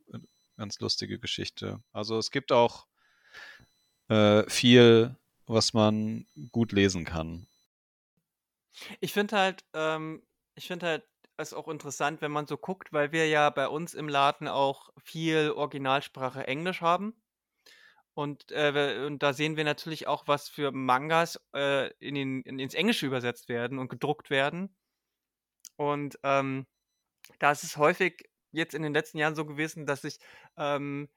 ganz 0.56 0.80
lustige 0.80 1.18
Geschichte. 1.20 1.80
Also 1.92 2.18
es 2.18 2.30
gibt 2.32 2.50
auch 2.50 2.86
äh, 4.08 4.48
viel, 4.48 5.16
was 5.46 5.72
man 5.74 6.26
gut 6.52 6.72
lesen 6.72 7.04
kann. 7.04 7.46
Ich 9.01 9.12
finde 9.12 9.36
halt, 9.36 9.64
ähm, 9.74 10.22
ich 10.55 10.66
finde 10.66 10.86
halt 10.86 11.09
es 11.36 11.52
auch 11.52 11.68
interessant, 11.68 12.20
wenn 12.20 12.32
man 12.32 12.46
so 12.46 12.56
guckt, 12.56 12.92
weil 12.92 13.12
wir 13.12 13.28
ja 13.28 13.51
bei 13.51 13.68
uns 13.68 13.94
im 13.94 14.09
Laden 14.09 14.48
auch 14.48 14.90
viel 15.02 15.51
Originalsprache 15.51 16.46
Englisch 16.46 16.80
haben. 16.80 17.20
Und, 18.14 18.52
äh, 18.52 19.05
und 19.06 19.22
da 19.22 19.32
sehen 19.32 19.56
wir 19.56 19.64
natürlich 19.64 20.06
auch, 20.06 20.28
was 20.28 20.48
für 20.48 20.70
Mangas 20.70 21.40
äh, 21.55 21.92
in 21.98 22.14
den, 22.14 22.42
in, 22.42 22.59
ins 22.60 22.74
Englische 22.74 23.06
übersetzt 23.06 23.48
werden 23.48 23.78
und 23.78 23.88
gedruckt 23.88 24.30
werden. 24.30 24.76
Und 25.76 26.18
ähm, 26.22 26.66
da 27.40 27.52
ist 27.52 27.64
es 27.64 27.76
häufig 27.76 28.30
jetzt 28.52 28.74
in 28.74 28.82
den 28.82 28.94
letzten 28.94 29.18
Jahren 29.18 29.34
so 29.34 29.44
gewesen, 29.44 29.86
dass 29.86 30.05
ich 30.05 30.18
ähm, 30.56 31.09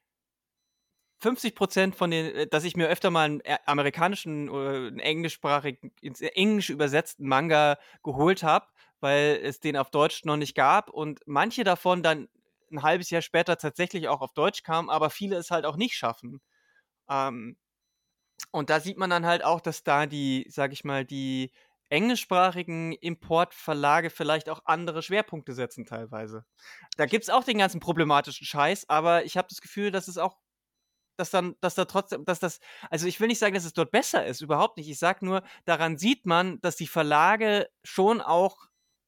50 1.20 1.56
Prozent 1.56 1.96
von 1.96 2.12
den, 2.12 2.34
äh, 2.36 2.48
dass 2.48 2.64
ich 2.64 2.76
mir 2.76 2.88
öfter 2.88 3.10
mal 3.12 3.26
einen 3.26 3.42
äh, 3.42 3.58
amerikanischen 3.66 4.50
oder 4.50 4.72
einen 4.72 5.00
englischsprachigen, 5.00 5.92
ins 6.02 6.22
Englische 6.22 6.74
übersetzten 6.74 7.28
Manga 7.28 7.78
geholt 8.04 8.44
habe, 8.44 8.68
weil 9.00 9.40
es 9.44 9.60
den 9.60 9.78
auf 9.78 9.92
Deutsch 9.92 10.26
noch 10.26 10.38
nicht 10.38 10.56
gab 10.56 10.90
und 10.90 11.22
manche 11.26 11.64
davon 11.64 12.04
dann 12.04 12.28
ein 12.72 12.84
halbes 12.84 13.10
Jahr 13.10 13.22
später 13.22 13.58
tatsächlich 13.58 14.08
auch 14.08 14.22
auf 14.22 14.34
Deutsch 14.34 14.64
kamen, 14.64 14.90
aber 14.90 15.10
viele 15.10 15.38
es 15.38 15.52
halt 15.52 15.66
auch 15.66 15.78
nicht 15.78 15.96
schaffen. 15.96 16.42
Ähm, 17.10 17.58
und 18.52 18.70
da 18.70 18.80
sieht 18.80 18.98
man 18.98 19.10
dann 19.10 19.26
halt 19.26 19.44
auch, 19.44 19.62
dass 19.62 19.84
da 19.84 20.06
die, 20.06 20.46
sag 20.50 20.74
ich 20.74 20.84
mal, 20.84 21.06
die 21.06 21.52
englischsprachigen 21.90 22.94
Importverlage 22.94 24.10
vielleicht 24.10 24.50
auch 24.50 24.62
andere 24.66 25.02
Schwerpunkte 25.02 25.54
setzen 25.54 25.86
teilweise. 25.86 26.46
Da 26.98 27.06
gibt 27.06 27.24
es 27.24 27.30
auch 27.30 27.44
den 27.44 27.58
ganzen 27.60 27.80
problematischen 27.80 28.46
Scheiß, 28.46 28.90
aber 28.90 29.26
ich 29.26 29.38
habe 29.38 29.48
das 29.50 29.62
Gefühl, 29.62 29.92
dass 29.92 30.08
es 30.08 30.18
auch 30.18 30.36
dass 31.18 31.30
dann, 31.32 31.56
dass 31.62 31.76
da 31.76 31.86
trotzdem, 31.86 32.26
dass 32.26 32.40
das, 32.40 32.60
also 32.90 33.08
ich 33.08 33.20
will 33.20 33.28
nicht 33.28 33.40
sagen, 33.40 33.56
dass 33.56 33.66
es 33.66 33.74
dort 33.74 33.92
besser 33.92 34.26
ist, 34.26 34.42
überhaupt 34.42 34.78
nicht. 34.78 34.90
Ich 34.90 35.00
sage 35.00 35.26
nur, 35.26 35.44
daran 35.66 35.98
sieht 35.98 36.26
man, 36.26 36.62
dass 36.62 36.76
die 36.76 36.88
Verlage 36.88 37.70
schon 37.84 38.22
auch 38.22 38.68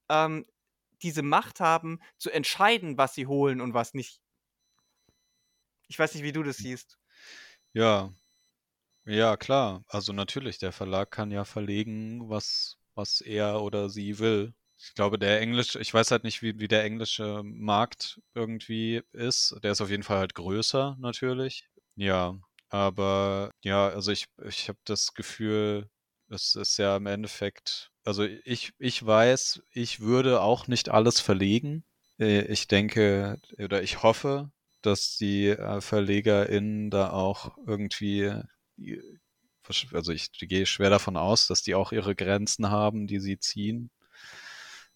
ähm, 0.09 0.45
diese 1.01 1.21
Macht 1.21 1.59
haben, 1.59 1.99
zu 2.17 2.29
entscheiden, 2.29 2.97
was 2.97 3.15
sie 3.15 3.27
holen 3.27 3.61
und 3.61 3.73
was 3.73 3.93
nicht. 3.93 4.21
Ich 5.87 5.97
weiß 5.97 6.13
nicht, 6.13 6.23
wie 6.23 6.33
du 6.33 6.43
das 6.43 6.57
siehst. 6.57 6.99
Ja, 7.73 8.11
ja, 9.05 9.37
klar. 9.37 9.83
Also 9.87 10.13
natürlich, 10.13 10.59
der 10.59 10.71
Verlag 10.71 11.11
kann 11.11 11.31
ja 11.31 11.43
verlegen, 11.45 12.29
was, 12.29 12.77
was 12.95 13.21
er 13.21 13.61
oder 13.61 13.89
sie 13.89 14.19
will. 14.19 14.53
Ich 14.77 14.93
glaube, 14.93 15.17
der 15.19 15.41
Englisch, 15.41 15.75
ich 15.75 15.93
weiß 15.93 16.11
halt 16.11 16.23
nicht, 16.23 16.41
wie, 16.41 16.59
wie 16.59 16.67
der 16.67 16.83
englische 16.83 17.41
Markt 17.43 18.21
irgendwie 18.33 19.01
ist. 19.11 19.55
Der 19.63 19.71
ist 19.71 19.81
auf 19.81 19.89
jeden 19.89 20.03
Fall 20.03 20.19
halt 20.19 20.35
größer, 20.35 20.95
natürlich. 20.99 21.67
Ja, 21.99 22.39
aber 22.69 23.51
ja, 23.61 23.89
also 23.89 24.11
ich, 24.11 24.25
ich 24.47 24.69
habe 24.69 24.79
das 24.85 25.13
Gefühl, 25.13 25.89
es 26.29 26.55
ist 26.55 26.77
ja 26.77 26.95
im 26.97 27.05
Endeffekt, 27.07 27.91
also 28.05 28.23
ich, 28.23 28.71
ich 28.79 29.05
weiß, 29.05 29.61
ich 29.73 29.99
würde 29.99 30.41
auch 30.41 30.67
nicht 30.67 30.89
alles 30.89 31.19
verlegen. 31.19 31.83
Äh, 32.19 32.41
ich 32.45 32.67
denke 32.67 33.37
oder 33.57 33.83
ich 33.83 34.01
hoffe, 34.03 34.49
dass 34.81 35.17
die 35.17 35.47
äh, 35.49 35.81
VerlegerInnen 35.81 36.89
da 36.89 37.09
auch 37.11 37.57
irgendwie, 37.67 38.31
also 39.93 40.11
ich 40.11 40.31
gehe 40.33 40.65
schwer 40.65 40.89
davon 40.89 41.15
aus, 41.15 41.47
dass 41.47 41.61
die 41.61 41.75
auch 41.75 41.91
ihre 41.93 42.15
Grenzen 42.15 42.69
haben, 42.69 43.07
die 43.07 43.19
sie 43.19 43.39
ziehen. 43.39 43.89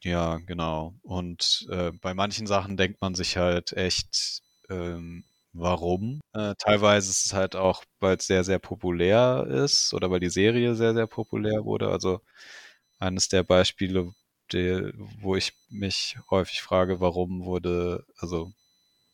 Ja, 0.03 0.37
genau. 0.37 0.95
Und 1.01 1.65
äh, 1.69 1.91
bei 2.01 2.13
manchen 2.13 2.45
Sachen 2.47 2.77
denkt 2.77 3.01
man 3.01 3.15
sich 3.15 3.37
halt 3.37 3.71
echt, 3.73 4.41
ähm, 4.69 5.23
warum. 5.53 6.21
Äh, 6.33 6.55
teilweise 6.57 7.09
ist 7.09 7.25
es 7.25 7.33
halt 7.33 7.55
auch, 7.55 7.83
weil 7.99 8.17
es 8.17 8.27
sehr, 8.27 8.43
sehr 8.43 8.59
populär 8.59 9.45
ist 9.47 9.93
oder 9.93 10.11
weil 10.11 10.19
die 10.19 10.29
Serie 10.29 10.75
sehr, 10.75 10.93
sehr 10.93 11.07
populär 11.07 11.63
wurde. 11.63 11.89
Also 11.89 12.21
eines 12.99 13.29
der 13.29 13.43
Beispiele, 13.43 14.13
die, 14.51 14.91
wo 15.21 15.35
ich 15.35 15.53
mich 15.69 16.17
häufig 16.29 16.61
frage, 16.61 16.99
warum 16.99 17.45
wurde, 17.45 18.05
also 18.17 18.51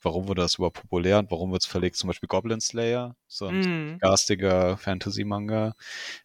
warum 0.01 0.27
wurde 0.27 0.41
das 0.41 0.55
überhaupt 0.55 0.81
populär 0.81 1.19
und 1.19 1.31
warum 1.31 1.51
wird 1.51 1.63
es 1.63 1.67
verlegt? 1.67 1.97
Zum 1.97 2.07
Beispiel 2.07 2.27
Goblin 2.27 2.61
Slayer, 2.61 3.15
so 3.27 3.47
ein 3.47 3.95
mm. 3.95 3.99
garstiger 3.99 4.77
Fantasy-Manga 4.77 5.75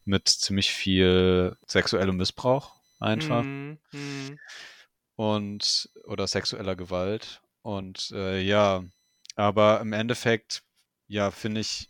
mit 0.05 0.29
ziemlich 0.29 0.73
viel 0.73 1.57
sexuellem 1.67 2.17
Missbrauch 2.17 2.77
einfach. 3.01 3.43
Mm, 3.43 3.79
mm. 3.93 4.39
Und 5.17 5.91
oder 6.05 6.27
sexueller 6.27 6.77
Gewalt. 6.77 7.41
Und 7.63 8.11
äh, 8.13 8.41
ja, 8.41 8.85
aber 9.37 9.81
im 9.81 9.93
Endeffekt, 9.93 10.63
ja, 11.09 11.31
finde 11.31 11.61
ich 11.61 11.89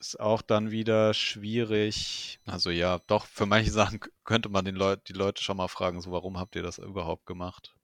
es 0.00 0.16
auch 0.16 0.42
dann 0.42 0.70
wieder 0.70 1.14
schwierig. 1.14 2.40
Also 2.46 2.70
ja, 2.70 2.98
doch, 3.06 3.26
für 3.26 3.46
manche 3.46 3.70
Sachen 3.72 4.00
könnte 4.24 4.48
man 4.48 4.64
den 4.64 4.76
Leut 4.76 5.08
die 5.08 5.12
Leute 5.14 5.42
schon 5.42 5.56
mal 5.56 5.68
fragen, 5.68 6.00
so 6.00 6.12
warum 6.12 6.38
habt 6.38 6.56
ihr 6.56 6.62
das 6.62 6.78
überhaupt 6.78 7.26
gemacht? 7.26 7.74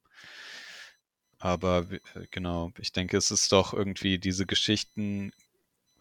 Aber 1.38 1.86
äh, 1.90 2.26
genau, 2.30 2.72
ich 2.78 2.92
denke, 2.92 3.16
es 3.16 3.30
ist 3.30 3.52
doch 3.52 3.72
irgendwie 3.74 4.18
diese 4.18 4.46
Geschichten 4.46 5.32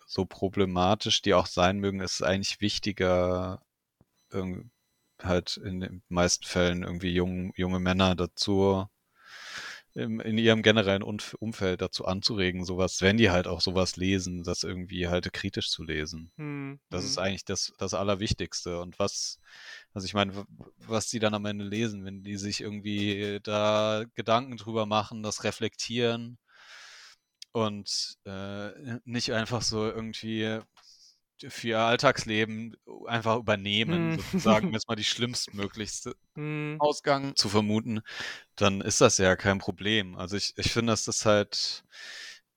so 0.07 0.25
problematisch, 0.25 1.21
die 1.21 1.34
auch 1.34 1.47
sein 1.47 1.79
mögen, 1.79 1.99
ist 1.99 2.23
eigentlich 2.23 2.61
wichtiger, 2.61 3.61
halt 5.21 5.57
in 5.57 5.79
den 5.79 6.03
meisten 6.09 6.45
Fällen 6.45 6.84
irgendwie 6.84 7.11
jung, 7.11 7.53
junge 7.55 7.79
Männer 7.79 8.15
dazu 8.15 8.88
im, 9.98 10.19
in 10.19 10.38
ihrem 10.38 10.61
generellen 10.61 11.02
Umfeld 11.02 11.82
dazu 11.82 12.06
anzuregen, 12.06 12.64
sowas, 12.65 13.02
wenn 13.02 13.18
die 13.18 13.32
halt 13.32 13.48
auch 13.48 13.61
sowas 13.61 13.98
lesen, 13.98 14.44
das 14.44 14.64
irgendwie 14.64 15.07
halt 15.07 15.34
kritisch 15.34 15.72
zu 15.72 15.84
lesen. 15.84 16.32
Hm, 16.38 16.80
das 16.90 17.02
hm. 17.02 17.10
ist 17.10 17.18
eigentlich 17.18 17.45
das, 17.45 17.74
das 17.80 17.95
Allerwichtigste. 17.95 18.80
Und 18.80 18.99
was, 18.99 19.40
also 19.94 20.06
ich 20.06 20.14
meine, 20.14 20.45
was 20.86 21.10
die 21.10 21.19
dann 21.19 21.34
am 21.34 21.45
Ende 21.45 21.65
lesen, 21.65 22.06
wenn 22.06 22.22
die 22.22 22.38
sich 22.38 22.61
irgendwie 22.61 23.40
da 23.41 24.03
Gedanken 24.14 24.57
drüber 24.57 24.86
machen, 24.86 25.24
das 25.24 25.44
reflektieren 25.44 26.38
und 27.52 28.18
äh, 28.26 28.99
nicht 29.03 29.34
einfach 29.34 29.64
so 29.64 29.90
irgendwie 29.90 30.60
für 31.49 31.68
ihr 31.69 31.80
Alltagsleben 31.80 32.76
einfach 33.07 33.38
übernehmen, 33.38 34.11
Hm. 34.11 34.15
sozusagen, 34.15 34.73
jetzt 34.73 34.88
mal 34.88 34.95
die 34.95 35.03
schlimmstmöglichste 35.03 36.15
Hm. 36.35 36.80
Ausgang 36.80 37.35
zu 37.35 37.49
vermuten, 37.49 38.01
dann 38.55 38.81
ist 38.81 39.01
das 39.01 39.18
ja 39.19 39.35
kein 39.35 39.59
Problem. 39.59 40.18
Also 40.18 40.38
ich, 40.38 40.53
ich 40.57 40.72
finde, 40.73 40.93
dass 40.93 41.05
das 41.05 41.26
halt, 41.26 41.84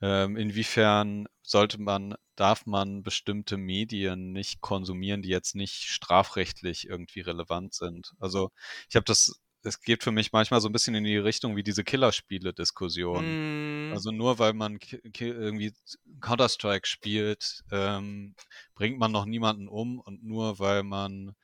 ähm, 0.03 0.37
inwiefern 0.37 1.27
sollte 1.43 1.81
man, 1.81 2.15
darf 2.37 2.67
man 2.67 3.03
bestimmte 3.03 3.57
Medien 3.57 4.33
nicht 4.33 4.61
konsumieren, 4.61 5.23
die 5.23 5.29
jetzt 5.31 5.55
nicht 5.57 5.85
strafrechtlich 5.85 6.87
irgendwie 6.89 7.21
relevant 7.21 7.75
sind. 7.75 8.15
Also 8.21 8.51
ich 8.89 8.97
habe 8.97 9.05
das, 9.05 9.41
es 9.63 9.81
geht 9.83 10.03
für 10.03 10.13
mich 10.13 10.33
manchmal 10.33 10.61
so 10.61 10.69
ein 10.69 10.73
bisschen 10.73 10.95
in 10.95 11.05
die 11.05 11.17
Richtung 11.19 11.57
wie 11.57 11.63
diese 11.63 11.85
Killerspiele-Diskussion. 11.85 13.25
Hm. 13.25 13.91
Also 13.93 14.11
nur 14.11 14.39
weil 14.39 14.53
man 14.55 14.79
irgendwie 15.19 15.73
Counter-Strike 16.21 16.87
spielt, 16.87 17.63
ähm, 17.71 18.35
bringt 18.75 18.99
man 18.99 19.13
noch 19.13 19.25
niemanden 19.25 19.69
um 19.69 20.01
und 20.01 20.25
nur 20.25 20.59
weil 20.59 20.83
man 20.83 21.35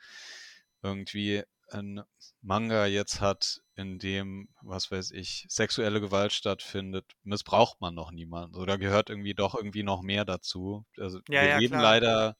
irgendwie 0.83 1.43
ein 1.71 2.03
Manga 2.43 2.87
jetzt 2.87 3.21
hat, 3.21 3.61
in 3.75 3.99
dem, 3.99 4.49
was 4.63 4.91
weiß 4.91 5.11
ich, 5.11 5.47
sexuelle 5.49 6.01
Gewalt 6.01 6.33
stattfindet, 6.33 7.05
missbraucht 7.25 7.81
man 7.81 7.95
noch 7.95 8.13
niemanden. 8.13 8.57
Oder 8.57 8.79
gehört 8.79 9.11
irgendwie 9.11 9.35
doch 9.35 9.55
irgendwie 9.55 9.83
noch 9.83 10.03
mehr 10.03 10.25
dazu. 10.25 10.87
Also 10.99 11.19
Ja, 11.29 11.43
wir 11.43 11.49
ja, 11.49 11.59
leben 11.59 11.73
klar. 11.73 11.83
leider 11.83 12.37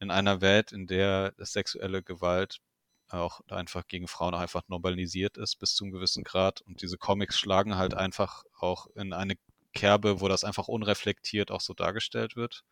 in 0.00 0.10
einer 0.10 0.40
Welt, 0.40 0.72
in 0.72 0.86
der 0.86 1.32
sexuelle 1.38 2.02
Gewalt 2.02 2.60
auch 3.08 3.40
einfach 3.48 3.86
gegen 3.86 4.08
Frauen 4.08 4.34
auch 4.34 4.40
einfach 4.40 4.62
normalisiert 4.68 5.36
ist 5.38 5.56
bis 5.58 5.74
zu 5.74 5.84
einem 5.84 5.92
gewissen 5.92 6.24
Grad. 6.24 6.62
Und 6.62 6.82
diese 6.82 6.98
Comics 6.98 7.38
schlagen 7.38 7.76
halt 7.76 7.94
einfach 7.94 8.44
auch 8.58 8.86
in 8.94 9.12
eine 9.12 9.34
Kerbe, 9.74 10.20
wo 10.20 10.28
das 10.28 10.44
einfach 10.44 10.68
unreflektiert 10.68 11.50
auch 11.50 11.60
so 11.60 11.74
dargestellt 11.74 12.34
wird. 12.36 12.62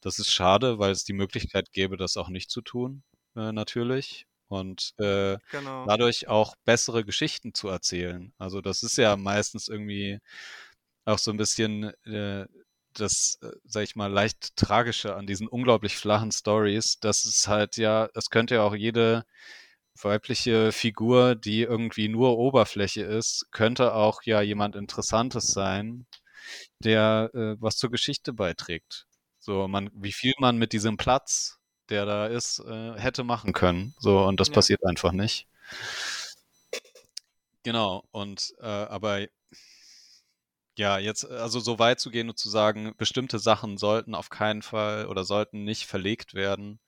Das 0.00 0.18
ist 0.18 0.30
schade, 0.30 0.78
weil 0.78 0.92
es 0.92 1.04
die 1.04 1.12
Möglichkeit 1.12 1.72
gäbe, 1.72 1.96
das 1.96 2.16
auch 2.16 2.28
nicht 2.28 2.50
zu 2.50 2.62
tun, 2.62 3.02
äh, 3.36 3.52
natürlich. 3.52 4.26
Und 4.48 4.94
äh, 4.98 5.38
Genau. 5.48 5.86
dadurch 5.86 6.28
auch 6.28 6.54
bessere 6.64 7.04
Geschichten 7.04 7.54
zu 7.54 7.68
erzählen. 7.68 8.32
Also 8.38 8.60
das 8.60 8.82
ist 8.82 8.96
ja 8.98 9.16
meistens 9.16 9.68
irgendwie 9.68 10.20
auch 11.04 11.18
so 11.18 11.30
ein 11.30 11.36
bisschen 11.36 11.84
äh, 12.04 12.46
das, 12.94 13.38
äh, 13.42 13.50
sag 13.64 13.82
ich 13.84 13.96
mal, 13.96 14.10
leicht 14.12 14.56
tragische 14.56 15.16
an 15.16 15.26
diesen 15.26 15.48
unglaublich 15.48 15.96
flachen 15.96 16.32
Stories. 16.32 16.98
Das 17.00 17.24
ist 17.24 17.48
halt 17.48 17.76
ja, 17.76 18.08
das 18.14 18.30
könnte 18.30 18.56
ja 18.56 18.62
auch 18.62 18.74
jede 18.74 19.24
weibliche 20.00 20.72
Figur, 20.72 21.34
die 21.34 21.62
irgendwie 21.62 22.08
nur 22.08 22.38
Oberfläche 22.38 23.02
ist, 23.02 23.46
könnte 23.52 23.94
auch 23.94 24.22
ja 24.24 24.40
jemand 24.40 24.76
Interessantes 24.76 25.48
sein, 25.48 26.06
der 26.80 27.30
äh, 27.34 27.56
was 27.60 27.76
zur 27.76 27.90
Geschichte 27.90 28.32
beiträgt. 28.32 29.06
So, 29.38 29.68
man, 29.68 29.90
wie 29.94 30.12
viel 30.12 30.32
man 30.38 30.56
mit 30.58 30.72
diesem 30.72 30.96
Platz, 30.96 31.58
der 31.90 32.06
da 32.06 32.26
ist, 32.26 32.60
äh, 32.60 32.94
hätte 32.98 33.24
machen 33.24 33.52
können. 33.52 33.94
So, 33.98 34.24
und 34.24 34.40
das 34.40 34.48
Ja. 34.48 34.54
passiert 34.54 34.84
einfach 34.84 35.12
nicht. 35.12 35.46
Genau, 37.62 38.04
und 38.10 38.54
äh, 38.60 38.66
aber 38.66 39.26
ja, 40.76 40.98
jetzt, 40.98 41.24
äh, 41.24 41.34
also 41.34 41.60
so 41.60 41.78
weit 41.78 42.00
zu 42.00 42.10
gehen 42.10 42.28
und 42.28 42.38
zu 42.38 42.48
sagen, 42.50 42.94
bestimmte 42.96 43.38
Sachen 43.38 43.78
sollten 43.78 44.14
auf 44.14 44.28
keinen 44.30 44.62
Fall 44.62 45.06
oder 45.06 45.24
sollten 45.24 45.64
nicht 45.64 45.86
verlegt 45.86 46.34
werden. 46.34 46.80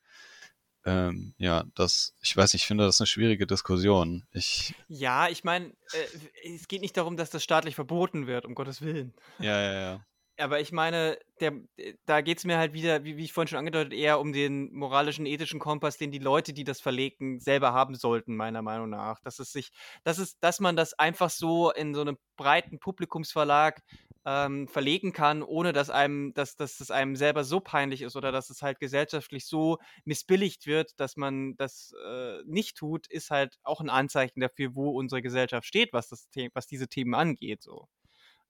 Ähm, 0.87 1.35
ja, 1.37 1.65
das, 1.75 2.15
ich 2.23 2.37
weiß, 2.37 2.55
ich 2.55 2.65
finde 2.65 2.85
das 2.85 3.01
eine 3.01 3.09
schwierige 3.09 3.47
Diskussion. 3.47 4.25
Ich, 4.33 4.73
Ja, 4.87 5.29
ich 5.29 5.43
meine, 5.43 5.73
äh, 5.93 6.55
es 6.55 6.69
geht 6.69 6.81
nicht 6.81 6.97
darum, 6.97 7.17
dass 7.17 7.29
das 7.29 7.43
staatlich 7.43 7.75
verboten 7.75 8.29
wird, 8.29 8.47
um 8.47 8.55
Gottes 8.55 8.81
Willen. 8.81 9.13
ja, 9.41 9.61
ja, 9.61 9.73
ja. 9.73 10.07
Aber 10.39 10.61
ich 10.61 10.71
meine, 10.71 11.19
der, 11.41 11.53
äh, 11.77 11.95
da 12.05 12.21
geht 12.21 12.39
es 12.39 12.45
mir 12.45 12.59
halt 12.59 12.73
wieder, 12.75 13.05
wie, 13.05 13.17
wie 13.17 13.25
ich 13.25 13.33
vorhin 13.33 13.49
schon 13.49 13.59
angedeutet, 13.59 13.95
eher 13.95 14.21
um 14.21 14.33
den 14.33 14.73
moralischen, 14.75 15.25
ethischen 15.27 15.61
Kompass, 15.61 15.97
den 15.97 16.11
die 16.11 16.19
Leute, 16.19 16.53
die 16.53 16.65
das 16.65 16.81
verlegen, 16.81 17.41
selber 17.41 17.73
haben 17.73 17.95
sollten, 17.95 18.37
meiner 18.37 18.61
Meinung 18.63 18.91
nach. 18.91 19.21
Dass 19.21 19.39
es 19.39 19.53
sich, 19.53 19.71
dass 20.05 20.19
es, 20.19 20.39
dass 20.41 20.61
man 20.61 20.77
das 20.77 20.95
einfach 20.99 21.31
so 21.31 21.71
in 21.73 21.95
so 21.95 22.03
einem 22.03 22.19
breiten 22.37 22.79
Publikumsverlag 22.79 23.81
ähm, 24.27 24.69
verlegen 24.69 25.13
kann, 25.13 25.43
ohne 25.43 25.73
dass 25.73 25.89
einem, 25.89 26.35
dass, 26.35 26.57
dass 26.57 26.81
es 26.81 26.91
einem 26.91 27.17
selber 27.17 27.45
so 27.45 27.61
peinlich 27.61 28.03
ist 28.03 28.17
oder 28.17 28.33
dass 28.33 28.51
es 28.51 28.61
halt 28.61 28.81
gesellschaftlich 28.81 29.47
so 29.47 29.79
missbilligt 30.05 30.67
wird, 30.67 30.99
dass 31.01 31.17
man 31.17 31.57
das 31.57 31.93
äh, 32.07 32.43
nicht 32.45 32.77
tut, 32.77 33.07
ist 33.07 33.31
halt 33.31 33.57
auch 33.63 33.81
ein 33.81 33.89
Anzeichen 33.89 34.41
dafür, 34.41 34.75
wo 34.75 34.91
unsere 34.91 35.23
Gesellschaft 35.23 35.67
steht, 35.67 35.93
was 35.93 36.09
das 36.09 36.29
The 36.35 36.51
was 36.55 36.67
diese 36.67 36.89
Themen 36.89 37.15
angeht. 37.15 37.63
So. 37.63 37.89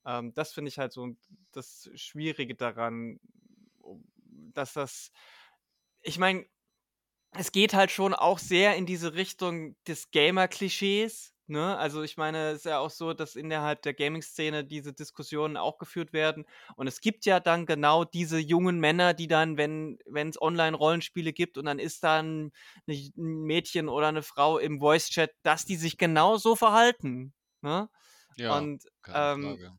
Ähm, 0.06 0.32
das 0.34 0.52
finde 0.52 0.68
ich 0.70 0.78
halt 0.78 0.92
so 0.92 1.14
das 1.52 1.90
Schwierige 1.94 2.54
daran, 2.54 3.20
dass 4.54 4.72
das, 4.72 5.10
ich 6.02 6.18
meine, 6.18 6.46
es 7.32 7.52
geht 7.52 7.74
halt 7.74 7.90
schon 7.90 8.14
auch 8.14 8.38
sehr 8.38 8.76
in 8.76 8.86
diese 8.86 9.14
Richtung 9.14 9.76
des 9.86 10.10
Gamer-Klischees. 10.10 11.34
Ne? 11.48 11.76
Also 11.76 12.02
ich 12.02 12.16
meine, 12.16 12.50
es 12.50 12.58
ist 12.58 12.64
ja 12.64 12.78
auch 12.78 12.90
so, 12.90 13.12
dass 13.12 13.36
innerhalb 13.36 13.82
der 13.82 13.94
Gaming-Szene 13.94 14.64
diese 14.64 14.92
Diskussionen 14.92 15.56
auch 15.56 15.78
geführt 15.78 16.12
werden. 16.12 16.44
Und 16.76 16.86
es 16.86 17.00
gibt 17.00 17.24
ja 17.26 17.38
dann 17.38 17.66
genau 17.66 18.04
diese 18.04 18.38
jungen 18.38 18.80
Männer, 18.80 19.12
die 19.12 19.28
dann, 19.28 19.56
wenn 19.56 19.98
es 20.14 20.40
Online-Rollenspiele 20.40 21.32
gibt 21.32 21.58
und 21.58 21.66
dann 21.66 21.78
ist 21.78 22.02
dann 22.02 22.52
ein 22.88 23.12
Mädchen 23.16 23.88
oder 23.88 24.08
eine 24.08 24.22
Frau 24.22 24.58
im 24.58 24.80
Voice-Chat, 24.80 25.32
dass 25.42 25.64
die 25.64 25.76
sich 25.76 25.98
genau 25.98 26.36
so 26.36 26.56
verhalten. 26.56 27.34
Ne? 27.60 27.88
Ja, 28.36 28.56
und 28.56 28.84
ähm, 29.12 29.58
äh, 29.60 29.70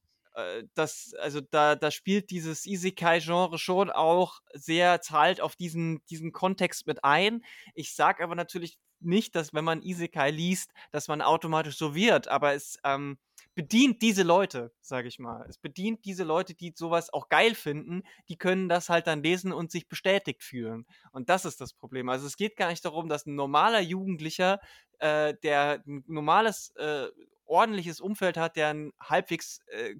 das, 0.75 1.13
also 1.19 1.41
da, 1.41 1.75
da 1.75 1.89
spielt 1.89 2.29
dieses 2.29 2.65
Isekai-Genre 2.65 3.57
schon 3.57 3.89
auch 3.89 4.39
sehr 4.53 5.01
zahlt 5.01 5.41
auf 5.41 5.55
diesen, 5.55 6.05
diesen 6.09 6.31
Kontext 6.31 6.85
mit 6.85 7.03
ein. 7.03 7.43
Ich 7.73 7.95
sag 7.95 8.21
aber 8.21 8.35
natürlich 8.35 8.77
nicht, 8.99 9.35
dass 9.35 9.53
wenn 9.53 9.65
man 9.65 9.81
Isekai 9.81 10.31
liest, 10.31 10.71
dass 10.91 11.07
man 11.07 11.21
automatisch 11.21 11.77
so 11.77 11.95
wird, 11.95 12.27
aber 12.27 12.53
es 12.53 12.77
ähm, 12.83 13.17
bedient 13.55 14.01
diese 14.03 14.23
Leute, 14.23 14.71
sage 14.81 15.07
ich 15.07 15.17
mal. 15.17 15.45
Es 15.49 15.57
bedient 15.57 16.05
diese 16.05 16.23
Leute, 16.23 16.53
die 16.53 16.73
sowas 16.75 17.11
auch 17.11 17.29
geil 17.29 17.55
finden, 17.55 18.03
die 18.29 18.37
können 18.37 18.69
das 18.69 18.89
halt 18.89 19.07
dann 19.07 19.23
lesen 19.23 19.51
und 19.51 19.71
sich 19.71 19.87
bestätigt 19.87 20.43
fühlen. 20.43 20.85
Und 21.11 21.29
das 21.29 21.45
ist 21.45 21.59
das 21.59 21.73
Problem. 21.73 22.09
Also 22.09 22.27
es 22.27 22.37
geht 22.37 22.55
gar 22.55 22.69
nicht 22.69 22.85
darum, 22.85 23.09
dass 23.09 23.25
ein 23.25 23.35
normaler 23.35 23.81
Jugendlicher, 23.81 24.59
äh, 24.99 25.33
der 25.41 25.83
ein 25.87 26.03
normales, 26.07 26.75
äh, 26.75 27.07
ordentliches 27.45 28.01
Umfeld 28.01 28.37
hat, 28.37 28.55
der 28.57 28.69
ein 28.69 28.91
halbwegs 28.99 29.59
äh, 29.67 29.95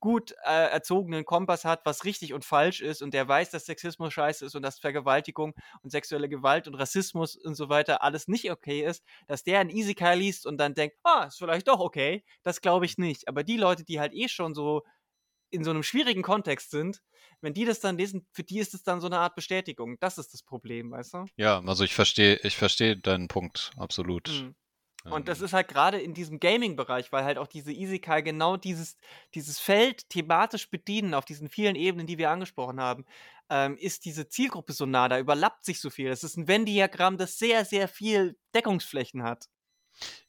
gut 0.00 0.32
äh, 0.44 0.70
erzogenen 0.70 1.24
Kompass 1.24 1.64
hat, 1.64 1.84
was 1.84 2.04
richtig 2.04 2.34
und 2.34 2.44
falsch 2.44 2.80
ist 2.80 3.02
und 3.02 3.14
der 3.14 3.26
weiß, 3.26 3.50
dass 3.50 3.66
Sexismus 3.66 4.12
scheiße 4.12 4.44
ist 4.44 4.54
und 4.54 4.62
dass 4.62 4.78
Vergewaltigung 4.78 5.54
und 5.82 5.90
sexuelle 5.90 6.28
Gewalt 6.28 6.68
und 6.68 6.74
Rassismus 6.74 7.36
und 7.36 7.54
so 7.54 7.68
weiter 7.68 8.02
alles 8.02 8.28
nicht 8.28 8.50
okay 8.50 8.84
ist, 8.84 9.04
dass 9.26 9.44
der 9.44 9.60
ein 9.60 9.70
Isekai 9.70 10.16
liest 10.16 10.46
und 10.46 10.58
dann 10.58 10.74
denkt, 10.74 10.96
ah, 11.04 11.24
ist 11.24 11.38
vielleicht 11.38 11.68
doch 11.68 11.80
okay, 11.80 12.24
das 12.42 12.60
glaube 12.60 12.86
ich 12.86 12.98
nicht. 12.98 13.28
Aber 13.28 13.44
die 13.44 13.56
Leute, 13.56 13.84
die 13.84 14.00
halt 14.00 14.12
eh 14.14 14.28
schon 14.28 14.54
so 14.54 14.82
in 15.50 15.64
so 15.64 15.70
einem 15.70 15.82
schwierigen 15.82 16.22
Kontext 16.22 16.70
sind, 16.70 17.02
wenn 17.40 17.54
die 17.54 17.64
das 17.64 17.80
dann 17.80 17.96
lesen, 17.96 18.26
für 18.32 18.42
die 18.42 18.58
ist 18.58 18.74
es 18.74 18.82
dann 18.82 19.00
so 19.00 19.06
eine 19.06 19.18
Art 19.18 19.34
Bestätigung. 19.34 19.98
Das 20.00 20.18
ist 20.18 20.34
das 20.34 20.42
Problem, 20.42 20.90
weißt 20.90 21.14
du? 21.14 21.24
Ja, 21.36 21.60
also 21.60 21.84
ich 21.84 21.94
verstehe, 21.94 22.36
ich 22.42 22.56
verstehe 22.56 22.96
deinen 22.96 23.28
Punkt, 23.28 23.70
absolut. 23.76 24.28
Mhm. 24.28 24.54
Und 25.08 25.28
das 25.28 25.40
Ähm, 25.40 25.42
ist 25.42 25.52
halt 25.52 25.68
gerade 25.68 25.98
in 26.00 26.12
diesem 26.14 26.38
Gaming-Bereich, 26.40 27.12
weil 27.12 27.24
halt 27.24 27.38
auch 27.38 27.46
diese 27.46 27.72
Isekai 27.72 28.20
genau 28.22 28.56
dieses, 28.56 28.96
dieses 29.34 29.58
Feld 29.58 30.08
thematisch 30.10 30.70
bedienen, 30.70 31.14
auf 31.14 31.24
diesen 31.24 31.48
vielen 31.48 31.76
Ebenen, 31.76 32.06
die 32.06 32.18
wir 32.18 32.30
angesprochen 32.30 32.80
haben, 32.80 33.06
ähm, 33.50 33.76
ist 33.78 34.04
diese 34.04 34.28
Zielgruppe 34.28 34.72
so 34.74 34.86
nah, 34.86 35.08
da 35.08 35.18
überlappt 35.18 35.64
sich 35.64 35.80
so 35.80 35.88
viel. 35.90 36.08
Das 36.10 36.24
ist 36.24 36.36
ein 36.36 36.48
Venn-Diagramm, 36.48 37.16
das 37.16 37.38
sehr, 37.38 37.64
sehr 37.64 37.88
viel 37.88 38.36
Deckungsflächen 38.54 39.22
hat. 39.22 39.48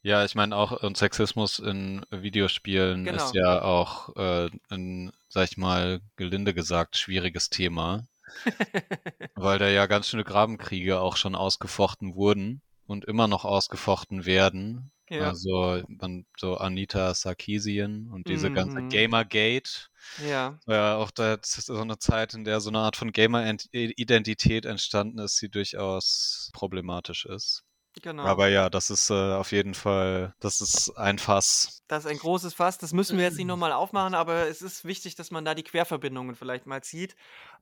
Ja, 0.01 0.25
ich 0.25 0.35
meine 0.35 0.55
auch 0.55 0.71
und 0.83 0.97
Sexismus 0.97 1.59
in 1.59 2.05
Videospielen 2.11 3.05
Genau. 3.05 3.15
ist 3.15 3.33
ja 3.33 3.61
auch 3.61 4.15
äh, 4.15 4.49
ein, 4.69 5.11
sag 5.29 5.49
ich 5.51 5.57
mal, 5.57 6.01
gelinde 6.15 6.53
gesagt, 6.53 6.97
schwieriges 6.97 7.49
Thema, 7.49 8.07
weil 9.35 9.59
da 9.59 9.67
ja 9.67 9.85
ganz 9.87 10.07
schöne 10.09 10.23
Grabenkriege 10.23 10.99
auch 10.99 11.17
schon 11.17 11.35
ausgefochten 11.35 12.15
wurden 12.15 12.61
und 12.89 13.05
immer 13.05 13.27
noch 13.27 13.45
ausgefochten 13.45 14.25
werden. 14.25 14.91
Ja. 15.09 15.29
Also 15.29 15.83
man, 15.87 16.25
so 16.37 16.57
Anita 16.57 17.13
Sarkeesian 17.13 18.09
und 18.11 18.27
diese 18.29 18.51
ganze 18.51 18.81
Mhm. 18.81 18.89
Gamergate. 18.89 19.87
Ja, 20.17 20.59
Ja, 20.67 20.97
auch 20.97 21.11
da 21.11 21.37
das 21.37 21.57
ist 21.57 21.65
so 21.67 21.79
eine 21.81 21.97
Zeit, 21.99 22.33
in 22.33 22.43
der 22.43 22.61
so 22.61 22.69
eine 22.69 22.79
Art 22.79 22.95
von 22.95 23.11
Gamer-Identität 23.11 24.65
entstanden 24.65 25.19
ist, 25.19 25.41
die 25.41 25.49
durchaus 25.49 26.49
problematisch 26.53 27.25
ist. 27.25 27.63
genau. 28.01 28.23
Aber 28.23 28.47
ja, 28.49 28.69
das 28.69 28.89
ist 28.89 29.09
äh, 29.09 29.13
auf 29.33 29.51
jeden 29.51 29.73
Fall, 29.73 30.33
das 30.39 30.61
ist 30.61 30.91
ein 30.97 31.19
Fass. 31.19 31.81
Das 31.87 32.05
ist 32.05 32.11
ein 32.11 32.19
großes 32.19 32.53
Fass, 32.53 32.77
das 32.77 32.93
müssen 32.93 33.17
wir 33.17 33.25
jetzt 33.25 33.37
nicht 33.37 33.47
nochmal 33.47 33.71
aufmachen, 33.71 34.13
aber 34.13 34.47
es 34.47 34.61
ist 34.61 34.85
wichtig, 34.85 35.15
dass 35.15 35.31
man 35.31 35.43
da 35.43 35.55
die 35.55 35.63
Querverbindungen 35.63 36.35
vielleicht 36.35 36.67
mal 36.67 36.83
zieht. 36.83 37.15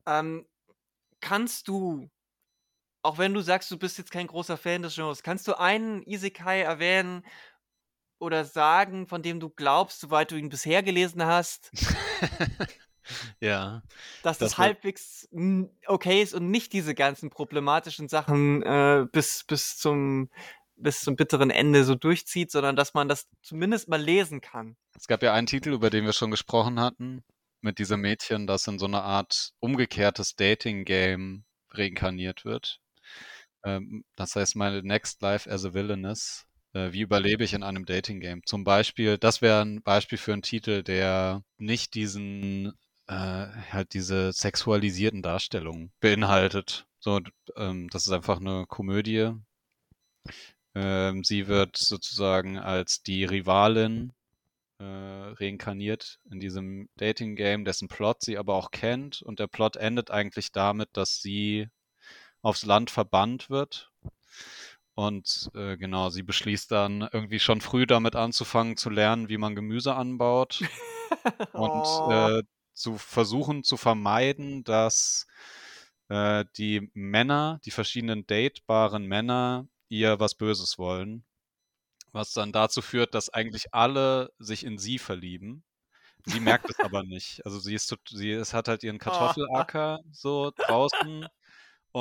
Ähm, 0.05 0.45
kannst 1.21 1.67
du, 1.67 2.09
auch 3.07 3.17
wenn 3.17 3.33
du 3.33 3.41
sagst, 3.41 3.71
du 3.71 3.77
bist 3.77 3.97
jetzt 3.97 4.11
kein 4.11 4.27
großer 4.27 4.57
Fan 4.57 4.81
des 4.81 4.95
Genres, 4.95 5.23
kannst 5.23 5.47
du 5.47 5.57
einen 5.57 6.03
Isekai 6.03 6.61
erwähnen 6.61 7.25
oder 8.19 8.43
sagen, 8.45 9.07
von 9.07 9.21
dem 9.21 9.39
du 9.39 9.49
glaubst, 9.49 10.01
soweit 10.01 10.31
du 10.31 10.35
ihn 10.35 10.49
bisher 10.49 10.83
gelesen 10.83 11.25
hast? 11.25 11.71
Ja. 13.39 13.83
Dass 14.21 14.37
das, 14.37 14.57
wär 14.57 14.65
halbwegs 14.65 15.29
okay 15.85 16.21
ist 16.21 16.33
und 16.33 16.51
nicht 16.51 16.73
diese 16.73 16.93
ganzen 16.93 17.29
problematischen 17.29 18.09
Sachen, 18.09 18.61
äh, 18.63 19.05
bis 19.09 19.45
bis 19.47 19.77
zum 19.77 20.29
bis 20.75 20.99
zum 20.99 21.15
bitteren 21.15 21.49
Ende 21.49 21.85
so 21.85 21.95
durchzieht, 21.95 22.51
sondern 22.51 22.75
dass 22.75 22.93
man 22.93 23.07
das 23.07 23.29
zumindest 23.41 23.87
mal 23.87 24.01
lesen 24.01 24.41
kann. 24.41 24.75
Es 24.97 25.07
gab 25.07 25.23
ja 25.23 25.33
einen 25.33 25.47
Titel, 25.47 25.71
über 25.71 25.89
den 25.89 26.03
wir 26.03 26.11
schon 26.11 26.31
gesprochen 26.31 26.81
hatten, 26.81 27.23
mit 27.61 27.79
diesem 27.79 28.01
Mädchen, 28.01 28.45
das 28.45 28.67
in 28.67 28.77
so 28.77 28.87
'ne 28.87 29.01
Art 29.01 29.53
umgekehrtes 29.61 30.35
Dating-Game 30.35 31.45
reinkarniert 31.71 32.43
wird. 32.43 32.79
Ähm, 33.65 34.03
das 34.15 34.35
heißt 34.35 34.55
„My 34.55 34.81
Next 34.83 35.21
Life 35.21 35.49
as 35.49 35.65
a 35.65 35.73
Villainess“. 35.73 36.45
Äh, 36.73 36.91
wie 36.93 37.01
überlebe 37.01 37.43
ich 37.43 37.53
in 37.53 37.63
einem 37.63 37.85
Dating-Game? 37.85 38.41
Zum 38.45 38.63
Beispiel 38.63 39.17
das 39.17 39.41
wäre 39.41 39.61
'n 39.61 39.81
Beispiel 39.83 40.17
für 40.17 40.33
'n 40.33 40.41
Titel, 40.41 40.83
der 40.83 41.43
nicht 41.57 41.93
diesen 41.95 42.73
äh, 43.07 43.13
halt 43.71 43.93
diese 43.93 44.33
sexualisierten 44.33 45.21
Darstellungen 45.21 45.91
beinhaltet. 46.01 46.87
So, 46.99 47.21
ähm, 47.55 47.89
das 47.89 48.05
ist 48.05 48.11
einfach 48.11 48.39
'ne 48.39 48.65
Komödie. 48.67 49.31
Ähm, 50.75 51.23
sie 51.23 51.47
wird 51.47 51.77
sozusagen 51.77 52.57
als 52.57 53.01
die 53.03 53.23
Rivalin, 53.25 54.11
äh, 54.79 54.85
reinkarniert 54.85 56.19
in 56.31 56.39
diesem 56.41 56.89
Dating-Game, 56.97 57.65
dessen 57.65 57.87
Plot 57.89 58.23
sie 58.23 58.37
aber 58.37 58.55
auch 58.55 58.71
kennt 58.71 59.21
und 59.23 59.39
der 59.39 59.47
Plot 59.47 59.77
endet 59.77 60.11
eigentlich 60.11 60.51
damit, 60.53 60.89
dass 60.93 61.21
sie 61.21 61.69
aufs 62.41 62.65
Land 62.65 62.91
verbannt 62.91 63.49
wird. 63.49 63.91
Und, 64.95 65.51
äh, 65.53 65.77
genau, 65.77 66.09
sie 66.09 66.23
beschließt 66.23 66.71
dann 66.71 67.01
irgendwie 67.13 67.39
schon 67.39 67.61
früh 67.61 67.85
damit 67.85 68.15
anzufangen 68.15 68.77
zu 68.77 68.89
lernen, 68.89 69.29
wie 69.29 69.37
man 69.37 69.55
Gemüse 69.55 69.93
anbaut 69.95 70.61
und, 71.53 72.01
Oh. 72.01 72.01
äh, 72.05 72.43
zu 72.73 72.97
versuchen 72.97 73.63
zu 73.63 73.77
vermeiden, 73.77 74.63
dass, 74.63 75.27
äh, 76.09 76.45
die 76.57 76.91
Männer, 76.93 77.59
die 77.65 77.71
verschiedenen 77.71 78.27
datebaren 78.27 79.05
Männer 79.07 79.67
ihr 79.89 80.19
was 80.19 80.35
Böses 80.35 80.77
wollen, 80.79 81.25
was 82.13 82.33
dann 82.33 82.51
dazu 82.53 82.81
führt, 82.81 83.13
dass 83.15 83.29
eigentlich 83.29 83.73
alle 83.73 84.31
sich 84.39 84.63
in 84.65 84.77
sie 84.77 84.99
verlieben. 84.99 85.63
Sie 86.25 86.39
merkt 86.41 86.69
es 86.69 86.77
aber 86.81 87.03
nicht. 87.03 87.45
Also, 87.45 87.59
sie 87.59 87.75
ist 87.75 87.95
sie 88.09 88.31
ist 88.33 88.53
hat 88.53 88.67
halt 88.69 88.83
ihren 88.83 88.99
Kartoffelacker 88.99 89.99
so 90.11 90.51
draußen 90.57 91.27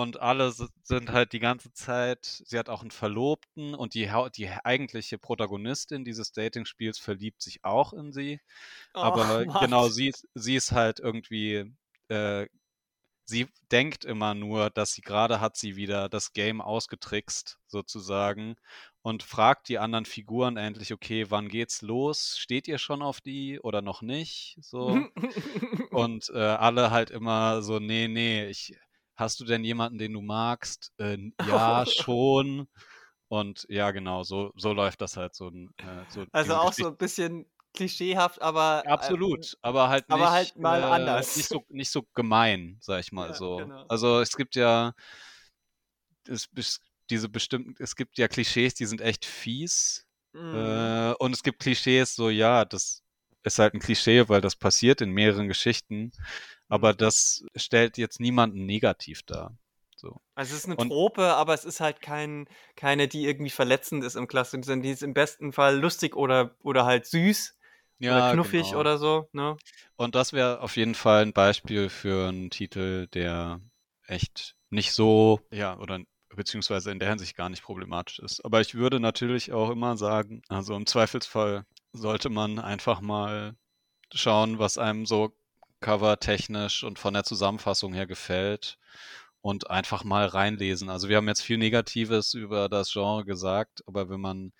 und 0.02 0.20
alle 0.20 0.50
si 0.52 0.66
sind 0.82 1.10
halt 1.12 1.32
die 1.32 1.38
ganze 1.40 1.72
Zeit 1.72 2.24
sie 2.46 2.58
hat 2.58 2.68
auch 2.68 2.82
'n 2.84 2.90
Verlobten 2.90 3.74
und 3.74 3.94
die 3.94 4.10
die 4.36 4.48
eigentliche 4.50 5.18
Protagonistin 5.18 6.04
dieses 6.04 6.32
Datingspiels 6.32 6.98
verliebt 6.98 7.42
sich 7.42 7.64
auch 7.64 7.92
in 7.94 8.12
sie. 8.12 8.40
Ach, 8.94 9.12
Aber 9.12 9.46
Mann. 9.46 9.56
genau, 9.58 9.88
sie 9.90 10.08
ist 10.08 10.26
sie 10.34 10.56
ist 10.56 10.72
halt 10.72 11.00
irgendwie 11.00 11.74
äh, 12.08 12.46
sie 13.26 13.48
denkt 13.72 14.04
immer 14.04 14.34
nur, 14.34 14.70
dass 14.70 14.92
sie 14.94 15.02
grade 15.02 15.40
hat 15.40 15.56
sie 15.56 15.76
wieder 15.76 16.08
das 16.08 16.32
Game 16.34 16.60
ausgetrickst 16.62 17.58
sozusagen 17.66 18.56
und 19.02 19.22
fragt 19.24 19.68
die 19.68 19.78
anderen 19.78 20.06
Figuren 20.06 20.56
endlich: 20.58 20.92
„Okay, 20.94 21.26
wann 21.30 21.48
geht's 21.48 21.82
los? 21.82 22.38
Steht 22.38 22.68
ihr 22.68 22.78
schon 22.78 23.02
auf 23.02 23.20
die 23.22 23.60
oder 23.60 23.82
noch 23.82 24.02
nicht?“ 24.02 24.58
So. 24.62 25.04
Und, 25.90 26.30
äh, 26.30 26.38
alle 26.38 26.90
halt 26.90 27.10
immer 27.10 27.62
so: 27.62 27.78
„Ne, 27.80 28.08
ne, 28.08 28.48
ich 28.48 28.76
hast 29.16 29.40
du 29.40 29.44
denn 29.44 29.64
jemanden, 29.64 29.98
den 29.98 30.12
du 30.14 30.22
magst?“ 30.22 30.92
„Äh, 30.98 31.18
ja, 31.40 31.84
schon.“ 31.86 32.68
Und 33.28 33.66
ja, 33.70 33.90
genau, 33.92 34.22
so 34.24 34.52
so 34.56 34.72
läuft 34.72 35.00
das 35.02 35.16
halt 35.16 35.34
so 35.34 35.50
äh, 35.78 36.04
so 36.08 36.26
Also, 36.34 36.54
auch 36.56 36.72
Geschicht 36.72 36.72
so 36.72 36.88
'n 36.88 36.96
bisschen 36.96 37.50
klischeehaft, 37.74 38.40
aber, 38.42 38.86
ähm 39.00 39.16
Absolut, 39.24 39.56
aber 39.62 39.88
halt 39.88 40.08
aber 40.08 40.30
nicht 40.30 40.32
halt 40.32 40.56
mal 40.56 40.84
äh, 40.84 40.84
anders. 40.84 41.34
nicht 41.34 41.50
so 41.50 41.64
nicht 41.68 41.90
so 41.90 42.02
gemein, 42.14 42.78
sage 42.80 43.00
ich 43.00 43.10
mal 43.12 43.32
Ja, 43.32 43.34
so. 43.34 43.72
genau. 43.74 43.88
Also, 43.88 44.20
es 44.20 44.36
gibt 44.36 44.54
ja 44.54 44.92
es 46.28 46.48
diese 47.10 47.28
bestimmten 47.28 47.74
es 47.82 47.96
gibt 47.96 48.18
ja 48.18 48.28
Klischees, 48.28 48.74
die 48.74 48.86
sind 48.86 49.00
echt 49.00 49.24
fies. 49.24 50.06
Äh, 50.52 51.12
und 51.18 51.32
es 51.32 51.42
gibt 51.42 51.60
Klischees 51.60 52.14
so, 52.14 52.30
ja, 52.30 52.64
das 52.64 53.02
ist 53.44 53.58
halt 53.58 53.74
'n 53.74 53.80
Klischee, 53.80 54.28
weil 54.28 54.40
das 54.40 54.56
passiert 54.56 55.00
in 55.00 55.10
mehreren 55.10 55.48
Geschichten, 55.48 56.12
aber 56.68 56.94
Mhm. 56.94 56.94
das 56.94 57.44
stellt 57.56 57.98
jetzt 57.98 58.20
niemanden 58.20 58.66
negativ 58.66 59.22
dar, 59.24 59.58
so. 59.96 60.20
Also, 60.38 60.52
es 60.54 60.60
ist 60.64 60.66
'ne 60.68 60.76
Und 60.76 60.92
Trope, 60.92 61.22
aber 61.34 61.54
es 61.54 61.64
ist 61.64 61.80
halt 61.80 62.02
kein 62.02 62.46
keine, 62.76 63.08
die 63.08 63.24
irgendwie 63.24 63.48
verletzend 63.50 64.04
ist 64.04 64.16
im 64.16 64.28
klassischen 64.28 64.62
Sinn. 64.64 64.82
Die 64.82 64.90
ist 64.90 65.02
im 65.02 65.14
besten 65.14 65.50
Fall 65.54 65.78
lustig 65.80 66.14
oder 66.14 66.54
oder 66.62 66.84
halt 66.84 67.06
süß 67.06 67.56
oder 68.06 68.22
Ja, 68.22 68.22
knuffig 68.22 68.76
genau. 68.76 68.76
oder 68.76 68.98
so, 68.98 69.30
ne? 69.32 69.58
Und 70.00 70.14
das 70.14 70.32
wäre 70.34 70.60
auf 70.60 70.76
jeden 70.76 70.94
Fall 70.94 71.22
'n 71.22 71.32
Beispiel 71.32 71.88
für 71.88 72.28
'n 72.28 72.50
Titel, 72.50 73.06
der 73.08 73.60
echt 74.06 74.54
nicht 74.68 74.92
so 74.92 75.40
ja, 75.50 75.78
oder 75.78 76.00
beziehungsweise 76.34 76.90
in 76.90 76.98
der 76.98 77.08
Hinsicht 77.08 77.34
gar 77.34 77.48
nicht 77.48 77.62
problematisch 77.62 78.18
ist. 78.18 78.44
Aber 78.44 78.60
ich 78.60 78.74
würde 78.74 79.00
natürlich 79.00 79.52
auch 79.52 79.70
immer 79.70 79.96
sagen, 79.96 80.42
also, 80.48 80.74
im 80.76 80.84
Zweifelsfall 80.86 81.64
sollte 81.94 82.28
man 82.28 82.58
einfach 82.58 83.00
mal 83.00 83.56
schauen, 84.14 84.58
was 84.58 84.78
einem 84.78 85.06
so 85.06 85.36
covertechnisch 85.80 86.84
und 86.84 86.98
von 86.98 87.14
der 87.14 87.24
Zusammenfassung 87.24 87.94
her 87.94 88.06
gefällt 88.06 88.78
und 89.42 89.70
einfach 89.70 90.04
mal 90.04 90.26
reinlesen. 90.26 90.90
Also, 90.90 91.08
wir 91.08 91.16
haben 91.18 91.28
jetzt 91.28 91.42
viel 91.42 91.58
Negatives 91.58 92.34
über 92.34 92.68
das 92.68 92.92
Genre 92.92 93.24
gesagt, 93.24 93.82
aber 93.86 94.08
wenn 94.10 94.20
man 94.20 94.52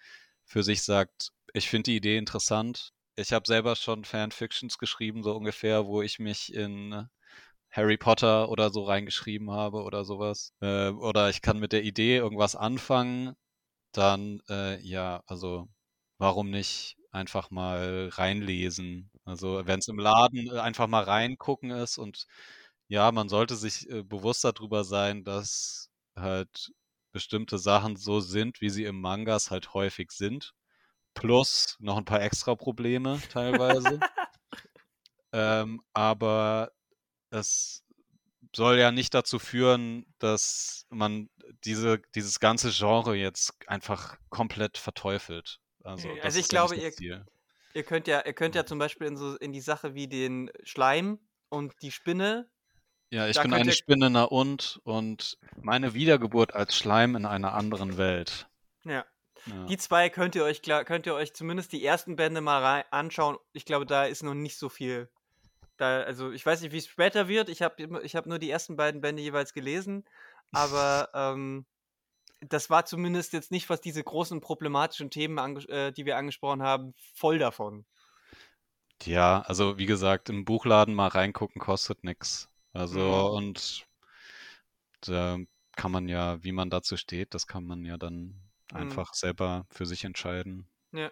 für 0.44 0.62
sich 0.62 0.82
sagt: 0.82 1.32
„Ich 1.55 1.68
finde 1.68 1.90
die 1.90 1.97
Idee 1.97 2.18
interessant.“ 2.18 2.93
Ich 3.16 3.32
habe 3.32 3.47
selber 3.47 3.76
schon 3.76 4.05
Fanfictions 4.05 4.78
geschrieben, 4.78 5.22
so 5.22 5.34
ungefähr, 5.36 5.86
wo 5.86 6.02
ich 6.02 6.18
mich 6.18 6.52
in 6.55 7.09
Harry 7.70 7.97
Potter 7.98 8.48
oder 8.51 8.70
so 8.70 8.84
reingeschrieben 8.84 9.51
habe 9.51 9.82
oder 9.82 10.05
so 10.05 10.18
was. 10.18 10.52
Äh, 10.60 10.88
oder 10.90 11.30
ich 11.30 11.43
kann 11.43 11.59
mit 11.60 11.72
der 11.72 11.84
Idee 11.84 12.16
irgendwas 12.18 12.56
anfangen, 12.56 13.34
dann, 13.93 14.40
äh, 14.51 14.80
ja, 14.82 15.22
also, 15.26 15.68
warum 16.18 16.51
nicht 16.51 16.97
einfach 17.12 17.51
mal 17.51 18.10
reinlesen? 18.12 19.10
Also, 19.27 19.66
wenn's 19.66 19.89
im 19.89 19.98
Laden 19.98 20.47
äh, 20.55 20.61
einfach 20.61 20.86
mal 20.86 21.03
reingucken 21.03 21.70
ist 21.73 21.98
und 21.98 22.27
ja, 22.89 23.11
man 23.12 23.28
sollte 23.28 23.57
sich, 23.57 23.89
äh, 23.90 24.05
bewusst 24.05 24.44
da 24.44 24.53
drüber 24.53 24.85
sein, 24.85 25.24
dass 25.24 25.90
halt 26.16 26.70
bestimmte 27.12 27.59
Sachen 27.59 27.97
so 27.97 28.20
sind, 28.20 28.61
wie 28.61 28.70
sie 28.70 28.85
im 28.85 29.01
Mangas 29.01 29.51
halt 29.51 29.74
häufig 29.74 30.12
sind, 30.12 30.55
plus 31.15 31.77
noch 31.81 31.98
'n 31.98 32.05
paar 32.07 32.23
Extraprobleme 32.23 33.24
teilweise. 33.28 34.05
Ähm, 35.32 35.81
aber 35.93 36.73
es 37.31 37.85
soll 38.55 38.78
ja 38.78 38.93
nicht 38.93 39.15
dazu 39.15 39.39
führen, 39.40 40.07
dass 40.19 40.86
man 40.90 41.31
diese 41.65 42.01
dieses 42.15 42.40
ganze 42.40 42.70
Genre 42.73 43.16
jetzt 43.16 43.55
einfach 43.69 44.19
komplett 44.31 44.78
verteufelt. 44.78 45.61
Also, 45.85 46.16
das 46.16 46.35
also, 46.35 46.39
ich 46.40 46.48
glaube, 46.48 46.77
ihr. 46.98 47.27
Ihr 47.77 47.82
könnt 47.85 48.09
ja 48.09 48.24
ihr 48.24 48.32
könnt 48.32 48.55
ja 48.55 48.66
zum 48.66 48.78
Beispiel 48.78 49.07
in 49.07 49.16
so 49.16 49.36
in 49.36 49.53
die 49.53 49.61
Sache 49.61 49.94
wie 49.94 50.09
den 50.09 50.51
Schleim 50.65 51.19
und 51.48 51.74
die 51.82 51.93
Spinne 51.93 52.48
Ja, 53.11 53.28
ich 53.28 53.40
bin 53.40 53.53
eine 53.53 53.70
ihr 53.70 53.73
Spinne, 53.73 54.11
na 54.11 54.24
und? 54.24 54.81
Und 54.85 55.39
meine 55.61 55.94
Wiedergeburt 55.94 56.55
als 56.55 56.77
Schleim 56.77 57.15
in 57.15 57.27
einer 57.27 57.53
anderen 57.55 57.97
Welt. 57.97 58.48
Ja. 58.85 59.05
Ja. 59.47 59.65
Die 59.66 59.77
2 59.77 60.11
könnt 60.11 60.35
ihr 60.35 60.43
euch 60.43 60.62
klar 60.62 60.85
könnt 60.85 61.07
ihr 61.07 61.15
euch 61.15 61.32
zumindest 61.35 61.73
die 61.73 61.85
ersten 61.85 62.16
Bände 62.16 62.40
mal 62.40 62.85
anschauen. 62.90 63.36
Ich 63.53 63.65
glaube, 63.65 63.86
da 63.86 64.05
ist 64.05 64.24
noch 64.24 64.35
nicht 64.35 64.57
so 64.57 64.69
viel 64.69 65.09
da 65.77 66.03
also, 66.03 66.32
ich 66.32 66.44
weiß 66.44 66.62
nicht, 66.62 66.73
wie's 66.73 66.86
später 66.86 67.28
wird. 67.28 67.48
Ich 67.48 67.62
habe 67.62 68.01
ich 68.03 68.16
habe 68.16 68.28
nur 68.28 68.39
die 68.39 68.51
ersten 68.51 68.77
beiden 68.77 69.01
Bände 69.01 69.23
jeweils 69.23 69.53
gelesen, 69.53 70.05
aber, 70.53 71.11
ähm, 71.15 71.66
das 72.40 72.70
war 72.70 72.85
zumindest 72.86 73.32
jetzt 73.32 73.51
nicht, 73.51 73.70
was 73.70 73.81
diese 73.81 74.03
großen 74.05 74.40
problematischen 74.40 75.11
Themen 75.11 75.39
äh, 75.69 75.93
die 75.93 76.07
wir 76.07 76.16
angesprochen 76.16 76.62
haben, 76.62 76.94
voll 77.15 77.39
davon. 77.39 77.86
Ja, 79.05 79.40
also, 79.43 79.78
wie 79.78 79.86
gesagt, 79.86 80.28
im 80.28 80.44
Buchladen 80.44 80.94
mal 80.94 81.09
reingucken 81.09 81.61
kostet 81.62 82.05
nix. 82.05 82.51
Mhm. 82.90 83.23
Also, 83.23 83.31
und 83.35 83.86
da 85.01 85.39
kann 85.74 85.90
man 85.90 86.07
ja 86.09 86.43
wie 86.44 86.53
man 86.53 86.69
dazu 86.70 86.97
steht, 86.98 87.32
das 87.35 87.47
kann 87.47 87.65
man 87.65 87.85
ja 87.86 87.97
dann 87.97 88.51
Mhm. 88.74 89.01
einfach 89.01 89.15
selber 89.15 89.66
für 89.70 89.86
sich 89.86 90.05
entscheiden. 90.05 90.69
Ja. 90.93 91.11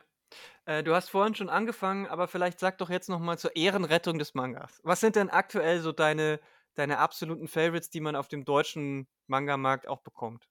Äh, 0.66 0.82
du 0.84 0.94
hast 0.94 1.10
vorhin 1.10 1.34
schon 1.34 1.50
angefangen, 1.50 2.06
aber 2.08 2.28
vielleicht 2.28 2.60
sag 2.60 2.78
doch 2.78 2.90
jetzt 2.90 3.08
noch 3.10 3.20
mal 3.20 3.38
zur 3.38 3.56
Ehrenrettung 3.56 4.18
des 4.18 4.34
Mangas. 4.34 4.80
Was 4.84 5.00
sind 5.00 5.16
denn 5.16 5.30
aktuell 5.30 5.80
so 5.80 5.92
deine 5.92 6.40
deine 6.74 6.98
absoluten 6.98 7.48
Favorites, 7.48 7.90
die 7.90 8.00
man 8.00 8.16
auf 8.16 8.28
dem 8.28 8.44
deutschen 8.46 9.08
Mangamarkt 9.28 9.88
auch 9.88 10.02
bekommt? 10.02 10.48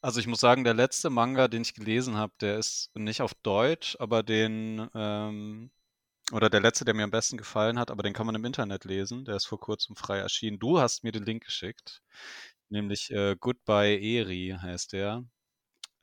Also, 0.00 0.20
ich 0.20 0.26
muss 0.26 0.40
sagen, 0.40 0.64
der 0.64 0.74
letzte 0.74 1.10
Manga, 1.10 1.48
den 1.48 1.62
ich 1.62 1.74
gelesen 1.74 2.16
habe, 2.16 2.32
der 2.40 2.58
ist 2.58 2.90
nicht 2.96 3.20
auf 3.22 3.34
Deutsch, 3.34 3.96
aber 4.00 4.22
den, 4.22 4.88
ähm 4.94 5.70
oder 6.32 6.50
der 6.50 6.60
letzte, 6.60 6.84
der 6.86 6.94
mir 6.94 7.04
am 7.04 7.10
besten 7.12 7.38
gefallen 7.38 7.78
hat, 7.78 7.90
aber 7.90 8.02
den 8.02 8.12
kann 8.14 8.26
man 8.26 8.34
im 8.36 8.44
Internet 8.46 8.84
lesen. 8.84 9.24
Der 9.26 9.36
ist 9.36 9.46
vor 9.46 9.60
Kurzem 9.60 9.96
frei 9.96 10.18
erschienen. 10.18 10.58
Du 10.58 10.80
hast 10.80 11.04
mir 11.04 11.12
den 11.12 11.24
Link 11.24 11.44
geschickt, 11.44 12.02
nämlich, 12.70 13.10
äh, 13.12 13.36
„Goodbye 13.40 13.98
Eri“ 14.00 14.56
heißt 14.60 14.92
der. 14.94 15.24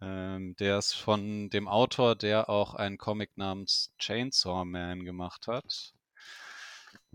Ähm, 0.02 0.56
der 0.58 0.80
ist 0.80 0.94
von 0.94 1.50
dem 1.52 1.68
Autor, 1.70 2.16
der 2.16 2.50
auch 2.50 2.76
einen 2.76 2.98
Comic 3.00 3.38
namens 3.38 3.94
„Chainsaw 4.00 4.66
Man“ 4.66 5.06
gemacht 5.06 5.48
hat. 5.48 5.94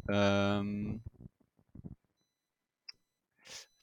ähm, 0.09 1.01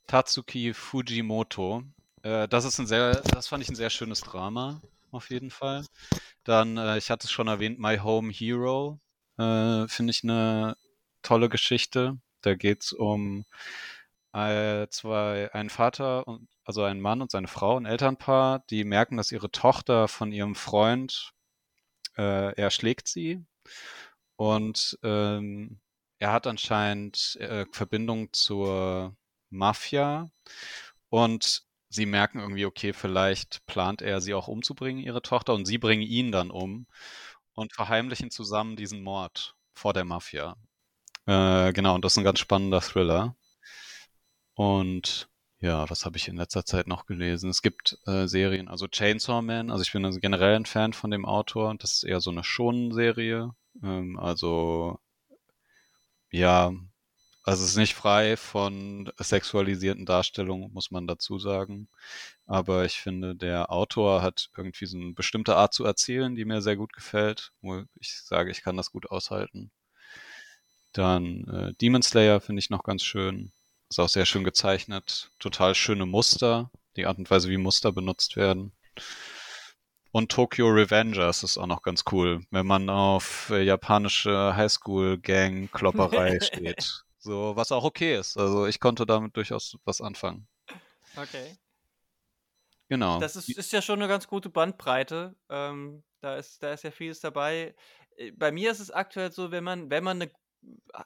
Tatsuki 0.07 0.73
Fujimoto. 0.73 1.83
Äh, 2.26 2.47
das 2.47 2.65
ist 2.65 2.80
ein 2.80 2.88
sehr, 2.88 3.22
das 3.22 3.47
fand 3.47 3.64
ich 3.64 3.69
ein 3.69 3.76
sehr 3.76 3.89
schönes 3.91 4.22
Drama, 4.22 4.81
auf 5.11 5.30
jeden 5.30 5.52
Fall. 5.52 5.85
Dann, 6.43 6.77
äh, 6.77 6.97
ich 6.97 7.11
hatte 7.11 7.26
es 7.27 7.31
schon 7.31 7.47
erwähnt, 7.47 7.80
My 7.80 7.97
Home 7.99 8.31
Hero. 8.34 8.99
Äh, 9.38 9.88
Finde 9.88 10.11
ich 10.11 10.23
eine 10.23 10.76
tolle 11.22 11.49
Geschichte. 11.49 12.18
Da 12.41 12.56
geht 12.56 12.84
es 12.84 12.93
um 12.93 13.45
äh, 14.34 14.88
zwei, 14.89 15.52
einen 15.53 15.69
Vater 15.69 16.27
und 16.27 16.47
also 16.65 16.84
ein 16.84 16.99
Mann 17.02 17.22
und 17.22 17.31
seine 17.31 17.47
Frau, 17.47 17.77
ein 17.77 17.85
Elternpaar, 17.85 18.64
die 18.72 18.84
merken, 18.85 19.18
dass 19.18 19.31
ihre 19.31 19.52
Tochter 19.52 20.07
von 20.07 20.31
ihrem 20.31 20.56
Freund 20.56 21.31
äh, 22.18 22.53
er 22.56 22.72
schlägt 22.72 23.07
sie 23.07 23.45
und 24.38 24.97
ähm, 25.03 25.80
er 26.19 26.31
hat 26.34 26.47
anscheinend 26.47 27.38
äh, 27.39 27.65
Verbindung 27.72 28.34
zur 28.34 29.15
Mafia 29.52 30.31
und 31.10 31.64
sie 31.95 32.05
merken 32.05 32.39
irgendwie, 32.39 32.65
okay, 32.65 32.93
vielleicht 32.93 33.65
plant 33.65 34.01
er 34.01 34.22
sie 34.22 34.34
auch 34.34 34.47
umzubringen, 34.47 35.01
ihre 35.01 35.22
Tochter, 35.22 35.53
und 35.53 35.65
sie 35.65 35.77
bringen 35.77 36.03
ihn 36.03 36.31
dann 36.31 36.51
um 36.51 36.88
und 37.53 37.73
verheimlichen 37.73 38.31
zusammen 38.31 38.76
diesen 38.76 39.01
Mord 39.01 39.55
vor 39.73 39.93
der 39.93 40.05
Mafia. 40.05 40.55
Äh, 41.26 41.73
genau, 41.73 41.95
und 41.95 42.05
das 42.05 42.13
ist 42.13 42.17
ein 42.17 42.23
ganz 42.23 42.39
spannender 42.39 42.81
Thriller. 42.81 43.35
Und 44.53 45.30
ja, 45.59 45.89
was 45.89 46.05
habe 46.05 46.17
ich 46.17 46.27
in 46.27 46.38
letzter 46.38 46.65
Zeit 46.65 46.88
noch 46.88 47.05
gelesen? 47.05 47.49
Es 47.49 47.61
gibt 47.61 47.97
äh, 48.05 48.27
Serien, 48.27 48.67
also 48.67 48.88
Chainsaw 48.88 49.41
Man, 49.41 49.72
also 49.72 49.81
ich 49.81 49.91
bin 49.91 50.05
also 50.05 50.19
generell 50.19 50.55
ein 50.55 50.65
Fan 50.65 50.93
von 50.93 51.11
dem 51.11 51.26
Autor. 51.26 51.73
Das 51.77 51.93
ist 51.93 52.03
eher 52.03 52.22
so 52.22 52.30
eine 52.31 52.43
Schonen-Serie. 52.43 53.51
Ähm, 53.84 54.19
also 54.19 54.99
ja, 56.31 56.72
also 57.45 57.63
es 57.63 57.72
ist 57.72 57.77
nicht 57.77 57.93
frei 57.93 58.38
von 58.38 59.11
sexualisierten 59.19 60.07
Darstellungen, 60.07 60.73
muss 60.73 60.89
man 60.89 61.05
dazu 61.05 61.38
sagen. 61.38 61.88
Aber 62.47 62.85
ich 62.85 62.99
finde, 62.99 63.35
der 63.35 63.72
Autor 63.72 64.23
hat 64.23 64.49
irgendwie 64.57 64.88
so 64.88 64.97
eine 64.97 65.13
bestimmte 65.13 65.55
Art 65.55 65.72
zu 65.72 65.85
erzählen, 65.85 66.35
die 66.35 66.43
mir 66.43 66.63
sehr 66.63 66.76
gut 66.76 66.91
gefällt, 66.93 67.51
wo 67.61 67.84
ich 67.99 68.19
sage, 68.23 68.49
ich 68.49 68.63
kann 68.63 68.77
das 68.77 68.91
gut 68.91 69.11
aushalten. 69.11 69.69
Dann 70.91 71.47
äh, 71.49 71.73
Demon 71.80 72.01
Slayer 72.01 72.41
finde 72.41 72.61
ich 72.61 72.72
noch 72.72 72.84
ganz 72.84 73.03
schön. 73.03 73.51
Ist 73.89 73.99
auch 73.99 74.09
sehr 74.09 74.26
schön 74.26 74.43
gezeichnet. 74.43 75.30
Total 75.38 75.76
schöne 75.76 76.07
Muster. 76.07 76.72
Die 76.95 77.05
Art 77.05 77.19
und 77.19 77.30
Weise, 77.30 77.49
wie 77.49 77.57
Muster 77.57 77.91
benutzt 77.91 78.38
werden. 78.38 78.72
Und 80.11 80.31
Tokyo 80.31 80.69
Revengers 80.69 81.43
ist 81.43 81.59
auch 81.59 81.67
noch 81.67 81.84
ganz 81.84 82.05
cool, 82.11 82.43
wenn 82.49 82.65
man 82.65 82.89
auf 82.89 83.51
äh, 83.51 83.61
japanische 83.61 84.55
Highschool-Gang-Klopperei 84.55 86.39
steht. 86.41 87.05
So, 87.26 87.56
was 87.56 87.72
auch 87.72 87.84
okay 87.84 88.19
ist. 88.19 88.38
Also 88.38 88.68
ich 88.68 88.80
konnte 88.80 89.07
damit 89.07 89.35
durchaus 89.35 89.80
was 89.84 89.99
anfangen. 89.99 90.47
Okay. 91.15 91.57
Genau. 92.88 93.19
Das 93.19 93.35
ist, 93.35 93.49
ist 93.49 93.72
ja 93.72 93.81
schon 93.81 93.99
eine 93.99 94.07
ganz 94.07 94.27
gute 94.27 94.52
Bandbreite. 94.52 95.35
Ähm, 95.49 96.03
da, 96.22 96.35
ist, 96.35 96.61
da 96.61 96.72
ist 96.72 96.84
ja 96.84 96.91
vieles 96.91 97.22
dabei. 97.22 97.76
Äh, 98.15 98.31
bei 98.34 98.52
mir 98.52 98.69
ist 98.69 98.80
es 98.80 98.91
aktuell 98.91 99.31
so, 99.31 99.49
wenn 99.49 99.64
man, 99.64 99.89
wenn 99.89 100.03
man 100.03 100.22
eine 100.22 100.31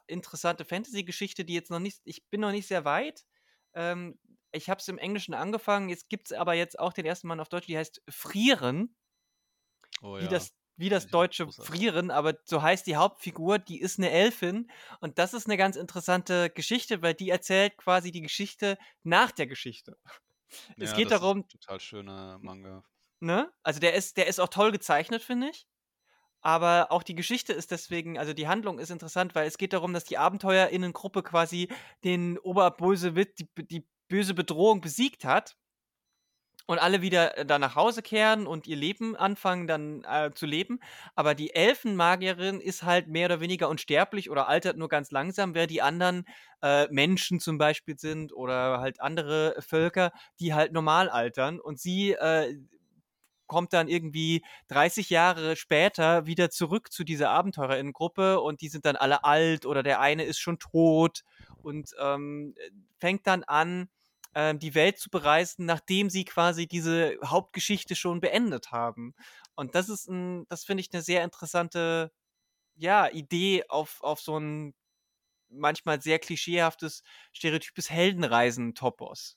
interessante 0.08 0.66
Fantasy-Geschichte, 0.66 1.46
die 1.46 1.54
jetzt 1.54 1.70
noch 1.70 1.78
nicht, 1.78 2.02
ich 2.04 2.28
bin 2.28 2.42
noch 2.42 2.52
nicht 2.52 2.66
sehr 2.66 2.84
weit. 2.84 3.24
Ähm, 3.72 4.18
ich 4.52 4.68
habe 4.68 4.80
es 4.80 4.88
im 4.88 4.98
Englischen 4.98 5.32
angefangen, 5.32 5.88
jetzt 5.88 6.10
gibt 6.10 6.30
es 6.30 6.36
aber 6.36 6.52
jetzt 6.52 6.78
auch 6.78 6.92
den 6.92 7.06
ersten 7.06 7.28
Mann 7.28 7.40
auf 7.40 7.48
Deutsch, 7.48 7.66
die 7.66 7.78
heißt 7.78 8.02
Frieren. 8.10 8.94
Oh, 10.02 10.18
ja. 10.18 10.26
das, 10.28 10.52
wie 10.80 10.88
das 10.88 11.10
deutsche. 11.10 11.48
Frieren, 11.58 12.10
aber 12.10 12.34
so 12.44 12.62
heißt 12.62 12.86
die 12.86 12.96
Hauptfigur, 12.96 13.58
die 13.58 13.80
ist 13.80 13.98
eine 13.98 14.10
Elfin. 14.10 14.70
Und 15.00 15.18
das 15.18 15.34
ist 15.34 15.46
eine 15.46 15.56
ganz 15.56 15.76
interessante 15.76 16.50
Geschichte, 16.50 17.02
weil 17.02 17.14
die 17.14 17.30
erzählt 17.30 17.76
quasi 17.78 18.10
die 18.12 18.22
Geschichte 18.22 18.78
nach 19.02 19.30
der 19.32 19.46
Geschichte. 19.46 19.96
Es 20.80 20.92
Ja, 20.92 20.94
geht 20.94 21.10
das 21.10 21.20
ist 21.20 21.22
darum, 21.22 21.44
ein 21.44 21.48
total 21.48 21.78
schöner 21.78 22.38
Manga. 22.40 22.82
ne? 23.20 23.50
Also 23.62 23.80
der 23.80 23.94
ist, 23.94 24.16
der 24.16 24.26
ist 24.26 24.40
auch 24.40 24.48
toll 24.48 24.72
gezeichnet, 24.72 25.22
finde 25.22 25.50
ich. 25.50 25.66
Aber 26.42 26.92
auch 26.92 27.02
die 27.04 27.16
Geschichte 27.16 27.52
ist 27.54 27.70
deswegen, 27.72 28.18
also 28.18 28.34
die 28.34 28.48
Handlung 28.48 28.78
ist 28.78 28.90
interessant, 28.90 29.34
weil 29.34 29.48
es 29.48 29.58
geht 29.58 29.74
darum, 29.74 29.94
dass 29.94 30.04
die 30.04 30.18
AbenteurerInnen-Gruppe 30.18 31.22
quasi 31.24 31.68
den 32.04 32.38
Oberbösewicht, 32.38 33.40
die, 33.40 33.48
die 33.66 33.88
böse 34.08 34.34
Bedrohung 34.34 34.80
besiegt 34.82 35.24
hat 35.24 35.56
und 36.70 36.78
alle 36.78 37.02
wieder 37.02 37.36
äh, 37.36 37.44
da 37.44 37.58
nach 37.58 37.74
Hause 37.74 38.00
kehren 38.00 38.46
und 38.46 38.68
ihr 38.68 38.76
Leben 38.76 39.16
anfangen 39.16 39.66
dann 39.66 40.04
äh, 40.04 40.30
zu 40.32 40.46
leben. 40.46 40.78
Aber 41.16 41.34
die 41.34 41.52
Elfenmagierin 41.52 42.60
ist 42.60 42.84
halt 42.84 43.08
mehr 43.08 43.26
oder 43.26 43.40
weniger 43.40 43.68
unsterblich 43.68 44.30
oder 44.30 44.46
altert 44.46 44.76
nur 44.76 44.88
ganz 44.88 45.10
langsam, 45.10 45.56
während 45.56 45.72
die 45.72 45.82
anderen 45.82 46.26
äh, 46.62 46.86
Menschen 46.92 47.40
zum 47.40 47.58
Beispiel 47.58 47.98
sind 47.98 48.32
oder 48.32 48.78
halt 48.78 49.00
andere 49.00 49.56
Völker, 49.58 50.12
die 50.38 50.54
halt 50.54 50.72
normal 50.72 51.08
altern. 51.08 51.58
Und 51.58 51.80
sie 51.80 52.12
äh, 52.12 52.56
kommt 53.48 53.72
dann 53.72 53.88
irgendwie 53.88 54.44
30 54.68 55.10
Jahre 55.10 55.56
später 55.56 56.26
wieder 56.26 56.50
zurück 56.50 56.92
zu 56.92 57.02
dieser 57.02 57.30
Abenteurerinnengruppe 57.30 58.38
und 58.38 58.60
die 58.60 58.68
sind 58.68 58.86
dann 58.86 58.94
alle 58.94 59.24
alt 59.24 59.66
oder 59.66 59.82
der 59.82 59.98
eine 59.98 60.22
ist 60.22 60.38
schon 60.38 60.60
tot 60.60 61.22
und 61.64 61.90
ähm, 62.00 62.54
fängt 63.00 63.26
dann 63.26 63.42
an, 63.42 63.88
ähm, 64.34 64.58
die 64.58 64.74
Welt 64.74 64.98
zu 64.98 65.10
bereisen, 65.10 65.66
nachdem 65.66 66.10
sie 66.10 66.24
quasi 66.24 66.66
diese 66.66 67.16
Hauptgeschichte 67.24 67.96
schon 67.96 68.20
beendet 68.20 68.70
haben. 68.70 69.14
Und 69.54 69.74
das 69.74 69.88
ist 69.88 70.08
ein, 70.08 70.46
das 70.48 70.64
finde 70.64 70.82
ich 70.82 70.92
eine 70.92 71.02
sehr 71.02 71.24
interessante, 71.24 72.12
ja, 72.76 73.08
Idee 73.10 73.64
auf, 73.68 74.02
auf 74.02 74.20
so 74.20 74.38
ein 74.38 74.74
manchmal 75.50 76.00
sehr 76.00 76.18
klischeehaftes, 76.18 77.02
stereotypes 77.32 77.90
Heldenreisen-Topos. 77.90 79.36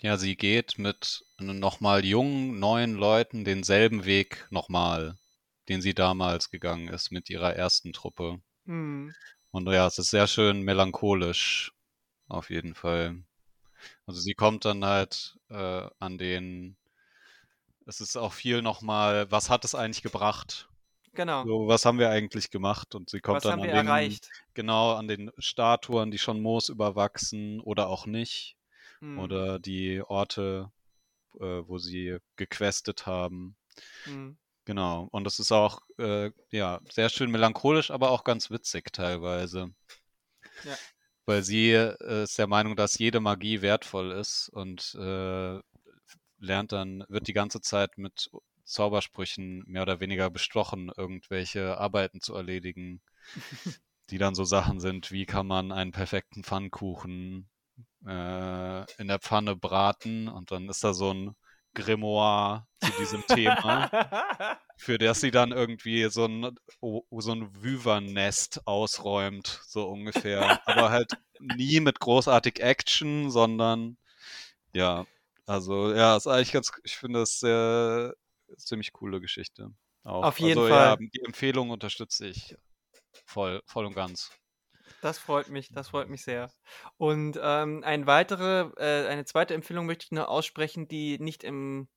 Ja, 0.00 0.16
sie 0.16 0.36
geht 0.36 0.78
mit 0.78 1.24
nochmal 1.38 2.04
jungen, 2.04 2.58
neuen 2.58 2.94
Leuten 2.94 3.44
denselben 3.44 4.04
Weg 4.04 4.48
nochmal, 4.50 5.16
den 5.68 5.80
sie 5.80 5.94
damals 5.94 6.50
gegangen 6.50 6.88
ist 6.88 7.12
mit 7.12 7.30
ihrer 7.30 7.54
ersten 7.54 7.92
Truppe. 7.92 8.42
Hm. 8.66 9.14
Und 9.52 9.68
ja, 9.68 9.86
es 9.86 9.98
ist 9.98 10.10
sehr 10.10 10.26
schön 10.26 10.62
melancholisch, 10.62 11.72
auf 12.26 12.50
jeden 12.50 12.74
Fall. 12.74 13.22
Also 14.06 14.20
sie 14.20 14.34
kommt 14.34 14.64
dann 14.64 14.84
halt 14.84 15.38
äh, 15.50 15.88
an 15.98 16.18
den, 16.18 16.76
es 17.86 18.00
ist 18.00 18.16
auch 18.16 18.32
viel 18.32 18.62
nochmal, 18.62 19.30
was 19.30 19.50
hat 19.50 19.64
es 19.64 19.74
eigentlich 19.74 20.02
gebracht? 20.02 20.68
Genau. 21.14 21.44
So, 21.44 21.68
was 21.68 21.84
haben 21.84 21.98
wir 21.98 22.10
eigentlich 22.10 22.50
gemacht? 22.50 22.94
Und 22.94 23.10
sie 23.10 23.20
kommt 23.20 23.36
Was 23.36 23.42
dann 23.42 23.60
an 23.60 23.66
den, 23.66 23.70
erreicht? 23.70 24.30
genau, 24.54 24.94
an 24.94 25.08
den 25.08 25.30
Statuen, 25.36 26.10
die 26.10 26.18
schon 26.18 26.40
Moos 26.40 26.68
überwachsen 26.70 27.60
oder 27.60 27.88
auch 27.88 28.06
nicht. 28.06 28.56
Hm. 29.00 29.18
Oder 29.18 29.58
die 29.58 30.00
Orte, 30.00 30.70
äh, 31.34 31.62
wo 31.66 31.78
sie 31.78 32.18
gequestet 32.36 33.06
haben. 33.06 33.56
Hm. 34.04 34.38
Genau. 34.64 35.08
Und 35.10 35.24
das 35.24 35.38
ist 35.38 35.52
auch, 35.52 35.82
äh, 35.98 36.30
ja, 36.50 36.80
sehr 36.90 37.08
schön 37.08 37.30
melancholisch, 37.30 37.90
aber 37.90 38.10
auch 38.10 38.24
ganz 38.24 38.50
witzig 38.50 38.92
teilweise. 38.92 39.74
Ja. 40.64 40.76
Weil 41.24 41.42
sie 41.42 41.70
äh, 41.70 42.24
ist 42.24 42.38
der 42.38 42.48
Meinung, 42.48 42.76
dass 42.76 42.98
jede 42.98 43.20
Magie 43.20 43.62
wertvoll 43.62 44.12
ist 44.12 44.48
und 44.52 44.94
äh, 44.98 45.60
lernt 46.38 46.72
dann, 46.72 47.04
wird 47.08 47.28
die 47.28 47.32
ganze 47.32 47.60
Zeit 47.60 47.96
mit 47.98 48.30
Zaubersprüchen 48.64 49.64
mehr 49.66 49.82
oder 49.82 50.00
weniger 50.00 50.30
bestochen, 50.30 50.90
irgendwelche 50.96 51.78
Arbeiten 51.78 52.20
zu 52.20 52.34
erledigen, 52.34 53.00
die 54.10 54.18
dann 54.18 54.34
so 54.34 54.44
Sachen 54.44 54.80
sind, 54.80 55.10
wie 55.12 55.26
kann 55.26 55.46
man 55.46 55.72
einen 55.72 55.92
perfekten 55.92 56.44
Pfannkuchen 56.44 57.48
äh, 58.06 59.00
in 59.00 59.08
der 59.08 59.18
Pfanne 59.20 59.56
braten 59.56 60.28
und 60.28 60.50
dann 60.50 60.68
ist 60.68 60.84
da 60.84 60.92
so 60.92 61.12
ein 61.12 61.36
Grimoire 61.74 62.66
zu 62.80 62.92
diesem 62.98 63.26
Thema, 63.26 63.90
für 64.76 64.98
das 64.98 65.20
sie 65.20 65.30
dann 65.30 65.52
irgendwie 65.52 66.08
so 66.10 66.26
ein, 66.26 66.56
so 66.80 67.32
ein 67.32 67.62
Wyvern-Nest 67.62 68.66
ausräumt, 68.66 69.60
so 69.66 69.88
ungefähr. 69.88 70.60
Aber 70.66 70.90
halt 70.90 71.12
nie 71.40 71.80
mit 71.80 72.00
großartig 72.00 72.60
Action, 72.60 73.30
sondern 73.30 73.96
ja, 74.72 75.06
also 75.46 75.92
ja, 75.92 76.16
ist 76.16 76.26
eigentlich 76.26 76.52
ganz, 76.52 76.72
ich 76.84 76.96
finde 76.96 77.20
das 77.20 77.40
sehr, 77.40 78.14
ziemlich 78.56 78.92
coole 78.92 79.20
Geschichte. 79.20 79.70
Auch. 80.04 80.24
Auf 80.24 80.40
jeden 80.40 80.58
also, 80.58 80.68
Ja, 80.68 80.96
Fall. 80.96 81.08
die 81.12 81.24
Empfehlung 81.24 81.70
unterstütze 81.70 82.26
ich 82.26 82.56
voll, 83.24 83.62
voll 83.66 83.86
und 83.86 83.94
ganz. 83.94 84.30
Das 85.02 85.18
freut 85.18 85.48
mich, 85.48 85.68
das 85.72 85.88
freut 85.88 86.08
mich 86.08 86.22
sehr. 86.22 86.48
Und 86.96 87.36
ähm, 87.42 87.82
eine 87.82 88.06
weitere, 88.06 88.70
äh, 88.76 89.08
eine 89.08 89.24
zweite 89.24 89.52
Empfehlung 89.52 89.84
möchte 89.84 90.04
ich 90.04 90.12
noch 90.12 90.28
aussprechen, 90.28 90.86
die 90.86 91.18
nicht 91.18 91.42
im 91.42 91.88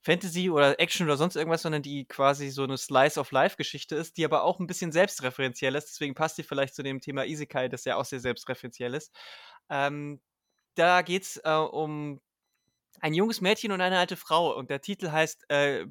Fantasy 0.00 0.48
oder 0.48 0.80
Action 0.80 1.06
oder 1.06 1.18
sonst 1.18 1.36
irgendwas, 1.36 1.60
sondern 1.60 1.82
die 1.82 2.06
quasi 2.06 2.48
so 2.48 2.62
eine 2.64 2.78
Slice 2.78 3.20
of 3.20 3.32
Life 3.32 3.56
Geschichte 3.56 3.96
ist, 3.96 4.16
die 4.16 4.24
aber 4.24 4.44
auch 4.44 4.60
ein 4.60 4.66
bisschen 4.66 4.92
selbstreferenziell 4.92 5.74
ist. 5.74 5.88
Deswegen 5.90 6.14
passt 6.14 6.38
die 6.38 6.42
vielleicht 6.42 6.74
zu 6.74 6.82
dem 6.82 7.02
Thema 7.02 7.26
Isekai, 7.26 7.68
das 7.68 7.84
ja 7.84 7.96
auch 7.96 8.06
sehr 8.06 8.20
selbstreferenziell 8.20 8.94
ist. 8.94 9.14
Ähm, 9.68 10.22
da 10.74 11.02
geht 11.02 11.24
es 11.24 11.36
äh, 11.44 11.50
um 11.50 12.18
ein 13.00 13.12
junges 13.12 13.42
Mädchen 13.42 13.72
und 13.72 13.82
eine 13.82 13.98
alte 13.98 14.16
Frau 14.16 14.56
und 14.56 14.70
der 14.70 14.80
Titel 14.80 15.10
heißt 15.10 15.44
äh, 15.50 15.84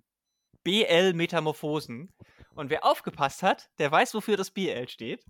BL 0.64 1.14
Metamorphosen. 1.14 2.12
Und 2.56 2.72
wer 2.72 2.84
aufgepasst 2.84 3.44
hat, 3.44 3.70
der 3.78 3.92
weiß, 3.92 4.16
wofür 4.16 4.38
das 4.38 4.50
BL 4.50 4.90
steht. 4.90 5.24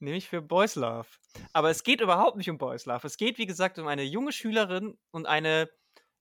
Nämlich 0.00 0.28
für 0.28 0.40
Boys 0.40 0.76
Love. 0.76 1.06
Aber 1.52 1.70
es 1.70 1.84
geht 1.84 2.00
überhaupt 2.00 2.36
nicht 2.36 2.50
um 2.50 2.58
Boys 2.58 2.86
Love. 2.86 3.06
Es 3.06 3.16
geht, 3.16 3.38
wie 3.38 3.46
gesagt, 3.46 3.78
um 3.78 3.86
eine 3.86 4.02
junge 4.02 4.32
Schülerin 4.32 4.98
und 5.10 5.26
eine 5.26 5.70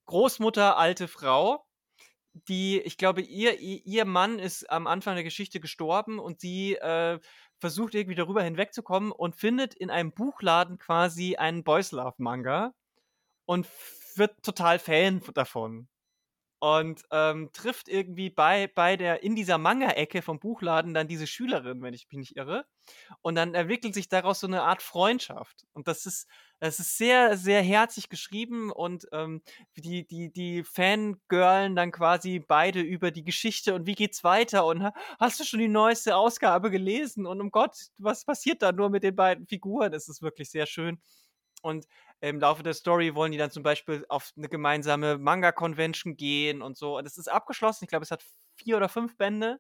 Großmutter, 0.06 0.77
alte 0.77 1.07
Frau, 1.07 1.65
die, 2.34 2.80
ich 2.81 2.97
glaube, 2.97 3.22
ihr, 3.22 3.60
ihr 3.60 4.06
Mann 4.06 4.39
ist 4.39 4.69
am 4.69 4.88
Anfang 4.88 5.15
der 5.15 5.23
Geschichte 5.23 5.60
gestorben 5.60 6.19
und 6.19 6.41
sie 6.41 6.76
äh, 6.76 7.19
versucht 7.60 7.95
irgendwie 7.95 8.15
darüber 8.15 8.43
hinwegzukommen 8.43 9.11
und 9.11 9.35
findet 9.35 9.73
in 9.73 9.89
einem 9.89 10.11
Buchladen 10.11 10.77
quasi 10.77 11.35
einen 11.35 11.64
Boys 11.64 11.91
Love 11.91 12.15
Manga 12.18 12.73
und 13.45 13.68
wird 14.15 14.43
total 14.43 14.80
Fan 14.80 15.22
davon 15.34 15.88
und 16.60 17.03
ähm, 17.11 17.49
trifft 17.53 17.88
irgendwie 17.88 18.30
bei, 18.30 18.68
bei 18.68 18.98
der, 18.98 19.23
in 19.23 19.36
dieser 19.36 19.57
Manga-Ecke 19.57 20.22
vom 20.22 20.40
Buchladen 20.40 20.94
dann 20.94 21.07
diese 21.07 21.26
Schülerin, 21.26 21.81
wenn 21.81 21.94
ich 21.94 22.07
mich 22.10 22.18
nicht 22.18 22.36
irre. 22.36 22.65
Und 23.22 23.36
dann 23.36 23.53
entwickelt 23.53 23.94
sich 23.94 24.10
daraus 24.10 24.41
so 24.41 24.48
eine 24.48 24.64
Art 24.64 24.81
Freundschaft. 24.81 25.65
Und 25.72 25.88
das 25.88 26.06
ist, 26.06 26.27
das 26.60 26.80
ist 26.80 26.98
sehr, 26.98 27.38
sehr 27.38 27.61
herzlich 27.61 28.10
geschrieben 28.10 28.72
und 28.72 29.07
ähm, 29.14 29.41
die, 29.77 30.06
die, 30.06 30.31
die 30.34 30.64
Fangirlen 30.64 31.76
dann 31.76 31.91
quasi 31.91 32.40
beide 32.40 32.81
über 32.81 33.11
die 33.11 33.23
Geschichte 33.23 33.73
und 33.73 33.86
wie 33.86 33.95
geht's 33.95 34.26
weiter 34.26 34.65
und 34.65 34.90
hast 35.19 35.40
du 35.40 35.45
schon 35.45 35.61
die 35.61 35.69
neueste 35.69 36.18
Ausgabe 36.18 36.72
gelesen 36.72 37.26
und 37.26 37.40
um 37.40 37.52
Gott, 37.52 37.77
was 37.98 38.26
passiert 38.26 38.61
da 38.61 38.73
nur 38.73 38.90
mit 38.90 39.03
den 39.03 39.15
beiden 39.15 39.48
Figuren? 39.48 39.94
Es 39.94 40.10
ist 40.10 40.22
wirklich 40.22 40.49
sehr 40.49 40.65
schön. 40.65 40.99
Und 41.61 41.86
im 42.21 42.39
Laufe 42.39 42.63
der 42.63 42.73
Story 42.73 43.15
wollen 43.15 43.31
die 43.31 43.37
dann 43.37 43.51
zum 43.51 43.63
Beispiel 43.63 44.05
auf 44.09 44.31
eine 44.35 44.49
gemeinsame 44.49 45.17
Manga-Convention 45.17 46.17
gehen 46.17 46.61
und 46.61 46.77
so. 46.77 46.97
Und 46.97 47.05
es 47.05 47.17
ist 47.17 47.29
abgeschlossen. 47.29 47.85
Ich 47.85 47.89
glaube, 47.89 48.03
es 48.03 48.11
hat 48.11 48.23
vier 48.55 48.77
oder 48.77 48.89
fünf 48.89 49.17
Bände 49.17 49.59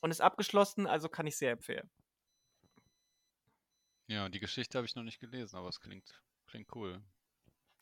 und 0.00 0.10
ist 0.10 0.20
abgeschlossen, 0.20 0.86
also 0.86 1.08
kann 1.08 1.26
ich 1.26 1.36
sehr 1.36 1.52
empfehlen. 1.52 1.90
Ja, 4.06 4.28
die 4.28 4.40
Geschichte 4.40 4.76
habe 4.78 4.86
ich 4.86 4.94
noch 4.94 5.02
nicht 5.02 5.20
gelesen, 5.20 5.56
aber 5.56 5.68
es 5.68 5.80
klingt, 5.80 6.20
klingt 6.46 6.74
cool. 6.74 7.02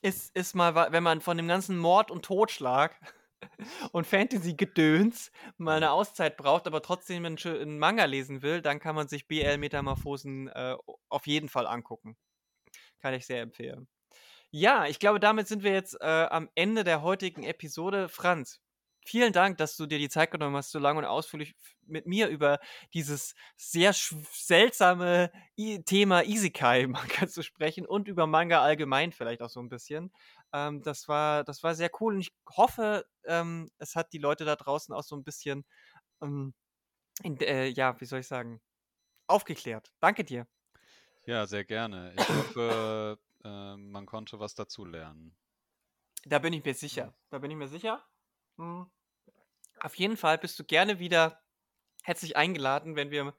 Ist, 0.02 0.34
ist 0.36 0.54
mal, 0.54 0.92
wenn 0.92 1.02
man 1.02 1.20
von 1.20 1.36
dem 1.36 1.48
ganzen 1.48 1.78
Mord 1.78 2.10
und 2.10 2.24
Totschlag 2.24 2.94
und 3.92 4.06
Fantasy-Gedöns 4.06 5.32
mal 5.56 5.78
eine 5.78 5.90
Auszeit 5.90 6.36
braucht, 6.36 6.66
aber 6.66 6.82
trotzdem 6.82 7.24
einen, 7.24 7.78
Manga 7.78 8.04
lesen 8.04 8.42
will, 8.42 8.62
dann 8.62 8.78
kann 8.78 8.94
man 8.94 9.08
sich 9.08 9.26
BL-Metamorphosen 9.26 10.48
äh, 10.48 10.76
auf 11.08 11.26
jeden 11.26 11.48
Fall 11.48 11.66
angucken. 11.66 12.16
Kann 13.00 13.14
ich 13.14 13.26
sehr 13.26 13.42
empfehlen. 13.42 13.88
Ja, 14.50 14.86
ich 14.86 14.98
glaube, 14.98 15.20
damit 15.20 15.46
sind 15.46 15.62
wir 15.62 15.72
jetzt 15.72 16.00
äh, 16.00 16.26
am 16.30 16.48
Ende 16.54 16.82
der 16.82 17.02
heutigen 17.02 17.42
Episode. 17.44 18.08
Franz, 18.08 18.60
vielen 19.04 19.32
Dank, 19.32 19.58
dass 19.58 19.76
du 19.76 19.86
dir 19.86 19.98
die 19.98 20.08
Zeit 20.08 20.30
genommen 20.30 20.56
hast, 20.56 20.70
so 20.70 20.78
lange 20.78 21.00
und 21.00 21.04
ausführlich 21.04 21.54
mit 21.86 22.06
mir 22.06 22.28
über 22.28 22.58
dieses 22.94 23.34
sehr 23.56 23.92
seltsame 23.92 25.30
I 25.58 25.82
Thema 25.84 26.24
Isekai-Manga 26.24 27.26
zu 27.28 27.42
sprechen 27.42 27.86
und 27.86 28.08
über 28.08 28.26
Manga 28.26 28.62
allgemein 28.62 29.12
vielleicht 29.12 29.42
auch 29.42 29.50
so 29.50 29.60
ein 29.60 29.68
bisschen. 29.68 30.12
Ähm, 30.54 30.82
das, 30.82 31.08
war, 31.08 31.44
das 31.44 31.62
war 31.62 31.74
sehr 31.74 31.90
cool 32.00 32.14
und 32.14 32.20
ich 32.20 32.32
hoffe, 32.48 33.04
ähm, 33.24 33.70
es 33.78 33.96
hat 33.96 34.12
die 34.14 34.18
Leute 34.18 34.44
da 34.46 34.56
draußen 34.56 34.94
auch 34.94 35.02
so 35.02 35.14
ein 35.16 35.24
bisschen, 35.24 35.66
ähm, 36.22 36.54
in, 37.22 37.38
äh, 37.40 37.66
ja, 37.68 38.00
wie 38.00 38.06
soll 38.06 38.20
ich 38.20 38.28
sagen, 38.28 38.60
aufgeklärt. 39.26 39.92
Danke 40.00 40.24
dir. 40.24 40.46
Ja, 41.26 41.46
sehr 41.46 41.64
gerne. 41.64 42.14
Ich 42.16 42.28
hoffe, 42.34 43.18
äh, 43.44 43.76
man 43.76 44.06
konnte 44.06 44.38
was 44.40 44.54
dazu 44.54 44.84
lernen. 44.84 45.36
Da 46.24 46.38
bin 46.38 46.52
ich 46.52 46.64
mir 46.64 46.74
sicher. 46.74 47.14
Da 47.30 47.38
bin 47.38 47.50
ich 47.50 47.56
mir 47.56 47.68
sicher. 47.68 48.04
Mhm. 48.56 48.90
Auf 49.80 49.94
jeden 49.94 50.16
Fall 50.16 50.38
bist 50.38 50.58
du 50.58 50.64
gerne 50.64 50.98
wieder 50.98 51.42
herzlich 52.02 52.36
eingeladen, 52.36 52.96
wenn 52.96 53.10
wir 53.10 53.34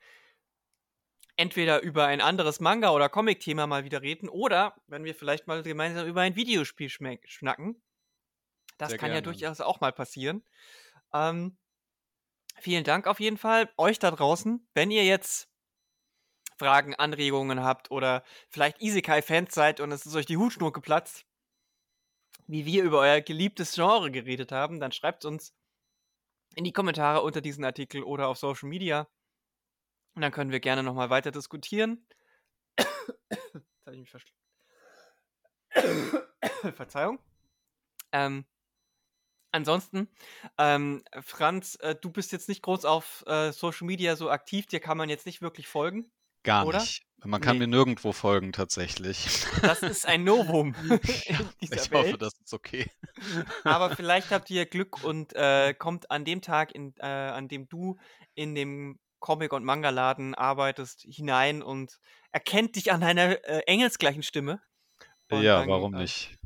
entweder 1.36 1.82
über 1.82 2.06
ein 2.06 2.22
anderes 2.22 2.60
Manga- 2.60 2.92
oder 2.92 3.10
Comic-Thema 3.10 3.68
mal 3.68 3.84
wieder 3.84 4.02
reden 4.02 4.30
oder 4.30 4.76
wenn 4.88 5.06
wir 5.06 5.16
vielleicht 5.16 5.48
mal 5.48 5.64
gemeinsam 5.64 6.06
über 6.06 6.22
ein 6.22 6.36
Videospiel 6.36 6.90
schnacken. 6.90 7.82
Das 8.78 8.90
Sehr 8.90 8.98
kann 8.98 9.08
gerne. 9.08 9.16
ja 9.16 9.22
durchaus 9.22 9.62
auch 9.62 9.80
mal 9.82 9.92
passieren. 9.92 10.44
Ähm, 11.14 11.58
vielen 12.60 12.84
Dank 12.84 13.08
auf 13.08 13.20
jeden 13.20 13.38
Fall 13.38 13.72
euch 13.78 14.00
da 14.00 14.12
draußen. 14.12 14.68
Wenn 14.74 14.92
ihr 14.92 15.06
jetzt 15.06 15.49
Fragen, 16.60 16.94
Anregungen 16.96 17.64
habt 17.64 17.90
oder 17.90 18.24
vielleicht 18.50 18.82
Isekai-Fans 18.82 19.54
seid 19.54 19.80
und 19.80 19.92
es 19.92 20.06
ist 20.06 20.16
euch 20.16 20.26
die 20.26 20.38
Hutschnur 20.38 20.74
geplatzt, 20.74 21.26
wie 22.48 22.66
wir 22.66 22.84
über 22.84 23.00
euer 23.00 23.22
geliebtes 23.22 23.76
Genre 23.76 24.12
geredet 24.12 24.52
haben, 24.52 24.80
dann 24.80 24.92
schreibt 24.92 25.26
uns 25.26 25.54
in 26.56 26.64
die 26.64 26.74
Kommentare 26.74 27.22
unter 27.22 27.42
diesen 27.42 27.64
Artikel 27.64 28.04
oder 28.04 28.28
auf 28.28 28.38
Social 28.38 28.68
Media. 28.68 29.08
Und 30.16 30.22
dann 30.24 30.32
können 30.32 30.52
wir 30.52 30.60
gerne 30.60 30.84
nochmal 30.84 31.10
weiter 31.10 31.32
diskutieren. 31.32 32.06
Jetzt 32.78 33.86
habe 33.86 33.96
ich 33.96 34.00
mich 34.02 34.10
verschluckt. 34.10 34.36
Verzeihung. 36.76 37.20
Ähm, 38.12 38.46
ansonsten, 39.52 40.10
ähm, 40.58 41.04
Franz, 41.22 41.76
äh, 41.82 41.96
du 41.96 42.10
bist 42.10 42.32
jetzt 42.32 42.50
nicht 42.50 42.64
groß 42.64 42.86
auf 42.86 43.24
äh, 43.28 43.52
Social 43.52 43.86
Media 43.86 44.16
so 44.16 44.30
aktiv, 44.30 44.66
dir 44.66 44.80
kann 44.80 44.98
man 44.98 45.10
jetzt 45.10 45.28
nicht 45.28 45.42
wirklich 45.42 45.68
folgen. 45.68 46.12
Gar 46.44 46.66
Oder? 46.66 46.80
nicht. 46.80 47.04
Man 47.26 47.42
kann 47.42 47.58
nee. 47.58 47.68
mir 47.68 47.76
nirgendwo 47.76 48.14
folgen, 48.14 48.54
tatsächlich. 48.54 49.46
Das 49.62 49.84
ist 49.84 50.08
ein 50.08 50.24
Novum. 50.24 50.74
ja, 51.26 51.40
ich 51.60 51.72
Welt. 51.72 51.92
hoffe, 51.94 52.18
das 52.18 52.34
ist 52.40 52.54
okay. 52.54 52.90
Aber 53.64 53.90
vielleicht 53.96 54.32
habt 54.32 54.50
ihr 54.50 54.66
Glück 54.66 55.04
und 55.04 55.34
äh, 55.36 55.74
kommt 55.74 56.12
an 56.12 56.24
dem 56.24 56.42
Tag, 56.42 56.74
in, 56.74 56.94
äh, 57.00 57.06
an 57.06 57.50
dem 57.50 57.68
du 57.68 57.98
in 58.36 58.56
dem 58.56 59.00
Comic- 59.20 59.52
und 59.52 59.66
Manga-Laden 59.66 60.34
arbeitest, 60.34 61.02
hinein 61.02 61.62
und 61.62 62.00
erkennt 62.32 62.78
dich 62.78 62.92
an 62.94 63.04
einer 63.04 63.44
äh, 63.44 63.64
engelsgleichen 63.68 64.24
Stimme. 64.24 64.62
Und 65.30 65.42
ja, 65.42 65.60
dann, 65.60 65.68
warum 65.68 65.94
äh, 65.96 66.02
nicht? 66.02 66.38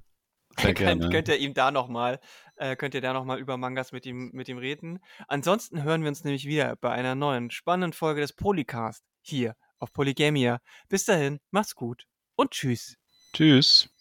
Sehr 0.60 0.74
gerne. 0.74 1.10
könnt 1.10 1.28
ihr 1.28 1.38
ihm 1.38 1.54
da 1.54 1.72
nochmal 1.72 2.20
äh, 2.56 2.76
könnt 2.76 2.94
ihr 2.94 3.02
da 3.02 3.14
nochmal 3.14 3.40
über 3.40 3.58
Mangas 3.58 3.92
mit 3.92 4.06
ihm, 4.06 4.30
mit 4.34 4.48
ihm 4.48 4.58
reden. 4.58 5.00
Ansonsten 5.28 5.84
hören 5.84 6.02
wir 6.02 6.10
uns 6.10 6.24
nämlich 6.24 6.46
wieder 6.46 6.76
bei 6.76 6.92
einer 6.92 7.16
neuen 7.16 7.50
spannenden 7.52 7.94
Folge 7.94 8.22
des 8.22 8.34
Polycast 8.34 9.04
hier 9.22 9.56
auf 9.84 9.94
Polygamia. 9.94 10.60
Bis 10.90 11.06
dahin, 11.06 11.40
macht's 11.52 11.76
gut 11.76 12.08
und 12.36 12.52
tschüss. 12.52 12.96
Tschüss. 13.34 13.93